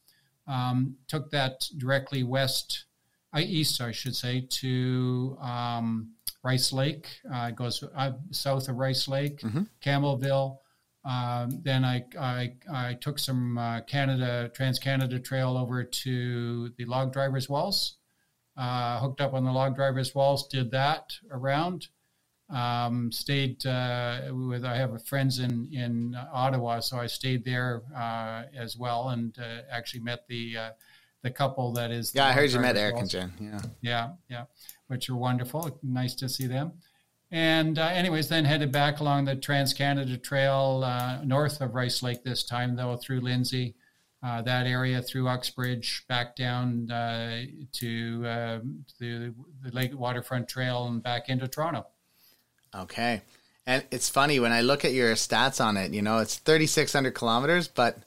Um, 0.48 0.96
took 1.08 1.30
that 1.32 1.66
directly 1.78 2.24
west, 2.24 2.86
uh, 3.34 3.40
east, 3.40 3.80
I 3.80 3.92
should 3.92 4.16
say, 4.16 4.48
to 4.50 5.38
um, 5.40 6.14
Rice 6.44 6.74
Lake. 6.74 7.08
Uh, 7.32 7.52
goes 7.52 7.84
uh, 7.96 8.12
south 8.32 8.68
of 8.68 8.78
Rice 8.78 9.08
Lake, 9.08 9.42
mm-hmm. 9.42 9.64
Campbellville. 9.84 10.58
Um, 11.04 11.62
then 11.64 11.84
I, 11.84 12.04
I, 12.20 12.54
I, 12.72 12.94
took 12.94 13.18
some 13.18 13.58
uh, 13.58 13.82
Canada 13.82 14.52
Trans 14.54 14.78
Canada 14.78 15.20
Trail 15.20 15.58
over 15.58 15.84
to 15.84 16.70
the 16.78 16.86
Log 16.86 17.12
Drivers 17.12 17.50
Waltz. 17.50 17.96
Uh, 18.56 19.00
hooked 19.00 19.20
up 19.20 19.34
on 19.34 19.44
the 19.44 19.52
Log 19.52 19.76
Drivers 19.76 20.14
Waltz, 20.14 20.48
did 20.48 20.70
that 20.72 21.14
around. 21.32 21.88
Um, 22.52 23.12
stayed 23.12 23.66
uh, 23.66 24.22
with 24.32 24.66
I 24.66 24.76
have 24.76 25.06
friends 25.06 25.40
in 25.40 25.70
in 25.72 26.18
Ottawa, 26.34 26.82
so 26.82 26.98
I 26.98 27.08
stayed 27.08 27.46
there 27.46 27.82
uh, 27.96 28.44
as 28.54 28.76
well, 28.76 29.10
and 29.10 29.38
uh, 29.40 29.62
actually 29.72 30.02
met 30.02 30.28
the 30.28 30.58
uh, 30.58 30.70
the 31.22 31.32
couple 31.32 31.72
that 31.74 31.92
is. 31.92 32.14
Yeah, 32.14 32.28
I 32.28 32.34
heard 32.34 32.52
you 32.52 32.60
met 32.60 32.76
Eric 32.76 32.98
and 32.98 33.10
Jen. 33.10 33.32
Yeah, 33.40 33.62
yeah, 33.82 34.10
yeah, 34.30 34.44
which 34.88 35.10
are 35.10 35.16
wonderful. 35.16 35.80
Nice 35.82 36.14
to 36.16 36.28
see 36.28 36.48
them. 36.48 36.74
And 37.32 37.80
uh, 37.80 37.86
anyways, 37.86 38.28
then 38.28 38.44
headed 38.44 38.74
back 38.74 39.00
along 39.00 39.26
the 39.26 39.36
Trans 39.38 39.74
Canada 39.74 40.18
Trail 40.18 40.84
uh, 40.84 41.24
north 41.24 41.62
of 41.62 41.74
Rice 41.74 42.04
Lake 42.04 42.24
this 42.26 42.44
time, 42.44 42.76
though 42.76 42.98
through 42.98 43.22
Lindsay. 43.22 43.76
uh, 44.24 44.42
that 44.44 44.68
area 44.68 45.02
through 45.02 45.28
Uxbridge 45.28 46.06
back 46.08 46.36
down 46.36 46.90
uh, 46.92 47.44
to 47.74 48.24
uh, 48.26 48.60
the, 49.00 49.34
the 49.64 49.72
Lake 49.72 49.98
Waterfront 49.98 50.48
Trail 50.48 50.88
and 50.88 51.02
back 51.02 51.30
into 51.30 51.48
Toronto. 51.48 51.88
Okay. 52.76 53.22
And 53.66 53.84
it's 53.92 54.10
funny 54.10 54.40
when 54.40 54.52
I 54.52 54.62
look 54.62 54.86
at 54.86 54.94
your 54.94 55.14
stats 55.14 55.64
on 55.64 55.78
it, 55.78 55.94
you 55.94 56.02
know, 56.02 56.18
it's 56.18 56.38
3,600 56.38 57.12
kilometers, 57.14 57.68
but 57.68 57.98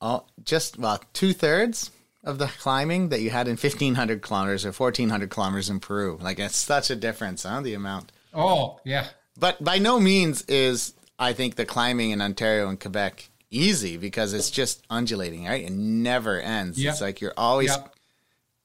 oh, 0.00 0.24
just, 0.44 0.78
well, 0.78 1.02
two 1.12 1.32
thirds 1.32 1.90
of 2.24 2.38
the 2.38 2.46
climbing 2.46 3.08
that 3.08 3.20
you 3.20 3.30
had 3.30 3.48
in 3.48 3.56
1,500 3.56 4.22
kilometers 4.22 4.64
or 4.64 4.72
1,400 4.72 5.30
kilometers 5.30 5.70
in 5.70 5.80
Peru. 5.80 6.18
Like, 6.20 6.38
it's 6.38 6.56
such 6.56 6.90
a 6.90 6.96
difference, 6.96 7.44
huh? 7.44 7.62
The 7.62 7.74
amount. 7.74 8.12
Oh, 8.34 8.80
yeah. 8.84 9.06
But 9.38 9.62
by 9.64 9.78
no 9.78 9.98
means 9.98 10.42
is, 10.42 10.94
I 11.18 11.32
think, 11.32 11.56
the 11.56 11.64
climbing 11.64 12.10
in 12.10 12.20
Ontario 12.20 12.68
and 12.68 12.78
Quebec 12.78 13.28
easy 13.50 13.96
because 13.96 14.34
it's 14.34 14.50
just 14.50 14.84
undulating, 14.90 15.46
right? 15.46 15.64
It 15.64 15.72
never 15.72 16.40
ends. 16.40 16.82
It's 16.82 17.00
like 17.00 17.20
you're 17.20 17.34
always. 17.36 17.76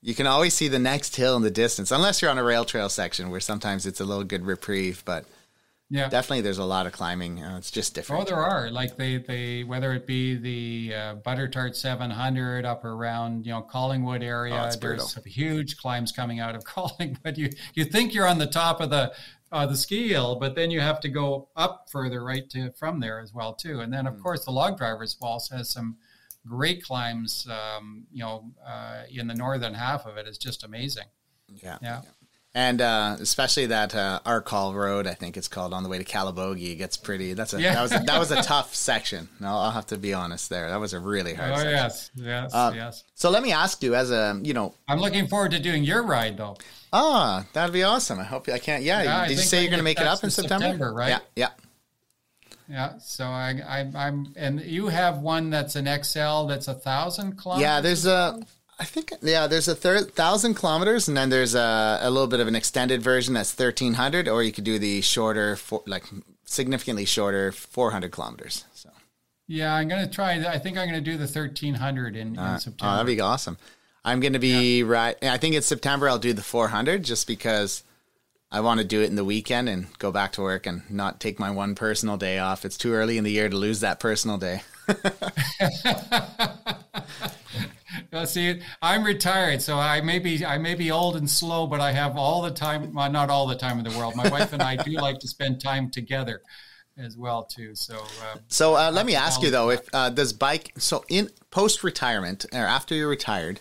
You 0.07 0.15
can 0.15 0.25
always 0.25 0.53
see 0.53 0.69
the 0.69 0.79
next 0.79 1.17
hill 1.17 1.35
in 1.35 1.41
the 1.41 1.51
distance, 1.51 1.91
unless 1.91 2.21
you're 2.21 2.31
on 2.31 2.37
a 2.37 2.43
rail 2.43 2.63
trail 2.63 2.87
section 2.87 3.29
where 3.29 3.41
sometimes 3.41 3.85
it's 3.85 3.99
a 3.99 4.05
little 4.05 4.23
good 4.23 4.45
reprieve. 4.45 5.03
But 5.03 5.25
yeah, 5.89 6.07
definitely, 6.07 6.39
there's 6.39 6.59
a 6.59 6.63
lot 6.63 6.85
of 6.85 6.93
climbing. 6.93 7.43
Uh, 7.43 7.57
it's 7.57 7.69
just 7.69 7.93
different. 7.93 8.21
Oh, 8.21 8.25
there 8.25 8.41
are 8.41 8.71
like 8.71 8.95
they 8.95 9.17
they 9.17 9.65
whether 9.65 9.91
it 9.91 10.07
be 10.07 10.35
the 10.35 10.95
uh, 10.95 11.15
Buttertart 11.15 11.75
700 11.75 12.63
up 12.63 12.85
around 12.85 13.45
you 13.45 13.51
know 13.51 13.61
Collingwood 13.61 14.23
area. 14.23 14.71
Oh, 14.73 14.77
there's 14.79 15.11
some 15.11 15.25
huge 15.25 15.75
climbs 15.75 16.13
coming 16.13 16.39
out 16.39 16.55
of 16.55 16.63
Collingwood. 16.63 17.37
You 17.37 17.49
you 17.73 17.83
think 17.83 18.13
you're 18.13 18.29
on 18.29 18.37
the 18.37 18.47
top 18.47 18.79
of 18.79 18.89
the 18.89 19.11
uh, 19.51 19.65
the 19.65 19.75
ski 19.75 20.07
hill, 20.07 20.37
but 20.39 20.55
then 20.55 20.71
you 20.71 20.79
have 20.79 21.01
to 21.01 21.09
go 21.09 21.49
up 21.57 21.87
further 21.91 22.23
right 22.23 22.49
to 22.51 22.71
from 22.79 23.01
there 23.01 23.19
as 23.19 23.33
well 23.33 23.53
too. 23.53 23.81
And 23.81 23.91
then 23.91 24.07
of 24.07 24.13
mm. 24.13 24.23
course 24.23 24.45
the 24.45 24.51
Log 24.51 24.77
Drivers 24.77 25.17
Waltz 25.19 25.49
has 25.49 25.69
some 25.69 25.97
great 26.47 26.83
climbs. 26.83 27.47
Um, 27.49 28.05
you 28.11 28.23
know, 28.23 28.51
uh, 28.65 29.03
in 29.09 29.27
the 29.27 29.35
northern 29.35 29.73
half 29.73 30.05
of 30.05 30.17
it 30.17 30.27
is 30.27 30.37
just 30.37 30.63
amazing. 30.63 31.05
Yeah, 31.61 31.77
yeah. 31.81 32.01
And 32.57 32.81
uh, 32.81 33.17
especially 33.19 33.67
that 33.67 33.93
uh, 33.93 34.19
Arcall 34.25 34.73
Road, 34.73 35.05
I 35.05 35.13
think 35.13 35.37
it's 35.37 35.47
called, 35.47 35.73
on 35.73 35.83
the 35.83 35.89
way 35.89 35.99
to 35.99 36.03
Calabogie, 36.03 36.75
gets 36.75 36.97
pretty. 36.97 37.33
That's 37.33 37.53
a 37.53 37.61
yeah. 37.61 37.75
that 37.75 37.81
was 37.83 37.91
a, 37.91 37.99
that 37.99 38.19
was 38.19 38.31
a 38.31 38.41
tough 38.41 38.73
section. 38.73 39.29
No, 39.39 39.49
I'll 39.49 39.69
have 39.69 39.85
to 39.87 39.97
be 39.97 40.15
honest 40.15 40.49
there. 40.49 40.67
That 40.69 40.79
was 40.79 40.93
a 40.93 40.99
really 40.99 41.35
hard. 41.35 41.51
Oh 41.51 41.55
section. 41.57 41.71
yes, 41.71 42.11
yes, 42.15 42.53
uh, 42.55 42.71
yes. 42.73 43.03
So 43.13 43.29
let 43.29 43.43
me 43.43 43.51
ask 43.51 43.83
you, 43.83 43.93
as 43.93 44.09
a 44.09 44.39
you 44.41 44.55
know, 44.55 44.73
I'm 44.87 44.99
looking 44.99 45.27
forward 45.27 45.51
to 45.51 45.59
doing 45.59 45.83
your 45.83 46.01
ride 46.01 46.37
though. 46.37 46.57
Ah, 46.91 47.45
that'd 47.53 47.73
be 47.73 47.83
awesome. 47.83 48.19
I 48.19 48.23
hope 48.23 48.49
I 48.49 48.57
can't. 48.57 48.81
Yeah, 48.81 49.03
yeah 49.03 49.27
did 49.27 49.37
you 49.37 49.43
say 49.43 49.61
you're 49.61 49.69
going 49.69 49.79
to 49.79 49.83
make 49.83 49.99
it 49.99 50.07
up 50.07 50.23
in 50.23 50.31
September? 50.31 50.65
September? 50.65 50.93
Right. 50.93 51.09
Yeah, 51.09 51.19
yeah. 51.35 51.49
Yeah, 52.69 52.97
so 52.99 53.25
I, 53.25 53.61
I, 53.95 54.07
am 54.07 54.33
and 54.35 54.61
you 54.61 54.87
have 54.87 55.19
one 55.19 55.49
that's 55.49 55.75
an 55.75 55.85
XL 56.03 56.45
that's 56.47 56.67
a 56.67 56.73
thousand 56.73 57.37
kilometers. 57.37 57.61
Yeah, 57.61 57.79
there's 57.79 58.05
a, 58.05 58.41
I 58.77 58.83
think, 58.83 59.13
yeah, 59.21 59.47
there's 59.47 59.69
a 59.69 59.75
thir- 59.75 60.01
thousand 60.01 60.55
kilometers, 60.55 61.07
and 61.07 61.15
then 61.15 61.29
there's 61.29 61.55
a, 61.55 61.99
a 62.01 62.09
little 62.09 62.27
bit 62.27 62.41
of 62.41 62.47
an 62.47 62.55
extended 62.55 63.01
version 63.01 63.33
that's 63.33 63.53
thirteen 63.53 63.93
hundred, 63.93 64.27
or 64.27 64.43
you 64.43 64.51
could 64.51 64.65
do 64.65 64.79
the 64.79 64.99
shorter, 65.01 65.55
for, 65.55 65.81
like 65.85 66.03
significantly 66.43 67.05
shorter, 67.05 67.53
four 67.53 67.91
hundred 67.91 68.11
kilometers. 68.11 68.65
So. 68.73 68.89
Yeah, 69.47 69.73
I'm 69.73 69.87
gonna 69.87 70.09
try. 70.09 70.33
I 70.45 70.59
think 70.59 70.77
I'm 70.77 70.87
gonna 70.89 70.99
do 70.99 71.15
the 71.15 71.27
thirteen 71.27 71.75
hundred 71.75 72.17
in, 72.17 72.37
uh, 72.37 72.55
in 72.55 72.59
September. 72.59 72.91
Oh, 72.91 72.97
that'd 72.97 73.07
be 73.07 73.21
awesome. 73.21 73.57
I'm 74.07 74.21
going 74.21 74.33
to 74.33 74.39
be 74.39 74.79
yeah. 74.79 74.85
right. 74.87 75.17
I 75.21 75.37
think 75.37 75.55
it's 75.55 75.67
September. 75.67 76.07
I'll 76.07 76.17
do 76.17 76.31
the 76.31 76.41
400 76.41 77.03
just 77.03 77.27
because 77.27 77.83
I 78.49 78.61
want 78.61 78.79
to 78.79 78.85
do 78.85 79.01
it 79.01 79.09
in 79.09 79.15
the 79.15 79.25
weekend 79.25 79.67
and 79.67 79.87
go 79.99 80.11
back 80.11 80.31
to 80.33 80.41
work 80.41 80.65
and 80.65 80.89
not 80.89 81.19
take 81.19 81.37
my 81.37 81.51
one 81.51 81.75
personal 81.75 82.15
day 82.15 82.39
off. 82.39 82.63
It's 82.63 82.77
too 82.77 82.93
early 82.93 83.17
in 83.17 83.25
the 83.25 83.31
year 83.31 83.49
to 83.49 83.57
lose 83.57 83.81
that 83.81 83.99
personal 83.99 84.37
day. 84.37 84.61
well, 88.11 88.25
see, 88.25 88.61
I'm 88.81 89.03
retired, 89.03 89.61
so 89.61 89.77
I 89.77 89.99
may 89.99 90.19
be 90.19 90.45
I 90.45 90.57
may 90.57 90.75
be 90.75 90.91
old 90.91 91.17
and 91.17 91.29
slow, 91.29 91.67
but 91.67 91.81
I 91.81 91.91
have 91.91 92.15
all 92.15 92.41
the 92.41 92.51
time. 92.51 92.93
Well, 92.93 93.11
not 93.11 93.29
all 93.29 93.47
the 93.47 93.55
time 93.55 93.79
in 93.79 93.83
the 93.83 93.97
world. 93.97 94.15
My 94.15 94.29
wife 94.29 94.53
and 94.53 94.61
I 94.61 94.77
do 94.77 94.91
like 95.01 95.19
to 95.19 95.27
spend 95.27 95.59
time 95.59 95.89
together 95.89 96.41
as 96.97 97.17
well 97.17 97.43
too. 97.43 97.75
So, 97.75 97.97
uh, 97.97 98.37
so 98.47 98.75
uh, 98.75 98.91
let 98.91 99.05
me 99.05 99.15
ask 99.15 99.41
you 99.41 99.51
though, 99.51 99.71
if 99.71 99.93
uh, 99.93 100.09
does 100.09 100.31
bike 100.31 100.71
so 100.77 101.03
in 101.09 101.29
post 101.51 101.83
retirement 101.83 102.45
or 102.53 102.59
after 102.59 102.95
you're 102.95 103.09
retired, 103.09 103.59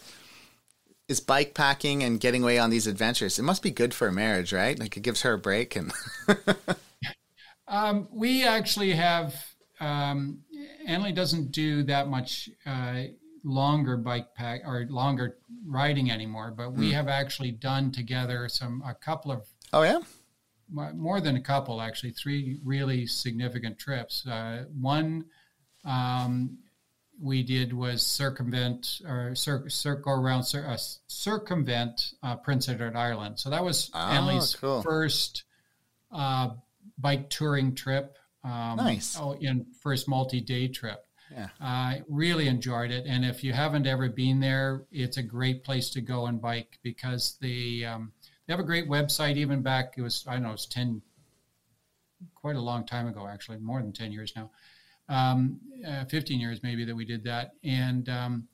is 1.08 1.20
bike 1.20 1.54
packing 1.54 2.02
and 2.02 2.20
getting 2.20 2.42
away 2.42 2.58
on 2.58 2.70
these 2.70 2.86
adventures. 2.86 3.38
It 3.38 3.42
must 3.42 3.62
be 3.62 3.70
good 3.70 3.94
for 3.94 4.08
a 4.08 4.12
marriage, 4.12 4.52
right? 4.52 4.78
Like 4.78 4.96
it 4.96 5.00
gives 5.00 5.22
her 5.22 5.34
a 5.34 5.38
break. 5.38 5.76
And 5.76 5.92
um, 7.68 8.08
we 8.12 8.44
actually 8.44 8.92
have. 8.92 9.34
Um, 9.78 10.40
Annalie 10.88 11.14
doesn't 11.14 11.52
do 11.52 11.82
that 11.82 12.08
much 12.08 12.48
uh, 12.64 13.02
longer 13.44 13.96
bike 13.96 14.34
pack 14.34 14.62
or 14.64 14.86
longer 14.88 15.36
riding 15.66 16.10
anymore, 16.10 16.52
but 16.56 16.72
we 16.72 16.90
mm. 16.90 16.94
have 16.94 17.08
actually 17.08 17.52
done 17.52 17.92
together 17.92 18.48
some 18.48 18.82
a 18.86 18.94
couple 18.94 19.30
of. 19.30 19.46
Oh 19.72 19.82
yeah. 19.82 20.00
More 20.68 21.20
than 21.20 21.36
a 21.36 21.40
couple, 21.40 21.80
actually, 21.80 22.10
three 22.10 22.58
really 22.64 23.06
significant 23.06 23.78
trips. 23.78 24.26
Uh, 24.26 24.64
one 24.74 25.26
um, 25.84 26.58
we 27.20 27.42
did 27.42 27.72
was 27.72 28.04
circumvent 28.04 29.00
or 29.06 29.34
cir- 29.34 29.68
cir- 29.68 29.96
go 29.96 30.12
around 30.12 30.44
cir- 30.44 30.66
uh, 30.66 30.76
circumvent 31.06 32.12
uh, 32.22 32.36
Prince 32.36 32.68
Edward 32.68 32.96
Island. 32.96 33.38
So 33.38 33.50
that 33.50 33.64
was 33.64 33.90
oh, 33.94 33.98
Annalie's 33.98 34.54
cool. 34.54 34.82
first 34.82 35.44
uh, 36.12 36.50
bike 36.98 37.30
touring 37.30 37.74
trip. 37.74 38.16
Um, 38.44 38.76
nice. 38.76 39.16
Oh, 39.18 39.32
in 39.32 39.66
first 39.82 40.08
multi-day 40.08 40.68
trip. 40.68 41.02
Yeah. 41.32 41.48
I 41.60 42.02
really 42.08 42.46
enjoyed 42.46 42.92
it, 42.92 43.04
and 43.08 43.24
if 43.24 43.42
you 43.42 43.52
haven't 43.52 43.88
ever 43.88 44.08
been 44.08 44.38
there, 44.38 44.84
it's 44.92 45.16
a 45.16 45.24
great 45.24 45.64
place 45.64 45.90
to 45.90 46.00
go 46.00 46.26
and 46.26 46.40
bike 46.40 46.78
because 46.84 47.36
they 47.40 47.84
um, 47.84 48.12
they 48.46 48.52
have 48.52 48.60
a 48.60 48.66
great 48.66 48.88
website. 48.88 49.36
Even 49.36 49.62
back, 49.62 49.94
it 49.96 50.02
was 50.02 50.24
I 50.28 50.34
don't 50.34 50.44
know, 50.44 50.52
it's 50.52 50.66
ten, 50.66 51.02
quite 52.36 52.54
a 52.54 52.60
long 52.60 52.86
time 52.86 53.08
ago, 53.08 53.26
actually, 53.26 53.58
more 53.58 53.82
than 53.82 53.92
ten 53.92 54.12
years 54.12 54.34
now 54.36 54.52
um, 55.08 55.60
uh, 55.86 56.04
15 56.06 56.40
years 56.40 56.62
maybe 56.62 56.84
that 56.84 56.94
we 56.94 57.04
did 57.04 57.24
that. 57.24 57.52
And 57.62 58.08
um, 58.08 58.48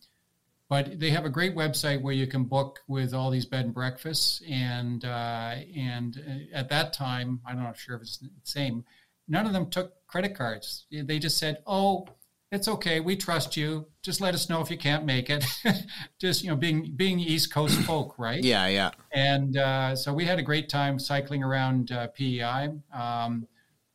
but 0.72 0.98
they 0.98 1.10
have 1.10 1.26
a 1.26 1.28
great 1.28 1.54
website 1.54 2.00
where 2.00 2.14
you 2.14 2.26
can 2.26 2.44
book 2.44 2.80
with 2.88 3.12
all 3.12 3.30
these 3.30 3.44
bed 3.44 3.66
and 3.66 3.74
breakfasts. 3.74 4.40
And 4.48 5.04
uh, 5.04 5.56
and 5.76 6.16
uh, 6.26 6.56
at 6.56 6.70
that 6.70 6.94
time, 6.94 7.40
I'm 7.46 7.56
not 7.56 7.64
know 7.64 7.72
sure 7.74 7.96
if 7.96 8.00
it's 8.00 8.16
the 8.16 8.30
same. 8.44 8.82
None 9.28 9.44
of 9.44 9.52
them 9.52 9.68
took 9.68 9.92
credit 10.06 10.34
cards. 10.34 10.86
They 10.90 11.18
just 11.18 11.36
said, 11.36 11.58
"Oh, 11.66 12.08
it's 12.50 12.68
okay. 12.68 13.00
We 13.00 13.16
trust 13.16 13.54
you. 13.54 13.86
Just 14.00 14.22
let 14.22 14.32
us 14.34 14.48
know 14.48 14.62
if 14.62 14.70
you 14.70 14.78
can't 14.78 15.04
make 15.04 15.28
it." 15.28 15.44
just 16.18 16.42
you 16.42 16.48
know, 16.48 16.56
being 16.56 16.94
being 16.96 17.20
East 17.20 17.52
Coast 17.52 17.78
folk, 17.86 18.18
right? 18.18 18.42
Yeah, 18.42 18.66
yeah. 18.68 18.92
And 19.12 19.58
uh, 19.58 19.94
so 19.94 20.14
we 20.14 20.24
had 20.24 20.38
a 20.38 20.42
great 20.42 20.70
time 20.70 20.98
cycling 20.98 21.44
around 21.44 21.92
uh, 21.92 22.06
PEI. 22.06 22.70
Um, 22.94 23.46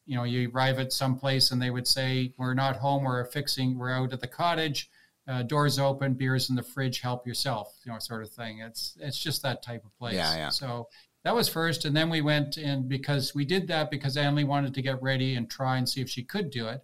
you 0.07 0.15
know, 0.15 0.23
you 0.23 0.49
arrive 0.49 0.79
at 0.79 0.93
some 0.93 1.19
place 1.19 1.51
and 1.51 1.61
they 1.61 1.69
would 1.69 1.87
say, 1.87 2.33
"We're 2.37 2.53
not 2.53 2.77
home. 2.77 3.03
We're 3.03 3.25
fixing. 3.25 3.77
We're 3.77 3.91
out 3.91 4.13
at 4.13 4.21
the 4.21 4.27
cottage. 4.27 4.89
Uh, 5.27 5.43
doors 5.43 5.77
open, 5.77 6.13
beers 6.13 6.49
in 6.49 6.55
the 6.55 6.63
fridge. 6.63 7.01
Help 7.01 7.27
yourself." 7.27 7.75
You 7.85 7.91
know, 7.91 7.99
sort 7.99 8.23
of 8.23 8.29
thing. 8.29 8.59
It's 8.59 8.97
it's 8.99 9.19
just 9.19 9.43
that 9.43 9.61
type 9.61 9.83
of 9.85 9.95
place. 9.97 10.15
Yeah, 10.15 10.35
yeah. 10.35 10.49
So 10.49 10.87
that 11.23 11.35
was 11.35 11.49
first, 11.49 11.83
and 11.83 11.95
then 11.95 12.09
we 12.09 12.21
went 12.21 12.55
and 12.55 12.87
because 12.87 13.35
we 13.35 13.43
did 13.43 13.67
that 13.67 13.91
because 13.91 14.15
Annalie 14.15 14.47
wanted 14.47 14.73
to 14.73 14.81
get 14.81 15.01
ready 15.01 15.35
and 15.35 15.49
try 15.49 15.77
and 15.77 15.87
see 15.87 16.01
if 16.01 16.09
she 16.09 16.23
could 16.23 16.49
do 16.49 16.67
it. 16.67 16.81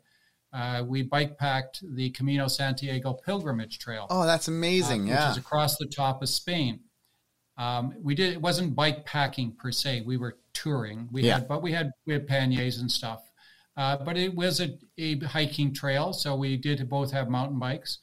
Uh, 0.52 0.84
we 0.86 1.02
bike 1.02 1.38
packed 1.38 1.82
the 1.96 2.12
Camino 2.12 2.48
Santiago 2.48 3.14
pilgrimage 3.14 3.80
trail. 3.80 4.06
Oh, 4.10 4.26
that's 4.26 4.50
amazing! 4.50 5.10
Uh, 5.10 5.14
yeah, 5.14 5.30
which 5.30 5.38
is 5.38 5.44
across 5.44 5.78
the 5.78 5.88
top 5.88 6.22
of 6.22 6.30
Spain. 6.30 6.82
Um, 7.58 7.94
we 8.02 8.16
did 8.16 8.34
it 8.34 8.42
wasn't 8.42 8.76
bike 8.76 9.06
packing 9.06 9.54
per 9.54 9.72
se. 9.72 10.02
We 10.06 10.18
were 10.18 10.38
touring. 10.54 11.08
We 11.12 11.24
yeah. 11.24 11.36
had, 11.36 11.48
but 11.48 11.62
we 11.62 11.72
had 11.72 11.92
we 12.06 12.14
had 12.14 12.28
panniers 12.28 12.80
and 12.80 12.92
stuff. 12.92 13.22
Uh, 13.76 13.98
but 13.98 14.18
it 14.18 14.36
was 14.36 14.60
a, 14.60 14.78
a, 15.00 15.20
hiking 15.20 15.74
trail, 15.74 16.14
so 16.14 16.36
we 16.36 16.58
did 16.58 16.88
both 16.88 17.12
have 17.12 17.28
mountain 17.28 17.58
bikes 17.58 17.98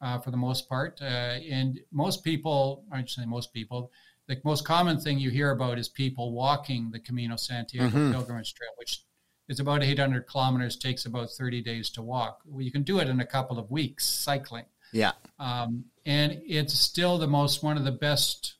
uh, 0.00 0.18
for 0.18 0.30
the 0.30 0.36
most 0.36 0.68
part. 0.68 0.98
Uh, 1.02 1.04
and 1.04 1.78
most 1.92 2.24
people, 2.24 2.84
I 2.90 3.00
should 3.00 3.10
say 3.10 3.26
most 3.26 3.52
people, 3.52 3.90
the 4.28 4.40
most 4.44 4.64
common 4.64 4.98
thing 4.98 5.18
you 5.18 5.28
hear 5.30 5.50
about 5.50 5.78
is 5.78 5.88
people 5.88 6.32
walking 6.32 6.90
the 6.90 7.00
Camino 7.00 7.36
Santiago 7.36 7.88
mm-hmm. 7.88 8.12
Pilgrimage 8.12 8.54
Trail, 8.54 8.70
which 8.76 9.02
is 9.48 9.60
about 9.60 9.82
800 9.82 10.26
kilometers, 10.26 10.76
takes 10.76 11.04
about 11.04 11.30
30 11.30 11.60
days 11.62 11.90
to 11.90 12.02
walk. 12.02 12.40
Well, 12.46 12.62
you 12.62 12.72
can 12.72 12.82
do 12.82 12.98
it 13.00 13.08
in 13.08 13.20
a 13.20 13.26
couple 13.26 13.58
of 13.58 13.70
weeks 13.70 14.06
cycling. 14.06 14.64
Yeah. 14.92 15.12
Um, 15.38 15.84
and 16.06 16.40
it's 16.46 16.78
still 16.78 17.18
the 17.18 17.26
most 17.26 17.62
one 17.62 17.76
of 17.76 17.84
the 17.84 17.92
best 17.92 18.54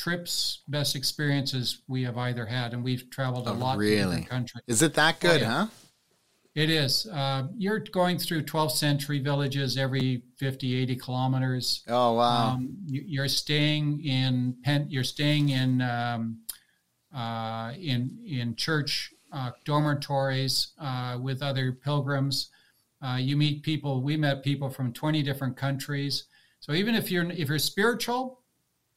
trips, 0.00 0.62
best 0.66 0.96
experiences 0.96 1.82
we 1.86 2.02
have 2.04 2.16
either 2.16 2.46
had, 2.46 2.72
and 2.72 2.82
we've 2.82 3.10
traveled 3.10 3.46
a 3.46 3.50
oh, 3.50 3.54
lot 3.54 3.76
really? 3.76 4.22
countries. 4.22 4.62
Is 4.66 4.80
it 4.80 4.94
that 4.94 5.20
good, 5.20 5.42
oh, 5.42 5.44
yeah. 5.44 5.50
huh? 5.50 5.66
It 6.54 6.70
is. 6.70 7.06
Uh, 7.06 7.48
you're 7.56 7.78
going 7.78 8.18
through 8.18 8.42
12th 8.42 8.72
century 8.72 9.20
villages 9.20 9.76
every 9.76 10.22
50, 10.38 10.74
80 10.74 10.96
kilometers. 10.96 11.84
Oh 11.86 12.14
wow! 12.14 12.54
Um, 12.54 12.76
you, 12.86 13.22
are 13.22 13.28
staying 13.28 14.04
in 14.04 14.56
pen. 14.64 14.86
You're 14.88 15.04
staying 15.04 15.50
in 15.50 15.80
um, 15.80 16.40
uh, 17.14 17.72
in 17.78 18.18
in 18.26 18.56
church 18.56 19.12
uh, 19.32 19.50
dormitories 19.64 20.72
uh, 20.80 21.18
with 21.20 21.40
other 21.40 21.70
pilgrims. 21.70 22.50
Uh, 23.00 23.18
you 23.20 23.36
meet 23.36 23.62
people. 23.62 24.02
We 24.02 24.16
met 24.16 24.42
people 24.42 24.70
from 24.70 24.92
20 24.92 25.22
different 25.22 25.56
countries. 25.56 26.24
So 26.58 26.72
even 26.72 26.96
if 26.96 27.12
you're 27.12 27.30
if 27.30 27.48
you're 27.48 27.60
spiritual, 27.60 28.39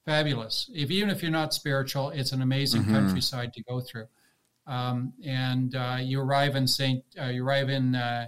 fabulous. 0.05 0.69
If 0.73 0.91
even 0.91 1.09
if 1.09 1.21
you're 1.21 1.31
not 1.31 1.53
spiritual, 1.53 2.09
it's 2.09 2.31
an 2.31 2.41
amazing 2.41 2.83
mm-hmm. 2.83 2.93
countryside 2.93 3.53
to 3.53 3.63
go 3.63 3.81
through. 3.81 4.07
Um, 4.65 5.13
and 5.23 5.75
uh, 5.75 5.97
you 5.99 6.21
arrive 6.21 6.55
in 6.55 6.67
Saint. 6.67 7.03
Uh, 7.19 7.25
you 7.25 7.45
arrive 7.45 7.69
in 7.69 7.95
uh, 7.95 8.27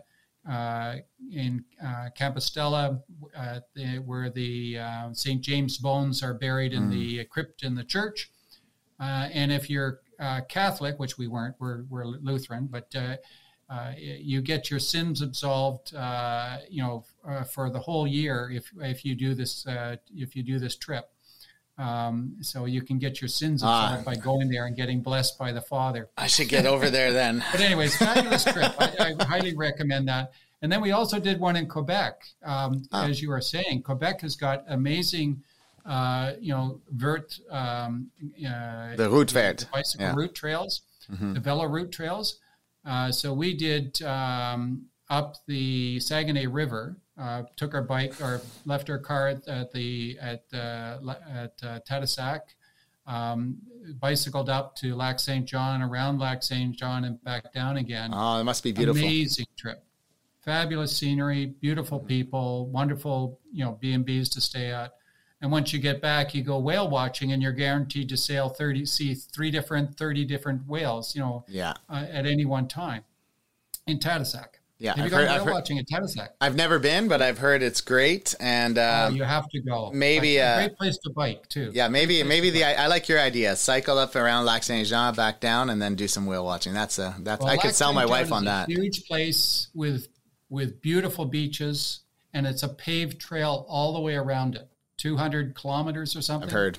uh, 0.50 0.96
in 1.32 1.64
uh, 1.84 2.10
Compostela, 2.18 3.02
the, 3.74 3.98
where 4.06 4.30
the 4.30 4.78
Saint 5.14 5.42
James 5.42 5.78
bones 5.78 6.22
are 6.22 6.34
buried 6.34 6.74
in 6.74 6.90
mm. 6.90 6.92
the 6.92 7.26
crypt 7.26 7.64
in 7.64 7.76
the 7.76 7.84
church. 7.84 8.30
and 9.00 9.52
if 9.52 9.70
you're 9.70 10.02
Catholic, 10.48 11.00
which 11.00 11.18
we 11.18 11.28
weren't, 11.28 11.56
we're, 11.60 11.84
we're 11.90 12.06
Lutheran, 12.06 12.68
but 12.68 12.94
uh, 13.68 13.94
you 13.98 14.42
get 14.42 14.70
your 14.70 14.80
sins 14.80 15.24
absolved, 15.24 15.96
uh, 15.96 16.58
you 16.70 16.84
know, 16.84 17.04
uh, 17.28 17.44
for 17.44 17.72
the 17.72 17.80
whole 17.80 18.06
year 18.06 18.52
if 18.54 18.72
if 18.80 19.04
you 19.04 19.16
do 19.16 19.34
this 19.34 19.66
if 20.16 20.36
you 20.36 20.44
do 20.44 20.60
this 20.60 20.76
trip. 20.76 21.10
Um, 21.78 22.38
so 22.42 22.66
you 22.66 22.82
can 22.82 23.00
get 23.00 23.22
your 23.22 23.28
sins 23.28 23.62
ah. 23.64 23.86
absolved 23.86 24.06
by 24.06 24.16
going 24.16 24.50
there 24.50 24.66
and 24.66 24.76
getting 24.76 25.02
blessed 25.02 25.38
by 25.38 25.52
the 25.52 25.62
Father. 25.62 26.10
I 26.18 26.28
should 26.28 26.48
get 26.48 26.66
over 26.66 26.90
there 26.90 27.12
then. 27.12 27.44
but 27.52 27.60
anyways, 27.60 27.98
fabulous 27.98 28.44
trip. 28.46 28.74
I, 28.80 29.16
I, 29.20 29.24
highly 29.26 29.56
recommend 29.56 30.08
that. 30.08 30.32
And 30.62 30.72
then 30.72 30.82
we 30.82 30.92
also 30.92 31.20
did 31.20 31.40
one 31.40 31.56
in 31.56 31.68
Quebec, 31.68 32.22
um, 32.44 32.84
ah. 32.92 33.08
as 33.08 33.22
you 33.22 33.30
were 33.30 33.42
saying. 33.42 33.84
Quebec 33.84 34.22
has 34.22 34.36
got 34.36 34.64
amazing, 34.68 35.44
uh, 35.86 36.34
you 36.40 36.54
know, 36.54 36.80
vert, 36.90 37.38
um, 37.52 38.10
uh, 38.38 38.96
the 38.96 39.10
route 39.10 39.32
vert, 39.32 39.68
bicycle 39.72 40.08
yeah. 40.08 40.16
route 40.16 40.34
trails, 40.34 40.82
mm-hmm. 41.12 41.34
the 41.34 41.40
velo 41.42 41.66
route 41.66 41.92
trails. 41.92 42.40
Uh, 42.86 43.12
so 43.12 43.34
we 43.34 43.54
did 43.54 44.02
um, 44.04 44.86
up 45.10 45.36
the 45.48 46.00
Saguenay 46.00 46.48
River. 46.48 46.98
Uh, 47.18 47.44
took 47.56 47.74
our 47.74 47.82
bike 47.82 48.20
or 48.20 48.42
left 48.66 48.90
our 48.90 49.00
car 49.00 49.30
at, 49.30 49.48
at 49.48 49.72
the 49.72 50.18
at 50.20 50.44
uh, 50.54 50.98
at 51.34 51.54
uh, 51.64 51.80
Tadoussac, 51.90 52.42
um, 53.08 53.56
bicycled 54.02 54.50
up 54.50 54.76
to 54.76 54.96
Lac 54.96 55.22
Saint 55.22 55.46
John, 55.46 55.82
around 55.82 56.20
Lac 56.20 56.44
Saint 56.44 56.76
John, 56.76 57.06
and 57.06 57.24
back 57.24 57.54
down 57.54 57.78
again. 57.78 58.12
Oh, 58.14 58.38
it 58.42 58.44
must 58.44 58.64
be 58.64 58.74
beautiful. 58.74 59.02
Amazing 59.02 59.46
trip, 59.56 59.82
fabulous 60.44 60.94
scenery, 60.94 61.46
beautiful 61.46 62.02
people, 62.02 62.68
wonderful 62.68 63.40
you 63.50 63.64
know 63.64 63.78
B 63.80 63.94
and 63.94 64.04
B's 64.04 64.28
to 64.32 64.42
stay 64.42 64.74
at. 64.74 64.92
And 65.40 65.50
once 65.50 65.72
you 65.72 65.80
get 65.80 66.02
back, 66.02 66.36
you 66.36 66.44
go 66.44 66.60
whale 66.60 66.90
watching, 66.90 67.32
and 67.32 67.42
you're 67.42 67.54
guaranteed 67.54 68.10
to 68.10 68.18
sail 68.18 68.50
thirty, 68.50 68.86
see 68.86 69.14
three 69.14 69.52
different, 69.52 69.96
thirty 69.96 70.26
different 70.26 70.68
whales. 70.68 71.16
You 71.16 71.22
know, 71.22 71.46
yeah, 71.48 71.76
uh, 71.90 72.06
at 72.12 72.26
any 72.26 72.44
one 72.44 72.68
time 72.68 73.06
in 73.88 74.00
Tadoussac. 74.00 74.60
Yeah, 74.86 74.92
have 74.92 75.00
I've 75.00 75.06
you 75.06 75.18
gone 75.18 75.28
heard, 75.28 75.46
whale 75.46 75.56
watching 75.56 75.80
at 75.80 75.88
Tadoussac? 75.88 76.30
I've 76.40 76.56
never 76.56 76.78
been, 76.78 77.08
but 77.08 77.22
I've 77.22 77.40
heard 77.40 77.64
it's 77.64 77.82
great, 77.82 78.36
and 78.40 78.78
um, 78.78 79.14
oh, 79.14 79.16
you 79.16 79.24
have 79.24 79.50
to 79.50 79.60
go. 79.60 79.92
Maybe 79.92 80.38
a 80.38 80.48
uh, 80.48 80.58
great 80.58 80.78
place 80.78 80.98
to 81.00 81.10
bike 81.10 81.50
too. 81.50 81.72
Yeah, 81.74 81.88
maybe 81.88 82.22
maybe 82.22 82.52
the 82.52 82.64
I, 82.66 82.84
I, 82.84 82.88
like 82.88 83.10
your 83.10 83.20
idea. 83.20 83.56
Cycle 83.56 83.98
up 83.98 84.16
around 84.16 84.46
Lac 84.46 84.62
Saint 84.62 84.88
Jean, 84.88 85.16
back 85.16 85.40
down, 85.40 85.72
and 85.72 85.82
then 85.82 85.96
do 85.96 86.08
some 86.08 86.28
whale 86.28 86.46
watching. 86.46 86.74
That's 86.74 87.00
a 87.00 87.16
that's 87.20 87.44
well, 87.44 87.52
I 87.52 87.58
could 87.58 87.74
sell 87.74 87.94
my 87.94 88.06
wife 88.06 88.32
on 88.32 88.46
that. 88.46 88.70
Huge 88.70 89.06
place 89.08 89.70
with 89.74 90.08
with 90.50 90.82
beautiful 90.82 91.26
beaches, 91.26 92.02
and 92.34 92.46
it's 92.46 92.62
a 92.62 92.70
paved 92.70 93.20
trail 93.20 93.66
all 93.68 93.94
the 93.94 94.00
way 94.00 94.16
around 94.16 94.54
it. 94.54 94.70
200 94.98 95.56
kilometers 95.56 96.16
or 96.16 96.22
something. 96.22 96.48
I've 96.48 96.54
heard. 96.54 96.78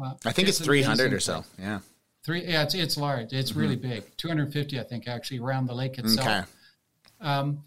Uh, 0.00 0.12
I 0.24 0.32
think 0.32 0.48
it's, 0.48 0.60
it's 0.60 0.66
300 0.66 1.12
or 1.12 1.20
so. 1.20 1.44
Yeah. 1.58 1.80
Three. 2.24 2.44
Yeah, 2.44 2.64
it's 2.64 2.74
it's 2.74 2.96
large. 2.96 3.32
It's 3.32 3.50
mm-hmm. 3.50 3.60
really 3.60 3.76
big. 3.76 4.04
250, 4.16 4.78
I 4.78 4.82
think, 4.82 5.08
actually 5.08 5.38
around 5.38 5.66
the 5.66 5.74
lake 5.74 5.98
itself. 5.98 6.26
Okay. 6.26 6.42
Um, 7.20 7.64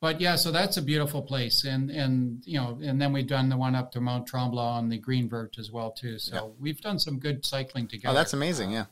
but 0.00 0.20
yeah, 0.20 0.36
so 0.36 0.50
that's 0.50 0.76
a 0.76 0.82
beautiful 0.82 1.22
place, 1.22 1.64
and 1.64 1.90
and 1.90 2.42
you 2.44 2.60
know, 2.60 2.78
and 2.82 3.00
then 3.00 3.12
we've 3.12 3.26
done 3.26 3.48
the 3.48 3.56
one 3.56 3.74
up 3.74 3.90
to 3.92 4.00
Mount 4.00 4.26
Tremblant 4.26 4.58
on 4.58 4.88
the 4.90 4.98
Green 4.98 5.28
Vert 5.28 5.56
as 5.58 5.70
well 5.70 5.90
too. 5.90 6.18
So 6.18 6.34
yeah. 6.34 6.42
we've 6.60 6.80
done 6.80 6.98
some 6.98 7.18
good 7.18 7.44
cycling 7.44 7.88
together. 7.88 8.12
Oh, 8.12 8.14
that's 8.14 8.34
amazing. 8.34 8.72
Yeah. 8.72 8.84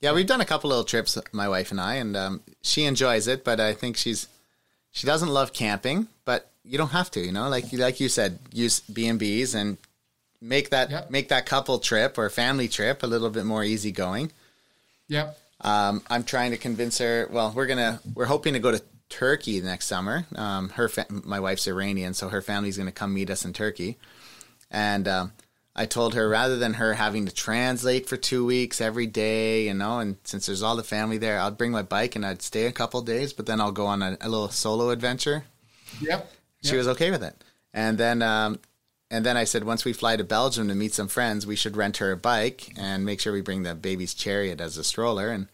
Yeah, 0.00 0.12
we've 0.12 0.26
done 0.26 0.40
a 0.40 0.46
couple 0.46 0.70
little 0.70 0.84
trips, 0.84 1.18
my 1.32 1.46
wife 1.46 1.70
and 1.70 1.78
I, 1.78 1.96
and 1.96 2.16
um, 2.16 2.40
she 2.62 2.84
enjoys 2.84 3.28
it. 3.28 3.44
But 3.44 3.60
I 3.60 3.74
think 3.74 3.98
she's 3.98 4.28
she 4.92 5.06
doesn't 5.06 5.28
love 5.28 5.52
camping, 5.52 6.08
but 6.24 6.50
you 6.64 6.78
don't 6.78 6.92
have 6.92 7.10
to, 7.12 7.20
you 7.20 7.32
know, 7.32 7.48
like 7.48 7.70
like 7.72 8.00
you 8.00 8.08
said, 8.08 8.38
use 8.50 8.80
B 8.80 9.06
and 9.08 9.18
B's 9.18 9.54
and 9.54 9.76
make 10.40 10.70
that 10.70 10.90
yep. 10.90 11.10
make 11.10 11.28
that 11.28 11.46
couple 11.46 11.78
trip 11.78 12.16
or 12.16 12.30
family 12.30 12.68
trip 12.68 13.02
a 13.02 13.06
little 13.06 13.30
bit 13.30 13.44
more 13.44 13.62
easygoing. 13.62 14.32
Yep. 15.08 15.38
Um, 15.60 16.02
I'm 16.08 16.24
trying 16.24 16.52
to 16.52 16.56
convince 16.56 16.96
her. 16.98 17.28
Well, 17.30 17.52
we're 17.54 17.66
gonna 17.66 18.00
we're 18.14 18.24
hoping 18.24 18.54
to 18.54 18.58
go 18.58 18.72
to 18.72 18.82
Turkey 19.10 19.60
next 19.60 19.86
summer. 19.86 20.26
Um, 20.34 20.70
her 20.70 20.88
fa- 20.88 21.06
my 21.10 21.40
wife's 21.40 21.66
Iranian, 21.66 22.14
so 22.14 22.28
her 22.28 22.40
family's 22.40 22.78
gonna 22.78 22.92
come 22.92 23.12
meet 23.12 23.28
us 23.28 23.44
in 23.44 23.52
Turkey, 23.52 23.98
and 24.70 25.06
um, 25.06 25.32
I 25.74 25.86
told 25.86 26.14
her 26.14 26.28
rather 26.28 26.58
than 26.58 26.74
her 26.74 26.94
having 26.94 27.26
to 27.26 27.34
translate 27.34 28.08
for 28.08 28.16
two 28.16 28.44
weeks 28.44 28.80
every 28.80 29.06
day, 29.06 29.66
you 29.66 29.74
know, 29.74 29.98
and 30.00 30.16
since 30.24 30.46
there's 30.46 30.62
all 30.62 30.76
the 30.76 30.82
family 30.82 31.18
there, 31.18 31.38
I'd 31.38 31.56
bring 31.56 31.70
my 31.70 31.82
bike 31.82 32.16
and 32.16 32.26
I'd 32.26 32.42
stay 32.42 32.66
a 32.66 32.72
couple 32.72 33.00
days, 33.02 33.32
but 33.32 33.46
then 33.46 33.60
I'll 33.60 33.72
go 33.72 33.86
on 33.86 34.02
a, 34.02 34.16
a 34.20 34.28
little 34.28 34.48
solo 34.48 34.90
adventure. 34.90 35.44
Yep. 36.00 36.30
She 36.62 36.76
was 36.76 36.88
okay 36.88 37.10
with 37.10 37.22
it. 37.22 37.34
And 37.72 37.96
then 37.98 38.20
um, 38.20 38.58
and 39.10 39.24
then 39.24 39.36
I 39.36 39.44
said 39.44 39.64
once 39.64 39.84
we 39.84 39.92
fly 39.92 40.16
to 40.16 40.24
Belgium 40.24 40.68
to 40.68 40.74
meet 40.74 40.92
some 40.92 41.08
friends, 41.08 41.46
we 41.46 41.56
should 41.56 41.76
rent 41.76 41.98
her 41.98 42.12
a 42.12 42.16
bike 42.16 42.72
and 42.76 43.04
make 43.04 43.20
sure 43.20 43.32
we 43.32 43.40
bring 43.40 43.62
the 43.62 43.74
baby's 43.74 44.12
chariot 44.12 44.60
as 44.60 44.76
a 44.76 44.84
stroller 44.84 45.30
and 45.30 45.48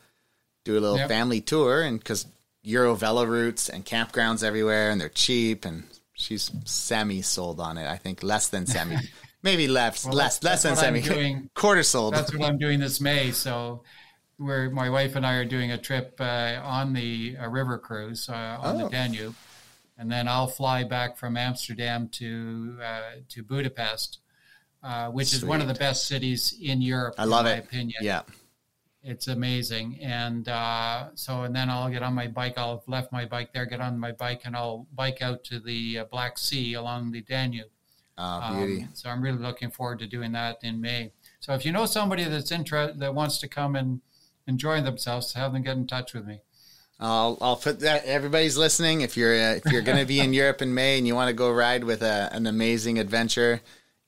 do 0.65 0.73
a 0.73 0.81
little 0.81 0.99
yep. 0.99 1.09
family 1.09 1.41
tour 1.41 1.83
and 1.83 2.05
cuz 2.05 2.27
Euro 2.66 2.94
velo 2.94 3.24
routes 3.24 3.68
and 3.68 3.84
campgrounds 3.84 4.43
everywhere 4.43 4.90
and 4.90 5.01
they're 5.01 5.09
cheap 5.09 5.64
and 5.64 5.84
she's 6.14 6.51
semi 6.64 7.22
sold 7.22 7.60
on 7.60 7.78
it. 7.78 7.86
I 7.86 7.97
think 7.97 8.22
less 8.22 8.48
than 8.48 8.66
semi. 8.66 8.97
Maybe 9.43 9.68
less 9.68 10.05
well, 10.05 10.14
less 10.14 10.43
less 10.43 10.62
than 10.62 10.76
semi. 10.76 11.01
Doing, 11.02 11.51
Quarter 11.55 11.82
sold. 11.82 12.14
That's 12.14 12.34
what 12.34 12.43
I'm 12.43 12.59
doing 12.59 12.80
this 12.80 13.01
May, 13.01 13.30
so 13.30 13.84
where 14.38 14.70
my 14.70 14.90
wife 14.90 15.14
and 15.14 15.24
I 15.24 15.34
are 15.34 15.44
doing 15.44 15.70
a 15.70 15.78
trip 15.78 16.16
uh, 16.20 16.60
on 16.62 16.93
the 16.93 17.36
uh, 17.40 17.48
river 17.48 17.78
cruise 17.78 18.28
uh, 18.28 18.59
on 18.60 18.80
oh. 18.80 18.84
the 18.84 18.90
Danube 18.90 19.34
and 19.98 20.10
then 20.10 20.28
I'll 20.28 20.47
fly 20.47 20.84
back 20.84 21.16
from 21.16 21.36
Amsterdam 21.36 22.09
to 22.12 22.78
uh, 22.82 23.01
to 23.30 23.43
Budapest, 23.43 24.18
uh, 24.82 25.09
which 25.09 25.28
Sweet. 25.28 25.38
is 25.38 25.44
one 25.44 25.60
of 25.60 25.68
the 25.68 25.74
best 25.74 26.06
cities 26.06 26.56
in 26.60 26.82
Europe. 26.82 27.14
I 27.18 27.24
love 27.24 27.47
it. 27.47 27.64
Opinion. 27.64 28.02
Yeah, 28.02 28.22
it's 29.07 29.28
amazing. 29.28 29.99
And 30.03 30.49
uh, 30.49 31.09
so, 31.15 31.43
and 31.43 31.55
then 31.55 31.70
I'll 31.70 31.89
get 31.89 32.03
on 32.03 32.15
my 32.15 32.27
bike. 32.27 32.55
I'll 32.57 32.78
have 32.78 32.89
left 32.89 33.12
my 33.12 33.24
bike 33.24 33.53
there, 33.53 33.65
get 33.65 33.81
on 33.81 33.99
my 33.99 34.12
bike, 34.12 34.43
and 34.45 34.57
I'll 34.57 34.87
bike 34.95 35.23
out 35.23 35.45
to 35.45 35.61
the 35.61 36.01
uh, 36.01 36.05
Black 36.07 36.39
Sea 36.39 36.74
along 36.74 37.12
the 37.12 37.23
Danube. 37.23 37.69
Oh, 38.19 38.57
beauty! 38.57 38.83
Um, 38.83 38.89
so 38.95 39.11
I'm 39.11 39.23
really 39.23 39.39
looking 39.39 39.70
forward 39.70 39.99
to 40.01 40.07
doing 40.07 40.33
that 40.33 40.59
in 40.62 40.81
May. 40.81 41.12
So 41.39 41.53
if 41.53 41.65
you 41.65 41.73
know 41.73 41.87
somebody 41.87 42.24
that's 42.24 42.51
interested 42.51 42.99
that 42.99 43.15
wants 43.15 43.39
to 43.39 43.49
come 43.49 43.77
and 43.77 44.01
enjoy 44.47 44.81
themselves, 44.81 45.35
have 45.35 45.53
them 45.53 45.62
get 45.62 45.77
in 45.77 45.87
touch 45.87 46.15
with 46.15 46.27
me. 46.27 46.41
I'll 46.99 47.39
I'll 47.41 47.57
put 47.57 47.81
that. 47.81 48.05
Everybody's 48.07 48.57
listening. 48.57 49.03
If 49.03 49.16
you're 49.16 49.35
uh, 49.35 49.55
if 49.55 49.66
you're 49.66 49.83
going 49.83 49.99
to 49.99 50.07
be 50.07 50.20
in 50.20 50.33
Europe 50.43 50.62
in 50.62 50.74
May 50.74 50.99
and 50.99 51.07
you 51.07 51.15
want 51.15 51.28
to 51.28 51.35
go 51.35 51.51
ride 51.53 51.85
with 51.85 52.03
a, 52.03 52.31
an 52.33 52.47
amazing 52.47 52.99
adventure, 52.99 53.61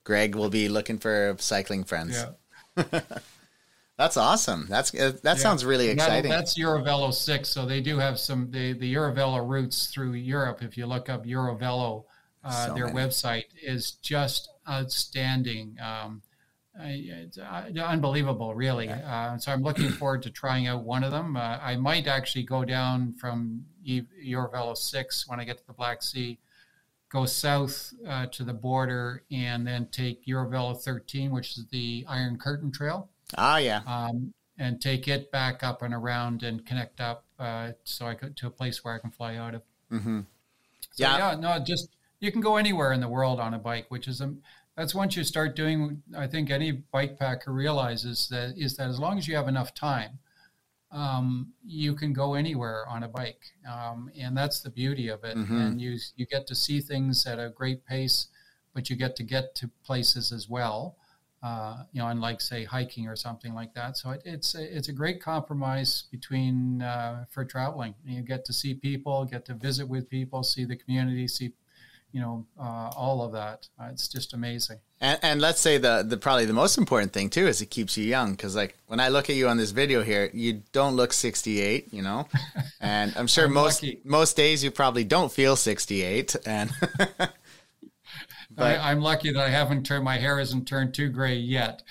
Greg 0.05 0.35
will 0.35 0.51
be 0.51 0.69
looking 0.69 0.99
for 0.99 1.37
cycling 1.39 1.85
friends. 1.85 2.25
Yeah. 2.77 3.01
that's 3.99 4.17
awesome. 4.17 4.67
That's 4.69 4.95
uh, 4.95 5.13
that 5.25 5.25
yeah. 5.25 5.35
sounds 5.35 5.65
really 5.65 5.89
exciting. 5.89 6.31
That, 6.31 6.39
that's 6.39 6.57
Eurovelo 6.57 7.13
six. 7.13 7.49
So 7.49 7.67
they 7.67 7.81
do 7.81 7.99
have 7.99 8.19
some 8.19 8.51
the 8.51 8.73
the 8.73 8.95
Eurovelo 8.95 9.47
routes 9.47 9.89
through 9.89 10.13
Europe. 10.13 10.63
If 10.63 10.79
you 10.79 10.87
look 10.87 11.09
up 11.09 11.27
Eurovelo, 11.27 12.05
uh, 12.45 12.67
so 12.67 12.75
their 12.75 12.87
many. 12.87 12.99
website 12.99 13.47
is 13.61 13.93
just 13.93 14.51
outstanding. 14.69 15.77
Um, 15.85 16.23
it's 16.81 17.39
uh, 17.39 17.71
unbelievable, 17.85 18.55
really. 18.55 18.89
Uh, 18.89 19.37
so 19.37 19.51
I'm 19.51 19.63
looking 19.63 19.89
forward 19.99 20.23
to 20.23 20.31
trying 20.31 20.69
out 20.69 20.85
one 20.85 21.03
of 21.03 21.11
them. 21.11 21.37
Uh, 21.37 21.59
I 21.61 21.77
might 21.77 22.07
actually 22.07 22.45
go 22.45 22.65
down 22.65 23.15
from 23.15 23.65
Eurovelo 23.85 24.77
6 24.77 25.29
when 25.29 25.41
I 25.41 25.45
get 25.45 25.59
to 25.59 25.67
the 25.67 25.73
Black 25.73 26.03
Sea, 26.03 26.39
go 27.09 27.27
south 27.27 27.93
uh, 28.07 28.27
to 28.27 28.45
the 28.45 28.53
border, 28.53 29.25
and 29.33 29.67
then 29.67 29.89
take 29.91 30.25
Eurovelo 30.25 30.81
13, 30.81 31.33
which 31.33 31.59
is 31.59 31.67
the 31.73 32.05
Iron 32.09 32.39
Curtain 32.39 32.71
Trail. 32.71 33.09
Ah, 33.37 33.59
yeah. 33.59 33.81
Um, 33.87 34.33
and 34.59 34.81
take 34.81 35.07
it 35.07 35.31
back 35.31 35.63
up 35.63 35.83
and 35.83 35.95
around 35.95 36.43
and 36.43 36.65
connect 36.67 37.01
up 37.01 37.25
uh, 37.39 37.73
so 37.85 38.07
I 38.07 38.15
could 38.15 38.37
to 38.39 38.47
a 38.47 38.51
place 38.51 38.83
where 38.83 38.95
I 38.95 38.99
can 38.99 39.11
fly 39.11 39.37
out 39.37 39.55
of. 39.55 39.63
Mm-hmm. 39.93 40.21
So, 40.81 40.87
yeah. 40.97 41.19
yeah, 41.19 41.37
no, 41.37 41.59
just 41.59 41.91
you 42.21 42.33
can 42.33 42.41
go 42.41 42.57
anywhere 42.57 42.93
in 42.93 43.01
the 43.01 43.09
world 43.09 43.39
on 43.39 43.55
a 43.55 43.59
bike, 43.59 43.87
which 43.89 44.09
is 44.09 44.21
a 44.21 44.35
that's 44.79 44.95
once 44.95 45.17
you 45.17 45.25
start 45.25 45.57
doing 45.57 46.01
i 46.17 46.27
think 46.27 46.51
any 46.51 46.71
bike 46.71 47.19
packer 47.19 47.53
realizes 47.53 48.29
that 48.29 48.55
is 48.57 48.77
that 48.77 48.89
as 48.89 48.99
long 48.99 49.19
as 49.19 49.27
you 49.27 49.35
have 49.35 49.49
enough 49.49 49.75
time 49.75 50.19
um, 50.91 51.53
you 51.67 51.95
can 51.95 52.15
go 52.15 52.33
anywhere 52.33 52.87
on 52.89 53.03
a 53.03 53.09
bike 53.09 53.43
um, 53.71 54.11
and 54.19 54.35
that's 54.35 54.61
the 54.61 54.71
beauty 54.71 55.09
of 55.09 55.23
it 55.23 55.37
mm-hmm. 55.37 55.55
and 55.55 55.81
you 55.81 55.99
you 56.17 56.25
get 56.25 56.47
to 56.47 56.55
see 56.55 56.81
things 56.81 57.27
at 57.27 57.39
a 57.39 57.51
great 57.51 57.85
pace 57.85 58.29
but 58.73 58.89
you 58.89 58.97
get 58.97 59.15
to 59.17 59.23
get 59.23 59.55
to 59.57 59.69
places 59.85 60.33
as 60.33 60.49
well 60.49 60.97
Uh, 61.41 61.85
you 61.93 62.01
know, 62.01 62.09
unlike 62.09 62.41
say 62.41 62.65
hiking 62.65 63.07
or 63.07 63.15
something 63.15 63.55
like 63.55 63.73
that. 63.73 63.97
So 63.97 64.11
it, 64.11 64.23
it's 64.25 64.57
a, 64.57 64.77
it's 64.77 64.89
a 64.89 64.93
great 64.93 65.23
compromise 65.23 66.05
between 66.11 66.83
uh, 66.83 67.27
for 67.31 67.45
traveling. 67.45 67.95
You 68.05 68.23
get 68.23 68.45
to 68.47 68.53
see 68.53 68.75
people, 68.75 69.25
get 69.25 69.45
to 69.45 69.55
visit 69.55 69.89
with 69.89 70.11
people, 70.11 70.43
see 70.43 70.65
the 70.65 70.75
community, 70.75 71.29
see 71.29 71.53
you 72.13 72.21
know 72.21 72.45
uh, 72.59 72.91
all 72.97 73.23
of 73.23 73.33
that. 73.33 73.69
Uh, 73.81 73.89
it's 73.93 74.09
just 74.09 74.35
amazing. 74.35 74.79
And, 75.01 75.19
and, 75.23 75.41
let's 75.41 75.61
say 75.61 75.79
the 75.79 76.05
the 76.05 76.17
probably 76.17 76.45
the 76.45 76.53
most 76.53 76.77
important 76.77 77.13
thing 77.13 77.31
too 77.31 77.47
is 77.47 77.61
it 77.61 77.67
keeps 77.67 77.97
you 77.97 78.05
young 78.05 78.33
because 78.33 78.57
like 78.57 78.77
when 78.87 78.99
I 78.99 79.09
look 79.09 79.31
at 79.31 79.37
you 79.37 79.47
on 79.49 79.59
this 79.59 79.71
video 79.71 80.03
here, 80.03 80.31
you 80.33 80.63
don't 80.73 80.97
look 80.97 81.13
68, 81.13 81.93
you 81.93 82.03
know, 82.03 82.27
and 82.81 83.15
I'm 83.17 83.29
sure 83.29 83.45
I'm 83.45 83.53
most 83.53 83.83
lucky. 83.83 84.01
most 84.05 84.37
days 84.37 84.65
you 84.65 84.73
probably 84.73 85.05
don't 85.05 85.31
feel 85.31 85.55
68 85.55 86.35
and. 86.47 86.73
But, 88.59 88.81
I, 88.81 88.91
am 88.91 89.01
lucky 89.01 89.33
that 89.33 89.41
I 89.41 89.51
haven't 89.51 89.87
turned 89.87 90.05
my 90.05 90.19
hair 90.19 90.39
hasn't 90.39 90.67
turned 90.67 90.93
too 90.93 91.09
gray 91.09 91.37
yet. 91.37 91.83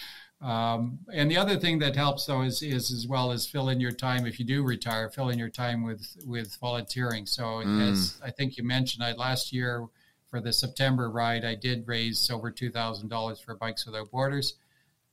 Um, 0.42 1.00
and 1.12 1.32
the 1.32 1.38
other 1.38 1.58
thing 1.58 1.80
that 1.80 1.96
helps 1.96 2.26
though 2.26 2.44
is, 2.44 2.62
is 2.62 2.92
as 2.92 3.08
well 3.08 3.32
as 3.32 3.48
fill 3.48 3.70
in 3.70 3.80
your 3.80 3.92
time 3.92 4.28
if 4.28 4.38
you 4.38 4.46
do 4.46 4.64
retire, 4.64 5.10
fill 5.10 5.30
in 5.30 5.40
your 5.40 5.50
time 5.50 5.84
with 5.84 6.16
with 6.26 6.56
volunteering. 6.62 7.26
So 7.26 7.44
mm. 7.44 7.90
as 7.90 8.20
I 8.24 8.30
think 8.30 8.58
you 8.58 8.64
mentioned, 8.64 9.04
I 9.04 9.14
last 9.14 9.52
year 9.52 9.88
for 10.30 10.42
the 10.42 10.54
September 10.54 11.10
ride, 11.10 11.44
I 11.44 11.56
did 11.56 11.88
raise 11.88 12.30
over 12.30 12.52
two 12.52 12.70
thousand 12.70 13.10
dollars 13.10 13.40
for 13.40 13.56
Bikes 13.56 13.86
Without 13.86 14.12
Borders. 14.12 14.56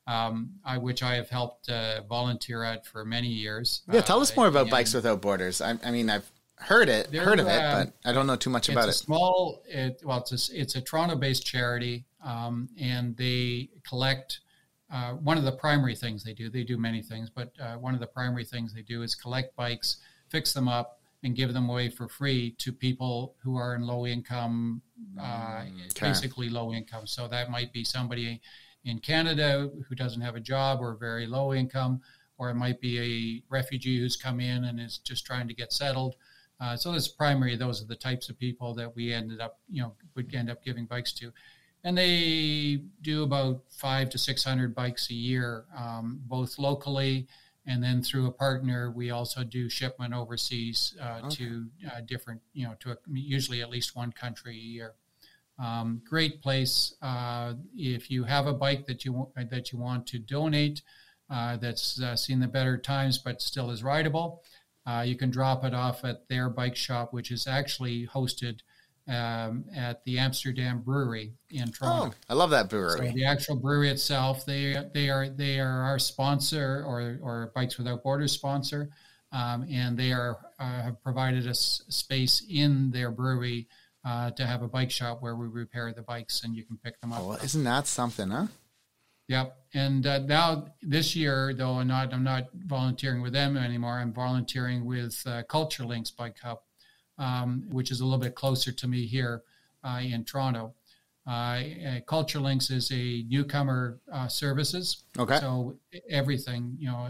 Um, 0.07 0.57
I, 0.63 0.77
which 0.77 1.03
I 1.03 1.15
have 1.15 1.31
helped 1.31 1.71
uh, 1.71 2.03
volunteer 2.07 2.63
at 2.63 2.85
for 2.85 3.07
many 3.07 3.29
years. 3.29 3.81
Yeah, 3.91 4.03
tell 4.03 4.21
us 4.21 4.33
uh, 4.33 4.35
more 4.37 4.49
about 4.49 4.69
Bikes 4.69 4.93
Without 4.93 5.23
Borders. 5.23 5.63
I, 5.63 5.79
I 5.83 5.91
mean, 5.91 6.11
I've 6.11 6.31
heard 6.59 6.89
it, 6.89 7.11
They're, 7.11 7.25
heard 7.25 7.41
of 7.41 7.47
it, 7.47 7.61
uh, 7.61 7.85
but 7.85 7.95
I 8.09 8.13
don't 8.13 8.27
know 8.27 8.37
too 8.37 8.51
much 8.51 8.69
about 8.69 8.89
it. 8.89 8.93
Small, 8.93 9.63
it, 9.67 10.01
well, 10.05 10.19
it's 10.19 10.51
a, 10.51 10.61
it's 10.61 10.77
a 10.77 10.81
Toronto-based 10.81 11.45
charity, 11.45 12.05
um, 12.25 12.69
and 12.79 13.17
they 13.17 13.71
collect. 13.87 14.41
Uh, 14.93 15.13
one 15.15 15.37
of 15.39 15.45
the 15.45 15.53
primary 15.53 15.97
things 15.97 16.23
they 16.23 16.35
do, 16.35 16.49
they 16.49 16.63
do 16.63 16.77
many 16.77 17.03
things, 17.03 17.29
but 17.29 17.53
uh, 17.61 17.75
one 17.75 17.95
of 17.95 18.01
the 18.01 18.07
primary 18.07 18.45
things 18.45 18.73
they 18.73 18.83
do 18.83 19.03
is 19.03 19.15
collect 19.15 19.57
bikes, 19.57 19.97
fix 20.29 20.53
them 20.53 20.69
up, 20.69 21.01
and 21.25 21.35
give 21.35 21.55
them 21.55 21.69
away 21.71 21.89
for 21.89 22.07
free 22.07 22.55
to 22.59 22.71
people 22.71 23.35
who 23.43 23.57
are 23.57 23.75
in 23.75 23.83
low 23.83 24.07
income, 24.07 24.83
uh, 25.19 25.63
okay. 25.87 26.09
basically 26.09 26.51
low 26.51 26.73
income. 26.73 27.07
So 27.07 27.27
that 27.29 27.51
might 27.51 27.73
be 27.73 27.83
somebody 27.83 28.41
in 28.85 28.99
Canada 28.99 29.71
who 29.89 29.95
doesn't 29.95 30.21
have 30.21 30.37
a 30.37 30.41
job 30.41 30.81
or 30.81 30.95
very 30.95 31.27
low 31.27 31.55
income, 31.55 32.03
or 32.37 32.51
it 32.51 32.55
might 32.55 32.79
be 32.81 32.99
a 33.01 33.43
refugee 33.53 33.99
who's 33.99 34.17
come 34.17 34.39
in 34.39 34.65
and 34.65 34.79
is 34.79 34.99
just 34.99 35.25
trying 35.25 35.49
to 35.49 35.55
get 35.55 35.73
settled. 35.73 36.15
Uh, 36.61 36.77
so 36.77 36.93
that's 36.93 37.09
primary. 37.09 37.57
Those 37.57 37.83
are 37.83 37.87
the 37.87 37.97
types 37.97 38.29
of 38.29 38.39
people 38.39 38.75
that 38.75 38.95
we 38.95 39.13
ended 39.13 39.41
up, 39.41 39.59
you 39.69 39.83
know, 39.83 39.95
would 40.15 40.35
end 40.35 40.51
up 40.51 40.65
giving 40.65 40.87
bikes 40.87 41.13
to, 41.15 41.33
and 41.83 41.99
they 41.99 42.83
do 43.03 43.25
about 43.25 43.63
five 43.71 44.09
to 44.11 44.19
six 44.19 44.45
hundred 44.45 44.75
bikes 44.75 45.11
a 45.11 45.15
year, 45.15 45.65
um, 45.77 46.21
both 46.27 46.59
locally 46.59 47.27
and 47.67 47.83
then 47.83 48.03
through 48.03 48.27
a 48.27 48.33
partner. 48.33 48.91
We 48.91 49.11
also 49.11 49.43
do 49.43 49.69
shipment 49.69 50.15
overseas 50.15 50.95
uh, 51.01 51.21
okay. 51.25 51.37
to 51.37 51.67
uh, 51.87 52.01
different, 52.07 52.41
you 52.53 52.67
know, 52.67 52.75
to 52.81 52.93
a, 52.93 52.97
usually 53.11 53.63
at 53.63 53.71
least 53.71 53.97
one 53.97 54.13
country 54.13 54.53
a 54.53 54.61
year. 54.61 54.95
Um, 55.59 56.03
great 56.09 56.43
place 56.43 56.95
uh, 57.01 57.55
if 57.77 58.11
you 58.11 58.25
have 58.25 58.47
a 58.47 58.53
bike 58.53 58.87
that 58.87 59.05
you 59.05 59.29
that 59.37 59.73
you 59.73 59.79
want 59.79 60.05
to 60.09 60.19
donate 60.19 60.83
uh, 61.31 61.57
that's 61.59 62.03
uh, 62.03 62.17
seen 62.17 62.41
the 62.41 62.49
better 62.49 62.77
times 62.77 63.19
but 63.19 63.41
still 63.41 63.71
is 63.71 63.85
rideable 63.85 64.43
uh, 64.87 65.05
you 65.07 65.17
can 65.17 65.31
drop 65.31 65.65
it 65.65 65.75
off 65.75 66.05
at 66.05 66.29
their 66.29 66.49
bike 66.49 66.77
shop, 66.77 67.13
which 67.13 67.31
is 67.31 67.47
actually 67.47 68.07
hosted 68.07 68.61
um, 69.09 69.65
at 69.75 70.03
the 70.05 70.19
Amsterdam 70.19 70.81
Brewery 70.81 71.33
in 71.51 71.71
Toronto. 71.71 72.15
Oh, 72.15 72.25
I 72.29 72.35
love 72.35 72.51
that 72.51 72.71
brewery. 72.71 73.09
So 73.09 73.15
the 73.15 73.25
actual 73.27 73.57
brewery 73.57 73.91
itself, 73.91 74.47
they 74.47 74.77
they 74.95 75.11
are 75.11 75.29
they 75.29 75.61
are 75.61 75.83
our 75.83 75.99
sponsor 75.99 76.85
or 76.87 77.19
or 77.23 77.53
Bikes 77.55 77.77
Without 77.79 78.03
Borders 78.03 78.33
sponsor, 78.33 78.91
um, 79.33 79.67
and 79.71 79.97
they 79.97 80.13
are 80.13 80.39
uh, 80.59 80.83
have 80.83 81.03
provided 81.03 81.47
us 81.47 81.83
space 81.89 82.43
in 82.49 82.91
their 82.91 83.11
brewery 83.11 83.69
uh, 84.05 84.31
to 84.33 84.47
have 84.47 84.63
a 84.63 84.69
bike 84.69 84.91
shop 84.91 85.23
where 85.23 85.37
we 85.37 85.47
repair 85.49 85.93
the 85.93 86.03
bikes 86.03 86.45
and 86.45 86.55
you 86.55 86.65
can 86.65 86.79
pick 86.79 87.01
them 87.01 87.13
up. 87.13 87.21
Oh, 87.23 87.33
isn't 87.33 87.65
that 87.65 87.87
something, 87.87 88.31
huh? 88.31 88.47
Yep. 89.29 89.57
And 89.75 90.07
uh, 90.07 90.21
now 90.21 90.67
this 90.83 91.17
year, 91.17 91.53
though 91.53 91.75
I'm 91.75 91.89
not, 91.89 92.15
I'm 92.15 92.23
not 92.23 92.49
volunteering 92.55 93.21
with 93.21 93.33
them 93.33 93.57
anymore. 93.57 93.95
I'm 93.95 94.13
volunteering 94.13 94.85
with 94.85 95.21
uh, 95.27 95.43
Culture 95.43 95.85
Links 95.85 96.13
Bike 96.13 96.39
Hub, 96.39 96.61
um, 97.19 97.65
which 97.69 97.91
is 97.91 98.01
a 98.01 98.05
little 98.05 98.21
bit 98.21 98.37
closer 98.37 98.71
to 98.71 98.87
me 98.87 99.05
here 99.05 99.43
uh, 99.83 100.01
in 100.01 100.25
Toronto. 100.25 100.75
Uh, 101.27 101.31
uh, 101.31 102.01
Culture 102.07 102.39
Links 102.39 102.71
is 102.71 102.93
a 102.93 103.25
newcomer 103.25 103.99
uh, 104.13 104.29
services. 104.29 105.05
Okay. 105.19 105.39
So 105.39 105.77
everything, 106.09 106.77
you 106.79 106.89
know, 106.89 107.09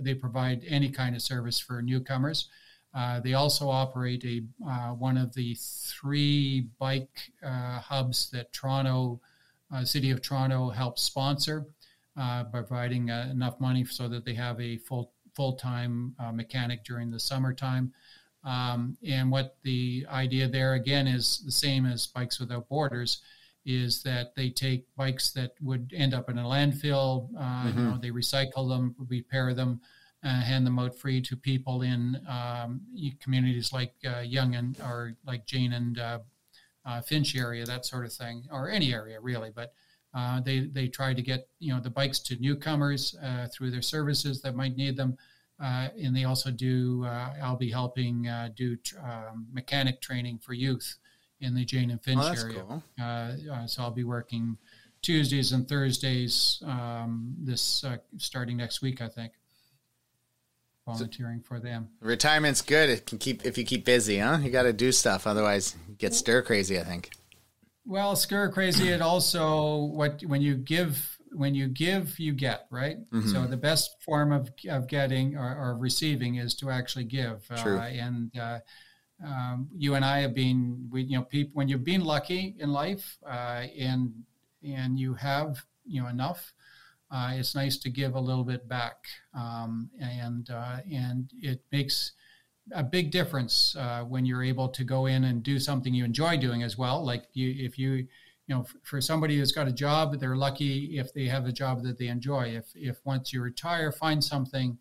they 0.00 0.14
provide 0.14 0.64
any 0.66 0.90
kind 0.90 1.14
of 1.14 1.22
service 1.22 1.60
for 1.60 1.82
newcomers. 1.82 2.48
they 3.22 3.34
also 3.34 3.68
operate 3.68 4.24
a 4.24 4.40
one 4.94 5.16
of 5.16 5.34
the 5.34 5.56
three 5.60 6.66
bike 6.80 7.30
hubs 7.42 8.28
that 8.30 8.52
Toronto 8.52 9.20
uh, 9.72 9.84
City 9.84 10.10
of 10.10 10.20
Toronto 10.20 10.70
helps 10.70 11.02
sponsor 11.02 11.60
uh, 11.60 11.81
by 12.16 12.62
providing 12.62 13.10
uh, 13.10 13.28
enough 13.30 13.58
money 13.60 13.84
so 13.84 14.08
that 14.08 14.24
they 14.24 14.34
have 14.34 14.60
a 14.60 14.76
full 14.78 15.12
full 15.34 15.54
time 15.54 16.14
uh, 16.18 16.32
mechanic 16.32 16.84
during 16.84 17.10
the 17.10 17.20
summertime. 17.20 17.92
Um, 18.44 18.96
and 19.06 19.30
what 19.30 19.56
the 19.62 20.04
idea 20.10 20.48
there 20.48 20.74
again 20.74 21.06
is 21.06 21.42
the 21.44 21.52
same 21.52 21.86
as 21.86 22.06
Bikes 22.06 22.40
Without 22.40 22.68
Borders, 22.68 23.22
is 23.64 24.02
that 24.02 24.34
they 24.34 24.50
take 24.50 24.86
bikes 24.96 25.30
that 25.32 25.52
would 25.60 25.92
end 25.94 26.14
up 26.14 26.28
in 26.28 26.38
a 26.38 26.44
landfill, 26.44 27.28
uh, 27.38 27.40
mm-hmm. 27.40 27.78
you 27.78 27.84
know, 27.84 27.98
they 28.00 28.10
recycle 28.10 28.68
them, 28.68 28.96
repair 29.08 29.54
them, 29.54 29.80
uh, 30.24 30.40
hand 30.40 30.66
them 30.66 30.78
out 30.78 30.98
free 30.98 31.20
to 31.20 31.36
people 31.36 31.82
in 31.82 32.20
um, 32.28 32.80
communities 33.20 33.72
like 33.72 33.94
uh, 34.04 34.20
Yonge 34.20 34.56
and 34.56 34.80
or 34.80 35.14
like 35.24 35.46
Jane 35.46 35.72
and 35.72 35.98
uh, 35.98 36.18
uh, 36.84 37.00
Finch 37.00 37.36
area, 37.36 37.64
that 37.64 37.86
sort 37.86 38.04
of 38.04 38.12
thing, 38.12 38.44
or 38.50 38.68
any 38.68 38.92
area 38.92 39.20
really. 39.20 39.50
But 39.54 39.72
uh, 40.14 40.40
they 40.40 40.60
they 40.66 40.88
try 40.88 41.14
to 41.14 41.22
get 41.22 41.48
you 41.58 41.72
know 41.72 41.80
the 41.80 41.90
bikes 41.90 42.18
to 42.18 42.36
newcomers 42.36 43.16
uh, 43.22 43.46
through 43.48 43.70
their 43.70 43.82
services 43.82 44.42
that 44.42 44.54
might 44.54 44.76
need 44.76 44.96
them, 44.96 45.16
uh, 45.62 45.88
and 46.00 46.14
they 46.14 46.24
also 46.24 46.50
do. 46.50 47.04
Uh, 47.04 47.32
I'll 47.42 47.56
be 47.56 47.70
helping 47.70 48.28
uh, 48.28 48.50
do 48.54 48.76
um, 49.02 49.46
mechanic 49.52 50.00
training 50.00 50.38
for 50.38 50.52
youth 50.52 50.96
in 51.40 51.54
the 51.54 51.64
Jane 51.64 51.90
and 51.90 52.02
Finch 52.02 52.20
oh, 52.22 52.34
area. 52.40 52.64
Cool. 52.68 53.68
so 53.68 53.82
I'll 53.82 53.90
be 53.90 54.04
working 54.04 54.56
Tuesdays 55.00 55.52
and 55.52 55.66
Thursdays 55.68 56.62
um, 56.64 57.34
this 57.38 57.84
starting 58.18 58.56
next 58.58 58.82
week, 58.82 59.00
I 59.00 59.08
think 59.08 59.32
volunteering 60.86 61.40
for 61.40 61.60
them. 61.60 61.88
Retirement's 62.00 62.60
good. 62.60 62.90
It 62.90 63.06
can 63.06 63.18
keep 63.18 63.44
if 63.44 63.56
you 63.56 63.64
keep 63.64 63.84
busy, 63.84 64.18
huh? 64.18 64.38
You 64.42 64.50
got 64.50 64.64
to 64.64 64.72
do 64.72 64.92
stuff, 64.92 65.26
otherwise 65.26 65.76
you 65.88 65.94
get 65.94 66.14
stir 66.14 66.42
crazy. 66.42 66.78
I 66.78 66.84
think. 66.84 67.10
Well, 67.84 68.14
stir 68.16 68.50
crazy. 68.50 68.88
It 68.88 69.00
also 69.00 69.84
what 69.84 70.22
when 70.22 70.40
you 70.40 70.56
give 70.56 71.18
when 71.32 71.54
you 71.54 71.68
give 71.68 72.18
you 72.18 72.32
get 72.32 72.66
right. 72.70 72.98
Mm-hmm. 73.10 73.28
So 73.28 73.46
the 73.46 73.56
best 73.56 74.02
form 74.02 74.32
of 74.32 74.50
of 74.68 74.86
getting 74.86 75.36
or, 75.36 75.56
or 75.56 75.76
receiving 75.76 76.36
is 76.36 76.54
to 76.56 76.70
actually 76.70 77.04
give. 77.04 77.46
True. 77.56 77.78
Uh, 77.78 77.82
and 77.82 78.38
uh, 78.38 78.58
um, 79.24 79.68
you 79.76 79.94
and 79.94 80.04
I 80.04 80.20
have 80.20 80.34
been 80.34 80.88
we 80.90 81.02
you 81.02 81.18
know 81.18 81.24
people 81.24 81.52
when 81.54 81.68
you've 81.68 81.84
been 81.84 82.04
lucky 82.04 82.54
in 82.58 82.72
life 82.72 83.18
uh, 83.26 83.66
and 83.78 84.12
and 84.62 84.98
you 84.98 85.14
have 85.14 85.64
you 85.84 86.02
know 86.02 86.08
enough 86.08 86.52
uh, 87.12 87.32
it's 87.34 87.54
nice 87.54 87.76
to 87.76 87.90
give 87.90 88.14
a 88.14 88.20
little 88.20 88.42
bit 88.42 88.66
back, 88.66 89.04
um, 89.34 89.90
and 90.00 90.48
uh, 90.48 90.78
and 90.90 91.30
it 91.38 91.60
makes 91.70 92.12
a 92.70 92.82
big 92.82 93.10
difference 93.10 93.74
uh, 93.76 94.02
when 94.02 94.24
you're 94.24 94.44
able 94.44 94.68
to 94.68 94.84
go 94.84 95.06
in 95.06 95.24
and 95.24 95.42
do 95.42 95.58
something 95.58 95.92
you 95.92 96.04
enjoy 96.04 96.36
doing 96.36 96.62
as 96.62 96.78
well. 96.78 97.04
Like 97.04 97.24
you, 97.32 97.54
if 97.58 97.78
you, 97.78 97.92
you 97.92 98.08
know, 98.48 98.66
for 98.82 99.00
somebody 99.00 99.38
who's 99.38 99.52
got 99.52 99.66
a 99.66 99.72
job, 99.72 100.20
they're 100.20 100.36
lucky 100.36 100.98
if 100.98 101.12
they 101.12 101.26
have 101.26 101.46
a 101.46 101.52
job 101.52 101.82
that 101.82 101.98
they 101.98 102.08
enjoy. 102.08 102.48
If 102.48 102.66
if 102.74 102.98
once 103.04 103.32
you 103.32 103.42
retire, 103.42 103.92
find 103.92 104.22
something. 104.22 104.78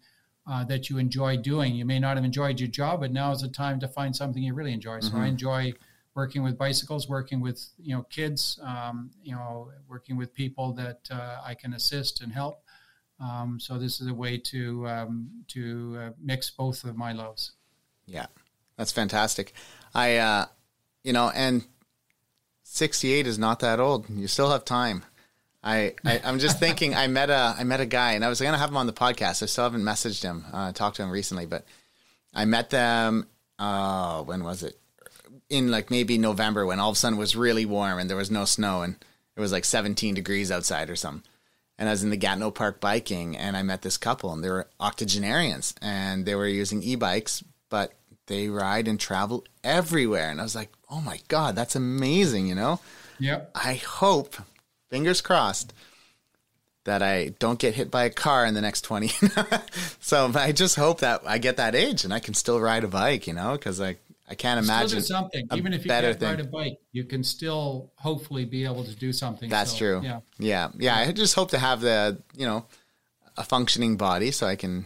Uh, 0.49 0.63
that 0.63 0.89
you 0.89 0.97
enjoy 0.97 1.37
doing. 1.37 1.75
You 1.75 1.85
may 1.85 1.99
not 1.99 2.17
have 2.17 2.25
enjoyed 2.25 2.59
your 2.59 2.67
job, 2.67 3.01
but 3.01 3.13
now 3.13 3.31
is 3.31 3.41
the 3.41 3.47
time 3.47 3.79
to 3.79 3.87
find 3.87 4.13
something 4.13 4.41
you 4.41 4.55
really 4.55 4.73
enjoy. 4.73 4.99
So 4.99 5.09
mm-hmm. 5.09 5.21
I 5.21 5.27
enjoy 5.27 5.73
working 6.15 6.43
with 6.43 6.57
bicycles, 6.57 7.07
working 7.07 7.41
with 7.41 7.69
you 7.77 7.95
know 7.95 8.03
kids, 8.03 8.59
um, 8.63 9.11
you 9.23 9.33
know, 9.33 9.69
working 9.87 10.17
with 10.17 10.33
people 10.33 10.73
that 10.73 10.99
uh, 11.11 11.37
I 11.45 11.53
can 11.53 11.73
assist 11.73 12.21
and 12.21 12.31
help. 12.31 12.63
Um, 13.19 13.59
so 13.59 13.77
this 13.77 14.01
is 14.01 14.07
a 14.07 14.13
way 14.13 14.37
to 14.37 14.87
um, 14.87 15.29
to 15.49 15.97
uh, 15.99 16.09
mix 16.21 16.49
both 16.49 16.83
of 16.83 16.97
my 16.97 17.13
loves. 17.13 17.53
Yeah, 18.05 18.27
that's 18.77 18.91
fantastic. 18.91 19.53
I, 19.93 20.17
uh, 20.17 20.45
you 21.03 21.13
know, 21.13 21.29
and 21.33 21.65
sixty 22.63 23.13
eight 23.13 23.27
is 23.27 23.39
not 23.39 23.59
that 23.59 23.79
old. 23.79 24.09
You 24.09 24.27
still 24.27 24.51
have 24.51 24.65
time. 24.65 25.03
I, 25.63 25.93
I 26.03 26.17
am 26.23 26.39
just 26.39 26.59
thinking. 26.65 26.95
I 26.95 27.07
met 27.07 27.29
a 27.29 27.55
I 27.57 27.63
met 27.63 27.81
a 27.81 27.85
guy, 27.85 28.13
and 28.13 28.25
I 28.25 28.29
was 28.29 28.41
going 28.41 28.53
to 28.53 28.59
have 28.59 28.69
him 28.69 28.77
on 28.77 28.87
the 28.87 28.93
podcast. 28.93 29.43
I 29.43 29.45
still 29.45 29.65
haven't 29.65 29.83
messaged 29.83 30.23
him, 30.23 30.45
uh, 30.51 30.71
talked 30.71 30.97
to 30.97 31.03
him 31.03 31.11
recently, 31.11 31.45
but 31.45 31.65
I 32.33 32.45
met 32.45 32.69
them. 32.69 33.27
Uh, 33.59 34.23
when 34.23 34.43
was 34.43 34.63
it? 34.63 34.77
in 35.49 35.69
like 35.69 35.91
maybe 35.91 36.17
November 36.17 36.65
when 36.65 36.79
all 36.79 36.89
of 36.89 36.95
a 36.95 36.99
sudden 36.99 37.17
it 37.17 37.19
was 37.19 37.35
really 37.35 37.65
warm 37.65 37.99
and 37.99 38.09
there 38.09 38.15
was 38.15 38.31
no 38.31 38.45
snow 38.45 38.83
and 38.83 38.95
it 39.35 39.39
was 39.41 39.51
like 39.51 39.65
17 39.65 40.15
degrees 40.15 40.49
outside 40.49 40.89
or 40.89 40.95
something. 40.95 41.29
and 41.77 41.89
I 41.89 41.91
was 41.91 42.03
in 42.03 42.09
the 42.09 42.17
Gatineau 42.17 42.51
Park 42.51 42.79
biking, 42.79 43.35
and 43.35 43.57
I 43.57 43.63
met 43.63 43.81
this 43.81 43.97
couple, 43.97 44.31
and 44.31 44.43
they 44.43 44.49
were 44.49 44.69
octogenarians, 44.79 45.73
and 45.81 46.25
they 46.25 46.35
were 46.35 46.47
using 46.47 46.83
e-bikes, 46.83 47.43
but 47.71 47.93
they 48.27 48.49
ride 48.49 48.87
and 48.87 48.99
travel 48.99 49.43
everywhere, 49.63 50.29
and 50.29 50.39
I 50.39 50.43
was 50.43 50.55
like, 50.55 50.69
oh 50.91 51.01
my 51.01 51.19
god, 51.27 51.55
that's 51.55 51.75
amazing, 51.75 52.45
you 52.45 52.53
know. 52.53 52.79
Yep. 53.19 53.51
I 53.55 53.75
hope, 53.75 54.35
fingers 54.89 55.21
crossed, 55.21 55.73
that 56.85 57.01
I 57.01 57.29
don't 57.39 57.59
get 57.59 57.75
hit 57.75 57.89
by 57.89 58.05
a 58.05 58.09
car 58.09 58.45
in 58.45 58.53
the 58.53 58.61
next 58.61 58.81
20. 58.81 59.07
so 59.99 60.31
I 60.35 60.51
just 60.51 60.75
hope 60.75 60.99
that 60.99 61.21
I 61.25 61.37
get 61.37 61.57
that 61.57 61.75
age 61.75 62.03
and 62.03 62.13
I 62.13 62.19
can 62.19 62.33
still 62.33 62.59
ride 62.59 62.83
a 62.83 62.87
bike, 62.87 63.27
you 63.27 63.33
know, 63.33 63.51
because 63.53 63.79
I, 63.79 63.97
I 64.27 64.33
can't 64.33 64.63
imagine 64.63 65.01
something. 65.01 65.47
Even 65.53 65.73
if 65.73 65.85
you 65.85 65.91
can't 65.91 66.19
thing. 66.19 66.29
ride 66.29 66.39
a 66.39 66.43
bike, 66.43 66.79
you 66.91 67.03
can 67.03 67.23
still 67.23 67.91
hopefully 67.95 68.45
be 68.45 68.65
able 68.65 68.83
to 68.83 68.95
do 68.95 69.13
something. 69.13 69.49
That's 69.49 69.71
so, 69.71 69.77
true. 69.77 70.01
Yeah. 70.03 70.19
Yeah. 70.39 70.69
Yeah. 70.77 70.95
I 70.97 71.11
just 71.11 71.35
hope 71.35 71.51
to 71.51 71.59
have 71.59 71.81
the, 71.81 72.19
you 72.35 72.47
know, 72.47 72.65
a 73.37 73.43
functioning 73.43 73.97
body 73.97 74.31
so 74.31 74.47
I 74.47 74.55
can 74.55 74.85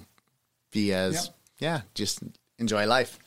be 0.72 0.94
as, 0.94 1.14
yep. 1.14 1.36
yeah, 1.60 1.82
just 1.94 2.20
enjoy 2.60 2.86
life. 2.86 3.20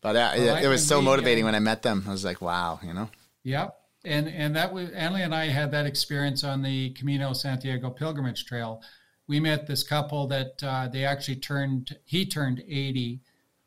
But 0.00 0.16
uh, 0.16 0.32
well, 0.36 0.56
it, 0.56 0.64
it, 0.64 0.68
was 0.68 0.86
so 0.86 1.02
motivating 1.02 1.44
when 1.44 1.54
I 1.54 1.58
met 1.58 1.82
them. 1.82 2.04
I 2.06 2.12
was 2.12 2.24
like, 2.24 2.40
wow, 2.40 2.78
you 2.82 2.94
know? 2.94 3.10
Yep 3.42 3.74
and 4.04 4.28
and 4.28 4.56
that 4.56 4.72
was 4.72 4.90
Anley 4.90 5.22
and 5.22 5.34
I 5.34 5.46
had 5.46 5.70
that 5.72 5.86
experience 5.86 6.44
on 6.44 6.62
the 6.62 6.90
Camino 6.90 7.32
Santiago 7.32 7.90
Pilgrimage 7.90 8.46
Trail. 8.46 8.82
We 9.26 9.40
met 9.40 9.66
this 9.66 9.82
couple 9.82 10.26
that 10.28 10.62
uh, 10.62 10.88
they 10.88 11.04
actually 11.04 11.36
turned. 11.36 11.96
He 12.04 12.24
turned 12.24 12.62
eighty 12.66 13.20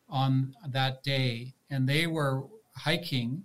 on 0.10 0.56
that 0.68 1.04
day, 1.04 1.54
and 1.70 1.88
they 1.88 2.08
were 2.08 2.44
hiking 2.76 3.44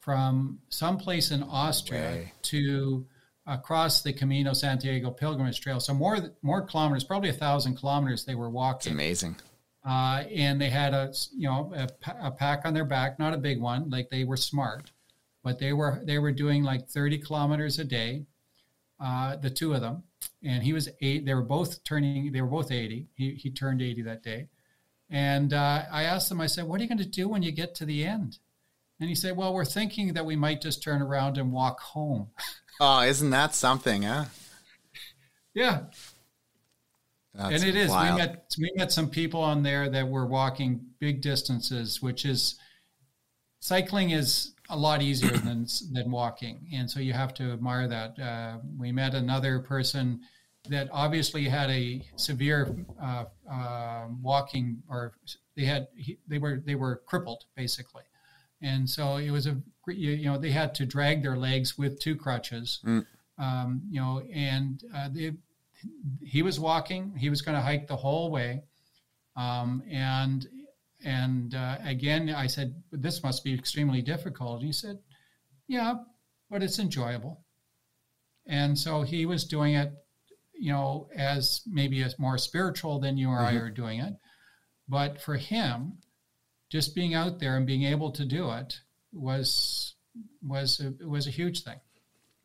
from 0.00 0.58
someplace 0.70 1.30
in 1.30 1.42
Austria 1.42 2.30
to 2.42 3.06
across 3.46 4.02
the 4.02 4.12
Camino 4.12 4.52
Santiago 4.52 5.10
Pilgrimage 5.10 5.60
Trail. 5.60 5.80
So 5.80 5.92
more 5.92 6.18
more 6.42 6.62
kilometers, 6.62 7.04
probably 7.04 7.30
a 7.30 7.34
thousand 7.34 7.76
kilometers. 7.76 8.24
They 8.24 8.34
were 8.36 8.50
walking. 8.50 8.92
It's 8.92 8.94
amazing. 8.94 9.36
Uh, 9.84 10.24
and 10.34 10.60
they 10.60 10.68
had 10.68 10.92
a 10.92 11.12
you 11.34 11.48
know 11.48 11.72
a, 11.74 11.88
a 12.20 12.30
pack 12.30 12.62
on 12.64 12.74
their 12.74 12.84
back, 12.84 13.18
not 13.18 13.32
a 13.32 13.38
big 13.38 13.60
one. 13.60 13.88
Like 13.90 14.10
they 14.10 14.24
were 14.24 14.36
smart 14.36 14.90
but 15.42 15.58
they 15.58 15.72
were 15.72 16.00
they 16.04 16.18
were 16.18 16.32
doing 16.32 16.62
like 16.62 16.88
30 16.88 17.18
kilometers 17.18 17.78
a 17.78 17.84
day, 17.84 18.26
uh, 18.98 19.36
the 19.36 19.50
two 19.50 19.72
of 19.72 19.80
them, 19.80 20.02
and 20.42 20.62
he 20.62 20.72
was 20.72 20.88
eight. 21.00 21.24
They 21.24 21.34
were 21.34 21.42
both 21.42 21.82
turning. 21.84 22.32
They 22.32 22.42
were 22.42 22.48
both 22.48 22.70
80. 22.70 23.08
He 23.14 23.34
he 23.34 23.50
turned 23.50 23.82
80 23.82 24.02
that 24.02 24.22
day, 24.22 24.48
and 25.08 25.52
uh, 25.52 25.84
I 25.90 26.04
asked 26.04 26.28
them. 26.28 26.40
I 26.40 26.46
said, 26.46 26.64
"What 26.64 26.80
are 26.80 26.82
you 26.82 26.88
going 26.88 26.98
to 26.98 27.04
do 27.04 27.28
when 27.28 27.42
you 27.42 27.52
get 27.52 27.74
to 27.76 27.84
the 27.84 28.04
end?" 28.04 28.38
And 28.98 29.08
he 29.08 29.14
said, 29.14 29.36
"Well, 29.36 29.54
we're 29.54 29.64
thinking 29.64 30.12
that 30.14 30.26
we 30.26 30.36
might 30.36 30.60
just 30.60 30.82
turn 30.82 31.00
around 31.00 31.38
and 31.38 31.52
walk 31.52 31.80
home." 31.80 32.28
oh, 32.80 33.00
isn't 33.02 33.30
that 33.30 33.54
something, 33.54 34.02
huh? 34.02 34.26
yeah. 35.54 35.84
That's 37.34 37.62
and 37.62 37.64
it 37.64 37.76
is. 37.76 37.90
Wild. 37.90 38.14
We 38.14 38.18
met 38.18 38.54
we 38.58 38.72
met 38.74 38.92
some 38.92 39.08
people 39.08 39.40
on 39.40 39.62
there 39.62 39.88
that 39.88 40.08
were 40.08 40.26
walking 40.26 40.80
big 40.98 41.22
distances, 41.22 42.02
which 42.02 42.24
is 42.24 42.58
cycling 43.60 44.10
is 44.10 44.52
a 44.68 44.76
lot 44.76 45.02
easier 45.02 45.36
than 45.36 45.66
than 45.92 46.10
walking, 46.10 46.68
and 46.72 46.90
so 46.90 47.00
you 47.00 47.12
have 47.12 47.32
to 47.34 47.52
admire 47.52 47.86
that. 47.88 48.18
Uh, 48.18 48.58
we 48.76 48.90
met 48.90 49.14
another 49.14 49.60
person 49.60 50.20
that 50.68 50.88
obviously 50.92 51.48
had 51.48 51.70
a 51.70 52.02
severe 52.16 52.76
uh, 53.00 53.24
uh, 53.50 54.06
walking, 54.20 54.82
or 54.88 55.12
they 55.56 55.64
had 55.64 55.88
they 56.26 56.38
were 56.38 56.62
they 56.66 56.74
were 56.74 57.02
crippled 57.06 57.44
basically, 57.56 58.04
and 58.60 58.88
so 58.88 59.16
it 59.16 59.30
was 59.30 59.46
a 59.46 59.56
you 59.86 60.24
know 60.24 60.36
they 60.36 60.50
had 60.50 60.74
to 60.74 60.86
drag 60.86 61.22
their 61.22 61.36
legs 61.36 61.78
with 61.78 62.00
two 62.00 62.16
crutches, 62.16 62.80
mm. 62.84 63.04
um, 63.38 63.82
you 63.88 64.00
know, 64.00 64.20
and 64.32 64.82
uh, 64.94 65.08
they, 65.12 65.32
he 66.22 66.42
was 66.42 66.60
walking, 66.60 67.14
he 67.16 67.30
was 67.30 67.42
going 67.42 67.56
to 67.56 67.62
hike 67.62 67.86
the 67.86 67.96
whole 67.96 68.30
way, 68.30 68.62
um, 69.36 69.82
and 69.90 70.46
and 71.04 71.54
uh, 71.54 71.78
again, 71.84 72.30
I 72.30 72.46
said, 72.46 72.74
This 72.92 73.22
must 73.22 73.44
be 73.44 73.54
extremely 73.54 74.02
difficult. 74.02 74.58
And 74.58 74.66
he 74.66 74.72
said, 74.72 74.98
Yeah, 75.66 75.94
but 76.50 76.62
it's 76.62 76.78
enjoyable. 76.78 77.44
And 78.46 78.78
so 78.78 79.02
he 79.02 79.26
was 79.26 79.44
doing 79.44 79.74
it, 79.74 79.92
you 80.52 80.72
know, 80.72 81.08
as 81.16 81.62
maybe 81.66 82.02
as 82.02 82.18
more 82.18 82.38
spiritual 82.38 83.00
than 83.00 83.16
you 83.16 83.28
or 83.28 83.38
mm-hmm. 83.38 83.56
I 83.56 83.60
are 83.60 83.70
doing 83.70 84.00
it. 84.00 84.14
But 84.88 85.20
for 85.20 85.36
him, 85.36 85.98
just 86.68 86.94
being 86.94 87.14
out 87.14 87.38
there 87.38 87.56
and 87.56 87.66
being 87.66 87.84
able 87.84 88.10
to 88.12 88.24
do 88.24 88.50
it 88.50 88.80
was 89.12 89.94
was 90.42 90.80
a, 90.80 91.06
was 91.06 91.26
a 91.26 91.30
huge 91.30 91.62
thing. 91.62 91.80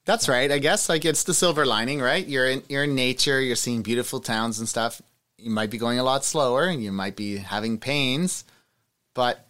That's 0.05 0.29
right. 0.29 0.51
I 0.51 0.59
guess 0.59 0.87
like 0.87 1.03
it's 1.03 1.23
the 1.23 1.33
silver 1.33 1.65
lining, 1.65 1.99
right? 1.99 2.25
You're 2.25 2.47
in 2.47 2.63
you're 2.69 2.83
in 2.83 2.95
nature, 2.95 3.41
you're 3.41 3.55
seeing 3.55 3.81
beautiful 3.81 4.19
towns 4.19 4.59
and 4.59 4.69
stuff 4.69 5.01
you 5.37 5.51
might 5.51 5.69
be 5.69 5.77
going 5.77 5.99
a 5.99 6.03
lot 6.03 6.25
slower 6.25 6.65
and 6.65 6.83
you 6.83 6.91
might 6.91 7.15
be 7.15 7.37
having 7.37 7.77
pains, 7.77 8.45
but 9.13 9.45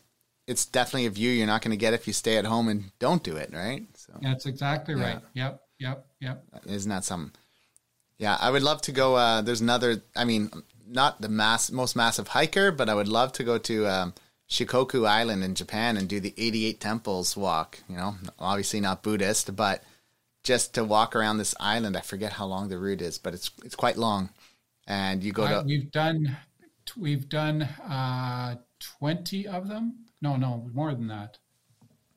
it's 0.45 0.65
definitely 0.65 1.05
a 1.05 1.09
view 1.09 1.31
you're 1.31 1.47
not 1.47 1.61
going 1.61 1.71
to 1.71 1.77
get 1.77 1.93
if 1.93 2.05
you 2.05 2.13
stay 2.13 2.37
at 2.37 2.45
home 2.45 2.67
and 2.67 2.91
don't 2.99 3.23
do 3.23 3.37
it, 3.37 3.51
right? 3.53 3.85
So 3.95 4.13
That's 4.21 4.45
exactly 4.45 4.95
yeah. 4.95 5.03
right. 5.03 5.21
Yep, 5.33 5.61
yep, 5.79 6.05
yep. 6.19 6.43
Isn't 6.65 6.89
that 6.89 7.05
something? 7.05 7.31
Yeah, 8.17 8.37
I 8.39 8.51
would 8.51 8.61
love 8.61 8.81
to 8.83 8.91
go. 8.91 9.15
Uh, 9.15 9.41
there's 9.41 9.61
another, 9.61 10.03
I 10.15 10.25
mean, 10.25 10.51
not 10.85 11.21
the 11.21 11.29
mass, 11.29 11.71
most 11.71 11.95
massive 11.95 12.27
hiker, 12.27 12.71
but 12.71 12.89
I 12.89 12.93
would 12.93 13.07
love 13.07 13.31
to 13.33 13.43
go 13.43 13.57
to 13.57 13.87
um, 13.87 14.13
Shikoku 14.49 15.07
Island 15.07 15.43
in 15.43 15.55
Japan 15.55 15.97
and 15.97 16.09
do 16.09 16.19
the 16.19 16.33
88 16.37 16.79
temples 16.79 17.37
walk. 17.37 17.79
You 17.89 17.95
know, 17.95 18.15
obviously 18.37 18.81
not 18.81 19.01
Buddhist, 19.01 19.55
but 19.55 19.83
just 20.45 20.75
to 20.75 20.85
walk 20.85 21.15
around 21.15 21.39
this 21.39 21.53
island. 21.59 21.97
I 21.97 22.01
forget 22.01 22.31
how 22.31 22.45
long 22.45 22.69
the 22.69 22.77
route 22.77 23.01
is, 23.01 23.17
but 23.17 23.33
it's 23.33 23.51
it's 23.65 23.75
quite 23.75 23.97
long 23.97 24.29
and 24.87 25.23
you 25.23 25.31
go 25.31 25.47
to. 25.47 25.63
we've 25.65 25.91
done, 25.91 26.37
we've 26.97 27.27
done 27.29 27.63
uh, 27.63 28.55
twenty 28.79 29.47
of 29.47 29.67
them. 29.67 30.05
No, 30.21 30.35
no, 30.35 30.69
more 30.73 30.93
than 30.93 31.07
that. 31.07 31.37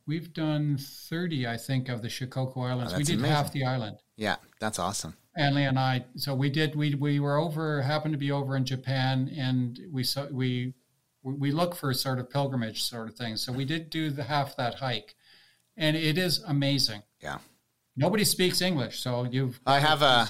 We've 0.06 0.32
done 0.32 0.78
thirty, 0.78 1.46
I 1.46 1.56
think, 1.56 1.88
of 1.88 2.02
the 2.02 2.08
Shikoku 2.08 2.56
Islands. 2.58 2.94
Oh, 2.94 2.98
we 2.98 3.04
did 3.04 3.18
amazing. 3.18 3.36
half 3.36 3.52
the 3.52 3.64
island. 3.64 3.98
Yeah, 4.16 4.36
that's 4.60 4.78
awesome. 4.78 5.16
Anley 5.36 5.64
and 5.64 5.78
I. 5.78 6.04
So 6.16 6.34
we 6.34 6.50
did. 6.50 6.74
We 6.74 6.94
we 6.94 7.20
were 7.20 7.36
over. 7.36 7.82
Happened 7.82 8.14
to 8.14 8.18
be 8.18 8.32
over 8.32 8.56
in 8.56 8.64
Japan, 8.64 9.30
and 9.36 9.78
we 9.90 10.04
saw 10.04 10.26
we 10.30 10.74
we 11.22 11.50
look 11.50 11.74
for 11.74 11.90
a 11.90 11.94
sort 11.94 12.18
of 12.18 12.30
pilgrimage 12.30 12.82
sort 12.82 13.08
of 13.08 13.16
things. 13.16 13.42
So 13.42 13.52
we 13.52 13.64
did 13.64 13.90
do 13.90 14.10
the 14.10 14.24
half 14.24 14.56
that 14.56 14.76
hike, 14.76 15.14
and 15.76 15.96
it 15.96 16.16
is 16.16 16.42
amazing. 16.46 17.02
Yeah. 17.20 17.38
Nobody 17.98 18.24
speaks 18.24 18.62
English, 18.62 19.00
so 19.00 19.24
you've. 19.24 19.60
I 19.66 19.80
have 19.80 20.02
a. 20.02 20.28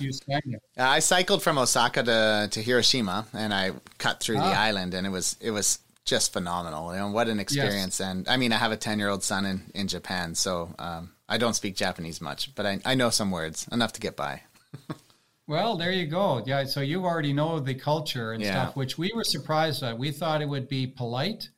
I 0.78 1.00
cycled 1.00 1.42
from 1.42 1.58
Osaka 1.58 2.02
to, 2.02 2.48
to 2.50 2.62
Hiroshima, 2.62 3.26
and 3.34 3.52
I 3.52 3.72
cut 3.98 4.20
through 4.20 4.38
ah. 4.38 4.48
the 4.48 4.56
island, 4.56 4.94
and 4.94 5.06
it 5.06 5.10
was 5.10 5.36
it 5.38 5.50
was 5.50 5.80
just 6.06 6.32
phenomenal. 6.32 6.94
You 6.94 7.00
know 7.00 7.10
what 7.10 7.28
an 7.28 7.38
experience! 7.38 8.00
Yes. 8.00 8.08
And 8.08 8.26
I 8.26 8.38
mean, 8.38 8.54
I 8.54 8.56
have 8.56 8.72
a 8.72 8.76
ten 8.76 8.98
year 8.98 9.10
old 9.10 9.22
son 9.22 9.44
in 9.44 9.70
in 9.74 9.86
Japan, 9.86 10.34
so 10.34 10.74
um, 10.78 11.10
I 11.28 11.36
don't 11.36 11.52
speak 11.52 11.76
Japanese 11.76 12.22
much, 12.22 12.54
but 12.54 12.64
I 12.64 12.80
I 12.86 12.94
know 12.94 13.10
some 13.10 13.30
words 13.30 13.68
enough 13.70 13.92
to 13.92 14.00
get 14.00 14.16
by. 14.16 14.40
well, 15.46 15.76
there 15.76 15.92
you 15.92 16.06
go. 16.06 16.42
Yeah, 16.46 16.64
so 16.64 16.80
you 16.80 17.04
already 17.04 17.34
know 17.34 17.60
the 17.60 17.74
culture 17.74 18.32
and 18.32 18.42
yeah. 18.42 18.52
stuff, 18.52 18.76
which 18.76 18.96
we 18.96 19.12
were 19.14 19.24
surprised 19.24 19.82
at. 19.82 19.98
We 19.98 20.10
thought 20.10 20.40
it 20.40 20.48
would 20.48 20.68
be 20.68 20.86
polite, 20.86 21.50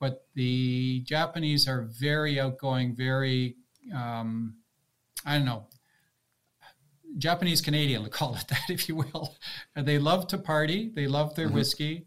but 0.00 0.26
the 0.34 1.02
Japanese 1.06 1.68
are 1.68 1.82
very 1.82 2.40
outgoing, 2.40 2.96
very. 2.96 3.54
Um, 3.94 4.56
I 5.24 5.36
don't 5.36 5.44
know, 5.44 5.66
Japanese 7.18 7.60
Canadian, 7.60 8.08
call 8.10 8.34
it 8.36 8.46
that, 8.48 8.68
if 8.68 8.88
you 8.88 8.96
will. 8.96 9.36
They 9.74 9.98
love 9.98 10.26
to 10.28 10.38
party. 10.38 10.90
They 10.94 11.06
love 11.06 11.34
their 11.34 11.46
mm-hmm. 11.46 11.54
whiskey, 11.56 12.06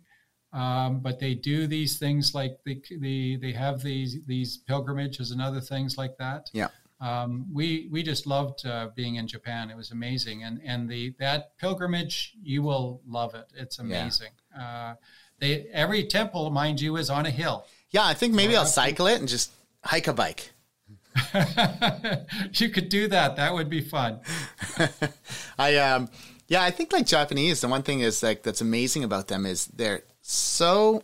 um, 0.53 0.99
but 0.99 1.19
they 1.19 1.35
do 1.35 1.67
these 1.67 1.97
things 1.97 2.33
like 2.33 2.57
the, 2.65 2.81
the 2.99 3.37
they 3.37 3.51
have 3.51 3.81
these 3.81 4.17
these 4.25 4.57
pilgrimages 4.57 5.31
and 5.31 5.41
other 5.41 5.61
things 5.61 5.97
like 5.97 6.17
that. 6.17 6.49
Yeah. 6.53 6.67
Um, 7.01 7.47
we 7.53 7.87
we 7.91 8.03
just 8.03 8.27
loved 8.27 8.65
uh, 8.65 8.89
being 8.93 9.15
in 9.15 9.27
Japan. 9.27 9.69
It 9.69 9.77
was 9.77 9.91
amazing, 9.91 10.43
and 10.43 10.59
and 10.65 10.89
the 10.89 11.15
that 11.19 11.57
pilgrimage 11.57 12.33
you 12.41 12.61
will 12.61 13.01
love 13.07 13.35
it. 13.35 13.45
It's 13.55 13.79
amazing. 13.79 14.31
Yeah. 14.53 14.63
Uh, 14.63 14.95
they 15.39 15.67
every 15.71 16.03
temple, 16.03 16.49
mind 16.49 16.81
you, 16.81 16.97
is 16.97 17.09
on 17.09 17.25
a 17.25 17.31
hill. 17.31 17.65
Yeah, 17.91 18.05
I 18.05 18.13
think 18.13 18.33
maybe 18.33 18.53
so 18.53 18.59
I'll 18.59 18.65
cycle 18.65 19.07
it 19.07 19.19
and 19.19 19.27
just 19.27 19.51
hike 19.83 20.07
a 20.07 20.13
bike. 20.13 20.51
you 22.53 22.69
could 22.69 22.89
do 22.89 23.07
that. 23.07 23.35
That 23.35 23.53
would 23.53 23.69
be 23.69 23.81
fun. 23.81 24.19
I 25.57 25.77
um 25.77 26.09
yeah, 26.47 26.63
I 26.63 26.71
think 26.71 26.91
like 26.91 27.05
Japanese, 27.05 27.61
the 27.61 27.67
one 27.67 27.83
thing 27.83 27.99
is 27.99 28.23
like 28.23 28.43
that's 28.43 28.61
amazing 28.61 29.03
about 29.03 29.27
them 29.27 29.45
is 29.45 29.67
they're 29.67 30.03
so 30.21 31.03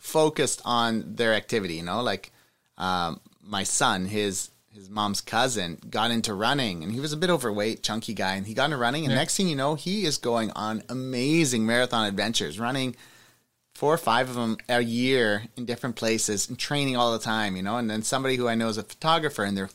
focused 0.00 0.62
on 0.64 1.16
their 1.16 1.34
activity, 1.34 1.74
you 1.74 1.82
know, 1.82 2.02
like 2.02 2.32
um 2.78 3.20
my 3.42 3.62
son, 3.62 4.06
his 4.06 4.50
his 4.72 4.90
mom's 4.90 5.20
cousin 5.20 5.78
got 5.88 6.10
into 6.10 6.34
running 6.34 6.82
and 6.82 6.92
he 6.92 6.98
was 6.98 7.12
a 7.12 7.16
bit 7.16 7.30
overweight, 7.30 7.82
chunky 7.82 8.12
guy, 8.12 8.34
and 8.34 8.46
he 8.46 8.54
got 8.54 8.66
into 8.66 8.76
running 8.76 9.04
and 9.04 9.12
yeah. 9.12 9.18
next 9.18 9.36
thing 9.36 9.48
you 9.48 9.56
know, 9.56 9.74
he 9.74 10.04
is 10.04 10.18
going 10.18 10.50
on 10.52 10.82
amazing 10.88 11.64
marathon 11.64 12.06
adventures, 12.06 12.58
running 12.58 12.96
four 13.74 13.92
or 13.92 13.98
five 13.98 14.28
of 14.28 14.36
them 14.36 14.56
a 14.68 14.80
year 14.80 15.44
in 15.56 15.64
different 15.64 15.96
places 15.96 16.48
and 16.48 16.58
training 16.58 16.96
all 16.96 17.12
the 17.12 17.18
time, 17.18 17.56
you 17.56 17.62
know. 17.62 17.76
And 17.76 17.90
then 17.90 18.02
somebody 18.02 18.36
who 18.36 18.48
I 18.48 18.54
know 18.54 18.68
is 18.68 18.78
a 18.78 18.82
photographer 18.82 19.44
and 19.44 19.56
they're 19.56 19.70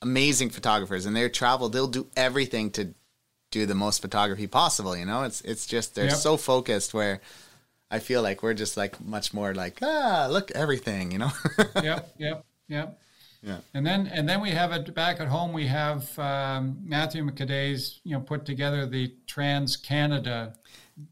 amazing 0.00 0.50
photographers 0.50 1.06
and 1.06 1.14
they 1.14 1.28
travel, 1.28 1.68
they'll 1.68 1.86
do 1.86 2.06
everything 2.16 2.70
to 2.72 2.94
do 3.50 3.66
the 3.66 3.74
most 3.74 4.02
photography 4.02 4.46
possible. 4.46 4.96
You 4.96 5.06
know, 5.06 5.22
it's 5.22 5.40
it's 5.42 5.66
just 5.66 5.94
they're 5.94 6.06
Yep. 6.06 6.14
so 6.16 6.36
focused 6.36 6.92
where 6.94 7.20
I 7.90 7.98
feel 7.98 8.22
like 8.22 8.42
we're 8.42 8.54
just 8.54 8.76
like 8.76 9.00
much 9.04 9.32
more 9.34 9.54
like 9.54 9.78
ah 9.82 10.26
look 10.30 10.50
everything. 10.52 11.12
You 11.12 11.18
know. 11.18 11.30
yep, 11.82 12.12
yep, 12.18 12.44
yep. 12.68 12.98
Yeah. 13.42 13.58
And 13.74 13.84
then 13.86 14.06
and 14.06 14.28
then 14.28 14.40
we 14.40 14.50
have 14.50 14.72
it 14.72 14.94
back 14.94 15.20
at 15.20 15.28
home. 15.28 15.52
We 15.52 15.66
have 15.66 16.16
um, 16.18 16.78
Matthew 16.84 17.24
McCaday's 17.24 18.00
you 18.04 18.12
know 18.14 18.20
put 18.20 18.44
together 18.44 18.86
the 18.86 19.12
Trans 19.26 19.76
Canada 19.76 20.54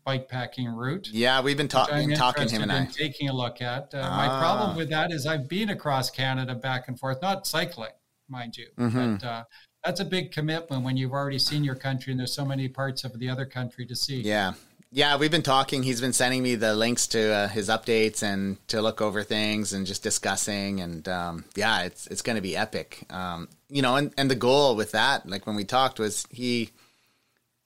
bikepacking 0.07 0.75
route. 0.75 1.09
yeah, 1.13 1.41
we've 1.41 1.57
been 1.57 1.67
which 1.67 1.75
I'm 1.77 2.13
talking 2.15 2.49
him 2.49 2.63
and 2.63 2.73
I. 2.73 2.81
in 2.81 2.87
taking 2.89 3.29
a 3.29 3.33
look 3.33 3.61
at. 3.63 3.95
Uh, 3.95 3.99
My 4.03 4.27
Ah. 4.29 4.39
problem 4.41 4.77
with 4.77 4.91
that 4.91 5.13
is 5.13 5.27
I've 5.27 5.49
been 5.49 5.71
across 5.71 6.11
Canada 6.11 6.55
back 6.55 6.89
and 6.89 6.99
forth, 6.99 7.21
not 7.23 7.47
cycling, 7.47 7.93
mind 8.29 8.57
you, 8.57 8.69
Mm-hmm. 8.79 9.17
but 9.17 9.25
uh, 9.27 9.45
that's 9.85 10.01
a 10.01 10.05
big 10.05 10.33
commitment 10.33 10.85
when 10.85 10.97
you've 10.97 11.13
already 11.13 11.39
seen 11.39 11.65
your 11.65 11.75
country 11.77 12.13
and 12.13 12.21
there's 12.21 12.35
so 12.35 12.45
many 12.45 12.69
parts 12.69 13.05
of 13.05 13.19
the 13.19 13.29
other 13.29 13.47
country 13.47 13.87
to 13.87 13.97
see. 13.97 14.21
Yeah. 14.21 14.53
Yeah, 14.93 15.17
we've 15.19 15.31
been 15.31 15.43
talking. 15.43 15.85
He's 15.85 16.01
been 16.01 16.13
sending 16.13 16.43
me 16.43 16.57
the 16.57 16.75
links 16.75 17.07
to 17.09 17.21
uh, 17.33 17.49
his 17.49 17.69
updates 17.69 18.25
and 18.25 18.57
to 18.69 18.83
look 18.83 19.01
over 19.01 19.23
things 19.23 19.73
and 19.73 19.87
just 19.87 20.03
discussing. 20.03 20.81
And 20.81 21.09
um, 21.09 21.45
yeah, 21.55 21.83
it's 21.83 22.09
it's 22.09 22.23
going 22.23 22.35
to 22.35 22.43
be 22.43 22.57
epic. 22.57 23.05
Um, 23.09 23.49
you 23.69 23.83
know, 23.83 23.95
and, 23.95 24.13
and 24.19 24.29
the 24.29 24.35
goal 24.35 24.75
with 24.75 24.91
that, 24.91 25.29
like 25.29 25.47
when 25.47 25.55
we 25.55 25.63
talked, 25.65 26.01
was 26.01 26.27
he 26.33 26.71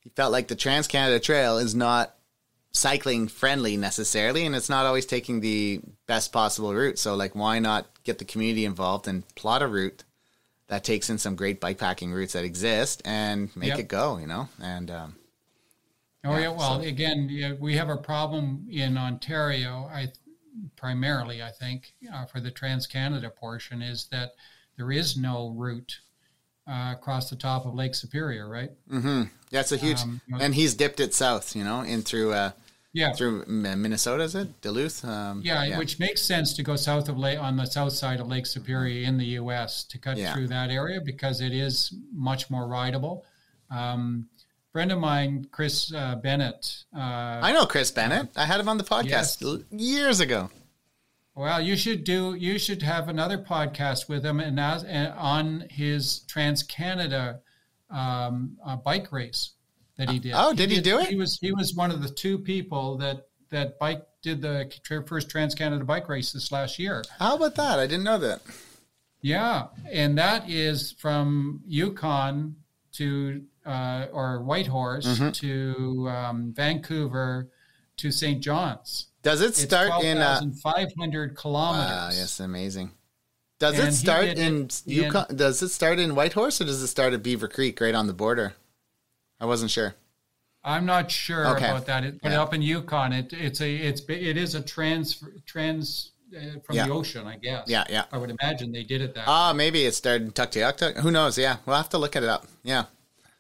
he 0.05 0.11
felt 0.11 0.31
like 0.33 0.47
the 0.49 0.55
Trans 0.55 0.87
Canada 0.87 1.19
Trail 1.19 1.59
is 1.59 1.75
not 1.75 2.15
cycling 2.73 3.27
friendly 3.29 3.77
necessarily, 3.77 4.45
and 4.47 4.55
it's 4.55 4.69
not 4.69 4.87
always 4.87 5.07
taking 5.07 5.41
the 5.41 5.81
best 6.07 6.33
possible 6.33 6.73
route. 6.75 6.99
So, 6.99 7.15
like, 7.15 7.35
why 7.35 7.59
not 7.59 7.87
get 8.05 8.19
the 8.19 8.25
community 8.25 8.65
involved 8.65 9.09
and 9.09 9.27
plot 9.35 9.63
a 9.63 9.67
route 9.67 10.05
that 10.69 10.85
takes 10.85 11.09
in 11.11 11.19
some 11.19 11.37
great 11.37 11.61
bikepacking 11.61 12.13
routes 12.13 12.33
that 12.35 12.45
exist 12.45 13.01
and 13.05 13.55
make 13.57 13.71
Yep. 13.71 13.79
it 13.79 13.89
go? 13.89 14.19
You 14.19 14.27
know, 14.27 14.49
and 14.61 14.91
um, 14.91 15.17
Oh 16.27 16.33
Yeah, 16.37 16.41
yeah, 16.41 16.49
well, 16.49 16.81
so- 16.81 16.87
again, 16.89 17.29
yeah, 17.31 17.53
we 17.53 17.77
have 17.77 17.89
a 17.91 17.97
problem 17.97 18.67
in 18.71 18.97
Ontario. 18.97 19.89
I 19.93 20.13
primarily, 20.77 21.43
I 21.43 21.51
think, 21.51 21.95
uh, 22.13 22.25
for 22.27 22.41
the 22.41 22.51
Trans 22.51 22.87
Canada 22.87 23.29
portion, 23.31 23.83
is 23.83 24.07
that 24.11 24.33
there 24.77 24.91
is 24.93 25.17
no 25.17 25.51
route 25.51 25.99
uh, 26.67 26.95
across 26.97 27.31
the 27.31 27.37
top 27.37 27.67
of 27.67 27.75
Lake 27.75 27.95
Superior, 27.95 28.49
right? 28.49 28.71
That's 29.51 29.73
a 29.73 29.77
huge, 29.77 30.01
Um, 30.01 30.21
and 30.41 30.55
he's 30.55 30.75
dipped 30.75 31.01
it 31.01 31.15
south, 31.15 31.55
you 31.55 31.63
know, 31.65 31.81
in 31.83 32.03
through 32.03 32.33
uh, 32.33 32.51
Yeah, 32.93 33.13
through 33.13 33.45
Minnesota, 33.47 34.23
is 34.25 34.35
it 34.35 34.61
Duluth? 34.63 35.05
Um, 35.05 35.43
yeah, 35.45 35.79
which 35.79 35.99
makes 35.99 36.23
sense 36.23 36.55
to 36.55 36.63
go 36.63 36.77
south 36.77 37.09
of 37.09 37.19
Lake 37.19 37.39
on 37.39 37.57
the 37.57 37.65
south 37.67 37.93
side 37.93 38.21
of 38.21 38.29
Lake 38.29 38.47
Superior 38.47 39.05
in 39.07 39.19
the 39.19 39.27
U.S. 39.43 39.85
to 39.85 39.99
cut 39.99 40.17
Yeah. 40.17 40.33
through 40.33 40.49
that 40.49 40.71
area 40.71 41.01
because 41.05 41.41
it 41.41 41.53
is 41.53 41.93
much 42.13 42.51
more 42.51 42.67
rideable. 42.69 43.25
Um, 43.71 44.29
friend 44.73 44.91
of 44.93 44.99
mine, 44.99 45.47
Chris 45.53 45.93
uh, 45.95 46.17
Bennett. 46.17 46.85
Uh, 46.97 47.01
I 47.43 47.53
know 47.53 47.67
Chris 47.67 47.91
Bennett. 47.91 48.29
I 48.37 48.45
had 48.47 48.61
him 48.61 48.69
on 48.69 48.79
the 48.79 48.85
podcast 48.85 49.41
Yes. 49.41 49.63
years 49.71 50.21
ago. 50.21 50.51
Well, 51.35 51.61
you 51.61 51.77
should 51.77 52.05
do. 52.05 52.35
You 52.35 52.59
should 52.59 52.83
have 52.83 53.09
another 53.09 53.39
podcast 53.39 54.09
with 54.09 54.25
him 54.25 54.39
and, 54.41 54.59
as, 54.61 54.85
and 54.85 55.13
on 55.15 55.67
his 55.69 56.21
Trans 56.29 56.63
Canada 56.63 57.41
um, 57.91 58.57
uh, 58.65 58.77
bike 58.77 59.11
race 59.11 59.53
that 59.97 60.11
he 60.11 60.19
did. 60.19 60.33
Oh, 60.37 60.53
did 60.55 60.71
he 60.71 60.81
do 60.81 60.99
it? 61.01 61.09
He 61.09 61.17
was 61.17 61.39
he 61.41 61.53
was 61.53 61.75
one 61.75 61.91
of 61.91 62.03
the 62.03 62.09
two 62.09 62.39
people 62.39 62.97
that 62.99 63.27
that 63.51 63.79
bike 63.79 64.03
did 64.23 64.43
the 64.43 64.71
first 65.07 65.29
Trans 65.29 65.55
Canada 65.55 65.85
bike 65.85 66.09
race 66.09 66.33
this 66.33 66.51
last 66.53 66.79
year. 66.79 67.03
How 67.19 67.35
about 67.37 67.57
that? 67.57 67.79
I 67.79 67.87
didn't 67.87 68.05
know 68.05 68.19
that. 68.19 68.41
Yeah, 69.21 69.69
and 69.91 70.17
that 70.19 70.49
is 70.49 70.93
from 70.99 71.63
Yukon 71.67 72.57
to 72.93 73.43
uh, 73.67 74.07
or 74.13 74.43
Whitehorse 74.43 75.07
Mm-hmm. 75.07 75.31
to 75.31 76.09
um, 76.09 76.53
Vancouver 76.55 77.51
to 77.99 78.11
St. 78.11 78.41
John's. 78.41 79.07
Does 79.23 79.41
it 79.41 79.49
It's 79.51 79.63
start 79.63 80.03
in? 80.05 80.19
Uh, 80.19 80.41
12,500 80.41 81.37
kilometers. 81.37 81.91
wow, 81.91 82.11
yes, 82.13 82.41
amazing. 82.41 82.91
Does 83.59 83.79
And 83.79 83.89
it 83.89 83.93
start 83.93 84.25
in 84.27 84.65
it 84.67 84.83
Yukon? 84.85 85.27
Does 85.35 85.63
it 85.63 85.69
start 85.71 85.99
in 85.99 86.15
Whitehorse 86.15 86.61
or 86.61 86.65
does 86.65 86.83
it 86.83 86.89
start 86.89 87.13
at 87.15 87.23
Beaver 87.23 87.49
Creek, 87.49 87.81
right 87.81 87.95
on 87.95 88.07
the 88.07 88.13
border? 88.13 88.55
I 89.41 89.47
wasn't 89.47 89.71
sure. 89.71 89.95
I'm 90.63 90.85
not 90.87 91.11
sure 91.11 91.47
Okay. 91.57 91.67
about 91.71 91.87
that, 91.87 92.05
it, 92.05 92.21
but 92.23 92.33
Yeah. 92.33 92.43
up 92.43 92.53
in 92.55 92.63
Yukon, 92.63 93.13
it, 93.13 93.33
it's 93.33 93.61
a 93.61 93.75
it's 93.75 94.01
it 94.09 94.37
is 94.37 94.55
a 94.55 94.63
trans 94.63 95.23
trans 95.47 96.13
uh, 96.37 96.59
from 96.65 96.77
Yeah. 96.77 96.87
the 96.87 96.93
ocean, 96.93 97.27
I 97.27 97.37
guess. 97.37 97.65
Yeah, 97.69 97.85
yeah. 97.89 98.05
I 98.13 98.19
would 98.19 98.31
imagine 98.31 98.73
they 98.73 98.83
did 98.83 99.01
it 99.03 99.15
that. 99.15 99.29
Ah, 99.29 99.53
maybe 99.53 99.85
it 99.85 99.95
started 99.95 100.25
in 100.27 100.33
Tuktoyaktuk. 100.33 100.99
Who 100.99 101.11
knows? 101.11 101.39
Yeah, 101.39 101.59
we'll 101.65 101.77
have 101.77 101.91
to 101.91 101.99
look 101.99 102.17
it 102.17 102.25
up. 102.25 102.47
Yeah. 102.63 102.85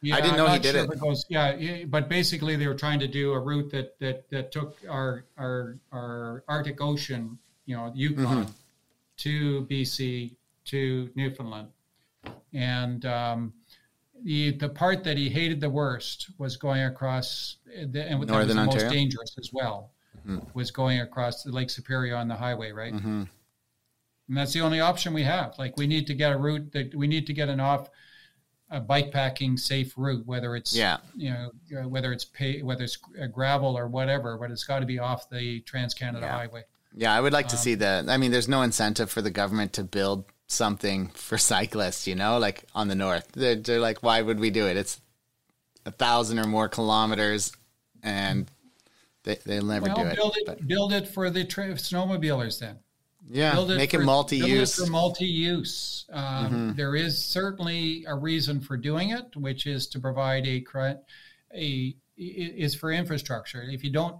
Yeah, 0.04 0.16
I 0.16 0.20
didn't 0.20 0.36
know 0.36 0.46
he 0.48 0.58
did 0.58 0.74
sure 0.74 0.84
it. 0.92 1.00
goes- 1.00 1.24
yeah, 1.28 1.84
but 1.86 2.08
basically 2.08 2.56
they 2.56 2.66
were 2.66 2.74
trying 2.74 2.98
to 3.00 3.08
do 3.08 3.32
a 3.32 3.38
route 3.40 3.70
that 3.72 3.98
that 4.00 4.28
that 4.30 4.52
took 4.52 4.76
our 4.88 5.24
our 5.38 5.78
our 5.92 6.44
Arctic 6.48 6.80
Ocean, 6.80 7.38
you 7.66 7.74
know, 7.76 7.90
Yukon, 7.94 8.24
Mm-hmm. 8.26 8.50
to 9.18 9.66
BC 9.70 10.34
to 10.66 11.10
Newfoundland, 11.14 11.68
and 12.52 13.04
um, 13.06 13.52
the 14.22 14.52
the 14.52 14.68
part 14.68 15.04
that 15.04 15.16
he 15.16 15.28
hated 15.28 15.60
the 15.60 15.70
worst 15.70 16.30
was 16.38 16.56
going 16.56 16.82
across, 16.82 17.56
the, 17.66 17.80
and 17.82 17.94
that 17.94 18.18
was 18.18 18.28
Northern 18.28 18.56
the 18.56 18.62
Ontario? 18.62 18.66
Mm-hmm. 18.78 18.84
most 18.86 18.92
dangerous 18.92 19.36
as 19.38 19.50
well, 19.52 19.90
was 20.54 20.70
going 20.70 21.00
across 21.00 21.42
the 21.42 21.52
Lake 21.52 21.70
Superior 21.70 22.16
on 22.16 22.28
the 22.28 22.36
highway, 22.36 22.72
right? 22.72 22.94
Mm-hmm. 22.94 23.24
And 24.28 24.36
that's 24.38 24.52
the 24.54 24.60
only 24.62 24.80
option 24.80 25.12
we 25.12 25.22
have. 25.24 25.54
Like 25.58 25.76
we 25.76 25.86
need 25.86 26.06
to 26.06 26.14
get 26.14 26.32
a 26.32 26.36
route 26.38 26.72
that 26.72 26.94
we 26.94 27.06
need 27.06 27.26
to 27.26 27.32
get 27.34 27.48
an 27.48 27.60
off 27.60 27.90
a 28.70 28.80
bikepacking 28.80 29.58
safe 29.58 29.92
route, 29.96 30.26
whether 30.26 30.56
it's 30.56 30.74
Yeah. 30.74 30.98
you 31.14 31.30
know 31.30 31.50
uh, 31.78 31.88
whether 31.88 32.12
it's 32.12 32.24
pay, 32.24 32.62
whether 32.62 32.84
it's 32.84 32.98
uh, 33.22 33.26
gravel 33.26 33.76
or 33.76 33.86
whatever, 33.88 34.36
but 34.38 34.50
it's 34.50 34.64
got 34.64 34.80
to 34.80 34.86
be 34.86 34.98
off 34.98 35.28
the 35.30 35.60
Trans 35.60 35.94
Canada 35.94 36.26
Yeah. 36.26 36.32
Highway. 36.36 36.64
Yeah, 36.96 37.12
I 37.14 37.20
would 37.20 37.32
like 37.32 37.46
Um, 37.46 37.50
to 37.50 37.56
see 37.56 37.74
that. 37.76 38.08
I 38.08 38.16
mean, 38.16 38.30
there's 38.30 38.48
no 38.48 38.62
incentive 38.62 39.10
for 39.10 39.20
the 39.20 39.30
government 39.30 39.72
to 39.74 39.84
build 39.84 40.24
something 40.46 41.08
for 41.14 41.36
cyclists, 41.38 42.06
you 42.06 42.14
know, 42.14 42.38
like 42.38 42.64
on 42.74 42.88
the 42.88 42.94
north. 42.94 43.28
They're, 43.32 43.56
they're 43.56 43.80
like, 43.80 44.02
why 44.02 44.22
would 44.22 44.38
we 44.40 44.50
do 44.50 44.66
it? 44.66 44.76
It's 44.76 45.00
a 45.86 45.90
thousand 45.90 46.38
or 46.38 46.44
more 46.44 46.68
kilometers, 46.68 47.52
and 48.02 48.50
they, 49.24 49.38
they'll 49.44 49.64
never 49.64 49.86
Well, 49.86 49.96
do 49.96 50.02
it. 50.02 50.14
build 50.16 50.36
it 50.38 50.66
build 50.68 50.92
it 50.92 51.08
for 51.08 51.30
the 51.30 51.44
tra- 51.44 51.74
snowmobilers 51.74 52.58
then. 52.60 52.78
Yeah, 53.30 53.54
Build 53.54 53.70
it 53.72 53.76
make 53.76 53.90
for, 53.92 54.00
it 54.00 54.04
multi-use. 54.04 54.46
Build 54.76 54.86
it 54.86 54.86
for 54.86 54.92
multi-use. 54.92 56.04
Um, 56.12 56.24
Mm-hmm. 56.24 56.72
there 56.76 56.94
is 56.96 57.24
certainly 57.24 58.04
a 58.06 58.14
reason 58.14 58.60
for 58.60 58.76
doing 58.76 59.10
it, 59.10 59.34
which 59.36 59.66
is 59.66 59.86
to 59.88 59.98
provide 60.00 60.46
a 60.46 60.62
a 61.54 61.96
is 62.16 62.74
for 62.74 62.92
infrastructure. 62.92 63.62
If 63.62 63.82
you 63.84 63.90
don't, 63.90 64.16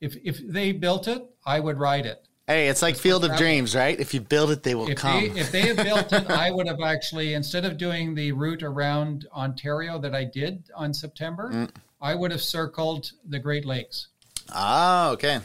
if 0.00 0.16
if 0.24 0.38
they 0.46 0.72
built 0.72 1.08
it, 1.08 1.22
I 1.46 1.60
would 1.60 1.78
ride 1.78 2.06
it. 2.06 2.26
hey, 2.46 2.68
it's 2.68 2.82
like 2.82 2.96
Field 2.96 3.24
of. 3.24 3.36
Dreams, 3.36 3.74
right? 3.74 3.98
If 3.98 4.12
you 4.14 4.20
build 4.20 4.50
it, 4.50 4.62
they 4.62 4.74
will 4.74 4.88
If 4.88 4.98
come. 4.98 5.20
they, 5.32 5.40
if 5.40 5.52
they 5.52 5.60
had 5.62 5.76
built 5.76 6.12
it, 6.12 6.28
I 6.44 6.50
would 6.50 6.66
have 6.66 6.80
actually, 6.80 7.34
instead 7.34 7.64
of 7.64 7.78
doing 7.78 8.14
the 8.14 8.32
route 8.32 8.62
around 8.62 9.26
Ontario 9.32 9.98
that 10.00 10.14
I 10.14 10.24
did 10.24 10.64
on 10.74 10.92
September, 10.92 11.50
Mm. 11.52 11.70
I 12.00 12.16
would 12.16 12.32
have 12.32 12.42
circled 12.42 13.12
the 13.28 13.38
Great 13.38 13.64
Lakes. 13.64 14.08
ah, 14.50 15.10
okay. 15.10 15.38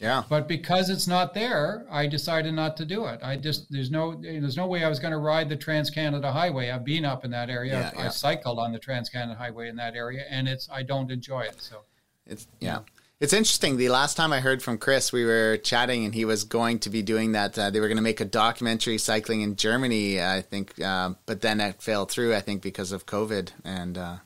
Yeah. 0.00 0.22
But 0.30 0.48
because 0.48 0.88
it's 0.88 1.06
not 1.06 1.34
there, 1.34 1.86
I 1.90 2.06
decided 2.06 2.54
not 2.54 2.76
to 2.78 2.86
do 2.86 3.04
it. 3.04 3.20
I 3.22 3.36
just 3.36 3.70
there's 3.70 3.90
no 3.90 4.14
there's 4.14 4.56
no 4.56 4.66
way 4.66 4.82
I 4.82 4.88
was 4.88 4.98
going 4.98 5.12
to 5.12 5.18
ride 5.18 5.50
the 5.50 5.56
Trans 5.56 5.90
Canada 5.90 6.32
Highway. 6.32 6.70
I've 6.70 6.84
been 6.86 7.04
up 7.04 7.24
in 7.24 7.30
that 7.32 7.50
area. 7.50 7.74
Yeah, 7.78 7.88
I've, 7.88 7.94
yeah. 7.94 8.06
I've 8.06 8.14
cycled 8.14 8.58
on 8.58 8.72
the 8.72 8.78
Trans 8.78 9.10
Canada 9.10 9.38
Highway 9.38 9.68
in 9.68 9.76
that 9.76 9.94
area, 9.94 10.24
and 10.30 10.48
it's 10.48 10.68
I 10.72 10.82
don't 10.84 11.10
enjoy 11.10 11.42
it. 11.42 11.60
So 11.60 11.82
It's 12.26 12.48
yeah. 12.60 12.80
It's 13.20 13.34
interesting. 13.34 13.76
The 13.76 13.90
last 13.90 14.16
time 14.16 14.32
I 14.32 14.40
heard 14.40 14.62
from 14.62 14.78
Chris, 14.78 15.12
we 15.12 15.26
were 15.26 15.58
chatting, 15.58 16.06
and 16.06 16.14
he 16.14 16.24
was 16.24 16.44
going 16.44 16.78
to 16.78 16.88
be 16.88 17.02
doing 17.02 17.32
that. 17.32 17.58
Uh, 17.58 17.68
they 17.68 17.78
were 17.78 17.88
going 17.88 17.98
to 17.98 18.02
make 18.02 18.22
a 18.22 18.24
documentary 18.24 18.96
cycling 18.96 19.42
in 19.42 19.56
Germany, 19.56 20.22
I 20.22 20.40
think, 20.40 20.80
uh, 20.82 21.10
but 21.26 21.42
then 21.42 21.60
it 21.60 21.82
fell 21.82 22.06
through. 22.06 22.34
I 22.34 22.40
think 22.40 22.62
because 22.62 22.92
of 22.92 23.04
COVID, 23.04 23.50
and 23.62 23.98
uh, 23.98 24.16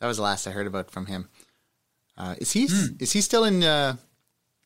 that 0.00 0.06
was 0.06 0.16
the 0.16 0.22
last 0.22 0.46
I 0.46 0.52
heard 0.52 0.66
about 0.66 0.90
from 0.90 1.04
him. 1.04 1.28
Uh, 2.16 2.34
is 2.38 2.52
he 2.52 2.66
Hmm. 2.66 2.96
is 2.98 3.12
he 3.12 3.20
still 3.20 3.44
in 3.44 3.62
uh, 3.62 3.96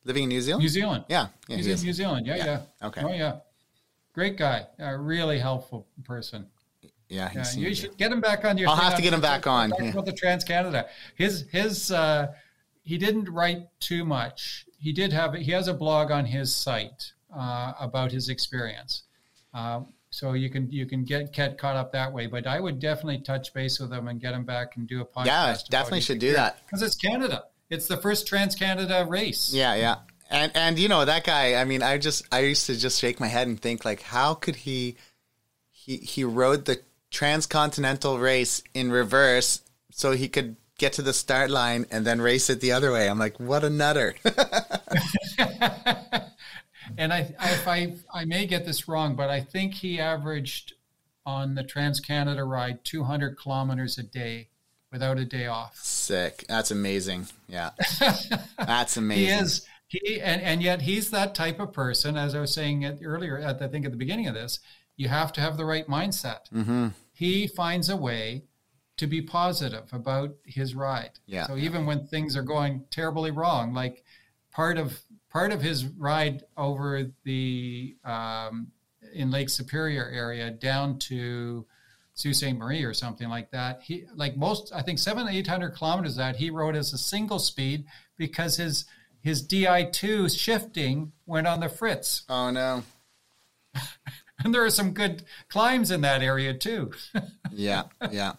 living 0.09 0.23
in 0.23 0.29
New 0.29 0.41
Zealand? 0.41 0.63
New 0.63 0.69
Zealand, 0.69 1.05
yeah, 1.07 1.27
yeah, 1.47 1.55
he's 1.57 1.65
he 1.65 1.71
in. 1.71 1.79
New 1.81 1.93
Zealand. 1.93 2.27
Yeah, 2.27 2.35
Yeah. 2.35 2.45
yeah. 2.45 2.87
Okay. 2.87 3.01
Oh 3.03 3.13
yeah, 3.13 3.37
great 4.13 4.35
guy. 4.37 4.65
A 4.79 4.97
really 4.97 5.39
helpful 5.39 5.87
person. 6.03 6.47
yeah. 7.07 7.31
Yeah, 7.33 7.45
you 7.55 7.73
should 7.73 7.95
get 7.97 8.11
him 8.11 8.21
back 8.21 8.45
on 8.45 8.57
your. 8.57 8.69
I'll 8.69 8.75
have 8.75 8.95
to 8.95 9.01
get 9.01 9.13
him 9.13 9.21
back 9.21 9.47
on, 9.47 9.71
yeah. 9.79 9.89
about 9.91 10.05
the 10.05 10.13
Trans 10.21 10.43
Canada. 10.43 10.87
His 11.15 11.45
his 11.51 11.91
uh, 11.91 12.33
he 12.83 12.97
didn't 12.97 13.29
write 13.29 13.67
too 13.79 14.03
much. 14.03 14.65
He 14.79 14.91
did 14.93 15.13
have 15.13 15.33
he 15.33 15.51
has 15.51 15.67
a 15.67 15.73
blog 15.73 16.11
on 16.11 16.25
his 16.25 16.53
site 16.55 17.13
uh, 17.35 17.73
about 17.79 18.11
his 18.11 18.29
experience. 18.29 19.03
Uh, 19.53 19.81
so 20.11 20.33
you 20.33 20.49
can 20.49 20.71
you 20.71 20.85
can 20.85 21.03
get 21.03 21.33
get 21.33 21.57
caught 21.57 21.75
up 21.75 21.91
that 21.93 22.11
way. 22.11 22.27
But 22.27 22.47
I 22.47 22.59
would 22.59 22.79
definitely 22.79 23.19
touch 23.19 23.53
base 23.53 23.79
with 23.79 23.91
him 23.91 24.07
and 24.07 24.19
get 24.19 24.33
him 24.33 24.43
back 24.43 24.75
and 24.77 24.87
do 24.87 25.01
a 25.01 25.05
podcast. 25.05 25.25
Yeah, 25.25 25.55
definitely 25.69 26.01
should 26.01 26.19
do 26.19 26.33
that. 26.33 26.65
because 26.65 26.81
it's 26.81 26.95
Canada. 26.95 27.45
It's 27.69 27.87
the 27.87 27.97
first 27.97 28.27
Trans 28.27 28.55
Canada 28.55 29.05
race. 29.07 29.53
Yeah, 29.53 29.75
yeah. 29.75 29.97
And 30.29 30.51
and 30.55 30.79
you 30.79 30.87
know 30.87 31.05
that 31.05 31.23
guy, 31.23 31.55
I 31.55 31.65
mean, 31.65 31.81
I 31.81 31.97
just 31.97 32.23
I 32.31 32.41
used 32.41 32.65
to 32.67 32.77
just 32.77 32.99
shake 32.99 33.19
my 33.19 33.27
head 33.27 33.47
and 33.47 33.59
think 33.59 33.83
like 33.85 34.01
how 34.01 34.33
could 34.33 34.57
he 34.57 34.95
he 35.71 35.97
he 35.97 36.23
rode 36.23 36.65
the 36.65 36.81
transcontinental 37.11 38.19
race 38.19 38.61
in 38.73 38.91
reverse 38.91 39.61
so 39.91 40.11
he 40.11 40.27
could 40.27 40.55
get 40.77 40.93
to 40.93 41.01
the 41.01 41.13
start 41.13 41.51
line 41.51 41.85
and 41.91 42.05
then 42.05 42.21
race 42.21 42.49
it 42.49 42.61
the 42.61 42.71
other 42.71 42.91
way. 42.91 43.07
I'm 43.09 43.19
like, 43.19 43.39
what 43.39 43.63
a 43.63 43.69
nutter. 43.69 44.15
and 46.97 47.13
I, 47.13 47.33
I, 47.39 47.51
if 47.51 47.67
I, 47.67 47.93
I 48.13 48.25
may 48.25 48.47
get 48.47 48.65
this 48.65 48.87
wrong, 48.87 49.15
but 49.15 49.29
I 49.29 49.41
think 49.41 49.75
he 49.75 49.99
averaged 49.99 50.73
on 51.25 51.55
the 51.55 51.63
Trans 51.63 51.99
Canada 51.99 52.43
ride 52.43 52.83
200 52.85 53.37
kilometers 53.37 53.97
a 53.97 54.03
day 54.03 54.48
without 54.91 55.17
a 55.19 55.25
day 55.25 55.47
off. 55.47 55.75
Sick. 55.77 56.45
That's 56.47 56.71
amazing. 56.71 57.27
Yeah. 57.47 57.71
That's 58.57 58.97
amazing. 58.97 59.25
he 59.25 59.31
is. 59.31 59.67
He 59.87 60.21
and, 60.21 60.41
and 60.41 60.61
yet 60.61 60.83
he's 60.83 61.09
that 61.09 61.33
type 61.33 61.59
of 61.59 61.73
person, 61.73 62.15
as 62.15 62.35
I 62.35 62.39
was 62.39 62.53
saying 62.53 62.85
at, 62.85 62.99
earlier, 63.03 63.39
at, 63.39 63.61
I 63.61 63.67
think 63.67 63.85
at 63.85 63.91
the 63.91 63.97
beginning 63.97 64.27
of 64.27 64.35
this, 64.35 64.59
you 64.97 65.07
have 65.07 65.33
to 65.33 65.41
have 65.41 65.57
the 65.57 65.65
right 65.65 65.87
mindset. 65.87 66.49
Mm-hmm. 66.53 66.89
He 67.11 67.47
finds 67.47 67.89
a 67.89 67.97
way 67.97 68.43
to 68.97 69.07
be 69.07 69.21
positive 69.21 69.91
about 69.91 70.35
his 70.45 70.75
ride. 70.75 71.11
Yeah. 71.25 71.47
So 71.47 71.57
even 71.57 71.85
when 71.85 72.05
things 72.05 72.35
are 72.35 72.43
going 72.43 72.83
terribly 72.91 73.31
wrong, 73.31 73.73
like 73.73 74.03
part 74.51 74.77
of 74.77 74.99
part 75.29 75.51
of 75.51 75.61
his 75.61 75.85
ride 75.85 76.43
over 76.57 77.05
the 77.23 77.95
um, 78.03 78.67
in 79.13 79.31
Lake 79.31 79.49
Superior 79.49 80.05
area 80.05 80.51
down 80.51 80.99
to 80.99 81.65
Sault 82.19 82.35
Ste. 82.35 82.53
Marie 82.53 82.83
or 82.83 82.93
something 82.93 83.29
like 83.29 83.51
that. 83.51 83.81
He 83.81 84.05
like 84.15 84.35
most, 84.35 84.71
I 84.73 84.81
think 84.81 84.99
seven 84.99 85.27
eight 85.27 85.47
hundred 85.47 85.71
kilometers 85.71 86.15
that 86.17 86.35
he 86.35 86.49
rode 86.49 86.75
as 86.75 86.93
a 86.93 86.97
single 86.97 87.39
speed 87.39 87.85
because 88.17 88.57
his 88.57 88.85
his 89.21 89.45
Di2 89.45 90.37
shifting 90.37 91.11
went 91.25 91.47
on 91.47 91.59
the 91.59 91.69
fritz. 91.69 92.23
Oh 92.29 92.49
no. 92.49 92.83
and 94.43 94.53
there 94.53 94.63
are 94.63 94.69
some 94.69 94.91
good 94.91 95.23
climbs 95.49 95.91
in 95.91 96.01
that 96.01 96.21
area 96.21 96.53
too. 96.53 96.91
yeah, 97.51 97.83
yeah. 98.11 98.33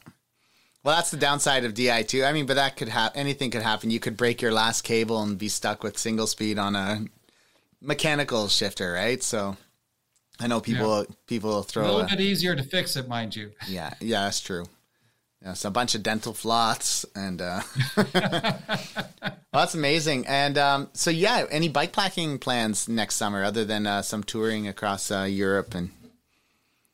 Well, 0.83 0.97
that's 0.97 1.11
the 1.11 1.19
downside 1.19 1.65
of 1.65 1.75
Di2. 1.75 2.27
I 2.27 2.33
mean, 2.33 2.47
but 2.47 2.55
that 2.55 2.77
could 2.77 2.89
happen. 2.89 3.21
Anything 3.21 3.51
could 3.51 3.63
happen. 3.63 3.91
You 3.91 4.01
could 4.01 4.17
break 4.17 4.41
your 4.41 4.53
last 4.53 4.83
cable 4.83 5.23
and 5.23 5.37
be 5.37 5.49
stuck 5.49 5.83
with 5.83 5.99
single 5.99 6.27
speed 6.27 6.59
on 6.59 6.75
a 6.75 7.05
mechanical 7.83 8.49
shifter, 8.49 8.93
right? 8.93 9.23
So 9.23 9.57
I 10.41 10.47
know 10.47 10.61
people 10.61 11.01
yeah. 11.01 11.15
people 11.27 11.63
throw 11.63 11.83
a 11.83 11.87
little 11.87 12.01
a, 12.01 12.09
bit 12.09 12.21
easier 12.21 12.57
to 12.57 12.63
fix 12.63 12.97
it, 12.97 13.09
mind 13.09 13.37
you. 13.37 13.53
Yeah, 13.69 13.93
yeah, 14.01 14.25
that's 14.25 14.41
true. 14.41 14.67
Yeah, 15.43 15.55
so 15.55 15.69
a 15.69 15.71
bunch 15.71 15.95
of 15.95 16.03
dental 16.03 16.35
floss 16.35 17.07
and 17.15 17.41
uh, 17.41 17.63
well, 17.97 18.59
that's 19.53 19.75
amazing. 19.75 20.27
And 20.27 20.59
um, 20.59 20.89
so 20.93 21.11
yeah, 21.11 21.47
any 21.51 21.69
bike 21.69 21.93
packing 21.93 22.39
plans 22.39 22.89
next 22.89 23.17
summer 23.17 23.45
other 23.45 23.65
than 23.65 23.87
uh, 23.87 24.03
some 24.03 24.23
touring 24.23 24.67
across 24.69 25.11
uh, 25.11 25.23
Europe 25.23 25.75
and 25.75 25.91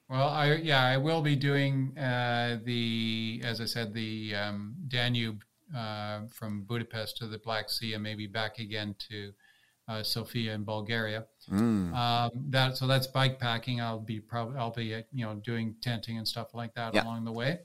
well, 0.08 0.28
I 0.28 0.54
yeah, 0.54 0.84
I 0.84 0.98
will 0.98 1.22
be 1.22 1.34
doing 1.34 1.96
uh, 1.98 2.58
the 2.64 3.42
as 3.44 3.60
I 3.60 3.64
said 3.64 3.92
the 3.92 4.34
um, 4.36 4.76
Danube 4.86 5.42
uh, 5.76 6.20
from 6.30 6.62
Budapest 6.62 7.16
to 7.18 7.26
the 7.26 7.38
Black 7.38 7.70
Sea 7.70 7.94
and 7.94 8.02
maybe 8.02 8.28
back 8.28 8.58
again 8.58 8.94
to 9.08 9.32
uh, 9.88 10.02
Sofia 10.02 10.54
in 10.54 10.64
Bulgaria. 10.64 11.26
Mm. 11.50 11.94
Um, 11.94 12.30
that 12.50 12.76
so 12.76 12.86
that's 12.86 13.06
bike 13.06 13.38
packing. 13.38 13.80
I'll 13.80 14.00
be 14.00 14.20
probably 14.20 14.58
I'll 14.58 14.70
be 14.70 15.02
you 15.12 15.24
know 15.24 15.34
doing 15.34 15.76
tenting 15.80 16.18
and 16.18 16.26
stuff 16.26 16.54
like 16.54 16.74
that 16.74 16.94
along 16.94 17.24
the 17.24 17.32
way, 17.32 17.60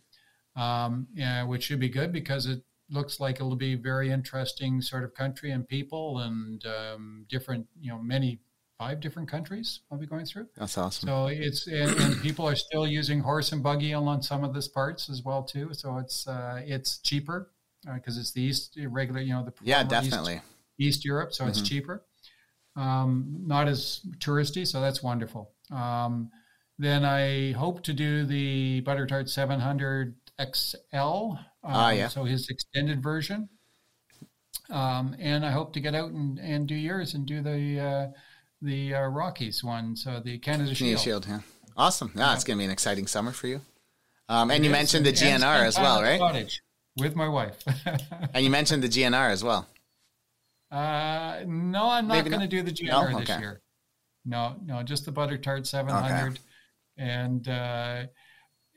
um, 0.55 1.07
yeah, 1.13 1.43
which 1.43 1.63
should 1.63 1.79
be 1.79 1.89
good 1.89 2.11
because 2.11 2.45
it 2.45 2.61
looks 2.89 3.19
like 3.19 3.37
it'll 3.37 3.55
be 3.55 3.75
very 3.75 4.11
interesting 4.11 4.81
sort 4.81 5.03
of 5.03 5.13
country 5.13 5.51
and 5.51 5.67
people 5.67 6.19
and 6.19 6.63
um, 6.65 7.25
different 7.29 7.65
you 7.79 7.91
know 7.91 7.99
many 7.99 8.39
five 8.77 8.99
different 8.99 9.29
countries 9.29 9.81
I'll 9.91 9.97
be 9.97 10.07
going 10.07 10.25
through. 10.25 10.47
That's 10.57 10.77
awesome. 10.77 11.07
So 11.07 11.27
it's 11.27 11.67
and, 11.67 11.91
and 11.99 12.21
people 12.21 12.47
are 12.47 12.55
still 12.55 12.87
using 12.87 13.19
horse 13.19 13.51
and 13.51 13.61
buggy 13.63 13.93
on 13.93 14.21
some 14.21 14.43
of 14.43 14.53
this 14.53 14.67
parts 14.67 15.09
as 15.09 15.23
well 15.23 15.43
too. 15.43 15.69
So 15.73 15.97
it's 15.97 16.27
uh, 16.27 16.61
it's 16.65 16.99
cheaper 16.99 17.51
because 17.93 18.17
uh, 18.17 18.21
it's 18.21 18.31
the 18.31 18.41
east 18.41 18.77
regular 18.89 19.21
you 19.21 19.33
know 19.33 19.43
the 19.43 19.53
yeah 19.63 19.83
definitely 19.83 20.35
east, 20.35 20.43
east 20.97 21.05
Europe, 21.05 21.33
so 21.33 21.43
mm-hmm. 21.43 21.49
it's 21.49 21.61
cheaper. 21.61 22.03
Um, 22.75 23.43
not 23.45 23.67
as 23.67 24.01
touristy, 24.19 24.65
so 24.65 24.81
that's 24.81 25.03
wonderful. 25.03 25.51
Um, 25.71 26.31
then 26.79 27.05
I 27.05 27.51
hope 27.51 27.83
to 27.83 27.93
do 27.93 28.25
the 28.25 28.81
Butter 28.81 29.05
Tart 29.05 29.29
700 29.29 30.15
XL. 30.53 30.97
Um, 30.97 31.37
ah, 31.63 31.91
yeah. 31.91 32.07
So 32.07 32.23
his 32.23 32.49
extended 32.49 33.03
version. 33.03 33.49
Um, 34.69 35.15
and 35.19 35.45
I 35.45 35.51
hope 35.51 35.73
to 35.73 35.79
get 35.79 35.95
out 35.95 36.11
and, 36.11 36.39
and 36.39 36.67
do 36.67 36.75
yours 36.75 37.13
and 37.13 37.25
do 37.25 37.41
the 37.41 37.79
uh, 37.79 38.07
the 38.61 38.95
uh, 38.95 39.07
Rockies 39.07 39.63
one, 39.63 39.95
so 39.95 40.21
the 40.23 40.37
Canada 40.37 40.73
Shield. 40.73 40.99
Shield, 40.99 41.27
yeah. 41.27 41.39
Awesome. 41.75 42.11
Yeah, 42.15 42.27
yeah. 42.27 42.33
it's 42.35 42.43
going 42.43 42.57
to 42.57 42.61
be 42.61 42.65
an 42.65 42.71
exciting 42.71 43.07
summer 43.07 43.31
for 43.31 43.47
you. 43.47 43.61
Um, 44.29 44.49
and 44.51 44.63
it 44.63 44.67
you 44.67 44.71
is. 44.71 44.77
mentioned 44.77 45.05
the 45.05 45.11
GNR 45.11 45.65
as 45.65 45.77
well, 45.77 46.01
right? 46.01 46.19
Cottage 46.19 46.61
with 46.97 47.15
my 47.15 47.27
wife. 47.27 47.63
and 48.33 48.43
you 48.43 48.49
mentioned 48.49 48.83
the 48.83 48.89
GNR 48.89 49.29
as 49.29 49.43
well. 49.43 49.67
Uh, 50.71 51.43
no, 51.45 51.89
I'm 51.89 52.07
not 52.07 52.25
going 52.25 52.39
to 52.39 52.47
do 52.47 52.63
the 52.63 52.71
GNR 52.71 53.11
no? 53.11 53.17
okay. 53.17 53.25
this 53.25 53.39
year. 53.39 53.61
No, 54.25 54.55
no, 54.63 54.83
just 54.83 55.05
the 55.05 55.11
Butter 55.11 55.37
Tart 55.37 55.67
700, 55.67 56.33
okay. 56.33 56.39
and 56.97 57.47
uh, 57.47 58.03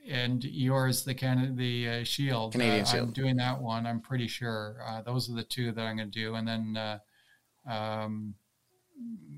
and 0.07 0.43
yours 0.43 1.03
the 1.03 1.13
Canada 1.13 1.53
the 1.53 1.89
uh, 1.89 2.03
Shield. 2.03 2.53
Canadian 2.53 2.81
uh, 2.81 2.85
Shield. 2.85 3.07
I'm 3.07 3.13
doing 3.13 3.35
that 3.37 3.61
one. 3.61 3.85
I'm 3.85 4.01
pretty 4.01 4.27
sure. 4.27 4.77
Uh, 4.85 5.01
those 5.03 5.29
are 5.29 5.33
the 5.33 5.43
two 5.43 5.71
that 5.71 5.81
I'm 5.81 5.97
going 5.97 6.11
to 6.11 6.19
do, 6.19 6.35
and 6.35 6.47
then 6.47 6.77
uh, 6.77 6.99
um, 7.69 8.35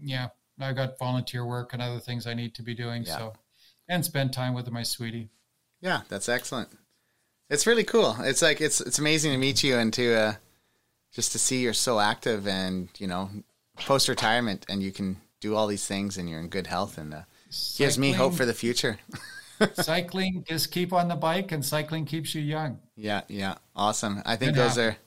yeah, 0.02 0.30
I've 0.60 0.76
got 0.76 0.98
volunteer 0.98 1.46
work 1.46 1.74
and 1.74 1.82
other 1.82 2.00
things 2.00 2.26
I 2.26 2.34
need 2.34 2.56
to 2.56 2.64
be 2.64 2.74
doing. 2.74 3.04
Yeah. 3.04 3.18
So, 3.18 3.34
and 3.90 4.04
spend 4.04 4.34
time 4.34 4.54
with 4.54 4.72
my 4.72 4.84
sweetie. 4.84 5.30
Yeah, 5.82 6.02
that's 6.10 6.30
excellent. 6.30 6.70
It's 7.50 7.68
really 7.68 7.84
cool. 7.84 8.18
It's 8.20 8.42
like 8.42 8.62
it's 8.62 8.82
it's 8.82 9.00
amazing 9.00 9.32
to 9.32 9.38
meet 9.38 9.64
you 9.64 9.78
and 9.78 9.94
to 9.94 10.16
uh, 10.16 10.34
just 11.18 11.32
to 11.32 11.40
see 11.40 11.64
you're 11.64 11.74
so 11.74 12.00
active 12.00 12.48
and 12.48 12.90
you 13.00 13.08
know 13.08 13.28
post 13.78 14.08
retirement 14.08 14.64
and 14.70 14.84
you 14.84 14.92
can 14.92 15.18
do 15.42 15.56
all 15.56 15.66
these 15.66 15.88
things 15.88 16.16
and 16.16 16.30
you're 16.30 16.40
in 16.40 16.48
good 16.48 16.68
health 16.68 16.96
and 16.96 17.12
uh, 17.12 17.22
gives 17.76 17.98
me 17.98 18.12
hope 18.12 18.36
for 18.36 18.46
the 18.46 18.54
future. 18.54 19.00
cycling, 19.74 20.44
just 20.48 20.72
keep 20.72 20.94
on 20.94 21.08
the 21.08 21.16
bike, 21.16 21.52
and 21.52 21.66
cycling 21.66 22.06
keeps 22.06 22.36
you 22.36 22.42
young. 22.44 22.80
Yeah, 22.96 23.22
yeah, 23.28 23.56
awesome. 23.76 24.22
I 24.28 24.36
think 24.36 24.56
those 24.56 24.78
are 24.78 24.98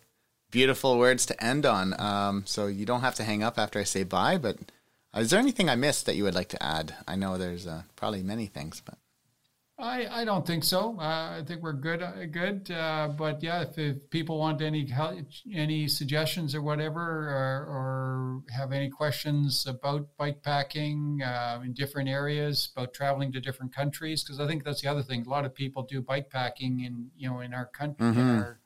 beautiful 0.51 0.99
words 0.99 1.27
to 1.27 1.45
end 1.45 1.65
on. 1.65 1.95
Um, 2.01 2.43
so 2.45 2.67
you 2.67 2.85
don't 2.85 3.03
have 3.03 3.15
to 3.17 3.23
hang 3.23 3.45
up 3.45 3.57
after 3.57 3.79
I 3.79 3.85
say 3.85 4.03
bye. 4.03 4.37
But 4.37 4.59
is 5.17 5.31
there 5.31 5.39
anything 5.39 5.69
I 5.69 5.77
missed 5.77 6.07
that 6.07 6.17
you 6.17 6.25
would 6.25 6.35
like 6.35 6.49
to 6.49 6.61
add? 6.61 6.93
I 7.07 7.15
know 7.15 7.39
there's 7.39 7.69
uh, 7.69 7.83
probably 7.95 8.25
many 8.25 8.47
things, 8.47 8.83
but 8.85 8.99
I, 9.81 10.21
I 10.21 10.25
don't 10.25 10.47
think 10.47 10.65
so. 10.65 10.97
Uh, 10.99 11.39
I 11.39 11.43
think 11.47 11.63
we're 11.63 11.73
good. 11.73 12.03
Uh, 12.03 12.27
good. 12.27 12.71
Uh, 12.71 13.09
but 13.17 13.43
yeah, 13.43 13.63
if, 13.63 13.79
if, 13.79 14.11
people 14.11 14.39
want 14.39 14.61
any 14.63 14.89
any 15.53 15.89
suggestions 15.89 16.55
or 16.55 16.63
whatever, 16.63 17.01
or, 17.01 17.67
or 17.67 18.43
have 18.55 18.73
any 18.73 18.91
questions 18.91 19.67
about 19.67 20.09
bike 20.17 20.43
packing 20.43 21.21
uh, 21.23 21.61
in 21.65 21.73
different 21.73 22.09
areas, 22.09 22.71
about 22.77 22.93
traveling 22.93 23.33
to 23.33 23.41
different 23.41 23.75
countries, 23.75 24.23
because 24.23 24.41
I 24.41 24.47
think 24.47 24.65
that's 24.65 24.83
the 24.83 24.89
other 24.89 25.03
thing. 25.03 25.25
A 25.27 25.31
lot 25.31 25.45
of 25.45 25.55
people 25.55 25.83
do 25.83 26.01
bike 26.03 26.31
packing 26.31 26.81
in 26.81 27.11
you 27.17 27.29
know 27.29 27.41
in 27.41 27.55
our 27.55 27.67
country, 27.67 28.07
mm-hmm. 28.07 28.21
in 28.21 28.39
our 28.39 28.61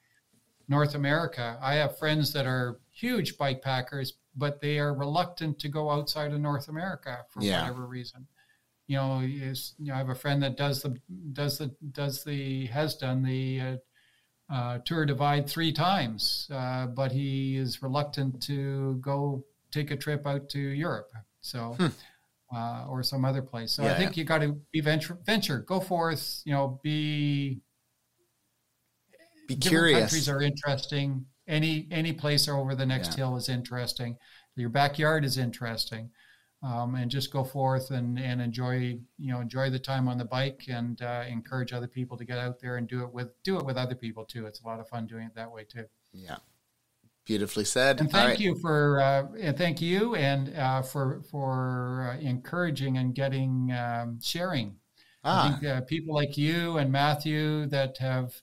North 0.69 0.95
America. 0.95 1.59
I 1.61 1.75
have 1.75 1.99
friends 1.99 2.33
that 2.33 2.47
are 2.47 2.81
huge 2.91 3.37
bike 3.39 3.63
packers, 3.63 4.15
but 4.37 4.61
they 4.61 4.79
are 4.79 4.95
reluctant 4.95 5.59
to 5.61 5.69
go 5.69 5.91
outside 5.91 6.33
of 6.33 6.41
North 6.41 6.69
America 6.69 7.25
for 7.31 7.43
yeah. 7.43 7.63
whatever 7.63 7.87
reason. 7.87 8.27
You 8.87 8.97
know, 8.97 9.21
is 9.21 9.75
you 9.79 9.87
know, 9.87 9.95
I 9.95 9.99
have 9.99 10.11
a 10.11 10.15
friend 10.15 10.43
that 10.43 10.57
does 10.57 10.83
the 10.83 10.99
does 11.33 11.59
the 11.59 11.75
does 11.93 12.25
the 12.25 12.67
has 12.67 12.97
done 12.97 13.23
the 13.23 13.61
uh, 13.61 13.77
uh, 14.53 14.79
Tour 14.85 15.07
Divide 15.07 15.49
three 15.49 15.73
times, 15.73 16.49
uh, 16.53 16.87
but 16.87 17.13
he 17.13 17.57
is 17.57 17.83
reluctant 17.83 18.43
to 18.43 18.97
go 18.97 19.45
take 19.71 19.91
a 19.91 19.97
trip 19.97 20.27
out 20.27 20.49
to 20.51 20.59
Europe. 20.59 21.11
So. 21.41 21.77
Hmm. 21.79 21.87
Uh, 22.55 22.87
or 22.89 23.03
some 23.03 23.25
other 23.25 23.43
place. 23.43 23.73
So 23.73 23.83
yeah, 23.83 23.95
I 23.95 23.97
think 23.97 24.17
yeah. 24.17 24.21
you 24.21 24.25
got 24.25 24.39
to 24.43 24.61
be 24.71 24.81
venture, 24.81 25.19
venture, 25.25 25.59
go 25.61 25.81
forth. 25.81 26.41
You 26.45 26.53
know, 26.53 26.79
be 26.85 27.63
be 29.49 29.57
curious. 29.57 30.01
Countries 30.01 30.29
are 30.29 30.43
interesting. 30.43 31.27
Any 31.49 31.89
any 31.91 32.13
place 32.13 32.47
over 32.49 32.75
the 32.75 32.87
next 32.87 33.13
yeah. 33.13 33.25
hill 33.25 33.37
is 33.37 33.49
interesting. 33.49 34.17
Your 34.57 34.69
backyard 34.69 35.25
is 35.25 35.37
interesting, 35.37 36.11
um, 36.65 36.95
and 36.95 37.11
just 37.11 37.31
go 37.31 37.45
forth 37.45 37.91
and, 37.91 38.19
and 38.19 38.41
enjoy 38.41 38.99
you 39.19 39.33
know 39.33 39.41
enjoy 39.41 39.69
the 39.69 39.79
time 39.79 40.09
on 40.09 40.17
the 40.17 40.25
bike 40.25 40.63
and 40.69 41.03
uh, 41.03 41.25
encourage 41.29 41.73
other 41.73 41.87
people 41.87 42.17
to 42.17 42.25
get 42.25 42.39
out 42.39 42.59
there 42.61 42.77
and 42.77 42.89
do 42.89 43.03
it 43.03 43.13
with 43.13 43.31
do 43.43 43.59
it 43.59 43.67
with 43.67 43.77
other 43.77 43.95
people 43.95 44.25
too. 44.25 44.47
It's 44.47 44.63
a 44.63 44.67
lot 44.67 44.81
of 44.81 44.89
fun 44.89 45.07
doing 45.07 45.27
it 45.27 45.35
that 45.35 45.53
way 45.53 45.65
too. 45.65 45.85
Yeah, 46.13 46.37
beautifully 47.27 47.65
said. 47.65 48.01
And 48.01 48.11
thank 48.11 48.31
right. 48.31 48.41
you 48.41 48.57
for 48.61 49.01
uh, 49.01 49.27
and 49.39 49.57
thank 49.59 49.83
you 49.83 50.15
and 50.15 50.57
uh, 50.57 50.83
for 50.83 51.23
for 51.31 52.11
uh, 52.13 52.21
encouraging 52.21 52.97
and 52.97 53.15
getting 53.15 53.71
um, 53.73 54.19
sharing. 54.23 54.77
Ah. 55.23 55.47
I 55.47 55.51
think 55.51 55.65
uh, 55.65 55.81
people 55.83 56.15
like 56.15 56.39
you 56.39 56.79
and 56.79 56.91
Matthew 56.91 57.67
that 57.67 57.99
have 57.99 58.41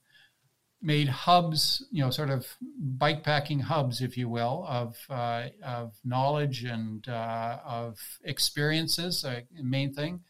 made 0.82 1.08
hubs, 1.08 1.86
you 1.92 2.04
know, 2.04 2.10
sort 2.10 2.30
of 2.30 2.48
bike 2.78 3.24
packing 3.24 3.60
hubs, 3.60 4.02
if 4.02 4.18
you 4.18 4.30
will, 4.30 4.66
of 4.68 4.98
uh, 5.10 5.48
of 5.64 5.94
knowledge 6.04 6.64
and 6.64 7.08
uh, 7.08 7.60
of 7.66 8.00
experiences. 8.24 9.24
Uh, 9.24 9.42
main 9.62 9.94
thing, 9.94 10.22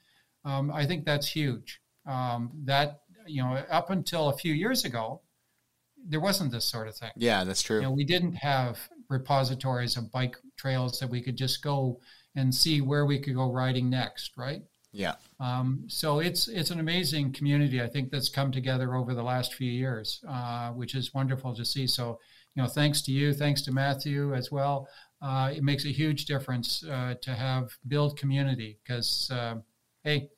um, 0.45 0.71
I 0.71 0.85
think 0.85 1.05
that's 1.05 1.27
huge. 1.27 1.81
Um, 2.05 2.51
that 2.65 3.01
you 3.27 3.41
know, 3.43 3.63
up 3.69 3.89
until 3.89 4.29
a 4.29 4.37
few 4.37 4.53
years 4.53 4.85
ago, 4.85 5.21
there 6.07 6.19
wasn't 6.19 6.51
this 6.51 6.65
sort 6.65 6.87
of 6.87 6.95
thing. 6.95 7.11
Yeah, 7.15 7.43
that's 7.43 7.61
true. 7.61 7.77
You 7.77 7.83
know, 7.83 7.91
we 7.91 8.05
didn't 8.05 8.33
have 8.35 8.79
repositories 9.09 9.97
of 9.97 10.11
bike 10.11 10.35
trails 10.57 10.99
that 10.99 11.09
we 11.09 11.21
could 11.21 11.37
just 11.37 11.63
go 11.63 11.99
and 12.35 12.53
see 12.53 12.81
where 12.81 13.05
we 13.05 13.19
could 13.19 13.35
go 13.35 13.51
riding 13.51 13.89
next, 13.89 14.37
right? 14.37 14.61
Yeah. 14.91 15.15
Um, 15.39 15.85
so 15.87 16.19
it's 16.19 16.47
it's 16.47 16.69
an 16.69 16.79
amazing 16.79 17.33
community. 17.33 17.81
I 17.81 17.87
think 17.87 18.11
that's 18.11 18.29
come 18.29 18.51
together 18.51 18.95
over 18.95 19.13
the 19.13 19.23
last 19.23 19.53
few 19.53 19.71
years, 19.71 20.23
uh, 20.27 20.71
which 20.71 20.95
is 20.95 21.13
wonderful 21.13 21.55
to 21.55 21.65
see. 21.65 21.87
So 21.87 22.19
you 22.55 22.63
know, 22.63 22.67
thanks 22.67 23.01
to 23.03 23.11
you, 23.11 23.33
thanks 23.33 23.61
to 23.63 23.71
Matthew 23.71 24.35
as 24.35 24.51
well. 24.51 24.87
Uh, 25.21 25.53
it 25.55 25.63
makes 25.63 25.85
a 25.85 25.91
huge 25.91 26.25
difference 26.25 26.83
uh, 26.83 27.15
to 27.21 27.31
have 27.31 27.71
build 27.87 28.17
community 28.17 28.79
because 28.83 29.29
uh, 29.31 29.55
hey, 30.03 30.29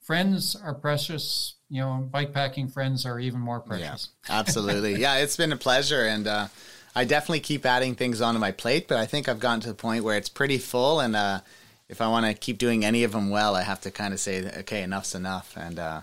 friends 0.00 0.56
are 0.56 0.74
precious. 0.74 1.56
You 1.68 1.82
know, 1.82 2.08
bike 2.10 2.32
packing 2.32 2.68
friends 2.68 3.04
are 3.04 3.20
even 3.20 3.40
more 3.40 3.60
precious. 3.60 4.10
Yeah, 4.26 4.34
absolutely. 4.38 4.96
yeah, 4.96 5.16
it's 5.18 5.36
been 5.36 5.52
a 5.52 5.56
pleasure, 5.56 6.06
and 6.06 6.26
uh, 6.26 6.48
I 6.94 7.04
definitely 7.04 7.40
keep 7.40 7.66
adding 7.66 7.94
things 7.94 8.22
onto 8.22 8.40
my 8.40 8.52
plate. 8.52 8.88
But 8.88 8.96
I 8.98 9.04
think 9.04 9.28
I've 9.28 9.40
gotten 9.40 9.60
to 9.60 9.68
the 9.68 9.74
point 9.74 10.04
where 10.04 10.16
it's 10.16 10.30
pretty 10.30 10.56
full, 10.56 11.00
and 11.00 11.14
uh, 11.14 11.40
if 11.88 12.00
I 12.00 12.08
want 12.08 12.26
to 12.26 12.34
keep 12.34 12.58
doing 12.58 12.84
any 12.84 13.04
of 13.04 13.12
them 13.12 13.30
well, 13.30 13.54
I 13.54 13.62
have 13.62 13.80
to 13.82 13.90
kind 13.90 14.12
of 14.12 14.20
say, 14.20 14.50
okay, 14.60 14.82
enough's 14.82 15.14
enough, 15.14 15.56
and 15.56 15.78
uh, 15.78 16.00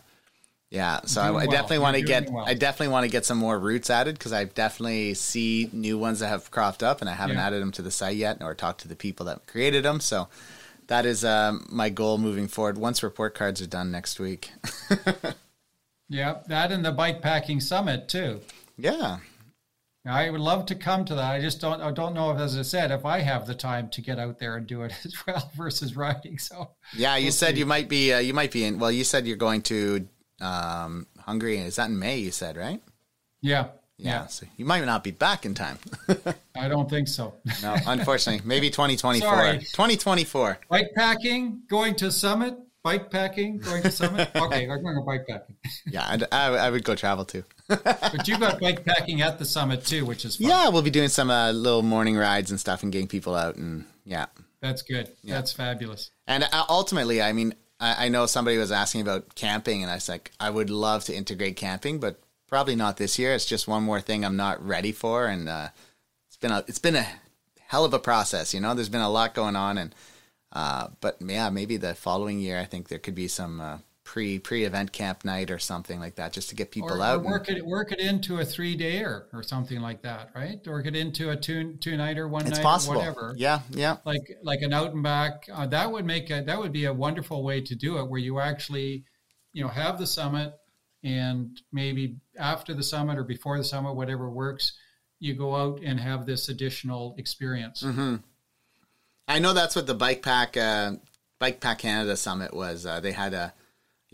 yeah. 0.69 1.01
So 1.05 1.21
I, 1.21 1.41
I, 1.41 1.45
definitely 1.45 1.79
want 1.79 1.95
to 1.95 2.01
get, 2.01 2.29
well. 2.29 2.45
I 2.45 2.53
definitely 2.55 2.91
want 2.91 3.05
to 3.05 3.11
get 3.11 3.25
some 3.25 3.37
more 3.37 3.57
routes 3.57 3.89
added 3.89 4.17
because 4.17 4.33
I 4.33 4.45
definitely 4.45 5.13
see 5.13 5.69
new 5.71 5.97
ones 5.97 6.19
that 6.19 6.27
have 6.27 6.49
cropped 6.51 6.81
up, 6.81 7.01
and 7.01 7.09
I 7.09 7.13
haven't 7.13 7.37
yeah. 7.37 7.47
added 7.47 7.61
them 7.61 7.71
to 7.73 7.81
the 7.81 7.91
site 7.91 8.17
yet, 8.17 8.41
or 8.41 8.55
talked 8.55 8.81
to 8.81 8.87
the 8.87 8.95
people 8.95 9.27
that 9.27 9.45
created 9.47 9.85
them. 9.85 9.99
So 9.99 10.27
that 10.87 11.05
is 11.05 11.23
um, 11.23 11.67
my 11.69 11.89
goal 11.89 12.17
moving 12.17 12.47
forward. 12.47 12.77
Once 12.77 13.03
report 13.03 13.35
cards 13.35 13.61
are 13.61 13.67
done 13.67 13.91
next 13.91 14.19
week. 14.19 14.51
yeah, 16.09 16.39
that 16.47 16.71
and 16.71 16.83
the 16.83 16.91
bike 16.91 17.21
packing 17.21 17.59
summit 17.59 18.09
too. 18.09 18.41
Yeah, 18.77 19.19
I 20.07 20.29
would 20.29 20.41
love 20.41 20.67
to 20.67 20.75
come 20.75 21.03
to 21.05 21.15
that. 21.15 21.31
I 21.33 21.41
just 21.41 21.59
don't. 21.59 21.81
I 21.81 21.91
don't 21.91 22.13
know 22.13 22.31
if, 22.31 22.37
as 22.39 22.57
I 22.57 22.61
said, 22.61 22.91
if 22.91 23.05
I 23.05 23.19
have 23.19 23.47
the 23.47 23.55
time 23.55 23.89
to 23.89 24.01
get 24.01 24.19
out 24.19 24.37
there 24.37 24.55
and 24.55 24.67
do 24.67 24.83
it 24.83 24.93
as 25.05 25.15
well 25.25 25.51
versus 25.55 25.95
riding. 25.95 26.37
So 26.37 26.71
yeah, 26.95 27.15
you 27.17 27.25
we'll 27.25 27.31
said 27.33 27.55
see. 27.55 27.59
you 27.59 27.65
might 27.65 27.89
be. 27.89 28.13
Uh, 28.13 28.19
you 28.19 28.33
might 28.33 28.51
be 28.51 28.63
in. 28.65 28.77
Well, 28.79 28.91
you 28.91 29.03
said 29.03 29.25
you're 29.25 29.37
going 29.37 29.61
to 29.63 30.07
um, 30.41 31.07
Hungary. 31.19 31.57
Is 31.57 31.77
that 31.77 31.89
in 31.89 31.97
May? 31.97 32.17
You 32.17 32.31
said 32.31 32.57
right? 32.57 32.81
Yeah. 33.41 33.67
Yeah, 33.97 34.11
yeah. 34.11 34.25
So 34.27 34.45
you 34.57 34.65
might 34.65 34.83
not 34.83 35.05
be 35.05 35.11
back 35.11 35.45
in 35.45 35.53
time. 35.53 35.79
I 36.55 36.67
don't 36.67 36.89
think 36.89 37.07
so. 37.07 37.33
no, 37.63 37.77
unfortunately, 37.87 38.45
maybe 38.45 38.69
2024. 38.69 39.29
Sorry. 39.29 39.59
2024. 39.59 40.59
Bike 40.69 40.89
packing, 40.95 41.61
going 41.69 41.95
to 41.95 42.11
summit, 42.11 42.57
bike 42.83 43.09
packing, 43.09 43.57
going 43.59 43.83
to 43.83 43.91
summit. 43.91 44.29
Okay, 44.35 44.69
I'm 44.69 44.83
going 44.83 44.95
to 44.95 45.01
bike 45.01 45.25
packing. 45.27 45.55
yeah, 45.87 46.17
I, 46.29 46.47
I 46.57 46.69
would 46.69 46.83
go 46.83 46.93
travel 46.95 47.23
too. 47.23 47.45
But 47.67 48.27
you've 48.27 48.39
got 48.39 48.59
bike 48.59 48.85
packing 48.85 49.21
at 49.21 49.39
the 49.39 49.45
summit 49.45 49.85
too, 49.85 50.05
which 50.05 50.25
is 50.25 50.37
fun. 50.37 50.49
Yeah, 50.49 50.69
we'll 50.69 50.81
be 50.81 50.89
doing 50.89 51.09
some 51.09 51.29
uh, 51.29 51.51
little 51.51 51.81
morning 51.81 52.15
rides 52.15 52.51
and 52.51 52.59
stuff 52.59 52.83
and 52.83 52.91
getting 52.91 53.07
people 53.07 53.35
out 53.35 53.55
and 53.55 53.85
yeah. 54.05 54.27
That's 54.61 54.81
good. 54.81 55.11
Yeah. 55.21 55.35
That's 55.35 55.51
fabulous. 55.53 56.11
And 56.27 56.43
uh, 56.43 56.65
ultimately, 56.69 57.21
I 57.21 57.33
mean, 57.33 57.53
I, 57.79 58.05
I 58.05 58.09
know 58.09 58.25
somebody 58.25 58.57
was 58.57 58.71
asking 58.71 59.01
about 59.01 59.35
camping, 59.35 59.83
and 59.83 59.91
I 59.91 59.95
was 59.95 60.09
like, 60.09 60.31
I 60.39 60.49
would 60.49 60.69
love 60.69 61.03
to 61.05 61.15
integrate 61.15 61.55
camping, 61.55 61.99
but 61.99 62.19
probably 62.47 62.75
not 62.75 62.97
this 62.97 63.19
year. 63.19 63.33
It's 63.33 63.45
just 63.45 63.67
one 63.67 63.83
more 63.83 64.01
thing 64.01 64.23
I'm 64.23 64.37
not 64.37 64.65
ready 64.65 64.91
for, 64.91 65.27
and 65.27 65.49
uh, 65.49 65.69
it's 66.27 66.37
been 66.37 66.51
a 66.51 66.63
it's 66.67 66.79
been 66.79 66.95
a 66.95 67.05
hell 67.67 67.85
of 67.85 67.93
a 67.93 67.99
process. 67.99 68.53
You 68.53 68.59
know, 68.59 68.73
there's 68.73 68.89
been 68.89 69.01
a 69.01 69.09
lot 69.09 69.33
going 69.33 69.55
on, 69.55 69.77
and 69.77 69.95
uh, 70.51 70.87
but 71.01 71.17
yeah, 71.19 71.49
maybe 71.49 71.77
the 71.77 71.95
following 71.95 72.39
year, 72.39 72.59
I 72.59 72.65
think 72.65 72.87
there 72.87 72.99
could 72.99 73.15
be 73.15 73.27
some 73.27 73.59
uh, 73.59 73.77
pre 74.05 74.39
pre 74.39 74.63
event 74.63 74.93
camp 74.93 75.25
night 75.25 75.51
or 75.51 75.59
something 75.59 75.99
like 75.99 76.15
that, 76.15 76.31
just 76.31 76.47
to 76.49 76.55
get 76.55 76.71
people 76.71 76.93
or, 76.93 77.03
out. 77.03 77.19
Or 77.19 77.25
work 77.25 77.49
and, 77.49 77.57
it 77.57 77.65
work 77.65 77.91
it 77.91 77.99
into 77.99 78.39
a 78.39 78.45
three 78.45 78.77
day 78.77 78.99
or, 79.01 79.27
or 79.33 79.43
something 79.43 79.81
like 79.81 80.03
that, 80.03 80.29
right? 80.33 80.65
Work 80.65 80.85
it 80.85 80.95
into 80.95 81.31
a 81.31 81.35
two 81.35 81.73
two 81.81 81.97
night 81.97 82.17
or 82.17 82.29
one 82.29 82.47
it's 82.47 82.57
night 82.57 82.63
possible. 82.63 82.95
or 82.95 82.99
whatever. 82.99 83.33
Yeah, 83.35 83.59
yeah. 83.71 83.97
Like 84.05 84.37
like 84.41 84.61
an 84.61 84.71
out 84.71 84.93
and 84.93 85.03
back. 85.03 85.49
Uh, 85.51 85.67
that 85.67 85.91
would 85.91 86.05
make 86.05 86.29
a, 86.29 86.43
that 86.43 86.57
would 86.57 86.71
be 86.71 86.85
a 86.85 86.93
wonderful 86.93 87.43
way 87.43 87.59
to 87.61 87.75
do 87.75 87.97
it, 87.97 88.09
where 88.09 88.19
you 88.19 88.39
actually, 88.39 89.03
you 89.51 89.61
know, 89.63 89.69
have 89.69 89.99
the 89.99 90.07
summit 90.07 90.53
and 91.03 91.61
maybe 91.71 92.17
after 92.37 92.73
the 92.73 92.83
summit 92.83 93.17
or 93.17 93.23
before 93.23 93.57
the 93.57 93.63
summit, 93.63 93.93
whatever 93.93 94.29
works, 94.29 94.73
you 95.19 95.35
go 95.35 95.55
out 95.55 95.79
and 95.83 95.99
have 95.99 96.25
this 96.25 96.49
additional 96.49 97.15
experience. 97.17 97.83
Mm-hmm. 97.83 98.15
I 99.27 99.39
know 99.39 99.53
that's 99.53 99.75
what 99.75 99.87
the 99.87 99.93
Bike 99.93 100.21
Pack 100.21 100.57
uh, 100.57 100.93
Bike 101.39 101.59
Pack 101.59 101.79
Canada 101.79 102.15
Summit 102.17 102.53
was. 102.53 102.85
Uh, 102.85 102.99
they 102.99 103.11
had 103.11 103.33
a, 103.33 103.53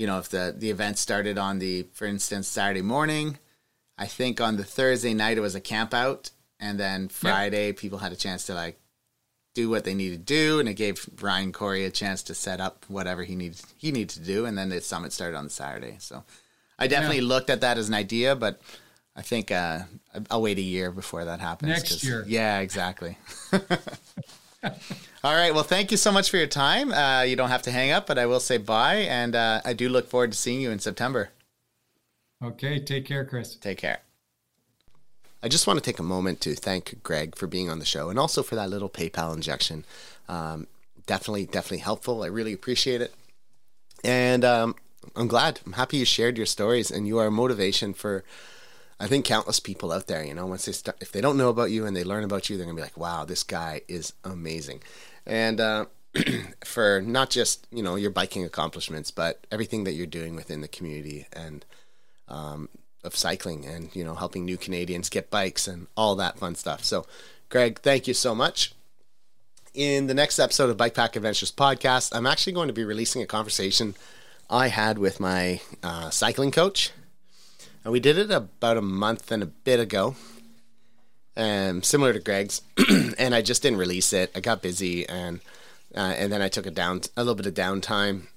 you 0.02 0.08
know, 0.08 0.18
if 0.18 0.30
the 0.30 0.56
the 0.58 0.72
event 0.72 0.98
started 0.98 1.38
on 1.38 1.60
the, 1.60 1.84
for 1.94 2.06
instance, 2.06 2.48
Saturday 2.48 2.82
morning, 2.82 3.38
I 4.00 4.08
think 4.08 4.42
on 4.42 4.58
the 4.58 4.64
Thursday 4.64 5.14
night 5.14 5.38
it 5.38 5.42
was 5.42 5.54
a 5.54 5.62
camp 5.62 5.94
out, 5.94 6.32
and 6.60 6.80
then 6.80 7.08
Friday 7.08 7.68
yep. 7.68 7.78
people 7.78 8.00
had 8.00 8.12
a 8.12 8.16
chance 8.16 8.48
to 8.48 8.56
like 8.56 8.80
do 9.54 9.70
what 9.70 9.84
they 9.84 9.94
needed 9.94 10.26
to 10.26 10.34
do, 10.34 10.60
and 10.60 10.68
it 10.68 10.74
gave 10.74 11.08
Ryan 11.22 11.54
Correy 11.54 11.86
a 11.86 11.92
chance 11.92 12.24
to 12.24 12.34
set 12.34 12.60
up 12.60 12.84
whatever 12.88 13.24
he 13.24 13.36
needed 13.36 13.62
he 13.78 13.92
needed 13.92 14.10
to 14.10 14.22
do, 14.22 14.48
and 14.48 14.58
then 14.58 14.70
the 14.70 14.82
summit 14.82 15.14
started 15.14 15.38
on 15.38 15.44
the 15.44 15.52
Saturday. 15.52 15.98
So 16.00 16.24
I 16.80 16.88
definitely 16.88 17.18
yeah. 17.18 17.28
looked 17.28 17.52
at 17.52 17.62
that 17.62 17.78
as 17.78 17.88
an 17.88 17.94
idea, 17.94 18.36
but 18.36 18.60
I 19.16 19.22
think 19.22 19.52
uh, 19.52 19.82
I'll 20.32 20.42
wait 20.42 20.58
a 20.58 20.62
year 20.62 20.90
before 20.90 21.26
that 21.26 21.40
happens. 21.40 21.70
Next 21.70 22.04
year. 22.04 22.26
Yeah, 22.28 22.62
exactly. 22.62 23.20
All 25.24 25.36
right. 25.36 25.54
Well, 25.54 25.64
thank 25.64 25.92
you 25.92 25.98
so 25.98 26.12
much 26.12 26.30
for 26.30 26.38
your 26.38 26.48
time. 26.48 26.92
Uh, 26.92 27.22
you 27.22 27.36
don't 27.36 27.50
have 27.50 27.64
to 27.64 27.72
hang 27.72 27.92
up, 27.92 28.08
but 28.08 28.18
I 28.18 28.26
will 28.26 28.40
say 28.40 28.58
bye. 28.58 28.98
And 28.98 29.36
uh, 29.36 29.62
I 29.66 29.74
do 29.74 29.90
look 29.90 30.08
forward 30.08 30.32
to 30.32 30.38
seeing 30.38 30.62
you 30.62 30.72
in 30.72 30.80
September. 30.80 31.30
Okay. 32.44 32.80
Take 32.80 33.06
care, 33.06 33.26
Chris. 33.26 33.56
Take 33.56 33.80
care. 33.80 34.00
I 35.44 35.48
just 35.48 35.66
want 35.66 35.78
to 35.78 35.84
take 35.84 36.00
a 36.00 36.04
moment 36.04 36.40
to 36.42 36.54
thank 36.54 37.02
Greg 37.02 37.36
for 37.36 37.48
being 37.48 37.70
on 37.70 37.80
the 37.80 37.86
show 37.86 38.10
and 38.10 38.20
also 38.20 38.44
for 38.44 38.56
that 38.56 38.70
little 38.70 38.90
PayPal 38.90 39.34
injection. 39.34 39.86
Um, 40.30 40.68
definitely, 41.08 41.46
definitely 41.46 41.80
helpful. 41.80 42.22
I 42.22 42.28
really 42.28 42.54
appreciate 42.54 43.02
it. 43.02 43.14
And 44.04 44.46
um, 44.46 44.76
I'm 45.16 45.28
glad. 45.28 45.60
I'm 45.66 45.74
happy 45.74 45.98
you 45.98 46.06
shared 46.06 46.38
your 46.38 46.46
stories 46.46 46.92
and 46.92 47.08
you 47.08 47.18
are 47.18 47.28
a 47.28 47.32
motivation 47.32 47.94
for 47.94 48.24
I 49.02 49.08
think 49.08 49.26
countless 49.26 49.60
people 49.60 49.92
out 49.92 50.08
there, 50.08 50.24
you 50.24 50.34
know, 50.34 50.46
once 50.46 50.66
they 50.66 50.72
start 50.74 50.98
if 51.02 51.12
they 51.12 51.22
don't 51.22 51.38
know 51.38 51.50
about 51.50 51.72
you 51.72 51.86
and 51.86 51.96
they 51.96 52.04
learn 52.04 52.24
about 52.24 52.50
you, 52.50 52.58
they're 52.58 52.68
to 52.68 52.74
be 52.74 52.82
like, 52.82 52.98
"Wow, 52.98 53.26
this 53.26 53.44
guy 53.44 53.82
is 53.88 54.14
amazing." 54.24 54.82
And 55.26 55.60
uh, 55.60 55.86
for 56.64 57.02
not 57.02 57.30
just, 57.30 57.68
you 57.72 57.82
know, 57.82 57.96
your 57.96 58.12
biking 58.12 58.44
accomplishments, 58.44 59.12
but 59.12 59.46
everything 59.52 59.86
that 59.86 59.94
you're 59.94 60.06
doing 60.06 60.36
within 60.36 60.62
the 60.62 60.68
community 60.68 61.28
and 61.34 61.66
um, 62.28 62.70
of 63.04 63.16
cycling 63.16 63.66
and, 63.66 63.96
you 63.96 64.04
know, 64.04 64.16
helping 64.16 64.46
new 64.46 64.58
Canadians 64.58 65.10
get 65.10 65.32
bikes 65.32 65.68
and 65.68 65.88
all 65.96 66.16
that 66.16 66.38
fun 66.38 66.56
stuff. 66.56 66.84
So, 66.84 67.06
Greg, 67.50 67.80
thank 67.80 68.08
you 68.08 68.14
so 68.14 68.36
much. 68.36 68.74
In 69.74 70.08
the 70.08 70.14
next 70.14 70.38
episode 70.38 70.70
of 70.70 70.78
Bike 70.78 70.94
Pack 70.94 71.16
Adventures 71.16 71.52
podcast, 71.52 72.14
I'm 72.14 72.28
actually 72.28 72.54
going 72.54 72.68
to 72.68 72.74
be 72.74 72.84
releasing 72.84 73.22
a 73.22 73.28
conversation 73.28 73.96
I 74.50 74.68
had 74.68 74.98
with 74.98 75.20
my 75.20 75.62
uh, 75.82 76.10
cycling 76.10 76.52
coach. 76.52 76.92
And 77.84 77.92
we 77.92 78.00
did 78.00 78.18
it 78.18 78.32
about 78.32 78.78
a 78.78 78.82
month 78.82 79.32
and 79.32 79.42
a 79.42 79.48
bit 79.48 79.80
ago, 79.80 80.16
um, 81.36 81.82
similar 81.82 82.14
to 82.14 82.20
Greg's. 82.20 82.62
and 83.18 83.34
I 83.34 83.42
just 83.42 83.64
didn't 83.64 83.80
release 83.80 84.14
it. 84.14 84.32
I 84.36 84.40
got 84.40 84.62
busy, 84.62 85.08
and 85.08 85.40
uh, 85.96 86.14
and 86.16 86.32
then 86.32 86.42
I 86.42 86.48
took 86.48 86.66
a 86.66 86.72
down 86.72 87.02
a 87.18 87.22
little 87.24 87.36
bit 87.36 87.48
of 87.48 87.54
downtime, 87.54 88.28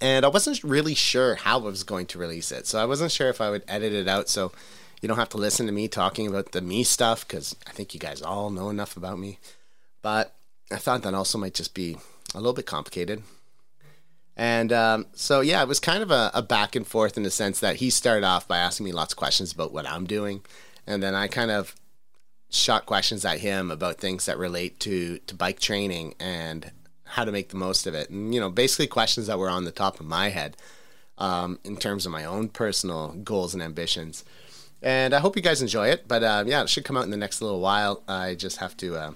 and 0.00 0.24
I 0.24 0.28
wasn't 0.28 0.64
really 0.64 0.94
sure 0.94 1.34
how 1.34 1.60
I 1.60 1.64
was 1.64 1.82
going 1.82 2.06
to 2.06 2.18
release 2.18 2.50
it. 2.52 2.66
So 2.66 2.78
I 2.78 2.86
wasn't 2.86 3.12
sure 3.12 3.28
if 3.28 3.40
I 3.40 3.50
would 3.50 3.64
edit 3.68 3.92
it 3.92 4.08
out 4.08 4.28
so 4.28 4.52
you 5.00 5.08
don't 5.08 5.18
have 5.18 5.28
to 5.30 5.36
listen 5.36 5.66
to 5.66 5.72
me 5.72 5.86
talking 5.86 6.26
about 6.26 6.52
the 6.52 6.62
me 6.62 6.82
stuff 6.82 7.28
because 7.28 7.54
I 7.66 7.72
think 7.72 7.92
you 7.92 8.00
guys 8.00 8.22
all 8.22 8.50
know 8.50 8.70
enough 8.70 8.96
about 8.96 9.18
me. 9.18 9.38
But 10.00 10.32
I 10.70 10.76
thought 10.76 11.02
that 11.02 11.14
also 11.14 11.36
might 11.36 11.54
just 11.54 11.74
be 11.74 11.98
a 12.34 12.38
little 12.38 12.54
bit 12.54 12.64
complicated. 12.64 13.22
And 14.36 14.72
um, 14.72 15.06
so, 15.14 15.40
yeah, 15.40 15.62
it 15.62 15.68
was 15.68 15.78
kind 15.78 16.02
of 16.02 16.10
a, 16.10 16.30
a, 16.34 16.42
back 16.42 16.74
and 16.74 16.86
forth 16.86 17.16
in 17.16 17.22
the 17.22 17.30
sense 17.30 17.60
that 17.60 17.76
he 17.76 17.88
started 17.88 18.24
off 18.24 18.48
by 18.48 18.58
asking 18.58 18.84
me 18.84 18.92
lots 18.92 19.12
of 19.12 19.16
questions 19.16 19.52
about 19.52 19.72
what 19.72 19.88
I'm 19.88 20.06
doing. 20.06 20.42
And 20.86 21.02
then 21.02 21.14
I 21.14 21.28
kind 21.28 21.52
of 21.52 21.76
shot 22.50 22.84
questions 22.84 23.24
at 23.24 23.38
him 23.38 23.70
about 23.70 23.98
things 23.98 24.26
that 24.26 24.36
relate 24.36 24.80
to, 24.80 25.18
to 25.18 25.34
bike 25.36 25.60
training 25.60 26.14
and 26.18 26.72
how 27.04 27.24
to 27.24 27.30
make 27.30 27.50
the 27.50 27.56
most 27.56 27.86
of 27.86 27.94
it. 27.94 28.10
And, 28.10 28.34
you 28.34 28.40
know, 28.40 28.50
basically 28.50 28.88
questions 28.88 29.28
that 29.28 29.38
were 29.38 29.48
on 29.48 29.64
the 29.64 29.70
top 29.70 30.00
of 30.00 30.06
my 30.06 30.30
head 30.30 30.56
um, 31.18 31.60
in 31.62 31.76
terms 31.76 32.04
of 32.04 32.12
my 32.12 32.24
own 32.24 32.48
personal 32.48 33.12
goals 33.12 33.54
and 33.54 33.62
ambitions. 33.62 34.24
And 34.82 35.14
I 35.14 35.20
hope 35.20 35.36
you 35.36 35.42
guys 35.42 35.62
enjoy 35.62 35.88
it. 35.88 36.08
But 36.08 36.22
uh, 36.24 36.44
yeah, 36.46 36.62
it 36.62 36.68
should 36.68 36.84
come 36.84 36.96
out 36.96 37.04
in 37.04 37.10
the 37.10 37.16
next 37.16 37.40
little 37.40 37.60
while. 37.60 38.02
I 38.08 38.34
just 38.34 38.58
have 38.58 38.76
to 38.78 38.96
uh, 38.96 39.12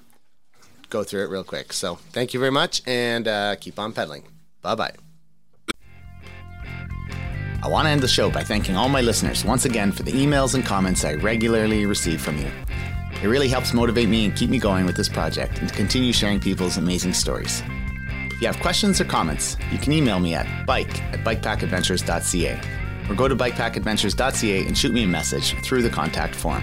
go 0.90 1.04
through 1.04 1.24
it 1.24 1.30
real 1.30 1.44
quick. 1.44 1.72
So 1.72 1.96
thank 2.12 2.32
you 2.34 2.40
very 2.40 2.52
much 2.52 2.82
and 2.86 3.26
uh, 3.28 3.56
keep 3.56 3.78
on 3.78 3.92
pedaling. 3.92 4.24
Bye 4.62 4.74
bye. 4.74 5.07
I 7.60 7.66
want 7.66 7.86
to 7.86 7.90
end 7.90 8.02
the 8.02 8.08
show 8.08 8.30
by 8.30 8.44
thanking 8.44 8.76
all 8.76 8.88
my 8.88 9.00
listeners 9.00 9.44
once 9.44 9.64
again 9.64 9.90
for 9.90 10.04
the 10.04 10.12
emails 10.12 10.54
and 10.54 10.64
comments 10.64 11.04
I 11.04 11.14
regularly 11.14 11.86
receive 11.86 12.20
from 12.20 12.38
you. 12.38 12.48
It 13.20 13.26
really 13.26 13.48
helps 13.48 13.74
motivate 13.74 14.08
me 14.08 14.24
and 14.24 14.36
keep 14.36 14.48
me 14.48 14.60
going 14.60 14.86
with 14.86 14.96
this 14.96 15.08
project 15.08 15.58
and 15.58 15.68
to 15.68 15.74
continue 15.74 16.12
sharing 16.12 16.38
people's 16.38 16.76
amazing 16.76 17.14
stories. 17.14 17.64
If 18.30 18.40
you 18.40 18.46
have 18.46 18.60
questions 18.60 19.00
or 19.00 19.06
comments, 19.06 19.56
you 19.72 19.78
can 19.78 19.92
email 19.92 20.20
me 20.20 20.34
at 20.34 20.66
bike 20.66 21.02
at 21.12 21.24
bikepackadventures.ca. 21.24 22.60
or 23.08 23.14
go 23.16 23.26
to 23.26 23.34
bikepackadventures.ca 23.34 24.66
and 24.66 24.78
shoot 24.78 24.92
me 24.92 25.02
a 25.02 25.08
message 25.08 25.60
through 25.64 25.82
the 25.82 25.90
contact 25.90 26.36
form. 26.36 26.62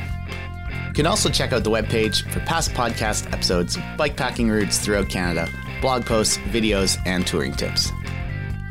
You 0.88 0.93
can 0.93 1.07
also 1.07 1.30
check 1.30 1.51
out 1.51 1.65
the 1.65 1.72
webpage 1.72 2.23
for 2.31 2.39
past 2.41 2.72
podcast 2.72 3.34
episodes, 3.34 3.76
bikepacking 3.97 4.49
routes 4.49 4.77
throughout 4.80 5.09
Canada, 5.09 5.49
blog 5.81 6.05
posts, 6.05 6.38
videos, 6.38 6.97
and 7.05 7.27
touring 7.27 7.51
tips. 7.51 7.91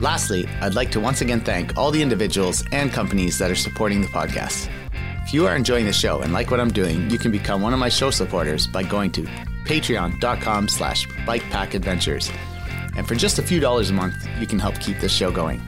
Lastly, 0.00 0.48
I'd 0.60 0.74
like 0.74 0.90
to 0.92 1.00
once 1.00 1.20
again 1.20 1.40
thank 1.40 1.76
all 1.76 1.92
the 1.92 2.02
individuals 2.02 2.64
and 2.72 2.92
companies 2.92 3.38
that 3.38 3.50
are 3.50 3.54
supporting 3.54 4.00
the 4.00 4.08
podcast. 4.08 4.68
If 5.22 5.32
you 5.32 5.46
are 5.46 5.54
enjoying 5.54 5.86
the 5.86 5.92
show 5.92 6.20
and 6.20 6.32
like 6.32 6.50
what 6.50 6.60
I'm 6.60 6.70
doing, 6.70 7.08
you 7.10 7.18
can 7.18 7.30
become 7.30 7.62
one 7.62 7.72
of 7.72 7.78
my 7.78 7.88
show 7.88 8.10
supporters 8.10 8.66
by 8.66 8.82
going 8.82 9.12
to 9.12 9.22
patreon.com 9.64 10.68
slash 10.68 11.06
bikepackadventures. 11.06 12.34
And 12.96 13.06
for 13.06 13.14
just 13.14 13.38
a 13.38 13.42
few 13.42 13.60
dollars 13.60 13.90
a 13.90 13.92
month, 13.92 14.14
you 14.40 14.46
can 14.46 14.58
help 14.58 14.78
keep 14.80 14.98
this 14.98 15.12
show 15.12 15.30
going. 15.30 15.62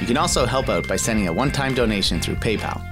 You 0.00 0.06
can 0.06 0.16
also 0.16 0.46
help 0.46 0.68
out 0.68 0.86
by 0.86 0.96
sending 0.96 1.28
a 1.28 1.32
one-time 1.32 1.74
donation 1.74 2.20
through 2.20 2.36
PayPal. 2.36 2.82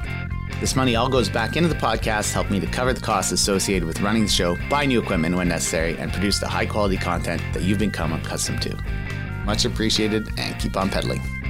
This 0.61 0.77
money 0.77 0.95
all 0.95 1.09
goes 1.09 1.29
back 1.29 1.57
into 1.57 1.69
the 1.69 1.75
podcast, 1.75 2.33
help 2.33 2.51
me 2.51 2.61
to 2.61 2.67
cover 2.67 2.93
the 2.93 3.01
costs 3.01 3.33
associated 3.33 3.87
with 3.87 4.01
running 4.01 4.23
the 4.23 4.29
show, 4.29 4.57
buy 4.69 4.87
new 4.87 5.01
equipment 5.01 5.37
when 5.37 5.49
necessary, 5.49 5.97
and 5.99 6.13
produce 6.13 6.39
the 6.39 6.49
high 6.49 6.67
quality 6.67 6.97
content 6.97 7.43
that 7.53 7.63
you've 7.63 7.79
become 7.79 8.13
accustomed 8.13 8.63
to. 8.63 8.77
Much 9.45 9.65
appreciated, 9.65 10.29
and 10.39 10.59
keep 10.59 10.77
on 10.77 10.89
pedaling. 10.89 11.42